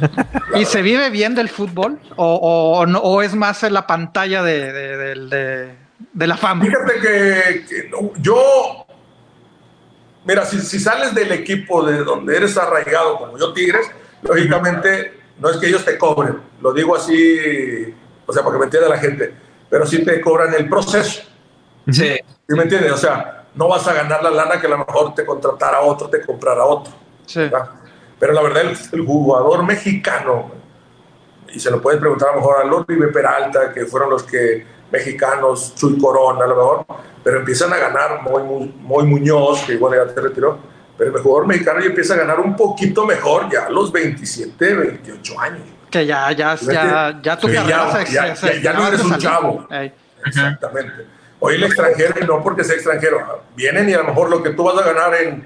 ¿Y 0.61 0.65
se 0.65 0.83
vive 0.83 1.09
bien 1.09 1.33
del 1.33 1.49
fútbol? 1.49 1.99
¿O, 2.15 2.35
o, 2.77 2.85
no, 2.85 2.99
o 2.99 3.23
es 3.23 3.33
más 3.33 3.63
en 3.63 3.73
la 3.73 3.87
pantalla 3.87 4.43
de, 4.43 4.71
de, 4.71 5.75
de, 6.13 6.27
la 6.27 6.37
fama? 6.37 6.63
Fíjate 6.63 6.99
que, 6.99 7.89
yo. 8.19 8.85
Mira, 10.25 10.45
si, 10.45 10.59
si 10.61 10.79
sales 10.79 11.15
del 11.15 11.31
equipo 11.31 11.83
de 11.83 12.03
donde 12.03 12.37
eres 12.37 12.55
arraigado, 12.55 13.17
como 13.17 13.39
yo, 13.39 13.51
Tigres, 13.51 13.89
lógicamente 14.21 15.20
no 15.41 15.49
es 15.49 15.57
que 15.57 15.67
ellos 15.67 15.83
te 15.83 15.97
cobren, 15.97 16.39
lo 16.61 16.71
digo 16.71 16.95
así, 16.95 17.93
o 18.27 18.31
sea, 18.31 18.43
para 18.43 18.53
que 18.53 18.59
me 18.59 18.65
entienda 18.65 18.87
la 18.87 18.99
gente, 18.99 19.33
pero 19.69 19.85
sí 19.87 20.05
te 20.05 20.21
cobran 20.21 20.53
el 20.53 20.69
proceso. 20.69 21.23
Sí. 21.91 22.15
¿Sí 22.47 22.55
me 22.55 22.63
entiendes? 22.63 22.91
O 22.91 22.97
sea, 22.97 23.45
no 23.55 23.67
vas 23.67 23.87
a 23.87 23.93
ganar 23.93 24.23
la 24.23 24.29
lana 24.29 24.61
que 24.61 24.67
a 24.67 24.69
lo 24.69 24.77
mejor 24.77 25.15
te 25.15 25.25
contratara 25.25 25.81
otro, 25.81 26.09
te 26.09 26.21
comprara 26.21 26.63
otro. 26.63 26.93
Sí. 27.25 27.49
Pero 28.19 28.33
la 28.33 28.41
verdad, 28.43 28.71
el, 28.91 29.05
jugador 29.05 29.63
mexicano, 29.65 30.51
y 31.51 31.59
se 31.59 31.71
lo 31.71 31.81
puedes 31.81 31.99
preguntar 31.99 32.29
a 32.29 32.31
lo 32.33 32.37
mejor 32.37 32.61
a 32.61 32.63
López 32.63 32.97
Peralta, 33.11 33.73
que 33.73 33.87
fueron 33.87 34.11
los 34.11 34.23
que 34.23 34.63
mexicanos, 34.91 35.73
Chuy 35.75 35.99
Corona, 35.99 36.45
a 36.45 36.47
lo 36.47 36.55
mejor, 36.55 36.85
pero 37.23 37.39
empiezan 37.39 37.73
a 37.73 37.77
ganar 37.77 38.21
muy, 38.21 38.43
muy, 38.43 39.03
Muñoz, 39.05 39.63
que 39.63 39.73
igual 39.73 39.95
ya 39.95 40.13
te 40.13 40.21
retiró, 40.21 40.59
pero 41.01 41.17
el 41.17 41.23
jugador 41.23 41.47
mexicano 41.47 41.79
ya 41.79 41.87
empieza 41.87 42.13
a 42.13 42.17
ganar 42.17 42.39
un 42.39 42.55
poquito 42.55 43.07
mejor 43.07 43.51
ya 43.51 43.65
a 43.65 43.69
los 43.71 43.91
27, 43.91 44.75
28 44.75 45.39
años. 45.39 45.61
Que 45.89 46.05
ya, 46.05 46.31
ya, 46.31 46.55
ya, 46.55 47.19
ya 47.23 47.37
tu 47.37 47.47
carrera 47.47 48.03
ya, 48.03 48.35
ya, 48.61 48.73
no 48.73 48.87
eres 48.87 49.03
un 49.03 49.17
chavo. 49.17 49.67
Exactamente. 50.23 51.07
Hoy 51.39 51.55
el 51.55 51.63
extranjero, 51.63 52.13
y 52.21 52.27
no 52.27 52.43
porque 52.43 52.63
sea 52.63 52.75
extranjero, 52.75 53.45
vienen 53.55 53.89
y 53.89 53.93
a 53.93 53.97
lo 53.97 54.03
mejor 54.03 54.29
lo 54.29 54.43
que 54.43 54.51
tú 54.51 54.63
vas 54.63 54.77
a 54.77 54.93
ganar 54.93 55.15
en, 55.15 55.43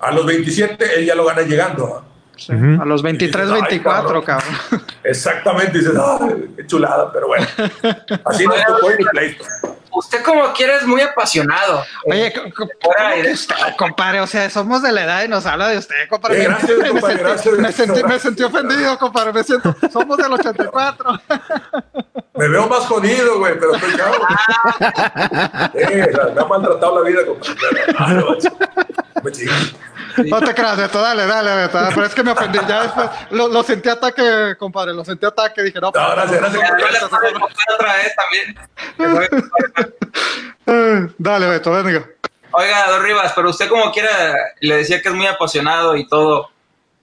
a 0.00 0.10
los 0.10 0.26
27, 0.26 0.98
él 0.98 1.06
ya 1.06 1.14
lo 1.14 1.24
gana 1.24 1.42
llegando. 1.42 2.04
A 2.80 2.84
los 2.84 3.00
23, 3.00 3.48
24, 3.48 4.24
cabrón. 4.24 4.54
Exactamente, 5.04 5.78
dices, 5.78 5.94
¡ay, 5.96 6.52
qué 6.56 6.66
chulada! 6.66 7.12
Pero 7.12 7.28
bueno, 7.28 7.46
así 8.24 8.44
no 8.44 8.54
tocó 8.66 8.90
en 8.90 9.06
pleito 9.12 9.44
usted 10.00 10.22
como 10.22 10.52
quiere 10.52 10.76
es 10.76 10.86
muy 10.86 11.00
apasionado. 11.00 11.84
Oye, 12.06 12.26
eh, 12.28 12.52
compadre, 13.76 14.20
o 14.20 14.26
sea, 14.26 14.50
somos 14.50 14.82
de 14.82 14.92
la 14.92 15.04
edad 15.04 15.24
y 15.24 15.28
nos 15.28 15.46
habla 15.46 15.68
de 15.68 15.78
usted, 15.78 16.08
compadre. 16.08 16.44
gracias, 16.44 16.78
me, 16.78 16.88
compadre, 16.88 17.16
sentí, 17.16 17.22
gracias, 17.22 17.54
me, 17.58 17.72
sentí, 17.72 18.02
me, 18.04 18.18
sentí, 18.18 18.42
ofendido, 18.42 18.98
compadre, 18.98 19.32
me 19.32 19.44
siento, 19.44 19.74
somos 19.92 20.16
del 20.16 20.32
84. 20.32 21.20
Me 22.34 22.48
veo 22.48 22.66
más 22.66 22.86
jodido, 22.86 23.38
güey, 23.38 23.58
pero 23.58 23.74
estoy 23.74 23.90
eh, 25.74 26.10
me 26.34 26.40
ha 26.40 26.44
maltratado 26.44 27.02
la 27.02 27.08
vida, 27.10 27.26
compadre. 27.26 27.84
Ah, 27.98 28.14
No 30.16 30.40
te 30.40 30.54
creas, 30.54 30.76
Beto, 30.76 31.00
dale, 31.00 31.26
dale, 31.26 31.54
Beto. 31.54 31.78
Pero 31.94 32.06
es 32.06 32.14
que 32.14 32.22
me 32.22 32.30
ofendí. 32.32 32.58
Ya 32.66 32.82
después 32.82 33.10
lo, 33.30 33.48
lo 33.48 33.62
sentí 33.62 33.88
ataque, 33.88 34.56
compadre. 34.58 34.94
Lo 34.94 35.04
sentí 35.04 35.26
ataque. 35.26 35.62
Dije, 35.62 35.80
no, 35.80 35.90
No, 35.94 36.10
gracias, 36.12 36.40
gracias. 36.40 36.62
otra 37.74 37.96
vez 37.96 38.14
también. 38.16 39.89
Dale, 41.18 41.46
Beto, 41.46 41.70
venga. 41.72 42.06
Oiga, 42.52 42.86
Don 42.88 43.02
Rivas, 43.02 43.32
pero 43.34 43.50
usted 43.50 43.68
como 43.68 43.92
quiera 43.92 44.34
le 44.60 44.78
decía 44.78 45.00
que 45.00 45.08
es 45.08 45.14
muy 45.14 45.26
apasionado 45.26 45.96
y 45.96 46.06
todo, 46.08 46.50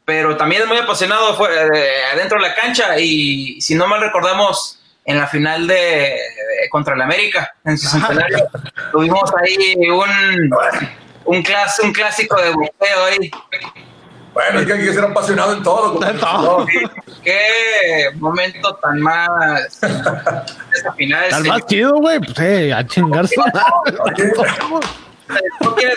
pero 0.04 0.36
también 0.36 0.64
es 0.64 0.68
muy 0.68 0.78
apasionado 0.78 1.38
eh, 1.50 1.90
adentro 2.14 2.42
de 2.42 2.48
la 2.50 2.56
cancha 2.56 3.00
y 3.00 3.60
si 3.62 3.76
no 3.76 3.88
mal 3.88 4.02
recordamos 4.02 4.80
en 5.06 5.18
la 5.18 5.28
final 5.28 5.68
de, 5.68 5.76
de 5.76 6.70
contra 6.70 6.96
el 6.96 7.02
América 7.02 7.50
en 7.64 7.78
su 7.78 7.88
centenario 7.88 8.50
tuvimos 8.92 9.32
ahí 9.42 9.74
un 9.90 10.52
un, 11.28 11.44
clas, 11.44 11.80
un 11.80 11.94
clásico 11.94 12.42
de 12.42 12.52
boxeo 12.52 13.06
ahí. 13.06 13.32
Bueno, 14.38 14.60
es 14.60 14.68
que 14.68 14.74
hay 14.74 14.86
que 14.86 14.94
ser 14.94 15.04
apasionado 15.04 15.54
en 15.54 15.64
todo. 15.64 16.08
En 16.08 16.20
todo. 16.20 16.68
Qué 17.24 18.12
momento 18.18 18.76
tan 18.76 19.00
más 19.00 19.28
esa 19.82 20.94
final. 20.96 21.34
Al 21.34 21.42
sí. 21.42 21.50
más 21.50 21.66
chido, 21.66 21.96
güey. 21.96 22.20
Pues, 22.20 22.38
eh, 22.42 22.72
a 22.72 22.86
chingarse. 22.86 23.36
no 23.36 24.14
quieren, 24.14 24.36
no 25.60 25.74
quieren 25.74 25.96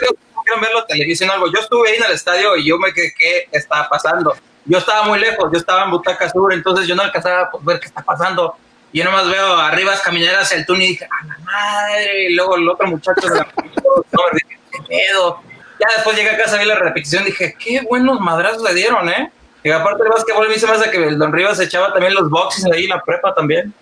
verlo 0.59 0.79
en 0.79 0.87
televisión 0.89 1.29
o 1.29 1.35
algo. 1.35 1.53
Yo 1.53 1.61
estuve 1.61 1.91
ahí 1.91 1.97
en 1.97 2.05
el 2.05 2.13
estadio 2.13 2.57
y 2.57 2.65
yo 2.67 2.79
me 2.79 2.95
quedé, 2.95 3.13
¿qué 3.13 3.49
está 3.53 3.87
pasando? 3.91 4.35
Yo 4.65 4.79
estaba 4.79 5.03
muy 5.03 5.19
lejos, 5.19 5.51
yo 5.53 5.59
estaba 5.59 5.85
en 5.85 5.91
Butaca 5.91 6.31
Sur, 6.31 6.55
entonces 6.55 6.87
yo 6.87 6.97
no 6.97 7.03
alcanzaba 7.03 7.43
a 7.43 7.51
ver 7.61 7.79
qué 7.79 7.89
está 7.89 8.01
pasando. 8.01 8.57
Y 8.91 9.01
yo 9.01 9.05
nomás 9.05 9.29
veo 9.29 9.57
arriba 9.57 9.93
caminar 10.03 10.37
hacia 10.37 10.57
el 10.57 10.65
túnel 10.65 10.85
y 10.85 10.89
dije, 10.89 11.05
¡a 11.05 11.27
la 11.27 11.39
madre! 11.41 12.31
Y 12.31 12.35
luego 12.35 12.57
el 12.57 12.67
otro 12.67 12.87
muchacho 12.87 13.21
de 13.21 13.37
la 13.37 13.47
no, 13.55 14.23
dije, 14.33 14.59
¿qué 14.73 14.79
pedo? 14.89 15.50
Ya 15.81 15.87
después 15.97 16.15
llegué 16.15 16.31
a 16.31 16.37
casa, 16.37 16.59
vi 16.59 16.67
la 16.67 16.75
repetición, 16.75 17.25
dije, 17.25 17.57
qué 17.59 17.81
buenos 17.89 18.21
madrazos 18.21 18.63
le 18.63 18.75
dieron, 18.75 19.09
¿eh? 19.09 19.33
Y 19.63 19.71
aparte 19.71 20.03
del 20.03 20.13
básquetbol, 20.13 20.47
a 20.47 20.49
mí 20.49 20.55
se 20.57 20.67
me 20.67 20.73
hace 20.73 20.91
que 20.91 20.99
el 20.99 21.19
Don 21.19 21.33
Rivas 21.33 21.59
echaba 21.59 21.93
también 21.93 22.15
los 22.15 22.29
boxes 22.29 22.67
ahí 22.67 22.85
en 22.85 22.91
la 22.91 23.03
prepa 23.03 23.35
también. 23.35 23.73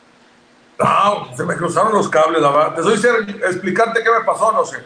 No, 0.79 1.37
se 1.37 1.45
me 1.45 1.57
cruzaron 1.57 1.93
los 1.93 2.09
cables, 2.09 2.41
la 2.41 2.51
verdad. 2.51 2.75
Te 2.77 2.83
soy 2.83 2.93
sincero, 2.93 3.19
explicarte 3.20 4.03
qué 4.03 4.11
me 4.11 4.25
pasó, 4.25 4.53
no 4.53 4.65
sé. 4.65 4.79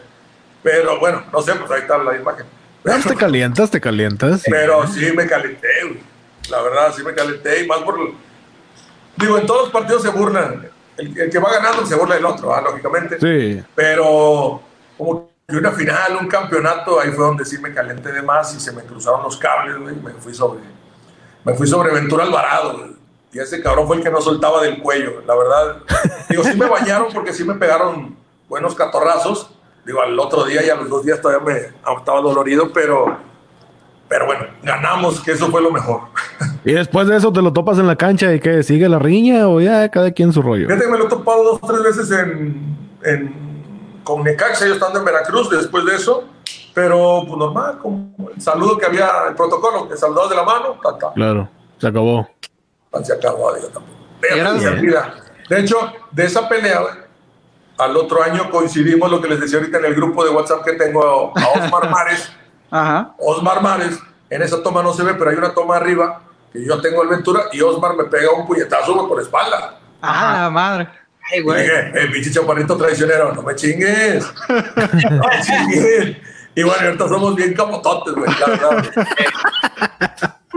Pero 0.63 0.99
bueno, 0.99 1.23
no 1.31 1.41
sé, 1.41 1.53
pues 1.53 1.69
ahí 1.69 1.81
está 1.81 1.99
la 1.99 2.15
imagen. 2.15 2.45
Ya 2.83 2.99
te 2.99 3.15
calientas, 3.15 3.69
te 3.69 3.79
calientas. 3.79 4.41
sí. 4.41 4.51
Pero 4.51 4.87
sí 4.87 5.11
me 5.15 5.27
calenté, 5.27 5.67
güey. 5.83 5.99
La 6.49 6.61
verdad, 6.61 6.93
sí 6.95 7.03
me 7.03 7.13
calenté. 7.13 7.63
Y 7.63 7.67
más 7.67 7.79
por. 7.79 7.95
Digo, 9.15 9.37
en 9.37 9.45
todos 9.45 9.63
los 9.63 9.71
partidos 9.71 10.01
se 10.01 10.09
burlan. 10.09 10.67
El, 10.97 11.19
el 11.19 11.29
que 11.29 11.39
va 11.39 11.51
ganando 11.53 11.85
se 11.85 11.95
burla 11.95 12.15
del 12.15 12.25
otro, 12.25 12.53
ah, 12.53 12.61
lógicamente. 12.61 13.19
Sí. 13.19 13.63
Pero 13.75 14.61
como 14.97 15.32
que 15.47 15.57
una 15.57 15.71
final, 15.71 16.17
un 16.21 16.27
campeonato, 16.27 16.99
ahí 16.99 17.11
fue 17.11 17.25
donde 17.25 17.45
sí 17.45 17.57
me 17.57 17.73
calenté 17.73 18.11
de 18.11 18.21
más 18.21 18.55
y 18.55 18.59
se 18.59 18.71
me 18.71 18.83
cruzaron 18.83 19.23
los 19.23 19.37
cables, 19.37 19.77
güey. 19.77 19.95
y 19.95 19.99
Me 19.99 20.11
fui 20.13 20.33
sobre. 20.33 20.61
Me 21.43 21.53
fui 21.53 21.67
sobre 21.67 21.93
Ventura 21.93 22.23
Alvarado, 22.23 22.77
güey. 22.77 22.93
Y 23.33 23.39
ese 23.39 23.61
cabrón 23.61 23.87
fue 23.87 23.97
el 23.97 24.03
que 24.03 24.11
no 24.11 24.21
soltaba 24.21 24.61
del 24.61 24.79
cuello, 24.81 25.23
la 25.25 25.35
verdad. 25.35 25.77
Digo, 26.29 26.43
sí 26.43 26.55
me 26.55 26.67
bañaron 26.67 27.07
porque 27.11 27.33
sí 27.33 27.43
me 27.43 27.55
pegaron 27.55 28.15
buenos 28.47 28.75
catorrazos. 28.75 29.49
Digo, 29.85 30.01
al 30.01 30.17
otro 30.17 30.45
día 30.45 30.63
y 30.63 30.69
a 30.69 30.75
los 30.75 30.87
dos 30.87 31.03
días 31.03 31.19
todavía 31.19 31.43
me 31.43 31.93
estaba 31.97 32.21
dolorido, 32.21 32.71
pero, 32.71 33.17
pero 34.07 34.27
bueno, 34.27 34.45
ganamos, 34.61 35.19
que 35.19 35.31
eso 35.31 35.47
fue 35.49 35.61
lo 35.61 35.71
mejor. 35.71 36.01
Y 36.63 36.73
después 36.73 37.07
de 37.07 37.17
eso 37.17 37.33
te 37.33 37.41
lo 37.41 37.51
topas 37.51 37.79
en 37.79 37.87
la 37.87 37.95
cancha 37.95 38.33
y 38.33 38.39
que 38.39 38.63
sigue 38.63 38.87
la 38.87 38.99
riña 38.99 39.49
o 39.49 39.59
ya 39.59 39.89
cada 39.89 40.11
quien 40.11 40.31
su 40.31 40.41
rollo. 40.41 40.67
Fíjate 40.67 40.85
que 40.85 40.91
me 40.91 40.97
lo 40.97 41.05
he 41.05 41.09
topado 41.09 41.43
dos 41.43 41.59
o 41.61 41.67
tres 41.67 41.83
veces 41.83 42.11
en, 42.11 42.77
en, 43.03 43.52
con 44.03 44.23
Necaxa, 44.23 44.65
yo 44.65 44.73
estando 44.73 44.99
en 44.99 45.05
Veracruz 45.05 45.49
después 45.49 45.85
de 45.85 45.95
eso, 45.95 46.25
pero 46.73 47.23
pues 47.25 47.37
normal, 47.37 47.79
como 47.79 48.29
el 48.33 48.41
saludo 48.41 48.77
que 48.77 48.85
había, 48.85 49.09
el 49.27 49.35
protocolo, 49.35 49.87
que 49.87 49.97
saludabas 49.97 50.29
de 50.29 50.35
la 50.35 50.43
mano, 50.43 50.79
ta, 50.81 50.97
ta, 50.97 51.13
Claro, 51.13 51.49
se 51.77 51.87
acabó. 51.87 52.27
tan, 52.91 53.05
se 53.05 53.13
acabó, 53.13 53.53
digo, 53.53 53.67
tampoco. 53.67 53.97
De 55.49 55.59
hecho, 55.59 55.77
de 56.11 56.25
esa 56.25 56.47
pelea, 56.47 56.79
al 57.77 57.97
otro 57.97 58.23
año 58.23 58.49
coincidimos 58.49 59.11
lo 59.11 59.21
que 59.21 59.27
les 59.27 59.39
decía 59.39 59.59
ahorita 59.59 59.79
en 59.79 59.85
el 59.85 59.95
grupo 59.95 60.23
de 60.23 60.31
WhatsApp 60.31 60.63
que 60.63 60.73
tengo 60.73 61.33
a 61.35 61.59
Osmar 61.59 61.89
Mares. 61.89 62.31
Ajá. 62.71 63.13
Osmar 63.19 63.61
Mares, 63.61 63.99
en 64.29 64.41
esa 64.41 64.63
toma 64.63 64.81
no 64.81 64.93
se 64.93 65.03
ve, 65.03 65.13
pero 65.15 65.29
hay 65.29 65.35
una 65.35 65.53
toma 65.53 65.75
arriba 65.75 66.21
que 66.51 66.65
yo 66.65 66.79
tengo 66.81 67.03
el 67.03 67.09
Ventura 67.09 67.43
y 67.51 67.61
Osmar 67.61 67.95
me 67.95 68.05
pega 68.05 68.31
un 68.31 68.47
puñetazo 68.47 69.07
por 69.07 69.17
la 69.17 69.23
espalda. 69.23 69.79
Ah, 70.01 70.49
madre. 70.51 70.87
Ay, 71.31 71.41
güey. 71.41 71.61
dije, 71.63 71.91
el 71.95 72.11
pinche 72.11 72.31
chaparrito 72.31 72.77
traicionero, 72.77 73.33
no 73.33 73.41
me 73.43 73.55
chingues. 73.55 74.25
No 74.47 75.21
me 75.27 75.41
chingues. 75.41 76.17
Y 76.55 76.63
bueno, 76.63 76.85
ahorita 76.85 77.07
somos 77.07 77.35
bien 77.35 77.53
camototes, 77.53 78.13
güey. 78.13 78.29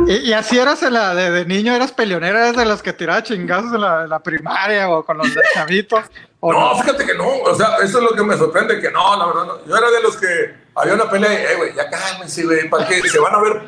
Y, 0.07 0.17
y 0.29 0.33
así 0.35 0.59
eras 0.59 0.83
en 0.83 0.93
la, 0.93 1.15
de, 1.15 1.31
de 1.31 1.47
niño, 1.47 1.75
eras 1.75 1.91
peleonera, 1.91 2.41
eras 2.41 2.57
de 2.57 2.67
los 2.67 2.83
que 2.83 2.93
tiraba 2.93 3.23
chingazos 3.23 3.73
en 3.73 3.81
la, 3.81 4.03
en 4.05 4.11
la 4.11 4.23
primaria 4.23 4.91
o 4.91 5.03
con 5.05 5.17
los 5.17 5.35
de 5.35 5.41
chavitos. 5.55 6.05
¿o 6.41 6.53
No, 6.53 6.77
fíjate 6.77 7.07
que 7.07 7.15
no. 7.15 7.27
O 7.27 7.55
sea, 7.55 7.79
eso 7.83 7.99
es 7.99 8.05
lo 8.05 8.11
que 8.11 8.23
me 8.23 8.37
sorprende, 8.37 8.79
que 8.79 8.91
no, 8.91 9.17
la 9.17 9.27
verdad. 9.27 9.47
No. 9.47 9.65
Yo 9.67 9.75
era 9.75 9.91
de 9.91 10.03
los 10.03 10.17
que 10.19 10.55
había 10.75 10.93
una 10.95 11.09
pelea 11.09 11.33
y, 11.33 11.37
eh, 11.37 11.55
güey, 11.57 11.75
ya 11.75 11.89
cálmense, 11.89 12.45
güey, 12.45 12.69
¿para 12.69 12.87
qué? 12.87 13.01
Se 13.09 13.19
van 13.19 13.35
a 13.35 13.41
ver, 13.41 13.63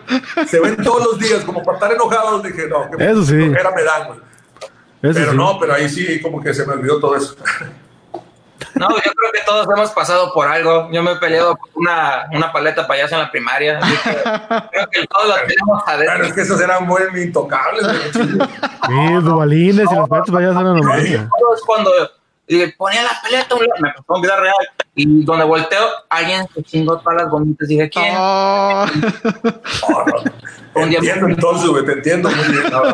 se 0.46 0.60
ven 0.60 0.76
todos 0.84 1.02
los 1.02 1.18
días, 1.18 1.42
como 1.44 1.62
para 1.62 1.78
estar 1.78 1.92
enojados. 1.92 2.42
Dije, 2.42 2.66
no, 2.68 2.90
que 2.90 3.02
Eso 3.02 3.24
sí. 3.24 3.32
flojera 3.32 3.70
me 3.74 3.82
dan, 3.84 4.06
güey. 4.08 4.20
Eso 5.02 5.14
Pero 5.14 5.30
sí. 5.32 5.36
no, 5.36 5.58
pero 5.60 5.74
ahí 5.74 5.88
sí, 5.88 6.20
como 6.20 6.42
que 6.42 6.52
se 6.52 6.66
me 6.66 6.72
olvidó 6.74 6.98
todo 7.00 7.16
eso. 7.16 7.36
No, 8.74 8.88
yo 8.90 8.96
creo 9.12 9.32
que 9.32 9.40
todos 9.46 9.66
hemos 9.76 9.90
pasado 9.92 10.32
por 10.34 10.46
algo. 10.48 10.88
Yo 10.90 11.02
me 11.02 11.12
he 11.12 11.16
peleado 11.16 11.56
por 11.56 11.68
una, 11.74 12.26
una 12.32 12.52
paleta 12.52 12.86
payaso 12.86 13.14
en 13.14 13.20
la 13.22 13.30
primaria. 13.30 13.78
así 13.78 13.92
que 13.96 14.10
creo 14.70 14.88
que 14.90 15.06
todos 15.06 15.28
la 15.28 15.36
tenemos 15.46 15.84
Claro, 15.84 16.00
adentro. 16.02 16.26
es 16.26 16.32
que 16.34 16.40
esos 16.42 16.60
eran 16.60 16.86
muy 16.86 17.00
intocables. 17.22 17.86
Sí, 18.12 19.14
dubalines 19.22 19.86
y 19.90 19.94
los 19.94 20.08
petos 20.08 20.30
vayas 20.30 20.56
a 20.56 20.62
la 20.62 20.72
normal. 20.74 21.28
Todos 21.38 21.62
cuando 21.64 21.90
eh, 22.48 22.74
ponía 22.76 23.02
la 23.04 23.20
paleta, 23.22 23.54
a 23.54 23.58
un 23.58 23.62
lado, 23.66 23.80
me 23.80 23.92
pasó 23.92 24.16
en 24.16 24.22
vida 24.22 24.36
real. 24.40 24.54
Y 24.98 25.24
donde 25.24 25.44
volteo, 25.44 25.86
alguien 26.08 26.44
se 26.52 26.62
chingó 26.64 26.98
todas 26.98 27.22
las 27.22 27.30
gomitas. 27.30 27.68
Dije, 27.68 27.88
¿quién? 27.88 28.14
Oh. 28.18 28.84
No, 29.88 30.04
no. 30.04 30.22
Te 30.74 30.80
Un 30.84 30.90
día- 30.90 30.98
entiendo 30.98 31.26
entonces, 31.28 31.68
güey, 31.70 31.84
te 31.84 31.92
entiendo 31.92 32.28
muy 32.30 32.48
bien. 32.48 32.64
No, 32.70 32.82
no, 32.84 32.92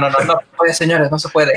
no, 0.00 0.10
no, 0.10 0.10
no 0.10 0.34
se 0.40 0.46
puede, 0.56 0.74
señores, 0.74 1.10
no 1.10 1.18
se 1.18 1.28
puede. 1.28 1.52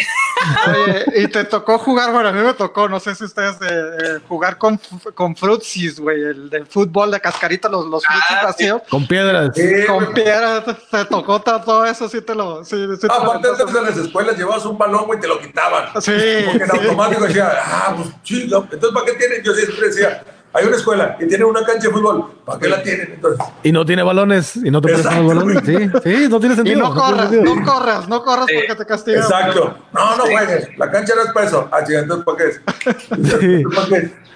Oye, 0.68 1.06
y 1.16 1.28
te 1.28 1.44
tocó 1.46 1.78
jugar, 1.80 2.12
bueno, 2.12 2.30
a 2.30 2.32
mí 2.32 2.42
me 2.42 2.54
tocó, 2.54 2.88
no 2.88 3.00
sé 3.00 3.16
si 3.16 3.24
ustedes, 3.26 3.56
eh, 3.62 3.68
eh, 3.70 4.20
jugar 4.28 4.58
con, 4.58 4.80
con 5.14 5.36
Frutsis, 5.36 6.00
güey, 6.00 6.22
el 6.22 6.50
de 6.50 6.64
fútbol 6.66 7.12
de 7.12 7.20
cascarita, 7.20 7.68
los, 7.70 7.86
los 7.88 8.06
Frutsis 8.06 8.38
Ah, 8.40 8.44
vacíos. 8.46 8.82
Con 8.90 9.08
piedras. 9.08 9.52
Sí, 9.56 9.86
Con 9.88 10.06
güey. 10.06 10.14
piedra, 10.24 10.64
te, 10.64 11.06
tocó 11.06 11.42
to- 11.42 11.62
todo 11.62 11.86
eso, 11.86 12.08
sí 12.08 12.22
te 12.22 12.36
lo... 12.36 12.64
Sí, 12.64 12.76
sí 13.00 13.08
lo 13.08 13.14
Aparte, 13.14 13.48
antes 13.50 13.76
en 13.76 13.84
las 13.84 13.98
escuelas 13.98 14.38
llevabas 14.38 14.66
un 14.66 14.78
balón, 14.78 15.06
güey, 15.06 15.18
y 15.18 15.22
te 15.22 15.28
lo 15.28 15.40
quitaban. 15.40 15.86
Sí, 16.02 16.12
Porque 16.46 16.64
en 16.64 16.70
sí. 16.72 16.78
automático 16.78 17.24
decía, 17.26 17.52
ah, 17.66 17.94
pues 17.98 18.10
chido. 18.24 18.68
Entonces, 18.72 18.92
¿para 18.94 19.06
qué 19.06 19.14
tienen? 19.14 19.44
Yo 19.44 19.54
siempre 19.78 19.88
decía, 19.90 20.24
hay 20.54 20.66
una 20.66 20.76
escuela 20.78 21.18
y 21.20 21.28
tiene 21.28 21.44
una 21.46 21.64
cancha 21.64 21.88
de 21.88 21.94
fútbol. 21.94 22.32
¿Para 22.46 22.60
qué 22.60 22.68
la 22.70 22.82
tienen? 22.82 23.12
Entonces, 23.14 23.46
Y 23.64 23.72
no 23.72 23.86
tiene 23.86 24.02
balones. 24.04 24.56
Y 24.56 24.72
no 24.72 24.82
te 24.82 24.88
prestan 24.94 25.26
los 25.26 25.36
balones. 25.36 25.64
Sí, 25.66 25.76
sí, 26.04 26.28
no 26.30 26.40
tiene 26.40 26.54
Y 26.54 26.58
sentido. 26.58 26.80
no 26.80 26.94
tiene 26.94 26.96
corras, 26.96 27.32
no 27.32 27.64
corras, 27.66 28.08
no 28.10 28.24
corras 28.24 28.46
Sí. 28.48 28.56
porque 28.56 28.76
te 28.76 28.86
castigan. 28.86 29.22
exacto. 29.24 29.78
No, 29.94 30.16
no 30.18 30.24
juegues. 30.24 30.70
La 30.78 30.90
cancha 30.90 31.14
no 31.16 31.24
es 31.24 31.32
para 31.32 31.46
eso. 31.48 31.70
Ah, 31.72 31.80
entonces, 31.88 32.26
¿para 32.26 32.38
qué 32.38 32.44
es? 32.46 33.40
Sí. 33.40 33.64
¿Para 33.76 33.88
qué? 33.88 34.28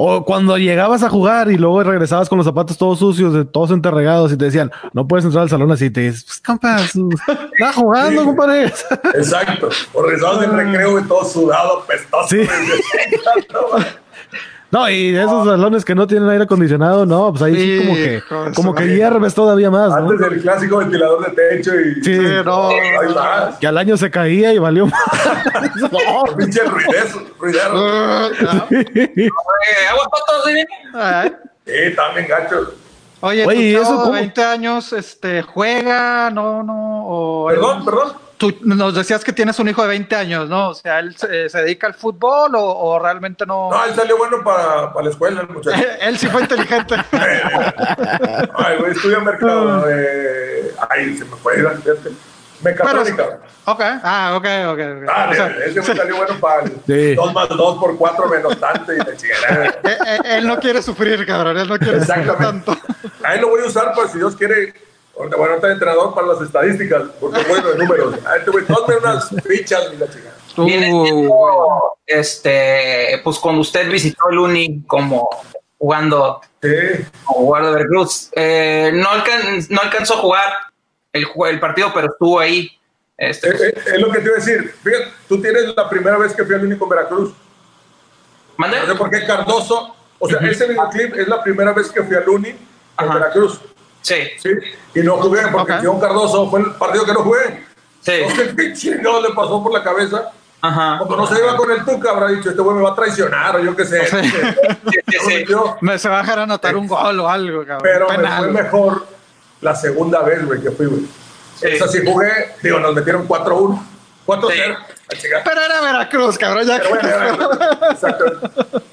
O 0.00 0.24
cuando 0.24 0.56
llegabas 0.56 1.02
a 1.02 1.10
jugar 1.10 1.50
y 1.50 1.56
luego 1.58 1.82
regresabas 1.82 2.28
con 2.28 2.38
los 2.38 2.46
zapatos 2.46 2.78
todos 2.78 3.00
sucios, 3.00 3.34
de 3.34 3.44
todos 3.44 3.72
enterregados 3.72 4.32
y 4.32 4.36
te 4.36 4.44
decían, 4.44 4.70
no 4.92 5.08
puedes 5.08 5.24
entrar 5.24 5.42
al 5.42 5.50
salón 5.50 5.72
así. 5.72 5.86
Y 5.86 5.90
te 5.90 6.02
dices, 6.02 6.22
pues, 6.24 6.40
compa, 6.40 6.78
su- 6.86 7.08
está 7.58 7.72
jugando, 7.72 8.20
Sí. 8.20 8.26
compadre. 8.28 8.72
Exacto. 9.14 9.68
Por 9.92 10.04
regresados 10.06 10.40
del 10.42 10.52
recreo 10.52 11.00
y 11.00 11.02
todo 11.08 11.24
sudado, 11.24 11.84
pestoso. 11.84 12.28
Sí. 12.28 12.42
No, 14.70 14.88
y 14.90 15.16
esos 15.16 15.46
salones 15.46 15.82
que 15.82 15.94
no 15.94 16.06
tienen 16.06 16.28
aire 16.28 16.44
acondicionado, 16.44 17.06
no, 17.06 17.30
pues 17.32 17.42
ahí 17.42 17.54
sí, 17.54 17.78
Sí, 17.78 17.86
como 17.86 17.94
que, 17.94 18.10
de 18.10 18.54
como 18.54 18.74
que 18.74 18.86
hierves 18.88 19.34
todavía 19.34 19.70
más, 19.70 19.88
¿no? 19.88 20.10
Antes 20.10 20.18
del 20.18 20.42
clásico 20.42 20.76
ventilador 20.78 21.24
de 21.24 21.30
techo 21.30 21.74
y... 21.74 21.94
Sí. 22.04 22.14
Sí, 22.16 22.22
no. 22.44 22.68
Que 23.58 23.66
al 23.66 23.78
año 23.78 23.96
se 23.96 24.10
caía 24.10 24.52
y 24.52 24.58
valió 24.58 24.86
más. 24.86 25.00
No. 25.80 26.36
Pinche 26.36 26.62
ruidezo, 26.64 27.22
ruidero. 27.38 27.72
Ah, 27.74 28.28
agua 29.90 30.08
todos, 30.26 30.44
¿sí? 30.44 31.94
también 31.94 32.26
gacho. 32.28 32.74
Oye, 33.20 33.46
Oye, 33.46 33.62
¿y 33.62 33.74
tu 33.74 33.80
eso 33.80 33.90
chavo 33.90 33.98
de 33.98 34.04
cómo? 34.04 34.12
20 34.12 34.44
años, 34.44 34.92
este, 34.92 35.42
juega, 35.42 36.30
no, 36.30 36.62
no, 36.62 37.06
o 37.06 37.48
Perdón, 37.48 37.84
perdón. 37.84 38.27
Tú 38.38 38.56
nos 38.62 38.94
decías 38.94 39.24
que 39.24 39.32
tienes 39.32 39.58
un 39.58 39.68
hijo 39.68 39.82
de 39.82 39.88
20 39.88 40.14
años, 40.14 40.48
¿no? 40.48 40.68
O 40.70 40.74
sea, 40.74 41.00
él 41.00 41.16
se, 41.16 41.48
se 41.48 41.58
dedica 41.62 41.88
al 41.88 41.94
fútbol 41.94 42.54
o, 42.54 42.62
o 42.64 42.98
realmente 42.98 43.44
no. 43.44 43.70
No, 43.70 43.84
él 43.84 43.94
salió 43.94 44.16
bueno 44.16 44.42
para, 44.44 44.92
para 44.92 45.04
la 45.06 45.10
escuela, 45.10 45.40
el 45.40 45.48
muchacho. 45.48 45.76
él 46.00 46.16
sí 46.18 46.28
fue 46.28 46.42
inteligente. 46.42 46.94
Ay, 47.12 48.78
güey, 48.78 48.92
estudia 48.92 49.18
mercado. 49.20 49.84
Eh, 49.90 50.72
ay, 50.90 51.16
se 51.16 51.24
me 51.24 51.36
fue, 51.36 51.56
fíjate. 51.56 52.10
Mecatrónica. 52.62 53.38
Ok, 53.66 53.80
ah, 54.02 54.32
ok, 54.36 54.44
ok. 54.66 54.72
okay. 54.72 54.86
Ah, 55.08 55.28
O 55.30 55.34
sea, 55.34 55.46
ese 55.64 55.80
me 55.80 55.86
salió 55.96 56.16
bueno 56.16 56.34
para 56.40 56.66
Sí. 56.86 57.14
2 57.14 57.32
más 57.34 57.48
2 57.48 57.78
por 57.78 57.96
4 57.96 58.28
menos 58.28 58.58
tanto 58.58 58.92
y 58.92 58.96
la 58.98 59.16
chingada. 59.16 59.66
eh, 59.84 59.98
eh, 60.06 60.18
él 60.38 60.46
no 60.46 60.58
quiere 60.58 60.82
sufrir, 60.82 61.24
cabrón. 61.26 61.56
Él 61.58 61.68
no 61.68 61.78
quiere 61.78 62.00
sufrir 62.00 62.18
Exactamente. 62.20 62.66
tanto. 62.72 62.76
Ahí 63.22 63.40
lo 63.40 63.48
voy 63.50 63.62
a 63.62 63.66
usar 63.66 63.92
para 63.94 64.08
si 64.08 64.18
Dios 64.18 64.34
quiere. 64.34 64.74
Ahorita 65.18 65.36
bueno, 65.36 65.54
está 65.56 65.72
entrenador 65.72 66.14
para 66.14 66.28
las 66.28 66.40
estadísticas, 66.42 67.02
porque 67.20 67.42
bueno 67.48 67.68
de 67.70 67.78
números. 67.78 68.14
Ahí 68.26 68.40
te 68.44 68.50
voy, 68.50 68.62
ponme 68.62 68.96
unas 68.98 69.28
fichas 69.44 69.90
y 69.92 69.96
la. 69.96 70.06
Viene 70.64 70.92
Uh, 70.92 71.80
este, 72.06 73.20
pues 73.24 73.38
cuando 73.38 73.60
usted 73.60 73.90
visitó 73.90 74.28
el 74.30 74.38
Uni 74.38 74.82
como 74.86 75.28
jugando 75.78 76.40
Sí. 76.60 76.68
como 77.24 77.38
jugador 77.46 77.68
de 77.68 77.74
Veracruz, 77.76 78.30
eh, 78.34 78.90
no, 78.94 79.08
alcan- 79.10 79.66
no 79.70 79.80
alcanzó 79.80 80.14
a 80.14 80.18
jugar 80.18 80.52
el, 81.12 81.26
el 81.48 81.60
partido, 81.60 81.92
pero 81.94 82.08
estuvo 82.08 82.40
ahí. 82.40 82.70
Este, 83.16 83.48
Eh, 83.50 83.56
eh, 83.76 83.82
es 83.94 84.00
lo 84.00 84.10
que 84.10 84.18
te 84.18 84.24
iba 84.26 84.32
a 84.34 84.38
decir. 84.38 84.74
Fíjate, 84.82 85.08
tú 85.28 85.40
tienes 85.40 85.74
la 85.76 85.88
primera 85.88 86.18
vez 86.18 86.32
que 86.32 86.44
fui 86.44 86.54
al 86.54 86.64
único 86.64 86.84
en 86.84 86.90
Veracruz. 86.90 87.32
¿Mande? 88.56 88.80
No 88.80 88.86
sé 88.86 88.94
por 88.96 89.10
qué 89.10 89.24
Cardoso. 89.24 89.94
O 90.18 90.28
sea, 90.28 90.40
ese 90.40 90.66
videoclip 90.66 91.14
es 91.14 91.28
la 91.28 91.40
primera 91.42 91.72
vez 91.72 91.92
que 91.92 92.02
fui 92.02 92.16
al 92.16 92.28
Uni 92.28 92.56
Ajá. 92.96 93.14
Veracruz. 93.14 93.60
Sí, 94.08 94.28
Sí. 94.42 94.50
Y 94.94 95.00
no 95.00 95.16
jugué 95.18 95.42
porque 95.52 95.72
Ok. 95.74 95.80
John 95.84 96.00
Cardoso 96.00 96.50
fue 96.50 96.60
el 96.60 96.72
partido 96.72 97.04
que 97.04 97.12
no 97.12 97.20
jugué. 97.22 97.64
sí. 98.00 98.12
Sé 98.34 98.54
qué 98.56 98.72
chingados 98.72 99.22
le 99.22 99.34
pasó 99.34 99.62
por 99.62 99.72
la 99.72 99.82
cabeza. 99.82 100.30
Ajá. 100.60 100.96
Cuando 100.98 101.16
no 101.18 101.26
se 101.26 101.38
iba 101.38 101.56
con 101.56 101.70
el 101.70 101.84
Tuca, 101.84 102.10
habrá 102.10 102.28
dicho, 102.28 102.50
este 102.50 102.60
güey 102.62 102.76
me 102.76 102.82
va 102.82 102.90
a 102.90 102.94
traicionar 102.96 103.56
o 103.56 103.60
yo 103.60 103.76
qué 103.76 103.84
sé. 103.84 104.06
Sí. 104.06 104.30
Sí, 105.20 105.26
metió. 105.28 105.76
me 105.82 105.98
se 105.98 106.08
va 106.08 106.18
a 106.18 106.22
dejar 106.22 106.40
anotar 106.40 106.74
un 106.76 106.86
gol 106.88 107.20
o 107.20 107.28
algo, 107.28 107.60
cabrón. 107.64 107.80
Pero 107.82 108.08
me 108.08 108.16
Penal. 108.16 108.38
fue 108.44 108.62
mejor 108.62 109.06
la 109.60 109.74
segunda 109.76 110.22
vez, 110.22 110.44
güey, 110.44 110.60
que 110.60 110.70
fui, 110.72 110.86
güey. 110.86 111.02
Sí. 111.60 111.66
Esa 111.68 111.86
sí 111.88 112.00
jugué, 112.04 112.30
digo, 112.62 112.80
nos 112.80 112.94
metieron 112.94 113.26
4-1. 113.28 113.80
4-0. 114.26 114.76
Pero 115.08 115.60
era 115.60 115.80
Veracruz, 115.80 116.36
cabrón. 116.38 116.66
Ya 116.66 116.78
Pero 116.78 116.90
bueno, 116.90 117.58
exacto. 117.90 118.24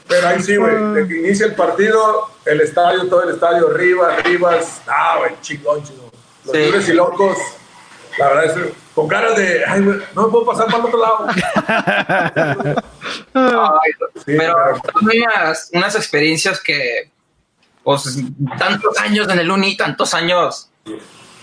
Pero 0.07 0.27
ahí 0.27 0.41
sí, 0.41 0.55
güey, 0.55 0.75
de 0.93 1.07
que 1.07 1.17
inicia 1.19 1.45
el 1.47 1.55
partido, 1.55 2.29
el 2.45 2.61
estadio, 2.61 3.07
todo 3.09 3.23
el 3.23 3.35
estadio, 3.35 3.69
Rivas, 3.69 4.23
Rivas, 4.23 4.81
ah, 4.87 5.15
güey, 5.19 5.31
chingón, 5.41 5.83
chingón. 5.83 6.11
Los 6.45 6.53
Sí. 6.55 6.61
libres 6.61 6.89
y 6.89 6.93
locos, 6.93 7.37
la 8.17 8.27
verdad 8.29 8.45
es 8.45 8.73
con 8.93 9.07
caras 9.09 9.35
de, 9.35 9.63
ay, 9.67 9.81
güey, 9.81 9.99
no 10.15 10.25
me 10.27 10.31
puedo 10.31 10.45
pasar 10.45 10.67
para 10.67 10.77
el 10.77 10.85
otro 10.85 10.99
lado. 11.01 11.27
Ay, 13.33 13.91
Sí, 14.15 14.35
pero 14.37 14.55
pero- 14.55 14.75
son 14.93 15.09
unas, 15.17 15.69
unas 15.73 15.95
experiencias 15.95 16.61
que, 16.61 17.11
pues, 17.83 18.17
tantos 18.57 18.97
años 18.99 19.27
en 19.29 19.39
el 19.39 19.51
Uni, 19.51 19.75
tantos 19.75 20.13
años 20.13 20.69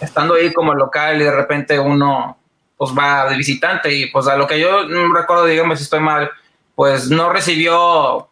estando 0.01 0.35
ahí 0.35 0.53
como 0.53 0.75
local 0.75 1.21
y 1.21 1.25
de 1.25 1.31
repente 1.33 1.79
uno, 1.79 2.39
pues, 2.83 2.99
va 2.99 3.31
de 3.31 3.37
visitante 3.37 3.95
y, 3.95 4.07
pues, 4.07 4.27
a 4.27 4.37
lo 4.37 4.45
que 4.49 4.59
yo 4.59 4.83
recuerdo, 5.15 5.47
dígame 5.47 5.77
si 5.77 5.85
estoy 5.85 6.01
mal, 6.01 6.29
pues, 6.75 7.09
no 7.11 7.33
recibió, 7.33 8.29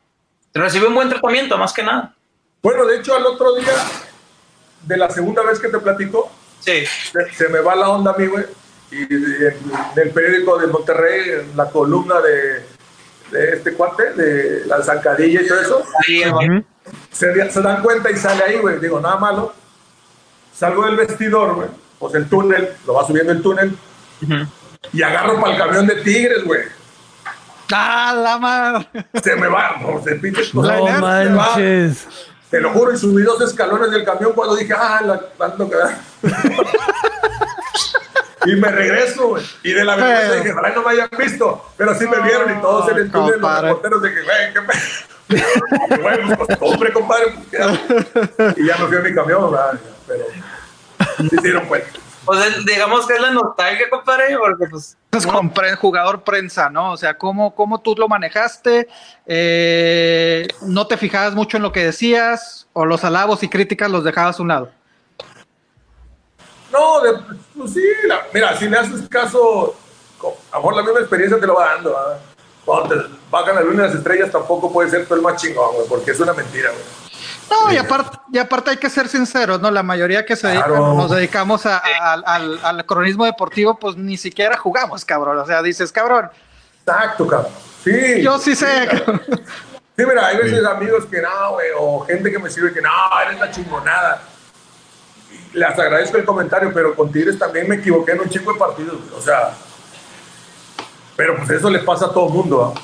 recibió 0.52 0.88
un 0.88 0.96
buen 0.96 1.08
tratamiento, 1.08 1.56
más 1.56 1.72
que 1.72 1.84
nada. 1.84 2.16
Bueno, 2.60 2.84
de 2.84 2.96
hecho, 2.96 3.14
al 3.14 3.24
otro 3.26 3.54
día, 3.54 3.72
de 4.82 4.96
la 4.96 5.08
segunda 5.08 5.44
vez 5.44 5.60
que 5.60 5.68
te 5.68 5.78
platico, 5.78 6.32
Sí, 6.58 6.84
se, 6.84 7.32
se 7.32 7.48
me 7.48 7.60
va 7.60 7.76
la 7.76 7.90
onda 7.90 8.10
a 8.10 8.16
mí, 8.16 8.26
güey. 8.26 8.44
Y 8.90 9.02
en, 9.04 9.56
el 9.94 10.10
periódico 10.10 10.58
de 10.58 10.66
Monterrey, 10.66 11.30
en 11.30 11.56
la 11.56 11.70
columna 11.70 12.20
de, 12.20 12.66
de 13.30 13.52
este 13.54 13.74
cuate, 13.74 14.14
de 14.14 14.66
la 14.66 14.82
zancadilla 14.82 15.42
y 15.42 15.46
todo 15.46 15.60
eso, 15.60 15.84
sí, 16.04 16.24
Ujú. 16.26 16.64
se, 17.12 17.50
se 17.52 17.62
dan 17.62 17.84
cuenta 17.84 18.10
y 18.10 18.16
sale 18.16 18.42
ahí, 18.42 18.58
güey. 18.58 18.80
Digo, 18.80 18.98
nada 18.98 19.16
malo. 19.16 19.54
Salgo 20.52 20.86
del 20.86 20.96
vestidor, 20.96 21.54
güey. 21.54 21.68
Pues 22.00 22.16
el 22.16 22.28
túnel, 22.28 22.70
lo 22.84 22.94
va 22.94 23.06
subiendo 23.06 23.30
el 23.30 23.42
túnel. 23.42 23.78
Y 24.92 25.02
agarro 25.02 25.40
para 25.40 25.54
el 25.54 25.58
camión 25.58 25.86
de 25.86 25.96
Tigres, 25.96 26.44
güey. 26.44 26.62
¡Ah, 27.72 28.14
la 28.16 28.38
madre! 28.38 28.88
Se 29.22 29.36
me 29.36 29.46
va, 29.46 29.76
no, 29.80 30.02
se 30.02 30.16
pinche 30.16 30.42
La 30.54 30.76
No 30.78 31.00
manches. 31.00 32.06
Te 32.50 32.60
lo 32.60 32.70
juro, 32.70 32.92
y 32.92 32.98
subí 32.98 33.22
dos 33.22 33.40
escalones 33.42 33.92
del 33.92 34.04
camión 34.04 34.32
cuando 34.32 34.56
dije, 34.56 34.74
ah, 34.76 35.00
la 35.04 35.20
tanto 35.20 35.70
que 35.70 35.76
Y 38.46 38.56
me 38.56 38.68
regreso, 38.68 39.28
güey. 39.28 39.44
Y 39.62 39.72
de 39.72 39.84
la 39.84 39.96
vergüenza 39.96 40.34
dije, 40.36 40.52
ojalá 40.52 40.70
no 40.70 40.82
me 40.82 40.90
hayan 40.90 41.10
visto. 41.16 41.64
Pero 41.76 41.94
sí 41.94 42.06
me 42.06 42.20
vieron 42.22 42.58
y 42.58 42.60
todos 42.60 42.90
en 42.90 42.96
el 42.96 43.12
túnel, 43.12 43.40
los 43.40 43.60
reporteros, 43.60 44.02
dije, 44.02 44.22
güey, 44.22 44.52
qué 44.52 44.60
pedo. 44.62 44.80
Bueno, 46.02 46.36
pues 46.36 46.58
costumbre, 46.58 46.92
compadre. 46.92 47.34
pues, 47.50 48.58
y 48.58 48.66
ya 48.66 48.76
me 48.78 48.86
fui 48.86 48.96
a 48.96 49.00
mi 49.00 49.14
camión, 49.14 49.52
¿verdad? 49.52 49.78
pero 50.08 50.24
se 51.30 51.36
dieron 51.40 51.66
cuenta. 51.66 51.99
Pues 52.30 52.46
es- 52.46 52.64
digamos 52.64 53.06
que 53.08 53.14
es 53.14 53.20
la 53.20 53.32
nostalgia, 53.32 53.90
compadre, 53.90 54.38
porque, 54.38 54.66
pues, 54.70 54.96
Pues 55.10 55.26
con 55.26 55.50
pre- 55.50 55.74
jugador 55.74 56.22
prensa, 56.22 56.70
¿no? 56.70 56.92
O 56.92 56.96
sea, 56.96 57.18
¿cómo, 57.18 57.56
cómo 57.56 57.80
tú 57.80 57.96
lo 57.98 58.06
manejaste? 58.06 58.86
Eh, 59.26 60.46
¿No 60.62 60.86
te 60.86 60.96
fijabas 60.96 61.34
mucho 61.34 61.56
en 61.56 61.64
lo 61.64 61.72
que 61.72 61.84
decías? 61.84 62.68
¿O 62.72 62.84
los 62.86 63.02
alabos 63.02 63.42
y 63.42 63.48
críticas 63.48 63.90
los 63.90 64.04
dejabas 64.04 64.38
a 64.38 64.42
un 64.42 64.48
lado? 64.48 64.70
No, 66.72 67.00
de, 67.00 67.18
pues 67.56 67.72
sí, 67.72 67.82
la- 68.06 68.22
mira, 68.32 68.56
si 68.56 68.68
le 68.68 68.78
haces 68.78 69.08
caso, 69.08 69.74
a 70.52 70.56
lo 70.56 70.62
mejor 70.62 70.76
la 70.76 70.82
misma 70.84 71.00
experiencia 71.00 71.40
te 71.40 71.46
lo 71.48 71.54
va 71.54 71.74
dando. 71.74 71.90
¿verdad? 71.90 72.20
Cuando 72.64 72.94
te 72.94 73.10
bajan 73.28 73.54
la 73.56 73.62
luna 73.62 73.84
y 73.84 73.86
las 73.88 73.96
estrellas 73.96 74.30
tampoco 74.30 74.72
puede 74.72 74.88
ser 74.88 75.04
tú 75.06 75.14
el 75.14 75.22
más 75.22 75.42
chingón, 75.42 75.74
güey, 75.74 75.88
porque 75.88 76.12
es 76.12 76.20
una 76.20 76.32
mentira, 76.32 76.70
güey. 76.70 76.99
No, 77.50 77.72
y 77.72 77.76
aparte, 77.76 78.18
y 78.32 78.38
aparte 78.38 78.70
hay 78.70 78.76
que 78.76 78.88
ser 78.88 79.08
sinceros, 79.08 79.60
¿no? 79.60 79.70
La 79.70 79.82
mayoría 79.82 80.24
que 80.24 80.36
se 80.36 80.46
dedican, 80.48 80.68
Claro. 80.68 80.94
nos 80.94 81.10
dedicamos 81.10 81.66
a- 81.66 81.78
a- 82.00 82.12
al, 82.62 82.86
cronismo 82.86 83.24
deportivo, 83.24 83.76
pues 83.78 83.96
ni 83.96 84.16
siquiera 84.16 84.56
jugamos, 84.56 85.04
cabrón. 85.04 85.36
O 85.38 85.46
sea, 85.46 85.60
dices, 85.62 85.90
cabrón, 85.90 86.30
Exacto, 86.86 87.26
cabrón. 87.26 87.52
Sí. 87.84 88.22
yo 88.22 88.38
sí 88.38 88.54
sé. 88.54 88.86
cabrón. 88.90 89.22
Sí, 89.96 90.06
mira, 90.06 90.26
hay 90.28 90.36
veces 90.38 90.64
amigos 90.64 91.04
que 91.10 91.20
no, 91.20 91.52
güey, 91.52 91.66
o 91.78 92.00
gente 92.06 92.30
que 92.30 92.38
me 92.38 92.48
sirve 92.50 92.72
que 92.72 92.80
no, 92.80 92.90
eres 93.26 93.38
la 93.38 93.50
chingonada. 93.50 94.22
Les 95.52 95.68
agradezco 95.78 96.16
el 96.16 96.24
comentario, 96.24 96.70
pero 96.72 96.94
con 96.94 97.10
Tigres 97.12 97.38
también 97.38 97.68
me 97.68 97.74
equivoqué 97.76 98.12
en 98.12 98.20
un 98.20 98.28
chingo 98.30 98.52
de 98.52 98.58
partidos, 98.58 98.96
güey, 98.96 99.18
o 99.18 99.20
sea. 99.20 99.50
Pero 101.16 101.36
pues 101.36 101.50
eso 101.50 101.68
le 101.68 101.80
pasa 101.80 102.06
a 102.06 102.12
todo 102.12 102.28
el 102.28 102.32
mundo, 102.32 102.72
¿ah? 102.74 102.80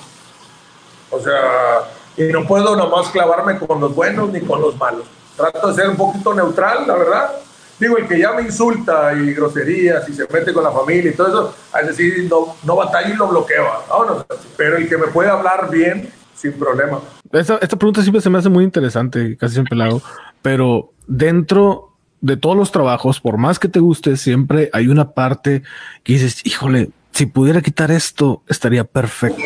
O 1.11 1.21
sea, 1.21 1.85
y 2.17 2.25
no 2.25 2.47
puedo 2.47 2.77
nomás 2.77 3.09
clavarme 3.11 3.59
con 3.59 3.81
los 3.81 3.95
buenos 3.95 4.31
ni 4.33 4.41
con 4.41 4.61
los 4.61 4.77
malos. 4.77 5.05
Trato 5.37 5.69
de 5.69 5.75
ser 5.75 5.89
un 5.89 5.97
poquito 5.97 6.35
neutral, 6.35 6.87
la 6.87 6.95
verdad. 6.95 7.31
Digo, 7.79 7.99
el 7.99 8.09
que 8.09 8.19
ya 8.19 8.33
me 8.33 8.43
insulta 8.43 9.13
y 9.13 9.35
groserías 9.35 10.09
y 10.09 10.15
se 10.15 10.27
mete 10.33 10.53
con 10.55 10.65
la 10.65 10.71
familia 10.71 11.11
y 11.11 11.15
todo 11.15 11.29
eso, 11.29 11.55
a 11.73 11.83
decir, 11.83 12.27
no, 12.31 12.57
no 12.65 12.77
batalla 12.77 13.11
y 13.11 13.17
lo 13.17 13.29
bloqueo. 13.29 13.67
¿ah? 13.67 13.85
Vámonos. 13.91 14.25
Pero 14.57 14.79
el 14.79 14.89
que 14.89 14.97
me 14.97 15.09
puede 15.09 15.29
hablar 15.29 15.71
bien, 15.71 16.11
sin 16.35 16.53
problema. 16.53 17.01
Esta, 17.33 17.59
esta 17.59 17.77
pregunta 17.77 18.01
siempre 18.01 18.23
se 18.23 18.31
me 18.31 18.39
hace 18.39 18.49
muy 18.49 18.65
interesante, 18.65 19.37
casi 19.37 19.55
siempre 19.55 19.77
la 19.77 19.87
hago, 19.87 20.01
pero 20.41 20.93
dentro 21.07 21.93
de 22.23 22.37
todos 22.37 22.57
los 22.57 22.73
trabajos, 22.73 23.21
por 23.21 23.37
más 23.37 23.59
que 23.59 23.69
te 23.69 23.79
guste, 23.79 24.17
siempre 24.17 24.71
hay 24.73 24.89
una 24.89 25.11
parte 25.11 25.63
que 26.03 26.15
dices, 26.15 26.45
híjole, 26.47 26.91
si 27.13 27.27
pudiera 27.27 27.61
quitar 27.63 27.91
esto, 27.91 28.43
estaría 28.49 28.85
perfecto. 28.85 29.43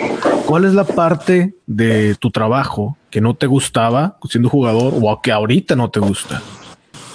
¿Cuál 0.50 0.64
es 0.64 0.74
la 0.74 0.82
parte 0.82 1.54
de 1.68 2.16
tu 2.16 2.32
trabajo 2.32 2.98
que 3.08 3.20
no 3.20 3.36
te 3.36 3.46
gustaba 3.46 4.18
siendo 4.28 4.48
jugador 4.48 4.94
o 5.00 5.22
que 5.22 5.30
ahorita 5.30 5.76
no 5.76 5.92
te 5.92 6.00
gusta? 6.00 6.42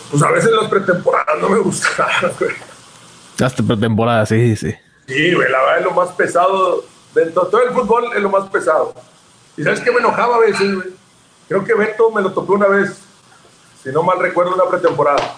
Pues 0.09 0.23
a 0.23 0.31
veces 0.31 0.51
las 0.51 0.69
pretemporadas 0.69 1.41
no 1.41 1.49
me 1.49 1.59
gustan. 1.59 2.07
güey. 2.39 2.51
Hasta 3.43 3.61
pretemporada, 3.61 4.25
sí, 4.25 4.55
sí. 4.55 4.73
Sí, 5.05 5.33
güey, 5.33 5.51
la 5.51 5.59
verdad 5.59 5.79
es 5.79 5.83
lo 5.83 5.91
más 5.91 6.11
pesado. 6.13 6.85
De 7.13 7.25
todo 7.25 7.61
el 7.61 7.73
fútbol 7.73 8.05
es 8.15 8.23
lo 8.23 8.29
más 8.29 8.47
pesado. 8.49 8.95
¿Y 9.57 9.63
sabes 9.63 9.81
qué 9.81 9.91
me 9.91 9.99
enojaba 9.99 10.37
a 10.37 10.39
veces, 10.39 10.73
güey? 10.73 10.87
Creo 11.49 11.65
que 11.65 11.73
Beto 11.73 12.11
me 12.11 12.21
lo 12.21 12.31
tocó 12.31 12.53
una 12.53 12.67
vez, 12.67 13.01
si 13.83 13.89
no 13.89 14.01
mal 14.01 14.17
recuerdo, 14.17 14.55
una 14.55 14.69
pretemporada. 14.69 15.35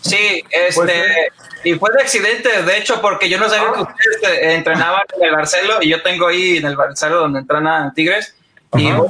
Sí, 0.00 0.42
Pues, 0.74 0.76
este, 0.78 1.32
y 1.62 1.74
fue 1.74 1.90
de 1.92 2.02
accidente, 2.02 2.62
de 2.62 2.78
hecho, 2.78 3.00
porque 3.00 3.28
yo 3.28 3.38
no 3.38 3.48
sabía 3.48 3.72
que 3.72 3.80
ustedes 3.82 4.38
eh, 4.38 4.54
entrenaban 4.54 5.02
en 5.16 5.24
el 5.28 5.36
Barcelo 5.36 5.82
y 5.82 5.90
yo 5.90 6.02
tengo 6.02 6.28
ahí 6.28 6.56
en 6.56 6.66
el 6.66 6.76
Barcelo 6.76 7.16
donde 7.16 7.40
entrenan 7.40 7.92
Tigres. 7.94 8.34
Y 8.76 8.90
voy 8.92 9.08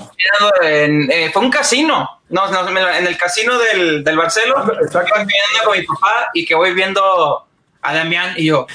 en, 0.62 1.10
eh, 1.12 1.30
fue 1.32 1.42
un 1.42 1.50
casino, 1.50 2.22
no, 2.30 2.50
no, 2.50 2.66
en 2.68 3.06
el 3.06 3.18
casino 3.18 3.58
del, 3.58 4.02
del 4.02 4.16
Barcelo. 4.16 4.56
Ah, 4.56 4.72
exacto. 4.82 5.12
Iba 5.14 5.24
viendo 5.24 5.64
con 5.64 5.78
mi 5.78 5.84
papá 5.84 6.30
y 6.32 6.46
que 6.46 6.54
voy 6.54 6.72
viendo 6.72 7.46
a 7.82 7.94
Damián 7.94 8.32
y 8.36 8.46
yo, 8.46 8.66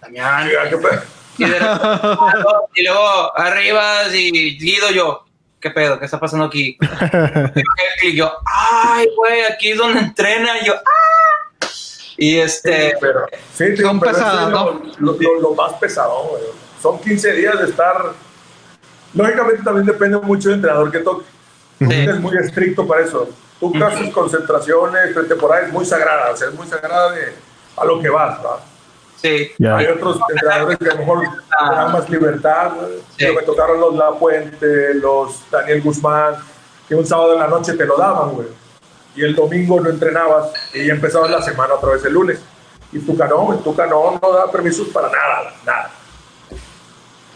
Damián, 0.00 0.48
y, 1.38 1.44
de 1.44 1.56
y 2.74 2.84
luego 2.84 3.38
arriba 3.38 4.02
y 4.12 4.58
Guido 4.58 4.90
yo, 4.90 5.24
¿qué 5.58 5.70
pedo? 5.70 5.98
¿Qué 5.98 6.04
está 6.04 6.20
pasando 6.20 6.44
aquí? 6.44 6.76
y 8.02 8.14
yo, 8.14 8.32
ay, 8.44 9.08
güey, 9.16 9.42
aquí 9.44 9.70
es 9.70 9.78
donde 9.78 10.00
entrena. 10.00 10.58
Y 10.60 10.66
yo, 10.66 10.74
¡ah! 10.74 11.29
Y 12.20 12.38
este, 12.38 12.94
Pero, 13.00 13.26
sí, 13.54 13.74
tío, 13.74 13.86
Son 13.86 13.98
pero 13.98 14.12
eso 14.12 14.20
pesadas, 14.20 14.46
es 14.46 14.50
lo, 14.52 15.12
lo- 15.12 15.18
lo- 15.18 15.40
lo 15.40 15.54
más 15.54 15.72
pesado, 15.74 16.22
güey. 16.28 16.42
Son 16.82 16.98
15 17.00 17.32
días 17.32 17.58
de 17.58 17.64
estar. 17.64 17.96
Lógicamente 19.14 19.62
también 19.62 19.86
depende 19.86 20.18
mucho 20.18 20.48
del 20.50 20.56
entrenador 20.58 20.90
que 20.90 20.98
toque. 20.98 21.24
Sí. 21.78 21.86
Es 21.90 22.20
muy 22.20 22.36
estricto 22.36 22.86
para 22.86 23.04
eso. 23.04 23.28
Tú 23.58 23.72
haces 23.84 24.12
concentraciones, 24.12 25.14
pretemporada 25.14 25.66
es 25.66 25.72
muy 25.72 25.84
sagrada, 25.84 26.30
o 26.32 26.36
sea, 26.36 26.48
es 26.48 26.54
muy 26.54 26.66
sagrada 26.66 27.10
de, 27.12 27.32
a 27.76 27.84
lo 27.86 28.00
que 28.00 28.08
vas, 28.10 28.38
¿va? 28.44 28.60
Sí. 29.16 29.50
Hay 29.66 29.86
otros 29.86 30.18
entrenadores 30.30 30.78
que 30.78 30.88
a 30.90 30.94
lo 30.94 30.98
mejor 31.00 31.26
dan 31.60 31.92
más 31.92 32.08
libertad. 32.08 32.72
Me 33.18 33.42
tocaron 33.44 33.80
los 33.80 33.94
La 33.96 34.12
Puente, 34.12 34.94
los 34.94 35.40
Daniel 35.50 35.82
Guzmán, 35.82 36.34
que 36.88 36.94
un 36.94 37.06
sábado 37.06 37.32
en 37.34 37.40
la 37.40 37.48
noche 37.48 37.74
te 37.74 37.84
lo 37.86 37.96
daban, 37.96 38.30
güey. 38.32 38.48
Y 39.14 39.22
el 39.24 39.34
domingo 39.34 39.80
no 39.80 39.90
entrenabas 39.90 40.50
y 40.72 40.88
empezabas 40.88 41.30
la 41.30 41.42
semana 41.42 41.74
otra 41.74 41.90
vez 41.90 42.04
el 42.04 42.12
lunes. 42.12 42.40
Y 42.92 42.98
Tuca 43.00 43.26
no, 43.26 43.60
Tuca 43.64 43.86
no, 43.86 44.18
no 44.20 44.32
da 44.32 44.50
permisos 44.50 44.88
para 44.88 45.08
nada, 45.08 45.54
nada. 45.64 45.90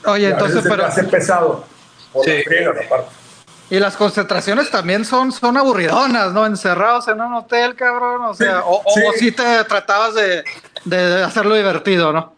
Oye, 0.06 0.28
entonces, 0.28 0.64
pero... 0.68 0.86
hace 0.86 1.04
pesado. 1.04 1.64
Por 2.12 2.24
sí. 2.24 2.42
la 2.48 2.70
aparte. 2.70 3.24
Y 3.70 3.80
las 3.80 3.96
concentraciones 3.96 4.70
también 4.70 5.04
son, 5.04 5.32
son 5.32 5.56
aburridonas, 5.56 6.32
¿no? 6.32 6.44
Encerrados 6.44 7.08
en 7.08 7.20
un 7.20 7.34
hotel, 7.34 7.74
cabrón. 7.74 8.22
O 8.22 8.34
sea, 8.34 8.62
o, 8.64 8.82
si 9.16 9.32
te 9.32 9.64
tratabas 9.64 10.14
de, 10.14 10.44
de, 10.84 11.22
hacerlo 11.22 11.54
divertido, 11.54 12.12
¿no? 12.12 12.34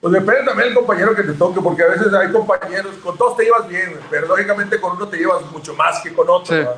Pues 0.00 0.12
depende 0.12 0.44
también 0.44 0.68
del 0.68 0.74
compañero 0.74 1.16
que 1.16 1.22
te 1.22 1.32
toque, 1.32 1.60
porque 1.60 1.82
a 1.82 1.86
veces 1.86 2.12
hay 2.12 2.30
compañeros, 2.30 2.94
con 3.02 3.16
todos 3.16 3.36
te 3.38 3.44
llevas 3.44 3.66
bien, 3.66 3.98
pero 4.10 4.26
lógicamente 4.26 4.78
con 4.78 4.92
uno 4.92 5.08
te 5.08 5.16
llevas 5.16 5.42
mucho 5.50 5.74
más 5.74 6.00
que 6.00 6.12
con 6.12 6.28
otro, 6.28 6.76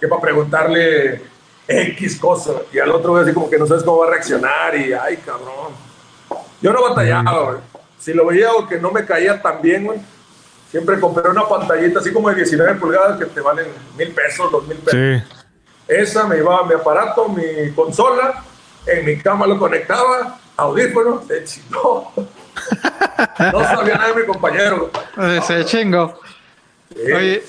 que 0.00 0.08
para 0.08 0.22
preguntarle 0.22 1.22
X 1.66 2.18
cosa, 2.18 2.52
y 2.72 2.78
al 2.78 2.90
otro 2.90 3.16
así 3.16 3.32
como 3.32 3.48
que 3.48 3.58
no 3.58 3.66
sabes 3.66 3.82
cómo 3.82 3.98
va 3.98 4.08
a 4.08 4.10
reaccionar, 4.10 4.76
y 4.76 4.92
ay, 4.92 5.16
cabrón. 5.18 5.72
Yo 6.60 6.72
no 6.72 6.82
batallaba, 6.82 7.44
güey. 7.44 7.58
Si 7.98 8.12
lo 8.12 8.26
veía 8.26 8.52
o 8.52 8.66
que 8.66 8.78
no 8.78 8.90
me 8.90 9.04
caía 9.04 9.40
tan 9.40 9.62
bien, 9.62 9.84
güey, 9.84 10.00
Siempre 10.72 10.98
compré 10.98 11.28
una 11.28 11.46
pantallita 11.46 11.98
así 11.98 12.10
como 12.14 12.30
de 12.30 12.36
19 12.36 12.76
pulgadas 12.76 13.18
que 13.18 13.26
te 13.26 13.42
valen 13.42 13.66
mil 13.94 14.10
pesos, 14.12 14.50
dos 14.50 14.66
mil 14.66 14.78
pesos. 14.78 14.98
Sí. 14.98 15.42
Esa 15.86 16.26
me 16.26 16.36
llevaba 16.36 16.66
mi 16.66 16.72
aparato, 16.72 17.28
mi 17.28 17.70
consola, 17.74 18.42
en 18.86 19.04
mi 19.04 19.18
cama 19.18 19.46
lo 19.46 19.58
conectaba, 19.58 20.38
audífonos, 20.56 21.26
se 21.26 21.44
chingó. 21.44 22.10
no 22.16 23.64
sabía 23.64 23.96
nada 23.96 24.14
de 24.14 24.20
mi 24.22 24.26
compañero. 24.26 24.90
Se 25.46 25.62
chingo. 25.66 26.18
Oye, 26.96 27.44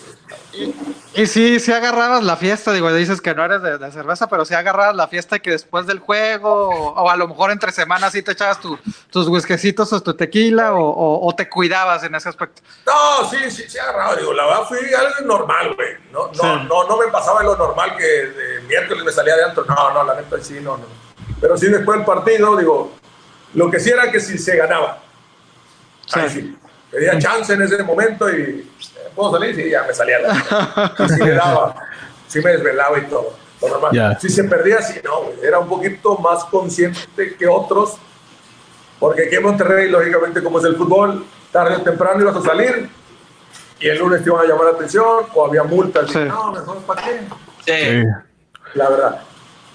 y, 1.15 1.25
si 1.25 1.59
sí, 1.59 1.71
agarrabas 1.71 2.23
la 2.23 2.38
fiesta, 2.38 2.71
digo, 2.71 2.91
dices 2.93 3.21
que 3.21 3.34
no 3.34 3.43
eres 3.43 3.61
de, 3.61 3.91
cerveza, 3.91 4.27
pero 4.27 4.45
si 4.45 4.53
agarrabas 4.53 4.95
la 4.95 5.07
fiesta 5.07 5.39
que 5.39 5.51
después 5.51 5.88
del 5.88 5.99
juego, 5.99 6.69
o, 6.69 7.09
a 7.09 7.15
lo 7.15 7.27
mejor 7.27 7.51
entre 7.51 7.71
semanas 7.71 8.13
sí 8.13 8.21
te 8.21 8.34
echabas 8.34 8.59
tus 8.59 9.27
whiskecitos 9.27 9.91
o 9.93 10.01
tu 10.01 10.13
tequila, 10.13 10.73
o, 10.75 11.34
te 11.35 11.49
cuidabas 11.49 12.03
en 12.03 12.15
ese 12.15 12.30
aspecto. 12.30 12.61
No, 12.85 13.27
sí, 13.30 13.49
sí, 13.49 13.63
sí 13.67 13.77
agarraba, 13.80 14.15
digo, 14.15 14.34
la 14.34 14.45
verdad 14.45 14.63
fui 14.67 14.93
algo 14.93 15.15
normal, 15.25 15.75
güey. 15.75 15.89
No, 16.11 16.31
no, 16.34 16.63
no, 16.63 16.88
no, 16.88 16.97
me 16.97 17.07
pasaba 17.07 17.43
lo 17.43 17.55
normal 17.55 17.95
que 17.97 18.05
de 18.05 18.61
miércoles 18.61 19.03
me 19.03 19.11
salía 19.11 19.35
de 19.35 19.45
antro, 19.45 19.65
no, 19.65 19.93
no, 19.93 20.03
la 20.03 20.15
neta 20.15 20.41
sí, 20.41 20.59
no, 20.61 20.77
no. 20.77 20.85
Pero 21.41 21.57
sí 21.57 21.67
después 21.67 21.97
del 21.97 22.05
partido, 22.05 22.55
digo, 22.55 22.93
lo 23.53 23.69
que 23.69 23.80
sí 23.80 23.89
era 23.89 24.11
que 24.11 24.19
si 24.19 24.38
se 24.38 24.55
ganaba. 24.55 24.99
Ahí 26.11 26.30
sí. 26.30 26.55
Tenía 26.94 27.18
chance 27.18 27.52
en 27.52 27.61
ese 27.64 27.82
momento 27.84 28.30
y 28.30 28.70
¿puedo 29.15 29.32
salir? 29.32 29.56
Sí, 29.56 29.70
ya 29.70 29.84
me 29.84 29.94
salía. 29.94 30.20
La... 30.20 30.94
sí 31.07 31.24
me 31.24 31.32
daba, 31.32 31.76
sí 32.28 32.40
me 32.40 32.52
desvelaba 32.52 32.99
y 32.99 33.02
todo. 33.03 33.36
Si 34.20 34.30
se 34.30 34.44
perdía, 34.44 34.82
sí, 34.82 34.99
no, 35.03 35.32
era 35.41 35.60
un 35.60 35.68
poquito 35.68 36.18
más 36.18 36.44
consciente 36.45 37.36
que 37.38 37.48
otros, 37.48 37.98
porque 38.99 39.24
aquí 39.24 39.36
en 39.36 39.44
Monterrey, 39.44 39.90
lógicamente, 39.90 40.44
como 40.44 40.60
es 40.60 40.65
el 40.65 40.76
fútbol, 40.76 41.26
tarde 41.52 41.78
o 41.78 41.82
temprano 41.82 42.22
ibas 42.22 42.36
a 42.36 42.41
salir 42.41 42.90
y 43.80 43.88
el 43.88 43.98
lunes 43.98 44.24
te 44.24 44.30
iban 44.30 44.45
a 44.45 44.48
llamar 44.48 44.65
la 44.65 44.72
atención 44.72 45.26
o 45.34 45.45
había 45.45 45.64
multas. 45.64 46.14
no, 46.14 46.52
mejor 46.52 46.78
para 46.80 47.02
qué. 47.02 47.22
Sí. 47.65 48.07
La 48.76 48.90
verdad. 48.90 49.22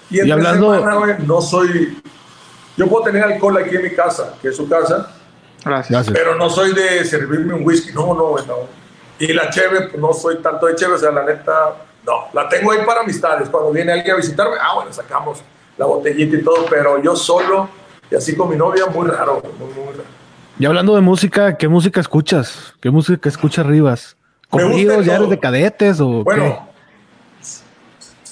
Y, 0.09 0.25
y 0.25 0.31
hablando... 0.31 0.73
Semana, 0.73 1.17
no 1.25 1.41
soy... 1.41 2.01
Yo 2.77 2.87
puedo 2.87 3.03
tener 3.03 3.23
alcohol 3.23 3.57
aquí 3.57 3.75
en 3.75 3.83
mi 3.83 3.91
casa, 3.91 4.35
que 4.41 4.49
es 4.49 4.55
su 4.55 4.69
casa, 4.69 5.11
Gracias. 5.63 6.09
Pero 6.11 6.35
no 6.35 6.49
soy 6.49 6.73
de 6.73 7.03
servirme 7.05 7.53
un 7.53 7.65
whisky, 7.65 7.91
no, 7.93 8.13
no, 8.13 8.35
no. 8.45 8.79
Y 9.19 9.33
la 9.33 9.49
cheve, 9.49 9.87
pues 9.89 10.01
no 10.01 10.13
soy 10.13 10.37
tanto 10.37 10.65
de 10.67 10.75
cheve, 10.75 10.93
o 10.93 10.97
sea, 10.97 11.11
la 11.11 11.23
neta, 11.23 11.75
no. 12.05 12.27
La 12.33 12.47
tengo 12.47 12.71
ahí 12.71 12.79
para 12.85 13.01
amistades. 13.01 13.49
Cuando 13.49 13.71
viene 13.71 13.91
alguien 13.91 14.13
a 14.13 14.17
visitarme, 14.17 14.55
ah, 14.61 14.75
bueno, 14.75 14.93
sacamos 14.93 15.41
la 15.77 15.85
botellita 15.85 16.35
y 16.37 16.43
todo, 16.43 16.65
pero 16.69 17.01
yo 17.01 17.15
solo 17.15 17.69
y 18.11 18.15
así 18.15 18.35
con 18.35 18.49
mi 18.49 18.55
novia, 18.55 18.85
muy 18.87 19.07
raro, 19.07 19.41
muy, 19.59 19.91
raro. 19.91 20.03
Y 20.57 20.65
hablando 20.65 20.95
de 20.95 21.01
música, 21.01 21.57
¿qué 21.57 21.67
música 21.67 21.99
escuchas? 21.99 22.73
¿Qué 22.81 22.89
música 22.89 23.29
escuchas 23.29 23.65
Rivas? 23.65 24.17
¿Corridos, 24.49 25.05
ya 25.05 25.15
eres 25.15 25.29
de 25.29 25.39
cadetes 25.39 25.99
o 26.01 26.23
Bueno, 26.23 26.67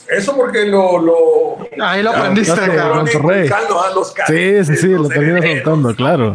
eso 0.09 0.35
porque 0.35 0.65
lo... 0.65 0.99
lo 0.99 1.57
Ahí 1.79 2.01
lo 2.01 2.11
aprendiste, 2.11 2.75
cabrón. 2.75 3.07
Sí, 4.27 4.65
sí, 4.65 4.75
sí, 4.77 4.87
lo 4.87 5.07
terminas 5.07 5.63
contando, 5.63 5.95
claro. 5.95 6.33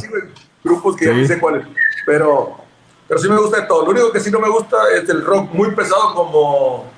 Grupos 0.64 0.96
que 0.96 1.06
ya 1.06 1.12
no 1.12 1.26
sé 1.26 1.38
cuáles, 1.38 1.66
pero 2.06 2.62
pero 3.08 3.20
sí 3.20 3.28
me 3.28 3.36
gusta 3.36 3.60
de 3.60 3.66
todo. 3.66 3.84
Lo 3.84 3.90
único 3.90 4.10
que 4.10 4.20
sí 4.20 4.30
no 4.30 4.40
me 4.40 4.48
gusta 4.48 4.76
es 4.94 5.08
el 5.10 5.22
rock 5.22 5.52
muy 5.52 5.70
pesado 5.72 6.14
como 6.14 6.90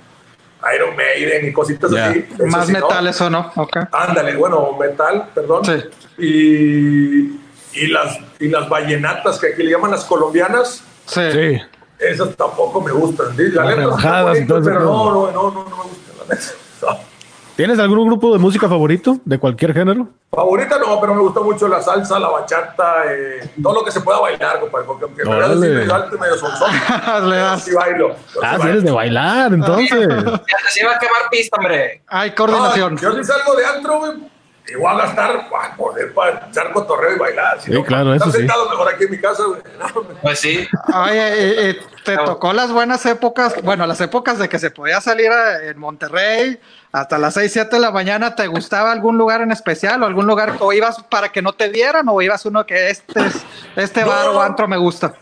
Iron 0.75 0.97
Maiden 0.97 1.49
y 1.49 1.53
cositas 1.53 1.93
así. 1.93 2.25
Más 2.47 2.69
metal 2.69 3.07
eso, 3.09 3.29
¿no? 3.29 3.51
Okay. 3.57 3.83
Ándale, 3.91 4.37
bueno, 4.37 4.77
metal, 4.79 5.31
perdón. 5.35 5.65
Sí. 5.65 5.73
Y, 6.19 7.81
y, 7.81 7.87
las, 7.89 8.19
y 8.39 8.49
las 8.49 8.69
vallenatas 8.69 9.41
que 9.41 9.49
aquí 9.49 9.63
le 9.65 9.73
llaman 9.73 9.91
las 9.91 10.05
colombianas. 10.05 10.85
Sí. 11.07 11.33
sí. 11.33 11.61
Esas 11.99 12.37
tampoco 12.37 12.81
me 12.81 12.93
gustan. 12.93 13.37
La 13.37 13.65
pero 13.65 14.81
no, 14.81 15.11
no, 15.11 15.33
no, 15.33 15.51
no, 15.51 15.65
me 15.65 15.83
gustan. 15.83 16.29
La. 16.29 16.64
¿Tienes 17.57 17.79
algún 17.79 18.05
grupo 18.07 18.33
de 18.33 18.39
música 18.41 18.69
favorito 18.69 19.19
de 19.25 19.39
cualquier 19.39 19.73
género? 19.73 20.09
Favorita 20.33 20.77
no, 20.77 21.01
pero 21.01 21.15
me 21.15 21.21
gusta 21.21 21.41
mucho 21.41 21.69
la 21.69 21.81
salsa, 21.81 22.19
la 22.19 22.29
bachata, 22.29 23.05
eh, 23.13 23.49
todo 23.63 23.75
lo 23.75 23.85
que 23.85 23.93
se 23.93 24.01
pueda 24.01 24.19
bailar, 24.19 24.59
compadre, 24.59 24.87
porque 24.87 25.05
aunque 25.05 25.25
me 25.25 25.37
veas 25.37 25.57
medio 25.57 25.95
alto 25.95 26.17
y 26.17 26.19
medio 26.19 26.37
sonzón, 26.37 26.69
sí 27.61 27.73
bailo. 27.73 28.17
Ah, 28.43 28.59
sí 28.61 28.69
eres 28.69 28.83
de 28.83 28.91
bailar, 28.91 29.53
entonces. 29.55 29.89
Se 30.71 30.85
va 30.85 30.97
a 30.97 30.99
quemar 30.99 31.31
pista, 31.31 31.57
hombre. 31.59 32.03
Hay 32.09 32.33
coordinación. 32.33 32.97
yo 32.97 33.13
si 33.13 33.23
salgo 33.23 33.55
de 33.55 33.65
antro, 33.65 33.99
güey, 34.01 34.13
igual 34.69 35.01
a 35.01 35.07
gastar 35.07 35.51
para 35.51 35.77
poder 35.77 36.15
para 36.15 36.49
echar 36.49 36.73
cotorreo 36.73 37.17
y 37.17 37.19
bailar. 37.19 37.61
sí, 37.61 37.71
claro, 37.83 38.15
eso 38.15 38.31
sí. 38.31 38.39
sentado 38.39 38.69
mejor 38.71 38.95
aquí 38.95 39.05
en 39.05 39.11
mi 39.11 39.19
casa, 39.19 39.43
güey. 39.45 39.63
pues 40.23 40.39
sí. 40.39 40.67
Oye, 40.95 41.29
eh, 41.29 41.71
eh, 41.71 41.81
te 42.05 42.17
tocó 42.17 42.53
las 42.53 42.73
buenas 42.73 43.05
épocas, 43.07 43.63
bueno, 43.63 43.87
las 43.87 44.01
épocas 44.01 44.39
de 44.39 44.49
que 44.49 44.59
se 44.59 44.71
podía 44.71 45.01
salir 45.01 45.31
en 45.63 45.79
Monterrey 45.79 46.59
hasta 46.93 47.19
las 47.19 47.35
6, 47.35 47.53
7 47.53 47.77
de 47.77 47.81
la 47.81 47.91
mañana, 47.91 48.35
¿te 48.35 48.47
gustaba 48.47 48.93
algún 48.93 49.19
lugar 49.19 49.41
en 49.41 49.53
especial 49.53 50.03
o 50.03 50.07
algún 50.07 50.27
lugar 50.27 50.57
o 50.61 50.73
ibas 50.73 51.03
para 51.05 51.31
que 51.31 51.43
no 51.43 51.53
te 51.53 51.69
vieran 51.69 52.09
o 52.09 52.23
ibas 52.23 52.47
uno 52.47 52.65
que 52.65 52.91
este, 52.91 53.21
este 53.77 54.05
bar 54.05 54.29
o 54.29 54.41
antro 54.41 54.69
me 54.69 54.77
gusta? 54.77 55.15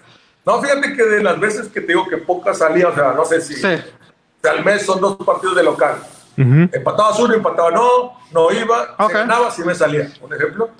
No, 0.44 0.60
fíjate 0.60 0.92
que 0.94 1.02
de 1.04 1.22
las 1.22 1.38
veces 1.38 1.68
que 1.68 1.80
te 1.80 1.88
digo 1.88 2.06
que 2.08 2.18
pocas 2.18 2.58
salía, 2.58 2.88
o 2.88 2.94
sea, 2.94 3.12
no 3.12 3.24
sé 3.24 3.40
si 3.40 3.54
al 3.64 4.64
mes 4.64 4.84
son 4.84 5.00
dos 5.00 5.16
partidos 5.24 5.54
de 5.56 5.62
local. 5.62 5.96
Empatabas 6.36 7.18
uno, 7.18 7.34
empataba 7.34 7.70
no, 7.70 8.18
no 8.32 8.50
iba, 8.50 8.96
se 9.06 9.12
ganaba, 9.12 9.50
si 9.50 9.62
me 9.62 9.74
salía. 9.74 10.10
Un 10.20 10.32
ejemplo, 10.34 10.70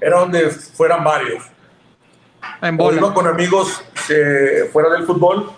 era 0.00 0.18
donde 0.18 0.50
fueran 0.50 1.04
varios. 1.04 1.44
En 2.60 2.80
o 2.80 2.92
iba 2.92 3.12
con 3.12 3.26
amigos 3.26 3.82
fuera 4.72 4.90
del 4.90 5.04
fútbol, 5.04 5.50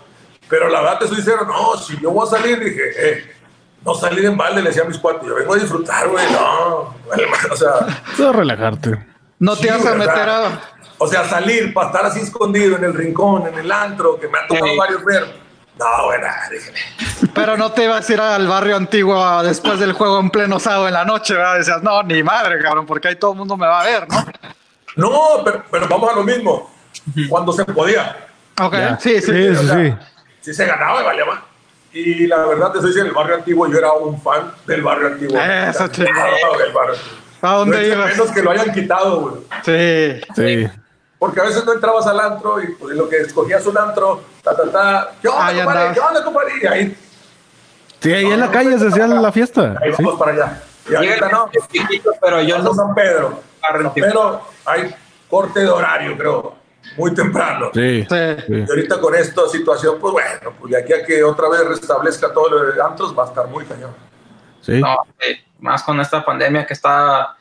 pero 0.49 0.69
la 0.69 0.81
verdad 0.81 0.99
te 0.99 1.05
estoy 1.05 1.19
diciendo, 1.19 1.45
no, 1.45 1.77
si 1.77 1.99
yo 1.99 2.11
voy 2.11 2.27
a 2.27 2.29
salir, 2.29 2.59
dije, 2.59 2.83
eh, 2.97 3.35
no 3.83 3.93
salir 3.93 4.25
en 4.25 4.37
balde, 4.37 4.61
le 4.61 4.69
decía 4.69 4.83
a 4.83 4.87
mis 4.87 4.97
cuates, 4.97 5.27
yo 5.27 5.35
vengo 5.35 5.53
a 5.53 5.57
disfrutar, 5.57 6.09
güey, 6.09 6.25
no. 6.31 6.95
O 7.51 7.55
sea. 7.55 8.03
Todo 8.17 8.33
relajarte. 8.33 9.05
No 9.39 9.55
te 9.55 9.69
vas 9.69 9.85
a 9.85 9.95
meter 9.95 10.29
a. 10.29 10.61
O 10.97 11.07
sea, 11.07 11.25
salir 11.25 11.73
para 11.73 11.87
estar 11.87 12.05
así 12.05 12.21
escondido 12.21 12.77
en 12.77 12.83
el 12.85 12.93
rincón, 12.93 13.47
en 13.47 13.55
el 13.55 13.71
antro, 13.71 14.19
que 14.19 14.27
me 14.27 14.39
ha 14.39 14.47
tocado 14.47 14.75
varios 14.77 15.03
ver. 15.03 15.44
No, 15.77 16.05
bueno, 16.05 16.27
déjeme. 16.49 16.79
Pero 17.33 17.57
no 17.57 17.71
te 17.71 17.83
ibas 17.83 18.09
a 18.09 18.13
ir 18.13 18.21
al 18.21 18.47
barrio 18.47 18.77
antiguo 18.77 19.43
después 19.43 19.79
del 19.79 19.91
juego 19.93 20.19
en 20.19 20.29
pleno 20.29 20.59
sábado 20.59 20.87
en 20.87 20.93
la 20.93 21.03
noche, 21.03 21.33
¿verdad? 21.33 21.57
Decías, 21.57 21.83
no, 21.83 22.01
ni 22.03 22.23
madre, 22.23 22.61
cabrón, 22.61 22.85
porque 22.85 23.09
ahí 23.09 23.15
todo 23.17 23.33
el 23.33 23.37
mundo 23.37 23.57
me 23.57 23.67
va 23.67 23.81
a 23.81 23.85
ver, 23.85 24.07
¿no? 24.07 24.25
No, 24.95 25.43
pero, 25.43 25.63
pero 25.69 25.87
vamos 25.89 26.09
a 26.09 26.15
lo 26.15 26.23
mismo. 26.23 26.71
Cuando 27.29 27.51
se 27.51 27.65
podía. 27.65 28.15
Ok, 28.61 28.73
sí, 28.99 29.21
sí. 29.21 29.33
Sí, 29.33 29.55
sí, 29.55 29.93
sí. 30.41 30.53
se 30.53 30.65
ganaba 30.65 31.01
y 31.01 31.03
valía 31.03 31.25
más. 31.25 31.39
Y 31.91 32.27
la 32.27 32.45
verdad, 32.45 32.71
te 32.71 32.79
soy 32.79 32.87
diciendo, 32.87 33.09
el 33.09 33.15
barrio 33.15 33.35
antiguo, 33.35 33.67
yo 33.67 33.77
era 33.77 33.91
un 33.93 34.21
fan 34.21 34.51
del 34.65 34.81
barrio 34.81 35.07
antiguo. 35.07 35.39
Eso, 35.39 35.87
barrio 35.89 36.97
¿A 37.41 37.51
dónde 37.53 37.87
ibas? 37.87 38.11
Menos 38.11 38.31
que 38.31 38.41
lo 38.41 38.51
hayan 38.51 38.73
quitado, 38.73 39.19
güey. 39.21 39.35
Sí. 39.63 40.21
Sí. 40.35 40.69
Porque 41.17 41.39
a 41.39 41.43
veces 41.43 41.65
no 41.65 41.73
entrabas 41.73 42.05
al 42.07 42.19
antro 42.19 42.61
y 42.61 42.67
pues, 42.73 42.95
lo 42.95 43.07
que 43.07 43.17
escogías 43.17 43.65
un 43.65 43.77
antro, 43.77 44.21
ta, 44.43 44.55
ta, 44.55 44.71
ta. 44.71 45.11
¿Qué 45.21 45.27
onda, 45.27 45.63
compadre? 45.63 45.93
¿Qué 45.93 45.99
onda, 45.99 46.23
compadre? 46.23 46.51
Y 46.61 46.67
ahí. 46.67 46.97
Sí, 48.01 48.13
ahí 48.13 48.25
en 48.25 48.39
la 48.39 48.51
calle 48.51 48.77
se 48.77 48.87
hacía 48.87 49.07
la 49.07 49.31
fiesta. 49.31 49.75
Ahí 49.81 49.91
vamos 49.97 50.19
para 50.19 50.31
allá. 50.31 50.61
Y 50.89 50.95
ahorita 50.95 51.29
no. 51.29 51.49
Pero 52.21 52.41
yo 52.41 52.59
no. 52.59 52.73
San 52.73 52.93
Pedro. 52.93 53.39
Pero 53.95 54.41
hay 54.65 54.95
corte 55.29 55.61
de 55.61 55.69
horario, 55.69 56.15
creo 56.17 56.65
muy 56.97 57.13
temprano. 57.13 57.71
Sí, 57.73 58.07
Y 58.47 58.69
ahorita 58.69 58.99
con 58.99 59.15
esta 59.15 59.47
situación, 59.49 59.97
pues 59.99 60.13
bueno, 60.13 60.53
pues 60.59 60.71
de 60.71 60.77
aquí 60.77 60.93
a 60.93 61.05
que 61.05 61.23
otra 61.23 61.49
vez 61.49 61.67
restablezca 61.67 62.31
todo 62.31 62.49
lo 62.49 62.71
de 62.71 62.81
antros 62.81 63.17
va 63.17 63.23
a 63.23 63.27
estar 63.27 63.47
muy 63.47 63.65
cañón. 63.65 63.93
Sí. 64.61 64.79
No, 64.79 64.97
más 65.59 65.83
con 65.83 65.99
esta 65.99 66.23
pandemia 66.23 66.65
que 66.65 66.73
está 66.73 67.37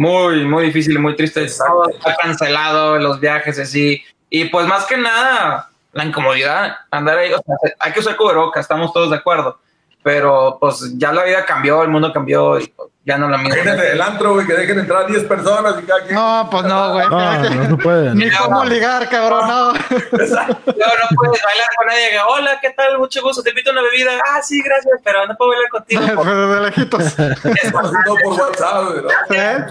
muy, 0.00 0.46
muy 0.46 0.64
difícil 0.64 0.94
y 0.94 0.98
muy 0.98 1.14
triste. 1.14 1.46
Todo 1.46 1.90
está 1.90 2.16
cancelado, 2.16 2.98
los 2.98 3.20
viajes 3.20 3.58
así. 3.58 4.02
Y 4.30 4.46
pues 4.46 4.66
más 4.66 4.86
que 4.86 4.96
nada, 4.96 5.68
la 5.92 6.04
incomodidad, 6.06 6.74
andar 6.90 7.18
ahí, 7.18 7.30
o 7.34 7.42
sea, 7.42 7.74
hay 7.78 7.92
que 7.92 8.00
usar 8.00 8.16
cubrebocas, 8.16 8.62
estamos 8.62 8.94
todos 8.94 9.10
de 9.10 9.16
acuerdo. 9.16 9.58
Pero 10.02 10.56
pues 10.58 10.94
ya 10.96 11.12
la 11.12 11.24
vida 11.24 11.44
cambió, 11.44 11.82
el 11.82 11.90
mundo 11.90 12.14
cambió 12.14 12.58
y 12.58 12.68
pues, 12.68 12.88
ya 13.10 13.18
no 13.18 13.28
la 13.28 13.38
misma. 13.38 13.54
Imagínate 13.56 13.92
el 13.92 14.00
antro, 14.00 14.34
güey, 14.34 14.46
que 14.46 14.52
dejen 14.54 14.78
entrar 14.78 15.06
10 15.06 15.24
personas 15.24 15.74
y 15.82 15.86
cada 15.86 16.02
quien. 16.02 16.14
No, 16.14 16.48
pues 16.50 16.64
no, 16.64 16.92
güey. 16.92 17.08
No, 17.08 17.42
no 17.50 17.66
se 17.68 17.76
puede. 17.76 18.14
Ni 18.14 18.30
cómo 18.30 18.64
ligar, 18.64 19.08
cabrón, 19.08 19.48
no. 19.48 19.72
No, 19.72 19.78
no 19.78 21.08
puedes 21.16 21.42
bailar 21.42 21.68
con 21.76 21.86
nadie. 21.86 22.20
Hola, 22.28 22.58
¿qué 22.60 22.70
tal? 22.70 22.98
Mucho 22.98 23.20
gusto. 23.22 23.42
Te 23.42 23.50
invito 23.50 23.70
a 23.70 23.72
una 23.72 23.82
bebida. 23.82 24.12
Ah, 24.26 24.40
sí, 24.42 24.62
gracias, 24.62 25.00
pero 25.04 25.26
no 25.26 25.36
puedo 25.36 25.50
bailar 25.50 25.68
contigo. 25.70 26.24
de 26.54 26.60
lejitos. 26.60 27.18
No 27.18 28.14
por 28.22 28.32
WhatsApp, 28.40 28.84
¿no? 29.28 29.34
¿Eh? 29.34 29.66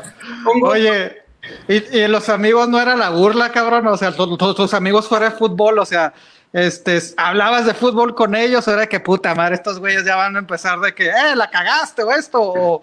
Oye, 0.64 1.24
y, 1.68 1.98
y 2.00 2.08
los 2.08 2.30
amigos 2.30 2.68
no 2.68 2.80
era 2.80 2.96
la 2.96 3.10
burla, 3.10 3.52
cabrón. 3.52 3.88
O 3.88 3.98
sea, 3.98 4.12
tu- 4.12 4.38
tus 4.38 4.74
amigos 4.74 5.08
fuera 5.08 5.30
de 5.30 5.36
fútbol, 5.36 5.80
o 5.80 5.86
sea, 5.86 6.14
este, 6.52 7.00
hablabas 7.18 7.66
de 7.66 7.74
fútbol 7.74 8.16
con 8.16 8.36
ellos, 8.36 8.68
o 8.68 8.72
era 8.74 8.88
que 8.88 9.00
puta 9.00 9.36
madre, 9.36 9.56
estos 9.56 9.80
güeyes 9.80 10.04
ya 10.04 10.16
van 10.16 10.36
a 10.36 10.40
empezar 10.40 10.80
de 10.80 10.94
que, 10.96 11.08
eh, 11.10 11.36
la 11.36 11.50
cagaste 11.50 12.04
o 12.04 12.12
esto, 12.12 12.42
o, 12.42 12.82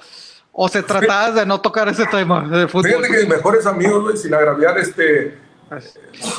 o 0.58 0.68
se 0.68 0.82
trataba 0.82 1.30
de 1.32 1.44
no 1.44 1.60
tocar 1.60 1.86
ese 1.88 2.06
tema 2.06 2.48
de 2.48 2.66
fútbol. 2.66 2.90
Fíjate 2.90 3.08
que 3.08 3.16
mis 3.18 3.28
mejores 3.28 3.66
amigos, 3.66 4.02
güey, 4.04 4.16
sin 4.16 4.32
agraviar, 4.32 4.78
este, 4.78 5.36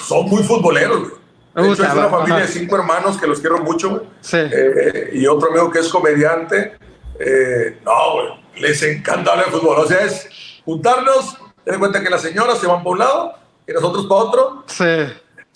son 0.08 0.28
muy 0.28 0.42
futboleros, 0.44 1.02
güey. 1.10 1.22
De 1.68 1.74
hecho, 1.74 1.84
es 1.86 1.94
una 1.94 2.10
familia 2.10 2.38
de 2.38 2.48
cinco 2.48 2.76
hermanos 2.78 3.18
que 3.20 3.28
los 3.28 3.40
quiero 3.40 3.60
mucho, 3.60 3.90
güey. 3.90 4.02
Sí. 4.22 4.38
Eh, 4.40 5.10
y 5.14 5.28
otro 5.28 5.50
amigo 5.50 5.70
que 5.70 5.80
es 5.80 5.90
comediante. 5.90 6.78
Eh, 7.20 7.80
no, 7.86 8.14
güey, 8.14 8.28
les 8.62 8.82
encanta 8.84 9.32
hablar 9.32 9.46
de 9.48 9.52
fútbol. 9.52 9.78
O 9.80 9.86
sea, 9.88 10.04
es 10.04 10.28
juntarnos, 10.66 11.38
ten 11.64 11.76
en 11.76 11.80
cuenta 11.80 12.02
que 12.02 12.10
las 12.10 12.22
señoras 12.22 12.58
se 12.60 12.66
van 12.68 12.80
para 12.80 12.90
un 12.92 13.00
lado 13.00 13.34
y 13.68 13.72
nosotros 13.74 14.06
para 14.08 14.22
otro, 14.22 14.64
Sí. 14.68 14.86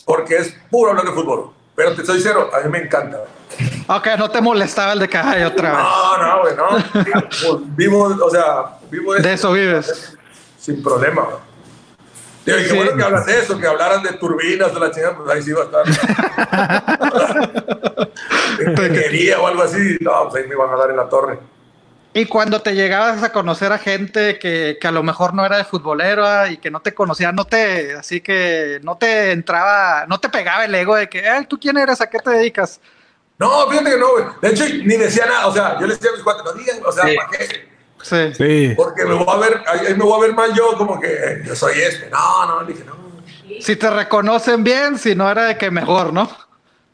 porque 0.06 0.38
es 0.38 0.56
puro 0.70 0.92
hablar 0.92 1.06
de 1.06 1.12
fútbol. 1.14 1.50
Pero 1.76 1.96
te 1.96 2.06
soy 2.06 2.16
sincero, 2.16 2.50
a 2.54 2.60
mí 2.62 2.70
me 2.70 2.80
encanta. 2.80 3.18
güey. 3.18 3.30
Ok, 3.88 4.08
no 4.18 4.30
te 4.30 4.42
molestaba 4.42 4.94
el 4.94 5.00
de 5.00 5.10
ay, 5.18 5.44
otra 5.44 5.72
vez. 5.72 5.80
No, 5.80 6.18
no, 6.18 6.42
güey, 6.42 6.56
no. 6.56 7.60
Vivo, 7.76 8.04
o 8.24 8.30
sea, 8.30 8.78
vivo 8.90 9.14
De 9.16 9.34
eso 9.34 9.52
vives. 9.52 10.16
sin 10.60 10.82
problema. 10.82 11.22
güey. 11.24 11.38
Tío, 12.46 12.58
y 12.60 12.64
qué 12.64 12.70
Sí. 12.70 12.76
bueno 12.76 12.96
que 12.98 13.04
hablas 13.04 13.26
de 13.28 13.40
eso, 13.40 13.60
que 13.60 13.68
hablaran 13.68 14.02
de 14.02 14.14
turbinas 14.14 14.74
de 14.74 14.80
la 14.80 14.92
chingada, 14.92 15.16
pues 15.16 15.30
ahí 15.30 15.42
sí 15.44 15.52
va 15.52 15.62
a 15.62 15.66
estar. 15.66 15.86
Ingeniería 18.66 19.40
o 19.40 19.48
algo 19.48 19.64
así, 19.64 19.98
no, 20.02 20.30
pues 20.30 20.44
ahí 20.44 20.50
me 20.50 20.56
van 20.56 20.70
a 20.74 20.76
dar 20.78 20.90
en 20.90 20.98
la 20.98 21.08
torre. 21.10 21.40
Y 22.14 22.26
cuando 22.26 22.62
te 22.62 22.74
llegabas 22.76 23.24
a 23.24 23.32
conocer 23.32 23.72
a 23.72 23.78
gente 23.78 24.38
que, 24.38 24.78
que 24.82 24.88
a 24.88 24.92
lo 24.92 25.02
mejor 25.02 25.34
no 25.34 25.46
era 25.46 25.58
de 25.58 25.64
futbolero 25.64 26.26
ah, 26.28 26.50
y 26.50 26.58
que 26.58 26.70
no 26.70 26.82
te 26.82 26.94
conocía, 26.94 27.32
no 27.32 27.46
te, 27.46 27.94
así 27.94 28.20
que 28.20 28.80
no 28.84 28.98
te 28.98 29.32
entraba, 29.32 30.06
no 30.08 30.20
te 30.20 30.28
pegaba 30.28 30.66
el 30.66 30.76
ego 30.76 30.96
de 30.96 31.08
que, 31.08 31.28
ay, 31.30 31.46
¿tú 31.46 31.58
quién 31.58 31.78
eres? 31.78 32.02
¿A 32.02 32.10
qué 32.10 32.20
te 32.20 32.32
dedicas? 32.32 32.82
No, 33.42 33.68
fíjate 33.70 33.90
que 33.92 33.98
no, 33.98 34.12
güey. 34.12 34.26
De 34.42 34.50
hecho, 34.50 34.64
ni 34.66 34.96
decía 34.98 35.26
nada. 35.26 35.48
O 35.48 35.54
sea, 35.54 35.80
yo 35.80 35.88
les 35.88 35.98
decía 36.00 36.12
a 36.12 36.14
mis 36.16 36.24
cuates, 36.24 36.44
no 36.46 36.54
digan, 36.54 36.78
o 36.86 36.92
sea, 36.92 37.06
Sí. 37.08 37.16
¿para 37.16 37.30
qué? 37.30 37.70
Sí. 38.04 38.34
Sí. 38.36 38.74
Porque 38.78 39.04
me 39.06 39.14
voy 39.16 39.26
a 39.28 39.38
ver, 39.38 39.62
ahí 39.68 39.94
me 39.96 40.04
voy 40.04 40.18
a 40.20 40.22
ver 40.28 40.36
mal 40.36 40.54
yo, 40.54 40.76
como 40.78 41.00
que 41.00 41.08
eh, 41.12 41.44
yo 41.46 41.56
soy 41.56 41.80
este. 41.82 42.10
No, 42.10 42.46
no, 42.46 42.66
dije, 42.66 42.84
no. 42.86 42.94
Si 43.60 43.76
te 43.76 43.90
reconocen 43.90 44.64
bien, 44.64 44.98
si 44.98 45.16
no 45.16 45.30
era 45.30 45.46
de 45.46 45.58
que 45.58 45.70
mejor, 45.72 46.14
¿no? 46.14 46.30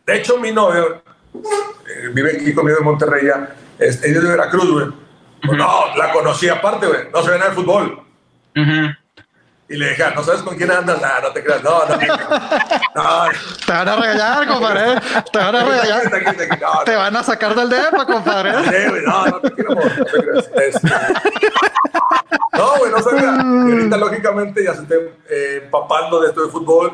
De 0.05 0.17
hecho, 0.17 0.37
mi 0.37 0.51
novio 0.51 1.03
eh, 1.35 2.09
vive 2.13 2.37
aquí 2.37 2.53
conmigo 2.53 2.77
en 2.79 2.85
Monterrey 2.85 3.25
ya. 3.27 3.55
Es, 3.77 4.03
ella 4.03 4.17
es 4.17 4.23
de 4.23 4.29
Veracruz, 4.29 4.71
güey. 4.71 4.87
Pues 5.45 5.57
no, 5.57 5.95
la 5.97 6.11
conocí 6.11 6.49
aparte, 6.49 6.87
güey. 6.87 7.09
No 7.13 7.21
se 7.23 7.29
ve 7.31 7.37
nada 7.39 7.49
de 7.51 7.55
fútbol. 7.55 8.03
Ujú. 8.55 9.06
Y 9.69 9.75
le 9.75 9.89
dije, 9.89 10.03
¿no 10.15 10.23
sabes 10.23 10.41
con 10.43 10.55
quién 10.55 10.71
andas? 10.71 11.01
Ah, 11.03 11.19
no 11.21 11.31
te 11.33 11.43
creas. 11.43 11.61
No, 11.61 11.85
no. 11.85 11.97
No, 12.95 13.25
Te 13.65 13.71
van 13.73 13.87
a 13.89 13.95
regañar, 13.97 14.47
compadre. 14.47 15.01
Te 15.31 15.37
van 15.39 15.55
a 15.55 15.63
regañar. 15.63 16.59
No, 16.61 16.83
Te 16.85 16.95
van 16.95 17.15
a 17.17 17.23
sacar 17.23 17.53
del 17.53 17.69
depa, 17.69 18.05
compadre. 18.05 18.53
Güey, 18.87 19.01
no, 19.03 19.25
no 19.25 19.39
te 19.41 19.51
quiero, 19.51 19.75
no 19.75 19.81
te 19.81 20.23
creas. 20.23 20.49
Este, 20.55 20.87
No, 22.53 22.77
güey, 22.77 22.91
no 22.91 22.99
sabía. 23.01 23.23
Y 23.23 23.71
ahorita, 23.71 23.97
lógicamente, 23.97 24.63
ya 24.63 24.73
se 24.73 24.83
está 24.83 24.95
eh, 25.29 25.61
empapando 25.63 26.21
de 26.21 26.29
esto 26.29 26.45
de 26.45 26.51
fútbol. 26.51 26.93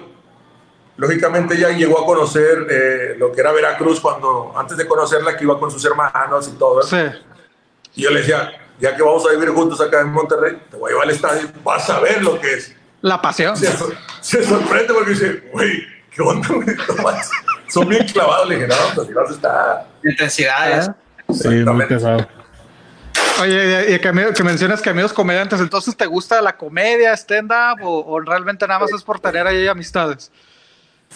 Lógicamente, 0.97 1.57
ya 1.57 1.69
llegó 1.69 2.01
a 2.01 2.05
conocer 2.05 2.65
eh, 2.69 3.15
lo 3.19 3.31
que 3.31 3.41
era 3.41 3.51
Veracruz 3.51 3.99
cuando, 3.99 4.51
antes 4.57 4.77
de 4.77 4.87
conocerla, 4.87 5.37
que 5.37 5.43
iba 5.43 5.59
con 5.59 5.69
sus 5.69 5.85
hermanos 5.85 6.47
y 6.47 6.57
todo. 6.57 6.81
Sí. 6.81 6.97
Y 7.95 8.01
yo 8.03 8.09
le 8.09 8.21
decía, 8.21 8.51
ya 8.83 8.93
que 8.93 9.01
vamos 9.01 9.25
a 9.25 9.31
vivir 9.31 9.47
juntos 9.47 9.79
acá 9.79 10.01
en 10.01 10.09
Monterrey, 10.09 10.61
te 10.69 10.75
voy 10.75 10.89
a 10.89 10.91
llevar 10.91 11.07
al 11.07 11.15
estadio, 11.15 11.47
vas 11.63 11.89
a 11.89 12.01
ver 12.01 12.21
lo 12.21 12.37
que 12.37 12.53
es. 12.53 12.75
La 12.99 13.21
pasión. 13.21 13.55
Se, 13.55 13.71
se 14.19 14.43
sorprende 14.43 14.93
porque 14.93 15.11
dice, 15.11 15.49
güey, 15.53 15.83
¿qué 16.11 16.21
onda. 16.21 16.45
Son 17.69 17.87
bien 17.87 18.05
clavados. 18.07 18.49
Le 18.49 18.55
dije, 18.55 18.67
no, 18.67 18.75
pues 18.93 19.07
si 19.07 19.13
vas 19.13 19.29
a 19.29 19.33
estar. 19.33 19.87
Intensidades. 20.03 20.85
Sí, 21.29 21.47
muy 21.47 21.59
Exactamente. 21.59 21.95
pesado. 21.95 22.27
Oye, 23.41 23.95
y 23.95 23.99
que, 23.99 24.11
mencionas 24.43 24.81
que 24.81 24.89
amigos 24.89 25.13
comediantes, 25.13 25.61
entonces 25.61 25.95
¿te 25.95 26.05
gusta 26.05 26.41
la 26.41 26.57
comedia, 26.57 27.13
stand-up 27.13 27.81
o, 27.83 28.05
o 28.05 28.19
realmente 28.19 28.67
nada 28.67 28.81
más 28.81 28.91
es 28.91 29.01
por 29.01 29.17
tener 29.17 29.47
ahí 29.47 29.65
amistades? 29.65 30.29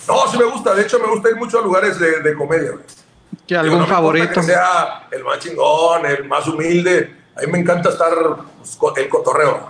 No, 0.07 0.25
sí 0.31 0.37
me 0.37 0.45
gusta. 0.45 0.73
De 0.73 0.83
hecho, 0.83 0.99
me 0.99 1.07
gusta 1.07 1.29
ir 1.31 1.35
mucho 1.35 1.59
a 1.59 1.61
lugares 1.61 1.99
de, 1.99 2.21
de 2.21 2.33
comedia, 2.33 2.71
güey. 2.71 2.85
¿Que 3.45 3.55
Digo, 3.55 3.59
algún 3.59 3.79
no 3.79 3.87
favorito? 3.87 4.39
Que 4.39 4.43
sea 4.43 5.07
el 5.11 5.23
más 5.25 5.39
chingón, 5.39 6.05
el 6.05 6.23
más 6.23 6.47
humilde. 6.47 7.26
A 7.37 7.41
mí 7.45 7.51
me 7.51 7.59
encanta 7.59 7.89
estar 7.89 8.09
pues, 8.59 8.77
el 8.97 9.09
cotorreo. 9.09 9.69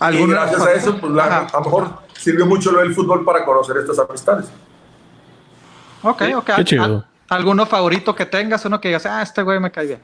Y 0.00 0.04
¿Algún 0.04 0.30
gracias 0.30 0.60
a 0.62 0.72
eso, 0.72 0.96
pues 0.98 1.12
la- 1.12 1.38
a 1.52 1.58
lo 1.58 1.60
mejor 1.64 1.88
sirvió 2.16 2.46
mucho 2.46 2.70
lo 2.72 2.80
del 2.80 2.94
fútbol 2.94 3.24
para 3.24 3.44
conocer 3.44 3.76
estas 3.78 3.98
amistades. 3.98 4.46
Ok, 6.02 6.22
ok. 6.36 6.50
Qué 6.56 6.64
chido. 6.64 6.84
¿Al- 6.84 7.06
¿Alguno 7.30 7.66
favorito 7.66 8.14
que 8.14 8.24
tengas? 8.24 8.64
Uno 8.64 8.80
que 8.80 8.88
digas, 8.88 9.04
ah, 9.06 9.20
este 9.22 9.42
güey 9.42 9.60
me 9.60 9.70
cae 9.70 9.86
bien. 9.86 10.00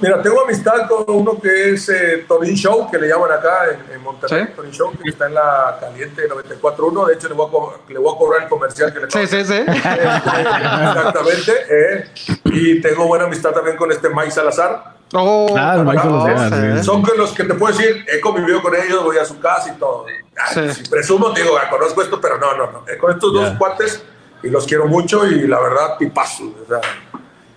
Mira, 0.00 0.20
tengo 0.22 0.42
amistad 0.42 0.86
con 0.88 1.04
uno 1.08 1.40
que 1.40 1.70
es 1.72 1.88
eh, 1.88 2.24
Tonin 2.28 2.54
Show, 2.54 2.90
que 2.90 2.98
le 2.98 3.08
llaman 3.08 3.32
acá 3.32 3.64
en, 3.70 3.94
en 3.94 4.02
Monterrey. 4.02 4.44
Sí. 4.46 4.52
Tonin 4.54 4.72
Show, 4.72 4.92
que 5.02 5.08
está 5.10 5.26
en 5.26 5.34
la 5.34 5.78
caliente 5.80 6.28
94.1. 6.28 7.06
De 7.06 7.14
hecho, 7.14 7.28
le 7.28 7.34
voy, 7.34 7.48
a 7.48 7.50
co- 7.50 7.78
le 7.88 7.98
voy 7.98 8.14
a 8.14 8.18
cobrar 8.18 8.42
el 8.42 8.48
comercial 8.48 8.92
que 8.92 9.00
le 9.00 9.10
Sí, 9.10 9.26
sí, 9.26 9.44
sí. 9.44 9.54
Exactamente. 9.66 11.52
eh. 11.70 12.08
Y 12.44 12.80
tengo 12.80 13.06
buena 13.06 13.24
amistad 13.24 13.50
también 13.52 13.76
con 13.76 13.90
este 13.90 14.08
Mike 14.10 14.30
Salazar. 14.30 14.94
Oh, 15.16 15.54
Ah, 15.56 15.76
no, 15.76 16.48
sí. 16.48 16.78
sí. 16.78 16.84
Son 16.84 17.00
con 17.02 17.16
los 17.16 17.32
que 17.32 17.44
te 17.44 17.54
puedo 17.54 17.76
decir, 17.76 18.04
he 18.12 18.20
convivido 18.20 18.60
con 18.60 18.74
ellos, 18.74 19.04
voy 19.04 19.16
a 19.18 19.24
su 19.24 19.38
casa 19.38 19.72
y 19.74 19.78
todo. 19.78 20.06
Ah, 20.36 20.48
Sí. 20.52 20.72
Si 20.74 20.88
presumo, 20.90 21.32
te 21.32 21.42
digo, 21.42 21.56
ah, 21.56 21.70
conozco 21.70 22.02
esto, 22.02 22.20
pero 22.20 22.36
no, 22.38 22.56
no, 22.56 22.70
no. 22.72 22.84
Eh, 22.88 22.98
Con 22.98 23.12
estos 23.12 23.32
dos 23.32 23.52
Ya. 23.52 23.56
cuates 23.58 24.04
y 24.42 24.48
los 24.48 24.66
quiero 24.66 24.86
mucho 24.86 25.24
y 25.26 25.46
la 25.46 25.60
verdad, 25.60 25.96
tipazos. 25.98 26.48
o 26.62 26.66
sea. 26.68 26.80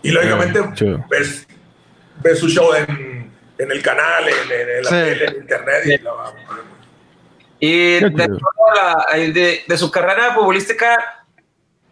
y 0.04 0.12
lógicamente, 0.12 0.62
chido. 0.76 1.04
ves, 1.10 1.48
ves 2.22 2.40
su 2.40 2.48
show 2.48 2.74
en, 2.76 3.32
en 3.58 3.72
el 3.72 3.82
canal, 3.82 4.24
en, 4.28 4.52
en- 4.52 4.70
en 4.78 4.84
la 4.84 4.90
Sí. 4.90 4.96
tele, 4.96 5.26
en 5.26 5.36
internet. 5.38 5.84
Y 5.86 5.98
la- 6.04 6.34
Y 7.60 8.00
de, 8.00 8.30
la- 8.30 9.06
de- 9.34 9.64
de 9.68 9.78
su 9.78 9.90
carrera 9.90 10.34
futbolística, 10.36 11.24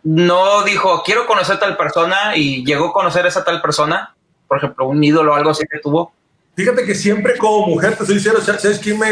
no 0.04 0.62
dijo, 0.64 1.02
quiero 1.04 1.26
conocer 1.26 1.58
tal 1.60 1.76
persona 1.76 2.36
y 2.38 2.64
llegó 2.64 2.90
a 2.90 2.94
conocer 2.94 3.26
a 3.26 3.30
esa 3.30 3.44
tal 3.44 3.62
persona. 3.62 4.15
Por 4.47 4.57
ejemplo, 4.57 4.88
un 4.88 5.03
ídolo 5.03 5.31
o 5.31 5.35
algo 5.35 5.49
así 5.51 5.65
que 5.69 5.80
tuvo. 5.80 6.11
Fíjate 6.55 6.85
que 6.85 6.95
siempre 6.95 7.38
como 7.38 7.67
mujer, 7.67 7.97
te 7.97 8.05
soy 8.05 8.15
sincero, 8.19 8.39
¿sabes 8.41 8.80
quién 8.80 8.97
me, 8.97 9.09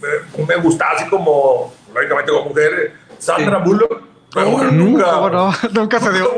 me, 0.00 0.44
me 0.46 0.56
gustaba 0.56 0.92
así 0.92 1.08
como, 1.10 1.72
lógicamente 1.94 2.32
como 2.32 2.46
mujer? 2.50 2.94
Sandra 3.18 3.58
Bullock. 3.58 4.02
Pero 4.32 4.50
bueno, 4.50 4.70
nunca. 4.72 5.04
¿Cómo 5.10 5.30
no? 5.30 5.54
Nunca 5.72 5.98
se 6.00 6.12
dio. 6.12 6.30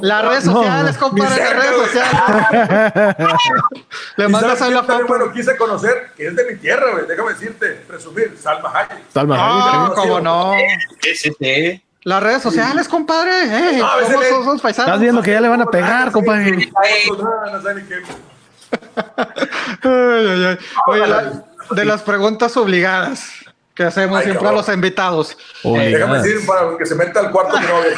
Las 0.00 0.24
redes 0.28 0.44
No, 0.44 0.52
sociales, 0.52 0.96
compadre, 0.96 1.42
las 1.42 1.56
redes 1.56 1.76
sociales. 1.76 3.24
Le 4.16 4.24
¿Y 4.24 4.28
mandas 4.28 4.62
ahí 4.62 4.72
la 4.72 4.84
foto. 4.84 5.06
bueno, 5.08 5.32
quise 5.32 5.56
conocer, 5.56 6.12
que 6.16 6.28
es 6.28 6.36
de 6.36 6.44
mi 6.52 6.56
tierra, 6.58 6.92
güey. 6.92 7.06
Déjame 7.08 7.30
decirte, 7.32 7.68
presumir, 7.86 8.36
Salma 8.40 8.70
Hayek. 8.72 9.10
Salma 9.12 9.36
Ah, 9.38 9.82
Hayek, 9.86 9.94
cómo 9.94 10.20
no. 10.20 10.52
Sí, 11.02 11.14
sí, 11.16 11.32
sí. 11.38 11.82
Las 12.06 12.22
redes 12.22 12.40
sociales, 12.40 12.86
compadre. 12.88 13.32
Eh, 13.46 13.82
a 13.82 13.96
veces 13.96 14.12
somos, 14.12 14.22
le- 14.22 14.30
somos 14.30 14.60
paisanos. 14.62 14.88
Estás 14.90 15.00
viendo 15.00 15.22
que 15.22 15.32
ya 15.32 15.40
le 15.40 15.48
van 15.48 15.60
a 15.60 15.66
pegar, 15.66 16.12
compadre. 16.12 16.70
De 21.70 21.84
las 21.84 22.02
preguntas 22.02 22.56
obligadas 22.56 23.30
que 23.74 23.84
hacemos 23.84 24.18
Ay, 24.18 24.24
siempre 24.24 24.44
cabrón. 24.44 24.64
a 24.64 24.66
los 24.66 24.74
invitados. 24.74 25.36
Déjame 25.62 25.84
Obligadas. 25.84 26.22
decir, 26.22 26.46
para 26.46 26.78
que 26.78 26.86
se 26.86 26.94
meta 26.94 27.20
al 27.20 27.30
cuarto 27.30 27.58
mi 27.60 27.66
novia. 27.66 27.90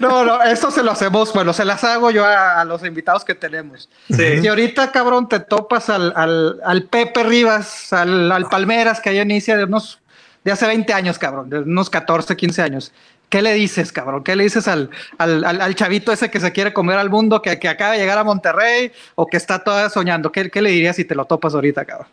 No, 0.00 0.22
no, 0.22 0.42
esto 0.42 0.70
se 0.70 0.82
lo 0.82 0.90
hacemos, 0.92 1.32
bueno, 1.32 1.54
se 1.54 1.64
las 1.64 1.82
hago 1.82 2.10
yo 2.10 2.26
a, 2.26 2.60
a 2.60 2.64
los 2.66 2.84
invitados 2.84 3.24
que 3.24 3.34
tenemos. 3.34 3.88
Sí. 4.10 4.40
Si 4.42 4.46
ahorita, 4.48 4.92
cabrón, 4.92 5.30
te 5.30 5.40
topas 5.40 5.88
al, 5.88 6.12
al, 6.14 6.60
al 6.62 6.82
Pepe 6.82 7.22
Rivas, 7.22 7.90
al, 7.94 8.30
al 8.30 8.46
Palmeras, 8.50 9.00
que 9.00 9.14
ya 9.14 9.22
inicia 9.22 9.56
de 9.56 9.64
unos, 9.64 9.98
de 10.46 10.52
hace 10.52 10.64
20 10.64 10.92
años, 10.92 11.18
cabrón, 11.18 11.50
de 11.50 11.58
unos 11.58 11.90
14, 11.90 12.36
15 12.36 12.62
años, 12.62 12.92
¿Qué 13.28 13.42
le 13.42 13.54
dices, 13.54 13.90
cabrón? 13.90 14.22
¿Qué 14.22 14.36
le 14.36 14.44
dices 14.44 14.68
al, 14.68 14.88
al, 15.18 15.44
al, 15.44 15.74
chavito 15.74 16.12
ese 16.12 16.30
que 16.30 16.38
se 16.38 16.52
quiere 16.52 16.72
comer 16.72 16.96
al 16.96 17.10
mundo, 17.10 17.42
que, 17.42 17.58
que, 17.58 17.68
acaba 17.68 17.94
de 17.94 17.98
llegar 17.98 18.16
a 18.18 18.22
Monterrey 18.22 18.92
o 19.16 19.26
que 19.26 19.36
está 19.36 19.64
todavía 19.64 19.90
soñando? 19.90 20.30
¿Qué, 20.30 20.48
¿Qué, 20.48 20.62
le 20.62 20.70
dirías 20.70 20.94
si 20.94 21.04
te 21.04 21.16
lo 21.16 21.24
topas 21.24 21.52
ahorita, 21.52 21.84
cabrón? 21.84 22.06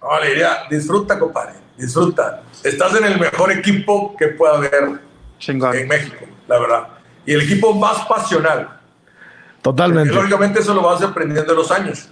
No, 0.00 0.18
le 0.18 0.28
diría, 0.30 0.62
disfruta, 0.70 1.18
compadre, 1.18 1.56
disfruta. 1.76 2.42
Estás 2.64 2.94
en 2.96 3.04
el 3.04 3.20
mejor 3.20 3.52
equipo 3.52 4.16
que 4.16 4.28
pueda 4.28 4.54
haber 4.56 4.98
en 5.46 5.88
México, 5.88 6.24
la 6.48 6.58
verdad. 6.58 6.88
Y 7.26 7.34
el 7.34 7.42
equipo 7.42 7.74
más 7.74 8.06
pasional. 8.06 8.80
Totalmente. 9.60 10.14
lógicamente 10.14 10.60
eso 10.60 10.72
lo 10.72 10.80
vas 10.80 11.02
aprendiendo 11.02 11.52
en 11.52 11.58
los 11.58 11.70
años. 11.70 12.08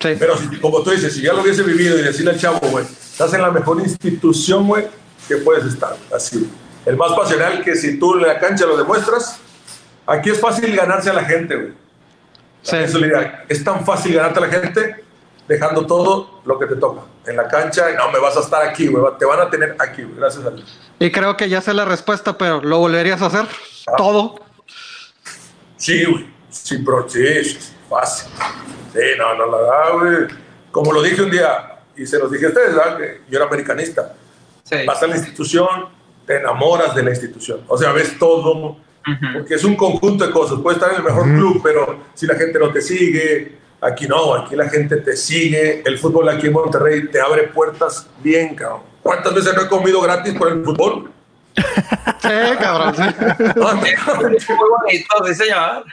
Sí. 0.00 0.14
Pero 0.18 0.34
como 0.60 0.82
tú 0.82 0.90
dices, 0.90 1.12
si 1.12 1.22
ya 1.22 1.32
lo 1.32 1.42
hubiese 1.42 1.62
vivido 1.62 1.98
y 1.98 2.02
decirle 2.02 2.32
al 2.32 2.38
chavo, 2.38 2.60
güey, 2.70 2.84
estás 2.84 3.34
en 3.34 3.42
la 3.42 3.50
mejor 3.50 3.80
institución, 3.80 4.66
güey, 4.66 4.86
que 5.26 5.38
puedes 5.38 5.64
estar. 5.64 5.96
Así 6.14 6.48
el 6.88 6.96
más 6.96 7.12
pasional 7.12 7.62
que 7.62 7.76
si 7.76 7.98
tú 7.98 8.14
en 8.14 8.22
la 8.22 8.38
cancha 8.38 8.64
lo 8.64 8.74
demuestras, 8.74 9.38
aquí 10.06 10.30
es 10.30 10.40
fácil 10.40 10.74
ganarse 10.74 11.10
a 11.10 11.12
la 11.12 11.24
gente, 11.24 11.54
güey. 11.54 11.72
Le 12.72 13.32
es 13.48 13.62
tan 13.62 13.84
fácil 13.84 14.14
ganarte 14.14 14.38
a 14.38 14.42
la 14.42 14.48
gente 14.48 15.04
dejando 15.46 15.86
todo 15.86 16.40
lo 16.46 16.58
que 16.58 16.66
te 16.66 16.76
toca 16.76 17.02
en 17.26 17.36
la 17.36 17.46
cancha. 17.46 17.92
No, 17.94 18.10
me 18.10 18.18
vas 18.18 18.38
a 18.38 18.40
estar 18.40 18.62
aquí, 18.66 18.86
güey. 18.86 19.04
Te 19.18 19.26
van 19.26 19.40
a 19.40 19.50
tener 19.50 19.76
aquí, 19.78 20.02
güey. 20.02 20.16
Gracias 20.16 20.46
a 20.46 20.50
Dios. 20.50 20.78
Y 20.98 21.10
creo 21.10 21.36
que 21.36 21.50
ya 21.50 21.60
sé 21.60 21.74
la 21.74 21.84
respuesta, 21.84 22.38
pero 22.38 22.62
¿lo 22.62 22.78
volverías 22.78 23.20
a 23.20 23.26
hacer? 23.26 23.46
Ah. 23.86 23.92
¿Todo? 23.98 24.40
Sí, 25.76 26.06
güey. 26.06 26.26
Sí, 26.50 26.78
pero 26.78 27.06
sí, 27.06 27.58
fácil. 27.88 28.30
Sí, 28.92 29.00
no, 29.18 29.34
no, 29.34 29.46
la 29.46 29.56
verdad, 29.58 29.92
güey. 29.98 30.38
Como 30.70 30.92
lo 30.92 31.02
dije 31.02 31.22
un 31.22 31.30
día, 31.30 31.78
y 31.96 32.06
se 32.06 32.18
los 32.18 32.30
dije 32.30 32.46
a 32.46 32.48
ustedes, 32.48 32.74
¿verdad? 32.74 32.96
Que 32.96 33.20
yo 33.28 33.38
era 33.38 33.46
americanista. 33.46 34.14
Sí. 34.64 34.76
Vas 34.86 35.02
a 35.02 35.06
la 35.06 35.16
institución, 35.16 35.88
te 36.26 36.36
enamoras 36.36 36.94
de 36.94 37.02
la 37.02 37.10
institución. 37.10 37.60
O 37.68 37.76
sea, 37.76 37.92
ves 37.92 38.18
todo, 38.18 38.76
porque 39.32 39.54
es 39.54 39.64
un 39.64 39.74
conjunto 39.74 40.26
de 40.26 40.32
cosas. 40.32 40.58
Puedes 40.62 40.80
estar 40.80 40.92
en 40.92 40.98
el 40.98 41.04
mejor 41.04 41.24
club, 41.24 41.60
pero 41.62 42.00
si 42.14 42.26
la 42.26 42.34
gente 42.34 42.58
no 42.58 42.70
te 42.70 42.80
sigue, 42.80 43.58
aquí 43.80 44.06
no, 44.06 44.34
aquí 44.34 44.54
la 44.54 44.68
gente 44.68 44.98
te 44.98 45.16
sigue. 45.16 45.82
El 45.84 45.98
fútbol 45.98 46.28
aquí 46.28 46.46
en 46.46 46.52
Monterrey 46.52 47.08
te 47.08 47.20
abre 47.20 47.44
puertas 47.44 48.06
bien, 48.22 48.54
cabrón. 48.54 48.82
¿Cuántas 49.02 49.34
veces 49.34 49.54
no 49.54 49.62
he 49.62 49.68
comido 49.68 50.00
gratis 50.00 50.34
por 50.34 50.48
el 50.52 50.64
fútbol? 50.64 51.10
Sí, 52.20 52.56
cabrón. 52.60 52.94
Sí. 52.96 53.02
Muy 53.60 54.68
bonito, 54.80 55.26
sí, 55.26 55.34
señor. 55.34 55.84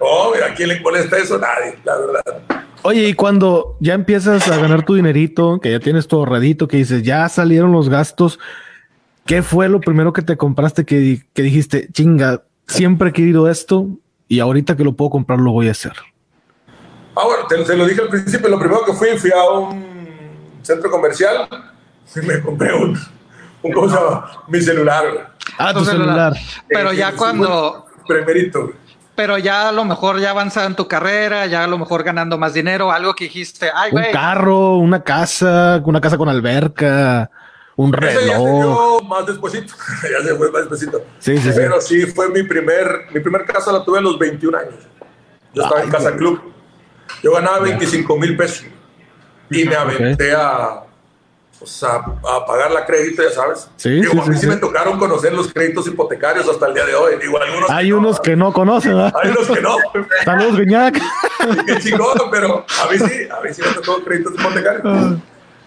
Oh, 0.00 0.32
¿a 0.34 0.54
quién 0.54 0.70
le 0.70 0.80
molesta 0.80 1.18
eso? 1.18 1.38
Nadie, 1.38 1.78
la 1.84 1.96
verdad. 1.96 2.42
Oye, 2.82 3.08
y 3.08 3.14
cuando 3.14 3.76
ya 3.80 3.94
empiezas 3.94 4.48
a 4.48 4.56
ganar 4.56 4.84
tu 4.84 4.94
dinerito, 4.94 5.60
que 5.60 5.70
ya 5.70 5.80
tienes 5.80 6.08
tu 6.08 6.16
ahorradito, 6.16 6.66
que 6.66 6.78
dices, 6.78 7.02
ya 7.02 7.28
salieron 7.28 7.72
los 7.72 7.88
gastos, 7.88 8.38
¿Qué 9.30 9.44
fue 9.44 9.68
lo 9.68 9.80
primero 9.80 10.12
que 10.12 10.22
te 10.22 10.36
compraste 10.36 10.84
que, 10.84 11.22
dijiste, 11.34 11.88
chinga, 11.92 12.42
siempre 12.66 13.10
he 13.10 13.12
querido 13.12 13.48
esto 13.48 13.86
y 14.26 14.40
ahorita 14.40 14.76
que 14.76 14.82
lo 14.82 14.94
puedo 14.94 15.10
comprar 15.10 15.38
lo 15.38 15.52
voy 15.52 15.68
a 15.68 15.70
hacer? 15.70 15.92
Ah, 17.14 17.22
bueno, 17.24 17.46
te, 17.46 17.76
lo 17.76 17.86
dije 17.86 18.00
al 18.00 18.08
principio, 18.08 18.48
lo 18.48 18.58
primero 18.58 18.84
que 18.84 18.92
fui, 18.92 19.08
fui 19.18 19.30
a 19.30 19.50
un 19.50 19.84
centro 20.62 20.90
comercial 20.90 21.48
y 22.16 22.26
me 22.26 22.40
compré 22.40 22.74
un, 22.74 22.98
un 23.62 23.72
¿cómo 23.72 23.88
se 23.88 23.94
llama? 23.94 24.30
Mi 24.48 24.60
celular. 24.60 25.36
Ah, 25.58 25.74
tu 25.74 25.84
celular. 25.84 26.32
Pero 26.68 26.92
ya 26.92 27.12
cuando... 27.12 27.86
Primerito. 28.08 28.72
Pero 29.14 29.38
ya 29.38 29.68
a 29.68 29.72
lo 29.72 29.84
mejor 29.84 30.18
ya 30.18 30.30
avanzado 30.30 30.66
en 30.66 30.76
tu 30.76 30.88
carrera, 30.88 31.46
ya 31.46 31.64
a 31.64 31.66
lo 31.66 31.78
mejor 31.78 32.02
ganando 32.02 32.38
más 32.38 32.54
dinero, 32.54 32.90
algo 32.90 33.14
que 33.14 33.24
dijiste, 33.24 33.70
ay, 33.74 33.90
Un 33.92 34.04
carro, 34.12 34.76
una 34.76 35.02
casa, 35.02 35.82
una 35.84 36.00
casa 36.00 36.16
con 36.16 36.28
alberca 36.28 37.30
un 37.76 37.92
reloj. 37.92 38.24
ya 38.26 38.38
se 38.38 38.52
dio 38.52 39.00
más 39.00 39.26
despuesito, 39.26 39.74
ya 40.02 40.26
se 40.26 40.34
fue 40.34 40.50
más 40.50 40.60
despuesito. 40.62 41.02
Sí, 41.18 41.38
sí, 41.38 41.50
Pero 41.54 41.80
sí. 41.80 42.06
fue 42.06 42.28
mi 42.28 42.42
primer, 42.42 43.06
mi 43.12 43.20
primer 43.20 43.44
casa 43.44 43.72
la 43.72 43.84
tuve 43.84 43.98
a 43.98 44.02
los 44.02 44.18
21 44.18 44.56
años. 44.56 44.74
Yo 45.54 45.62
estaba 45.62 45.82
en 45.82 45.90
Casa 45.90 46.14
Club. 46.16 46.40
Yo 47.22 47.32
ganaba 47.32 47.60
25 47.60 48.16
mil 48.18 48.36
pesos 48.36 48.66
y 49.50 49.64
me 49.64 49.74
aventé 49.74 50.32
a, 50.32 50.84
pues, 51.60 51.82
a, 51.84 51.96
a, 51.96 52.46
pagar 52.46 52.72
la 52.72 52.84
crédito, 52.84 53.22
ya 53.22 53.30
sabes. 53.30 53.68
Sí, 53.76 53.90
Digo, 53.90 54.20
a 54.20 54.26
mí 54.26 54.36
sí, 54.36 54.46
me 54.46 54.56
tocaron 54.56 54.98
conocer 54.98 55.32
los 55.32 55.52
créditos 55.52 55.86
hipotecarios 55.86 56.48
hasta 56.48 56.66
el 56.66 56.74
día 56.74 56.86
de 56.86 56.94
hoy. 56.94 57.18
Digo, 57.20 57.40
algunos 57.40 57.70
Hay 57.70 57.92
unos 57.92 58.18
que 58.18 58.34
no 58.34 58.52
conocen, 58.52 58.96
¿verdad? 58.96 59.12
Hay 59.22 59.30
unos 59.30 59.46
que 59.46 59.60
no. 59.60 59.76
Saludos, 60.24 60.58
Guiñac. 60.58 60.98
Qué 61.66 61.78
chingón, 61.78 62.18
pero 62.30 62.64
a 62.82 62.90
mí 62.90 62.98
sí, 62.98 63.28
a 63.30 63.40
mí 63.40 63.52
sí 63.52 63.62
me 63.62 63.74
tocó 63.74 64.02
créditos 64.02 64.34
hipotecarios. 64.34 64.82
Ah. 64.84 65.16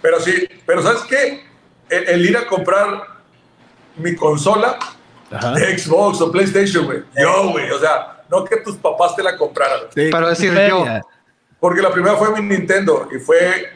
Pero 0.02 0.20
sí, 0.20 0.50
pero 0.66 0.82
¿sabes 0.82 1.04
qué? 1.04 1.54
el, 1.90 2.26
ir 2.26 2.38
a 2.38 2.48
comprar 2.48 3.04
mi 3.96 4.16
consola 4.16 4.78
de 5.30 5.78
Xbox 5.78 6.22
o 6.22 6.32
PlayStation, 6.32 6.86
güey. 6.86 7.04
Yo, 7.16 7.52
güey, 7.52 7.70
o 7.72 7.80
sea, 7.80 8.24
no 8.30 8.44
que 8.44 8.58
tus 8.58 8.78
papás 8.78 9.16
te 9.16 9.24
la 9.24 9.38
compraran. 9.38 9.82
Sí, 9.94 10.10
para 10.10 10.30
decir 10.30 10.54
yo. 10.68 10.86
Porque 11.60 11.82
la 11.82 11.92
primera 11.92 12.16
fue 12.16 12.32
mi 12.42 12.56
Nintendo 12.56 13.08
y 13.16 13.20
fue, 13.20 13.70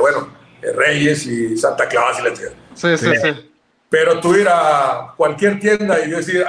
bueno, 0.00 0.28
Reyes 0.74 1.26
y 1.26 1.56
Santa 1.56 1.88
Claus 1.88 2.18
y 2.20 2.22
la 2.22 2.32
chica. 2.32 2.50
Sí, 2.74 2.96
sí, 2.96 3.10
sí, 3.20 3.50
Pero 3.90 4.20
tú 4.20 4.34
ir 4.34 4.48
a 4.48 5.12
cualquier 5.16 5.58
tienda 5.60 5.98
y 6.04 6.10
yo 6.10 6.16
decir, 6.18 6.44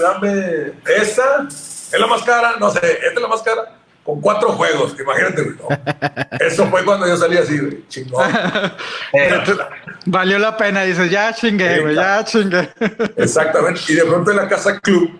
dame 0.00 0.72
esa, 0.86 1.46
es 1.48 1.98
la 1.98 2.06
más 2.06 2.22
cara, 2.22 2.54
no 2.58 2.70
sé, 2.70 2.80
esta 2.80 3.14
es 3.14 3.20
la 3.20 3.28
más 3.28 3.42
cara 3.42 3.76
con 4.06 4.20
cuatro 4.20 4.52
juegos, 4.52 4.94
imagínate, 4.98 5.42
güey. 5.42 5.78
Eso 6.40 6.66
fue 6.66 6.84
cuando 6.84 7.08
yo 7.08 7.16
salí 7.16 7.36
así, 7.36 7.58
güey, 7.58 7.84
chingón. 7.88 8.24
Valió 10.06 10.38
la 10.38 10.56
pena, 10.56 10.84
dices, 10.84 11.10
ya 11.10 11.34
chingué, 11.34 11.80
güey, 11.80 11.96
ya 11.96 12.24
chingué. 12.24 12.70
Exactamente, 13.16 13.80
y 13.88 13.94
de 13.94 14.04
pronto 14.04 14.30
en 14.30 14.36
la 14.36 14.48
casa 14.48 14.78
club, 14.78 15.18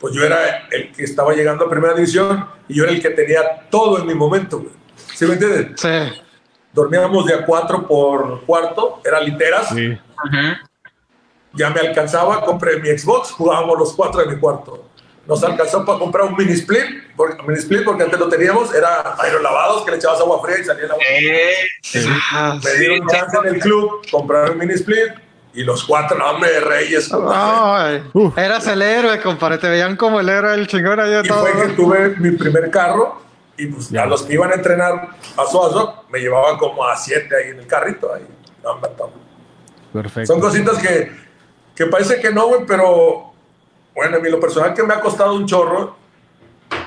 pues 0.00 0.12
yo 0.12 0.24
era 0.24 0.66
el 0.72 0.90
que 0.90 1.04
estaba 1.04 1.34
llegando 1.34 1.66
a 1.66 1.70
primera 1.70 1.94
división 1.94 2.48
y 2.68 2.74
yo 2.74 2.82
era 2.82 2.92
el 2.92 3.00
que 3.00 3.10
tenía 3.10 3.68
todo 3.70 4.00
en 4.00 4.06
mi 4.06 4.14
momento, 4.14 4.58
güey. 4.58 4.72
¿Sí 5.14 5.24
me 5.24 5.34
entiendes? 5.34 5.80
Sí. 5.80 6.20
Dormíamos 6.76 7.24
de 7.24 7.32
a 7.32 7.46
cuatro 7.46 7.86
por 7.86 8.44
cuarto, 8.44 9.00
eran 9.02 9.24
literas. 9.24 9.70
Sí. 9.70 9.98
Ya 11.54 11.70
me 11.70 11.80
alcanzaba, 11.80 12.44
compré 12.44 12.78
mi 12.78 12.90
Xbox, 12.90 13.30
jugábamos 13.30 13.78
los 13.78 13.94
cuatro 13.94 14.20
en 14.20 14.28
mi 14.28 14.36
cuarto. 14.38 14.84
Nos 15.26 15.42
alcanzó 15.42 15.86
para 15.86 15.98
comprar 15.98 16.26
un 16.26 16.36
mini 16.36 16.52
split, 16.52 16.84
porque, 17.16 17.42
mini 17.44 17.58
split 17.60 17.82
porque 17.82 18.02
antes 18.02 18.20
lo 18.20 18.28
teníamos, 18.28 18.74
era 18.74 19.16
lavados 19.42 19.86
que 19.86 19.90
le 19.92 19.96
echabas 19.96 20.20
agua 20.20 20.42
fría 20.42 20.58
y 20.60 20.64
salía 20.64 20.84
el 20.84 20.90
agua. 20.90 21.02
Fría. 21.82 22.60
Me 22.62 22.78
dieron 22.78 23.08
chance 23.08 23.38
en 23.38 23.54
el 23.54 23.58
club, 23.58 24.06
comprar 24.10 24.50
un 24.50 24.58
mini 24.58 24.74
split 24.74 25.14
y 25.54 25.64
los 25.64 25.82
cuatro, 25.82 26.18
nombres 26.18 26.52
de 26.52 26.60
reyes. 26.60 27.10
eras 28.36 28.66
el 28.66 28.82
héroe, 28.82 29.18
compadre, 29.22 29.56
te 29.56 29.70
veían 29.70 29.96
como 29.96 30.20
el 30.20 30.28
héroe 30.28 30.50
del 30.50 30.66
chingón 30.66 31.00
allá 31.00 31.22
Y 31.24 31.28
fue 31.28 31.52
que 31.52 31.72
tuve 31.72 32.10
mi 32.18 32.32
primer 32.32 32.70
carro 32.70 33.25
y 33.58 33.66
pues 33.66 33.90
ya 33.90 34.06
los 34.06 34.22
que 34.22 34.34
iban 34.34 34.50
a 34.50 34.54
entrenar 34.54 35.08
a 35.36 35.46
Suazo 35.46 36.04
me 36.10 36.18
llevaban 36.18 36.58
como 36.58 36.84
a 36.84 36.96
siete 36.96 37.34
ahí 37.36 37.50
en 37.50 37.60
el 37.60 37.66
carrito. 37.66 38.12
Ahí. 38.12 38.26
Perfecto. 39.92 40.32
Son 40.32 40.40
cositas 40.40 40.78
que, 40.78 41.10
que 41.74 41.86
parece 41.86 42.20
que 42.20 42.32
no, 42.32 42.48
güey, 42.48 42.66
pero 42.66 43.32
bueno, 43.94 44.16
a 44.16 44.20
mí 44.20 44.28
lo 44.28 44.40
personal 44.40 44.74
que 44.74 44.82
me 44.82 44.94
ha 44.94 45.00
costado 45.00 45.34
un 45.34 45.46
chorro, 45.46 45.96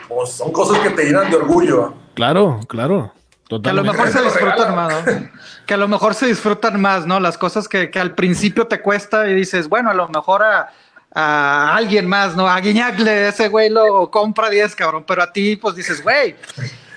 pues 0.08 0.32
son 0.32 0.52
cosas 0.52 0.80
que 0.80 0.92
te 0.92 1.06
llenan 1.06 1.30
de 1.30 1.38
orgullo. 1.38 1.94
Claro, 2.14 2.60
claro. 2.68 3.14
Totalmente. 3.48 3.64
Que 3.64 3.70
a 3.70 3.74
lo 3.74 4.06
mejor 4.06 4.14
se 4.14 4.22
disfrutan 4.22 4.76
más, 4.76 5.06
¿no? 5.06 5.30
que 5.66 5.74
a 5.74 5.78
lo 5.78 5.88
mejor 5.88 6.14
se 6.14 6.28
disfrutan 6.28 6.80
más, 6.80 7.08
¿no? 7.08 7.20
Las 7.20 7.38
cosas 7.38 7.68
que, 7.68 7.90
que 7.90 8.00
al 8.00 8.14
principio 8.14 8.68
te 8.68 8.80
cuesta 8.80 9.28
y 9.28 9.34
dices, 9.34 9.68
bueno, 9.68 9.90
a 9.90 9.96
lo 9.96 10.08
mejor 10.08 10.44
a, 10.44 10.72
a 11.14 11.76
alguien 11.76 12.08
más, 12.08 12.36
¿no? 12.36 12.48
A 12.48 12.60
Guiñacle, 12.60 13.30
ese 13.30 13.48
güey 13.50 13.70
lo 13.70 14.10
compra 14.12 14.50
10, 14.50 14.76
cabrón, 14.76 15.04
pero 15.08 15.24
a 15.24 15.32
ti, 15.32 15.56
pues 15.56 15.76
dices, 15.76 16.04
güey, 16.04 16.36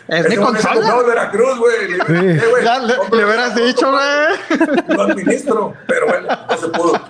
es 0.08 0.28
mi 0.28 0.36
consola. 0.36 0.96
de 0.98 1.04
Veracruz, 1.04 1.58
güey. 1.58 1.90
Le, 1.90 2.34
le, 2.36 3.24
hubieras 3.24 3.54
dicho, 3.54 3.90
güey. 3.90 4.76
Lo 4.88 5.02
administro, 5.02 5.74
pero 5.86 6.06
bueno, 6.06 6.28
no 6.50 6.56
se 6.56 6.68
pudo. 6.68 7.00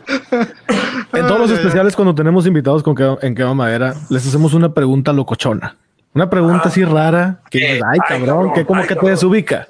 En 1.12 1.26
todos 1.26 1.40
los 1.40 1.50
especiales, 1.50 1.96
cuando 1.96 2.14
tenemos 2.14 2.46
invitados 2.46 2.82
con 2.82 2.94
que, 2.94 3.16
en 3.22 3.34
Quema 3.34 3.54
Madera, 3.54 3.94
les 4.08 4.26
hacemos 4.26 4.54
una 4.54 4.72
pregunta 4.72 5.12
locochona. 5.12 5.76
Una 6.14 6.28
pregunta 6.28 6.68
así 6.68 6.84
rara 6.84 7.40
que, 7.50 7.80
ay, 7.84 7.98
cabrón, 8.06 8.52
que 8.52 8.66
como 8.66 8.86
que 8.86 8.94
te 8.94 9.06
desubica. 9.06 9.66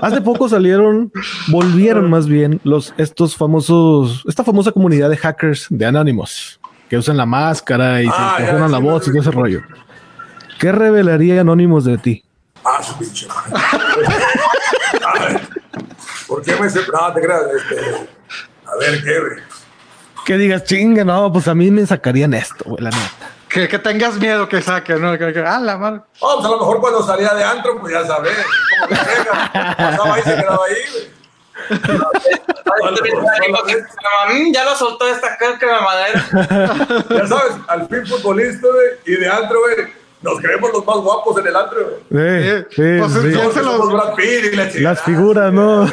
Hace 0.00 0.20
poco 0.20 0.48
salieron, 0.48 1.12
volvieron 1.48 2.08
más 2.10 2.26
bien 2.26 2.60
los 2.64 2.94
estos 2.96 3.36
famosos, 3.36 4.24
esta 4.28 4.44
famosa 4.44 4.72
comunidad 4.72 5.10
de 5.10 5.16
hackers 5.16 5.66
de 5.70 5.86
Anonymous 5.86 6.60
que 6.90 6.98
usan 6.98 7.16
la 7.16 7.24
máscara 7.24 8.02
y 8.02 8.06
se 8.06 8.12
ah, 8.12 8.66
la 8.68 8.78
voz 8.78 9.06
y 9.06 9.10
todo 9.12 9.20
ese 9.20 9.30
rollo. 9.30 9.62
¿Qué 10.58 10.72
revelaría 10.72 11.40
Anónimos 11.40 11.84
de 11.84 11.96
ti? 11.98 12.24
Ah, 12.64 12.82
su 12.82 12.98
pinche. 12.98 13.28
¿Por 16.26 16.42
qué 16.42 16.56
me 16.56 16.68
se... 16.68 16.80
No, 16.80 17.12
te 17.14 17.20
creas. 17.20 17.42
Este... 17.56 17.80
A 18.66 18.76
ver, 18.80 19.04
¿qué? 19.04 19.20
Que 20.26 20.36
digas, 20.36 20.64
chinga, 20.64 21.04
no, 21.04 21.32
pues 21.32 21.46
a 21.46 21.54
mí 21.54 21.70
me 21.70 21.86
sacarían 21.86 22.34
esto, 22.34 22.64
güey, 22.66 22.82
la 22.82 22.90
neta. 22.90 23.30
Que, 23.50 23.66
que, 23.68 23.78
tengas 23.78 24.16
miedo 24.16 24.48
que 24.48 24.62
saquen, 24.62 25.00
¿no? 25.02 25.18
Que, 25.18 25.32
que, 25.32 25.40
ah, 25.40 25.58
la 25.58 25.76
madre. 25.76 26.00
Oh, 26.20 26.36
pues 26.36 26.46
a 26.46 26.50
lo 26.50 26.58
mejor 26.58 26.80
cuando 26.80 27.02
salía 27.02 27.34
de 27.34 27.42
antro, 27.42 27.80
pues 27.80 27.92
ya 27.92 28.06
sabes, 28.06 28.32
como 28.78 28.88
que 28.88 28.94
venga, 28.94 29.50
pasaba 29.76 30.14
ahí, 30.14 30.22
se 30.22 30.36
quedaba 30.36 30.58
ahí, 30.66 30.76
güey. 30.92 31.10
ya 34.52 34.64
lo 34.64 34.74
soltó 34.76 35.08
esta 35.08 35.36
caca 35.36 35.66
de 35.66 35.80
madera. 35.80 37.06
Ya 37.10 37.26
sabes, 37.26 37.52
al 37.68 37.88
fin 37.88 38.06
futbolista, 38.06 38.66
güey, 38.68 38.88
y 39.06 39.16
de 39.20 39.28
antro, 39.28 39.60
güey. 39.60 40.00
Nos 40.22 40.38
creemos 40.38 40.70
los 40.72 40.84
más 40.84 40.96
guapos 40.98 41.38
en 41.38 41.46
el 41.46 41.56
antro. 41.56 41.78
Sí, 42.10 42.66
sí, 42.70 42.98
Pues, 42.98 43.12
sí. 43.12 43.32
ya 43.32 43.50
se 43.52 43.62
los- 43.62 43.90
Brad 43.90 44.14
Pitt 44.14 44.52
y 44.52 44.56
la. 44.56 44.70
Las 44.90 45.00
figuras, 45.02 45.50
¿no? 45.52 45.86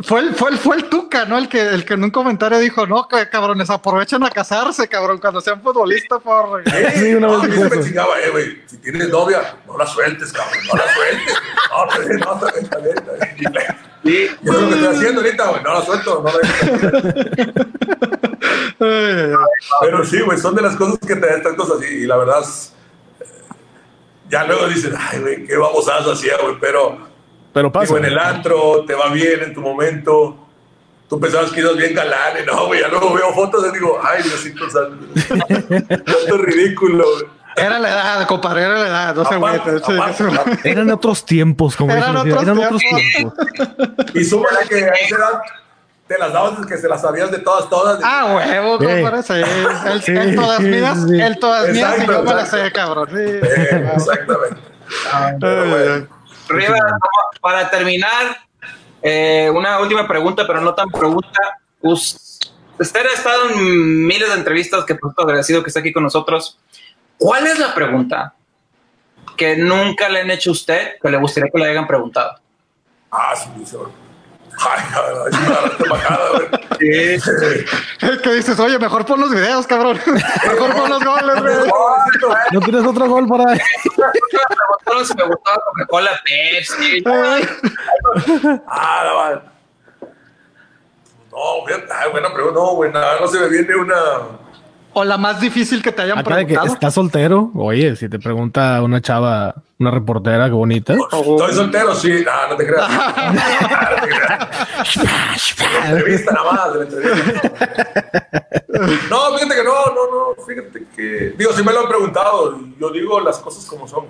Fue 0.00 0.20
el, 0.20 0.34
fue, 0.34 0.50
el, 0.50 0.58
fue 0.58 0.76
el 0.76 0.84
Tuca, 0.84 1.24
¿no? 1.24 1.36
El 1.38 1.48
que, 1.48 1.60
el 1.60 1.84
que 1.84 1.94
en 1.94 2.04
un 2.04 2.10
comentario 2.10 2.58
dijo, 2.58 2.86
no, 2.86 3.08
que 3.08 3.28
cabrones, 3.28 3.68
aprovechen 3.68 4.22
a 4.22 4.30
casarse, 4.30 4.86
cabrón, 4.86 5.18
cuando 5.18 5.40
sean 5.40 5.60
futbolistas, 5.60 6.22
por... 6.22 6.62
Sí, 6.94 7.14
una 7.14 7.26
vez 7.26 7.40
a 7.40 7.42
mí 7.42 7.50
dijo 7.56 7.68
se 7.68 7.76
me 7.76 7.84
chingaba, 7.84 8.20
eh, 8.20 8.30
güey. 8.30 8.62
Si 8.66 8.78
tienes 8.78 9.08
novia, 9.08 9.56
no 9.66 9.76
la 9.76 9.86
sueltes, 9.86 10.32
cabrón. 10.32 10.58
No 10.68 10.76
la 10.76 10.94
sueltes. 10.94 11.34
No, 11.70 11.84
no, 11.86 11.92
no, 11.98 12.18
no, 12.18 12.34
no, 12.34 12.40
no. 12.40 12.50
Sí. 13.36 13.44
Y 14.04 14.16
eso 14.22 14.36
es 14.40 14.46
lo 14.46 14.68
que 14.68 14.74
estoy 14.74 14.96
haciendo 14.96 15.20
ahorita, 15.20 15.48
güey. 15.48 15.62
No 15.62 15.74
la 15.74 15.84
suelto, 15.84 16.22
no 16.22 16.30
la 16.30 16.38
Pero 19.80 20.04
sí, 20.04 20.20
güey, 20.20 20.38
son 20.38 20.54
de 20.54 20.62
las 20.62 20.76
cosas 20.76 20.98
que 21.00 21.16
te 21.16 21.26
dan 21.26 21.38
estas 21.38 21.54
cosas. 21.54 21.78
Y, 21.82 21.86
y 21.86 22.06
la 22.06 22.16
verdad, 22.16 22.44
eh, 23.20 23.24
ya 24.30 24.44
luego 24.44 24.68
dices, 24.68 24.94
ay, 24.96 25.18
güey, 25.18 25.44
qué 25.44 25.56
babosazo 25.56 26.12
hacía, 26.12 26.38
güey. 26.40 26.56
Pero, 26.60 27.07
Pero 27.58 27.72
pasa. 27.72 27.86
digo, 27.86 27.98
en 27.98 28.04
el 28.04 28.18
antro, 28.18 28.84
te 28.86 28.94
va 28.94 29.08
bien 29.10 29.42
en 29.42 29.52
tu 29.52 29.60
momento. 29.60 30.46
Tú 31.08 31.18
pensabas 31.18 31.50
que 31.50 31.60
ibas 31.60 31.76
bien 31.76 31.94
galán, 31.94 32.34
y 32.40 32.46
no, 32.46 32.66
güey, 32.66 32.80
ya 32.80 32.88
luego 32.88 33.12
veo 33.14 33.32
fotos 33.32 33.64
y 33.68 33.72
digo, 33.72 33.98
ay, 34.02 34.22
Diosito 34.22 34.68
santo. 34.70 35.06
Esto 35.88 36.34
es 36.36 36.40
ridículo, 36.40 37.04
güey. 37.04 37.24
Era 37.56 37.78
la 37.80 37.88
edad, 37.88 38.26
compadre, 38.28 38.62
era 38.62 38.74
la 38.78 38.86
edad, 38.86 39.14
no 39.16 39.24
se 39.24 39.34
aparte. 39.34 40.70
Eran 40.70 40.90
otros 40.92 41.24
tiempos, 41.24 41.74
como 41.76 41.92
Eran 41.92 42.16
otros 42.16 42.42
eran 42.42 42.58
otros 42.58 42.80
tiempos. 42.80 43.34
tiempos. 43.34 44.06
Y 44.14 44.24
súmale 44.24 44.58
que 44.68 44.84
a 44.84 44.92
esa 44.92 45.16
edad 45.16 45.40
te 46.06 46.18
las 46.18 46.32
dabas 46.32 46.66
que 46.66 46.76
se 46.78 46.88
las 46.88 47.00
sabías 47.00 47.30
de 47.32 47.38
todas, 47.38 47.68
todas. 47.68 47.98
Ah, 48.04 48.34
huevo, 48.36 48.78
compadre, 48.78 49.22
sí. 49.22 49.32
El, 49.86 50.02
Sí, 50.02 50.12
el 50.12 50.36
todas 50.36 50.60
mías, 50.60 50.98
el 51.10 51.38
todas 51.40 51.68
mías, 51.70 51.94
y 51.98 52.06
yo 52.06 52.22
me 52.22 52.32
la 52.32 52.42
exacto. 52.42 52.64
sé, 52.64 52.72
cabrón. 52.72 53.08
Sí. 53.08 53.16
Eh, 53.18 53.90
exactamente. 53.96 54.60
Pero 55.40 55.68
bueno. 55.70 56.17
Riva, 56.48 56.78
para 57.40 57.70
terminar, 57.70 58.38
eh, 59.02 59.50
una 59.54 59.78
última 59.80 60.06
pregunta, 60.08 60.46
pero 60.46 60.60
no 60.60 60.74
tan 60.74 60.90
pregunta. 60.90 61.38
Us- 61.82 62.24
Usted 62.80 63.06
ha 63.06 63.12
estado 63.12 63.50
en 63.50 64.06
miles 64.06 64.28
de 64.28 64.34
entrevistas, 64.36 64.84
que 64.84 64.94
por 64.94 65.10
cierto 65.10 65.22
agradecido 65.22 65.62
que 65.64 65.68
está 65.68 65.80
aquí 65.80 65.92
con 65.92 66.04
nosotros. 66.04 66.58
¿Cuál 67.16 67.48
es 67.48 67.58
la 67.58 67.74
pregunta 67.74 68.34
que 69.36 69.56
nunca 69.56 70.08
le 70.08 70.20
han 70.20 70.30
hecho 70.30 70.50
a 70.50 70.52
usted 70.52 70.92
que 71.02 71.08
le 71.10 71.16
gustaría 71.18 71.50
que 71.52 71.58
le 71.58 71.70
hayan 71.70 71.88
preguntado? 71.88 72.38
Ah, 73.10 73.34
sí, 73.34 73.48
sí. 73.64 73.76
Ay, 74.60 74.84
cabrón, 74.92 75.30
es 75.78 75.88
bajada, 75.88 76.28
güey. 76.30 76.48
¿Qué 78.22 78.32
dices? 78.34 78.58
Oye, 78.58 78.78
mejor 78.78 79.04
pon 79.04 79.20
los 79.20 79.30
videos, 79.30 79.66
cabrón. 79.66 80.00
Mejor 80.06 80.74
pon 80.74 80.90
los 80.90 81.04
goles, 81.04 81.40
güey. 81.40 81.70
¿No 82.52 82.60
tienes 82.60 82.84
otro 82.84 83.08
gol 83.08 83.26
para 83.28 83.52
ahí? 83.52 83.58
Me 83.58 84.04
preguntaron 84.04 85.06
si 85.06 85.14
me 85.14 85.24
gustaba 85.24 85.62
Coca-Cola 85.64 86.10
Pepsi. 86.24 87.04
Ah. 88.66 89.40
No, 91.30 92.10
buena 92.10 92.32
pregunta. 92.32 92.58
No, 92.60 92.74
güey, 92.74 92.92
nada, 92.92 93.20
no 93.20 93.28
se 93.28 93.38
me 93.38 93.48
viene 93.48 93.74
una. 93.76 93.94
O 94.98 95.04
la 95.04 95.16
más 95.16 95.40
difícil 95.40 95.82
que 95.82 95.92
te 95.92 96.02
hayan 96.02 96.18
Acá 96.18 96.34
de 96.36 96.42
que 96.42 96.54
preguntado. 96.54 96.74
estás 96.74 96.94
soltero, 96.94 97.50
oye, 97.54 97.94
si 97.96 98.08
te 98.08 98.18
pregunta 98.18 98.82
una 98.82 99.00
chava, 99.00 99.54
una 99.78 99.90
reportera, 99.92 100.46
qué 100.46 100.52
bonita. 100.52 100.94
Estoy 100.94 101.52
soltero, 101.54 101.94
sí. 101.94 102.24
No, 102.24 102.48
no 102.50 102.56
te 102.56 102.66
creas. 102.66 102.88
No 103.28 104.02
te 104.02 104.08
creas. 104.08 104.48
La 105.82 105.90
entrevista 105.90 106.32
nada 106.32 106.52
más, 106.52 106.72
de 106.72 106.78
la 106.78 106.84
entrevista. 106.84 107.52
No, 109.10 109.36
fíjate 109.38 109.54
que 109.54 109.64
no, 109.64 109.86
no, 109.94 110.34
no. 110.36 110.44
Fíjate 110.44 110.84
que. 110.94 111.34
Digo, 111.36 111.52
sí 111.52 111.62
me 111.62 111.72
lo 111.72 111.80
han 111.80 111.88
preguntado. 111.88 112.58
Yo 112.80 112.90
digo 112.90 113.20
las 113.20 113.38
cosas 113.38 113.64
como 113.66 113.86
son. 113.88 114.06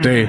Sí. 0.00 0.26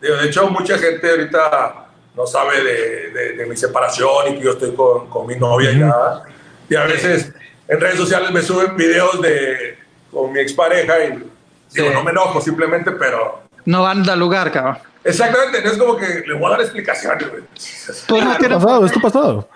Digo, 0.00 0.16
de 0.16 0.26
hecho, 0.26 0.48
mucha 0.48 0.78
gente 0.78 1.08
ahorita 1.10 1.86
no 2.16 2.26
sabe 2.26 2.62
de, 2.62 3.10
de- 3.10 3.32
de 3.34 3.46
mi 3.46 3.56
separación 3.56 4.28
y 4.32 4.34
que 4.38 4.44
yo 4.44 4.52
estoy 4.52 4.74
con, 4.74 5.08
con 5.08 5.26
mi 5.26 5.36
novia 5.36 5.72
ya. 5.72 6.22
Y 6.68 6.74
a 6.76 6.84
veces 6.84 7.32
en 7.68 7.80
redes 7.80 7.96
sociales 7.96 8.30
me 8.30 8.42
suben 8.42 8.76
videos 8.76 9.20
de 9.20 9.78
con 10.10 10.32
mi 10.32 10.40
expareja 10.40 11.04
y 11.04 11.08
digo, 11.10 11.26
Sí. 11.68 11.82
no 11.92 12.02
me 12.02 12.10
enojo 12.12 12.40
simplemente, 12.40 12.90
pero 12.92 13.42
No 13.66 13.86
anda 13.86 14.14
al 14.14 14.18
lugar, 14.18 14.50
cabrón. 14.50 14.78
exactamente, 15.04 15.62
no 15.62 15.70
es 15.70 15.76
como 15.78 15.96
que 15.96 16.22
le 16.26 16.34
voy 16.34 16.46
a 16.46 16.50
dar 16.50 16.60
explicaciones, 16.62 17.28
güey. 17.28 17.42
No 17.42 18.32
¿Qué 18.32 18.38
tienes 18.38 18.58
pasado? 18.64 18.86
¿Esto 18.86 19.00
pasado? 19.00 19.48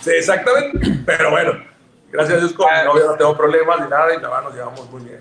Sí, 0.00 0.10
exactamente, 0.10 0.78
pero 1.04 1.30
bueno, 1.30 1.52
gracias 2.12 2.36
a 2.36 2.40
Dios 2.40 2.52
con 2.52 2.66
mi 2.72 2.84
novia 2.84 3.04
no 3.06 3.14
tengo 3.16 3.36
problemas 3.36 3.80
ni 3.80 3.88
nada 3.88 4.14
y 4.14 4.18
verdad 4.28 4.42
nos 4.44 4.54
llevamos 4.54 4.88
muy 4.90 5.02
bien. 5.02 5.20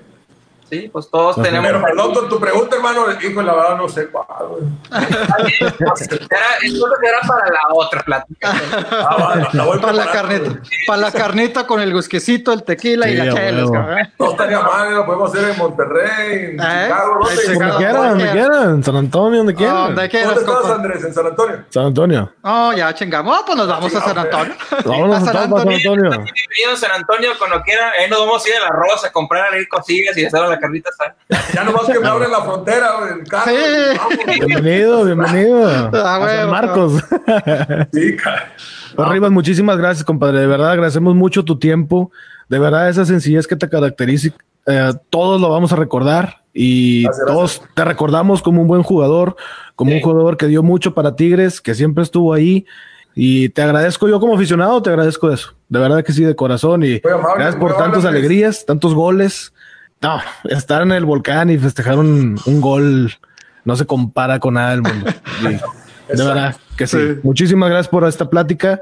Sí, 0.70 0.90
pues 0.92 1.10
todos 1.12 1.38
Ajá. 1.38 1.44
tenemos. 1.44 1.68
Pero 1.72 1.82
perdón 1.86 2.14
con 2.16 2.28
tu 2.30 2.40
pregunta, 2.40 2.76
hermano, 2.78 3.06
hijo, 3.22 3.42
la 3.44 3.54
verdad 3.54 3.78
no 3.78 3.88
sé 3.88 4.08
cuál, 4.08 4.26
güey. 4.50 4.64
Era, 4.92 5.68
entonces 6.64 7.00
era 7.04 7.20
para 7.28 7.46
la 7.52 7.60
otra 7.74 8.02
plática. 8.02 8.54
Ah, 8.92 9.18
va, 9.22 9.36
la- 9.36 9.50
la 9.54 9.64
voy 9.66 9.80
para 9.80 9.94
la 9.94 10.06
güey. 10.24 10.42
Para 10.88 11.02
la 11.02 11.12
carnita 11.12 11.68
con 11.68 11.82
el 11.82 11.94
whisquecito, 11.94 12.52
el 12.52 12.64
tequila 12.64 13.08
y 13.08 13.12
Sí, 13.12 13.18
la 13.18 13.24
a 13.32 13.36
chelas, 13.36 13.62
huevo. 13.70 13.74
cabrón. 13.74 14.14
No 14.20 14.32
estaría 14.32 14.60
mal, 14.62 14.94
lo 14.96 15.06
podemos 15.06 15.34
hacer 15.36 15.50
en 15.52 15.58
Monterrey, 15.58 16.46
en 16.46 16.60
¿Eh? 16.60 16.90
Chicago. 16.90 17.20
Donde 17.24 17.78
quieran, 17.78 18.10
donde 18.10 18.32
quieran, 18.32 18.70
en 18.72 18.84
San 18.84 18.96
Antonio, 18.96 19.38
donde 19.38 19.56
quieran. 19.56 19.76
¿Dónde 19.96 20.10
quieras, 20.10 20.36
¿Dónde 20.36 20.52
estás? 20.52 20.72
Andrés? 20.72 21.04
¿En 21.04 21.14
San 21.14 21.28
Antonio? 21.28 21.66
San 21.70 21.86
Antonio. 21.86 22.34
Oh, 22.42 22.74
ya 22.74 22.94
chingamos. 22.96 23.38
Ah, 23.38 23.44
pues 23.46 23.58
nos 23.58 23.68
vamos 23.68 23.96
a 23.96 24.02
San 24.02 24.18
Antonio. 24.18 24.56
Vámonos 24.84 25.16
A 25.16 25.18
a 25.18 25.26
San 25.26 25.38
Antonio. 25.38 25.78
Bienvenido 25.78 26.72
a 26.74 26.76
San 26.76 26.92
Antonio, 26.92 27.32
cuando 27.38 27.62
quieran. 27.62 27.92
Ahí 28.00 28.10
nos 28.10 28.20
vamos 28.20 28.44
a 28.46 28.50
ir 28.50 28.56
a 28.56 28.62
la 28.62 28.70
Rosa 28.70 29.08
a 29.08 29.12
comprar 29.12 29.54
ahí 29.54 29.66
cosillas 29.68 30.18
y 30.18 30.26
hacer 30.26 30.42
la 30.42 30.56
carnita 30.66 30.90
asada. 30.90 31.16
Ya 31.54 31.64
nomás 31.64 31.84
que 31.86 32.00
me 32.00 32.08
abren 32.08 32.32
la 32.32 32.42
frontera, 32.42 32.92
güey, 33.00 33.20
el 33.20 33.28
carro. 33.28 33.52
Sí. 33.52 33.98
Vamos. 33.98 34.48
Bienvenido, 34.48 35.06
bienvenido. 35.06 35.92
Ah, 35.94 36.20
bueno, 36.20 36.52
Marcos. 36.52 37.04
Sí, 37.94 38.18
Pues, 38.96 39.10
Rivas, 39.10 39.32
muchísimas 39.32 39.78
gracias, 39.78 40.04
compadre. 40.04 40.40
De 40.40 40.48
verdad, 40.48 40.72
agradecemos 40.72 41.16
mucho 41.16 41.44
tu 41.44 41.58
tiempo. 41.60 42.12
De 42.50 42.60
verdad, 42.60 42.90
esa 42.90 43.06
sencillez 43.06 43.48
que 43.48 43.56
te 43.56 43.70
caracteriza, 43.70 44.30
eh, 44.68 44.94
todos 45.10 45.42
lo 45.42 45.50
vamos 45.50 45.72
a 45.74 45.76
recordar 45.76 46.44
y 46.54 47.04
Gracias, 47.04 47.28
todos 47.28 47.62
te 47.74 47.84
recordamos 47.84 48.42
como 48.42 48.62
un 48.62 48.68
buen 48.68 48.84
jugador, 48.84 49.36
como 49.76 49.92
un 49.92 50.02
jugador 50.02 50.38
que 50.38 50.48
dio 50.48 50.64
mucho 50.64 50.94
para 50.94 51.16
Tigres, 51.16 51.60
que 51.60 51.76
siempre 51.76 52.04
estuvo 52.04 52.34
ahí. 52.34 52.66
Y 53.18 53.50
te 53.50 53.62
agradezco 53.62 54.08
yo 54.10 54.20
como 54.20 54.36
aficionado, 54.36 54.82
te 54.82 54.90
agradezco 54.90 55.32
eso. 55.32 55.54
De 55.70 55.80
verdad 55.80 56.04
que 56.04 56.14
sí, 56.14 56.24
de 56.24 56.36
corazón. 56.36 56.84
Y 56.84 57.02
amable, 57.04 57.36
gracias 57.38 57.56
por 57.56 57.78
tantas 57.78 58.06
alegrías, 58.06 58.66
tantos 58.66 58.94
goles. 58.94 59.54
No, 60.02 60.20
estar 60.46 60.82
en 60.82 60.92
el 60.92 61.06
volcán 61.06 61.50
y 61.50 61.58
festejar 61.58 61.98
un, 61.98 62.40
un 62.46 62.62
gol 62.62 63.14
no 63.64 63.76
se 63.76 63.86
compara 63.86 64.40
con 64.40 64.54
nada 64.56 64.72
del 64.72 64.82
mundo. 64.82 65.12
Y 66.08 66.16
de 66.18 66.24
verdad 66.24 66.56
que 66.78 66.86
sí. 66.86 66.98
Sí. 67.00 67.20
Muchísimas 67.24 67.68
gracias 67.68 67.88
por 67.88 68.08
esta 68.08 68.30
plática, 68.30 68.80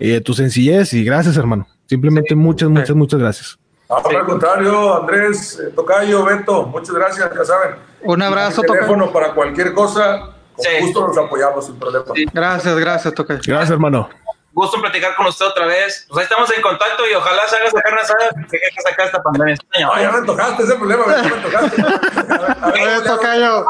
eh, 0.00 0.22
tu 0.22 0.32
sencillez 0.32 0.94
y 0.94 1.04
gracias, 1.04 1.36
hermano. 1.36 1.68
Simplemente 1.84 2.34
muchas, 2.34 2.70
muchas, 2.70 2.96
muchas 2.96 3.20
gracias. 3.20 3.58
No, 3.90 3.96
al 3.96 4.24
contrario, 4.24 5.00
Andrés, 5.02 5.60
eh, 5.62 5.70
Tocayo, 5.76 6.24
Beto, 6.24 6.66
muchas 6.68 6.94
gracias, 6.94 7.30
ya 7.36 7.44
saben. 7.44 7.76
Un 8.04 8.22
abrazo, 8.22 8.62
Tocayo. 8.62 8.72
teléfono 8.86 9.12
para 9.12 9.34
cualquier 9.34 9.74
cosa, 9.74 10.30
con 10.54 10.64
Sí. 10.64 10.70
gusto 10.80 11.08
nos 11.08 11.18
apoyamos 11.18 11.66
sin 11.66 11.76
problema. 11.76 12.06
Sí. 12.14 12.24
Gracias, 12.32 12.76
gracias, 12.78 13.12
Tocayo. 13.14 13.40
Gracias, 13.46 13.70
hermano. 13.70 14.08
Gusto 14.56 14.76
en 14.76 14.82
platicar 14.82 15.14
con 15.16 15.26
usted 15.26 15.44
otra 15.44 15.66
vez. 15.66 16.06
Pues 16.08 16.18
ahí 16.18 16.24
estamos 16.24 16.50
en 16.50 16.62
contacto 16.62 17.02
y 17.06 17.14
ojalá 17.14 17.42
se 17.46 17.56
haga 17.56 17.66
que 17.70 18.56
hay 18.56 18.74
que 18.74 18.82
sacar 18.82 19.06
esta 19.06 19.22
pandemia. 19.22 19.56
Ah, 19.92 20.00
ya 20.00 20.10
me 20.12 20.18
antojaste 20.18 20.62
ese 20.62 20.74
problema, 20.76 21.04
ya 21.06 21.22
me. 21.22 22.62
A 22.62 22.70
ver, 22.72 23.02
Tocayo, 23.06 23.66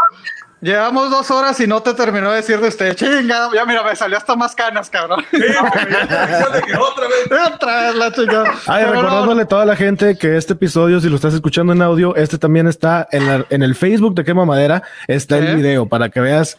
llevamos 0.60 1.10
dos 1.10 1.28
horas 1.32 1.58
y 1.58 1.66
no 1.66 1.82
te 1.82 1.92
terminó 1.92 2.30
de 2.30 2.36
decir 2.36 2.60
de 2.60 2.68
usted. 2.68 2.94
Chingada, 2.94 3.50
ya 3.52 3.64
mira, 3.64 3.82
me 3.82 3.96
salió 3.96 4.16
hasta 4.16 4.36
más 4.36 4.54
canas, 4.54 4.88
cabrón. 4.88 5.24
Sí, 5.32 5.38
otra 6.78 7.08
vez. 7.08 7.26
Otra 7.54 7.80
vez 7.82 7.94
la 7.96 8.12
chingada. 8.12 8.54
Ay, 8.68 8.84
Pero 8.84 8.94
no, 8.94 9.02
recordándole 9.02 9.42
a 9.42 9.46
toda 9.46 9.64
la 9.64 9.74
gente 9.76 10.16
que 10.16 10.36
este 10.36 10.52
episodio, 10.52 11.00
si 11.00 11.08
lo 11.08 11.16
estás 11.16 11.34
escuchando 11.34 11.72
en 11.72 11.82
audio, 11.82 12.14
este 12.14 12.38
también 12.38 12.68
está 12.68 13.08
en, 13.10 13.26
la- 13.26 13.44
en 13.50 13.62
el 13.64 13.74
Facebook 13.74 14.14
de 14.14 14.24
Quema 14.24 14.44
Madera, 14.44 14.82
está 15.08 15.36
¿Eh? 15.38 15.50
el 15.50 15.56
video 15.56 15.86
para 15.86 16.08
que 16.10 16.20
veas, 16.20 16.56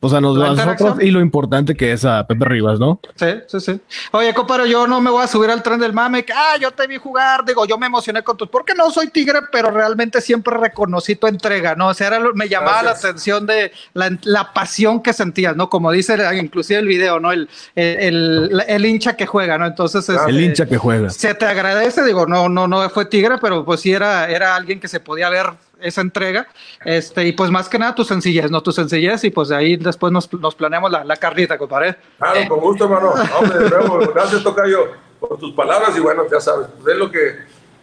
pues 0.00 0.14
a 0.14 0.20
nos- 0.20 0.36
La 0.38 0.46
a 0.46 0.54
nosotros 0.66 0.96
y 1.02 1.10
lo 1.10 1.20
importante 1.20 1.76
que 1.76 1.92
es 1.92 2.04
a 2.06 2.26
Pepe 2.26 2.46
Rivas, 2.46 2.80
¿no? 2.80 3.00
Sí, 3.16 3.26
sí, 3.46 3.60
sí. 3.60 3.80
Oye, 4.12 4.32
compadre, 4.32 4.68
yo 4.68 4.86
no 4.86 4.98
me 5.00 5.10
voy 5.10 5.22
a 5.22 5.26
subir 5.26 5.50
al 5.50 5.62
tren 5.62 5.78
del 5.78 5.92
mame. 5.92 6.24
que, 6.24 6.32
Ah, 6.32 6.56
yo 6.58 6.70
te 6.70 6.86
vi 6.86 6.96
jugar. 6.96 7.44
Digo, 7.44 7.66
yo 7.66 7.76
me 7.76 7.86
emocioné 7.86 8.22
con 8.22 8.36
tus. 8.36 8.48
Porque 8.48 8.74
no 8.74 8.90
soy 8.90 9.08
tigre, 9.08 9.40
pero 9.52 9.70
realmente 9.70 10.20
siempre 10.22 10.56
reconocí 10.56 11.16
tu 11.16 11.26
entrega, 11.26 11.74
¿no? 11.74 11.88
O 11.88 11.94
sea, 11.94 12.06
era 12.06 12.18
lo- 12.18 12.34
me 12.34 12.48
llamaba 12.48 12.82
Gracias. 12.82 13.02
la 13.04 13.08
atención 13.10 13.46
de 13.46 13.72
la, 13.92 14.10
la 14.22 14.52
pasión 14.54 15.02
que 15.02 15.12
sentías, 15.12 15.54
¿no? 15.54 15.68
Como 15.68 15.92
dice 15.92 16.16
inclusive 16.40 16.80
el 16.80 16.86
video, 16.86 17.20
¿no? 17.20 17.30
El, 17.32 17.48
el, 17.74 18.50
el- 18.52 18.64
el 18.66 18.86
hincha 18.86 19.16
que 19.16 19.26
juega, 19.26 19.58
¿no? 19.58 19.66
Entonces, 19.66 20.08
El 20.08 20.16
este, 20.16 20.32
hincha 20.42 20.66
que 20.66 20.78
juega. 20.78 21.10
se 21.10 21.34
te 21.34 21.44
agradece, 21.44 22.02
digo, 22.04 22.26
no, 22.26 22.48
no, 22.48 22.66
no 22.66 22.88
fue 22.90 23.04
tigre, 23.04 23.36
pero 23.40 23.64
pues 23.64 23.80
sí 23.80 23.92
era, 23.92 24.28
era 24.30 24.56
alguien 24.56 24.80
que 24.80 24.88
se 24.88 25.00
podía 25.00 25.28
ver 25.28 25.46
esa 25.82 26.00
entrega. 26.00 26.46
Este, 26.84 27.26
y 27.26 27.32
pues 27.32 27.50
más 27.50 27.68
que 27.68 27.78
nada 27.78 27.94
tu 27.94 28.04
sencillez, 28.04 28.50
¿no? 28.50 28.62
Tu 28.62 28.72
sencillez, 28.72 29.24
y 29.24 29.30
pues 29.30 29.48
de 29.48 29.56
ahí 29.56 29.76
después 29.76 30.12
nos, 30.12 30.32
nos 30.32 30.54
planeamos 30.54 30.90
la, 30.90 31.04
la 31.04 31.16
carnita, 31.16 31.58
compadre. 31.58 31.96
Claro, 32.18 32.48
con 32.48 32.60
gusto, 32.60 32.84
hermano. 32.84 33.14
Hombre, 33.38 33.58
de 33.58 33.70
nuevo, 33.70 33.98
gracias, 34.14 34.42
Tocayo, 34.42 34.92
por 35.18 35.38
tus 35.38 35.52
palabras, 35.54 35.96
y 35.96 36.00
bueno, 36.00 36.24
ya 36.30 36.40
sabes, 36.40 36.68
pues 36.76 36.94
es 36.94 36.98
lo 36.98 37.10
que 37.10 37.38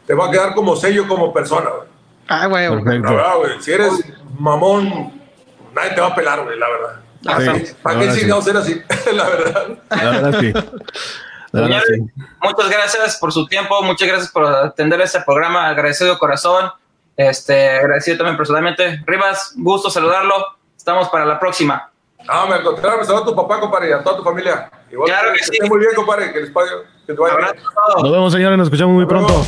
te 0.06 0.14
va 0.14 0.28
a 0.28 0.32
quedar 0.32 0.54
como 0.54 0.76
sello 0.76 1.08
como 1.08 1.34
persona, 1.34 1.70
güey. 1.70 1.88
Ah, 2.30 2.48
güey. 2.48 2.68
güey. 2.68 3.62
Si 3.62 3.72
eres 3.72 3.94
mamón, 4.40 5.22
nadie 5.74 5.92
te 5.96 6.02
va 6.02 6.08
a 6.08 6.16
pelar, 6.16 6.44
güey, 6.44 6.58
la 6.58 6.68
verdad. 6.70 7.02
¿Para 7.82 8.00
qué 8.00 8.14
chingados 8.14 8.46
ser 8.46 8.58
así? 8.58 8.82
la 9.14 9.30
verdad. 9.30 9.68
La 9.90 10.12
verdad 10.12 10.40
sí. 10.40 10.54
muchas 12.42 12.70
gracias 12.70 13.18
por 13.18 13.32
su 13.32 13.48
tiempo, 13.48 13.82
muchas 13.84 14.08
gracias 14.08 14.32
por 14.32 14.46
atender 14.46 15.02
este 15.02 15.22
programa, 15.22 15.68
agradecido 15.68 16.12
de 16.14 16.20
corazón, 16.20 16.72
este, 17.18 17.72
agradecido 17.72 18.18
también 18.18 18.38
personalmente. 18.38 19.04
Rivas, 19.06 19.54
gusto 19.58 19.90
saludarlo, 19.90 20.36
estamos 20.78 21.10
para 21.10 21.26
la 21.26 21.40
próxima. 21.40 21.92
Ah, 22.28 22.46
me 22.50 22.62
contrario, 22.62 23.00
me 23.06 23.16
a 23.16 23.26
tu 23.26 23.36
papá, 23.36 23.60
compadre, 23.60 23.90
y 23.90 23.92
a 23.94 24.04
toda 24.04 24.18
tu 24.18 24.24
familia. 24.24 24.70
Igual 24.92 25.10
claro 25.10 25.34
que, 25.34 25.44
sí. 25.44 25.58
muy 25.68 25.80
bien, 25.80 25.92
compadre, 25.96 26.32
que 26.32 26.42
les 26.42 26.52
pague, 26.52 26.70
que 27.06 27.14
te 27.14 27.20
vaya 27.20 27.54
Nos 28.02 28.12
vemos, 28.12 28.34
señores, 28.34 28.58
nos 28.58 28.68
escuchamos 28.68 28.96
muy 28.96 29.06
pronto. 29.06 29.46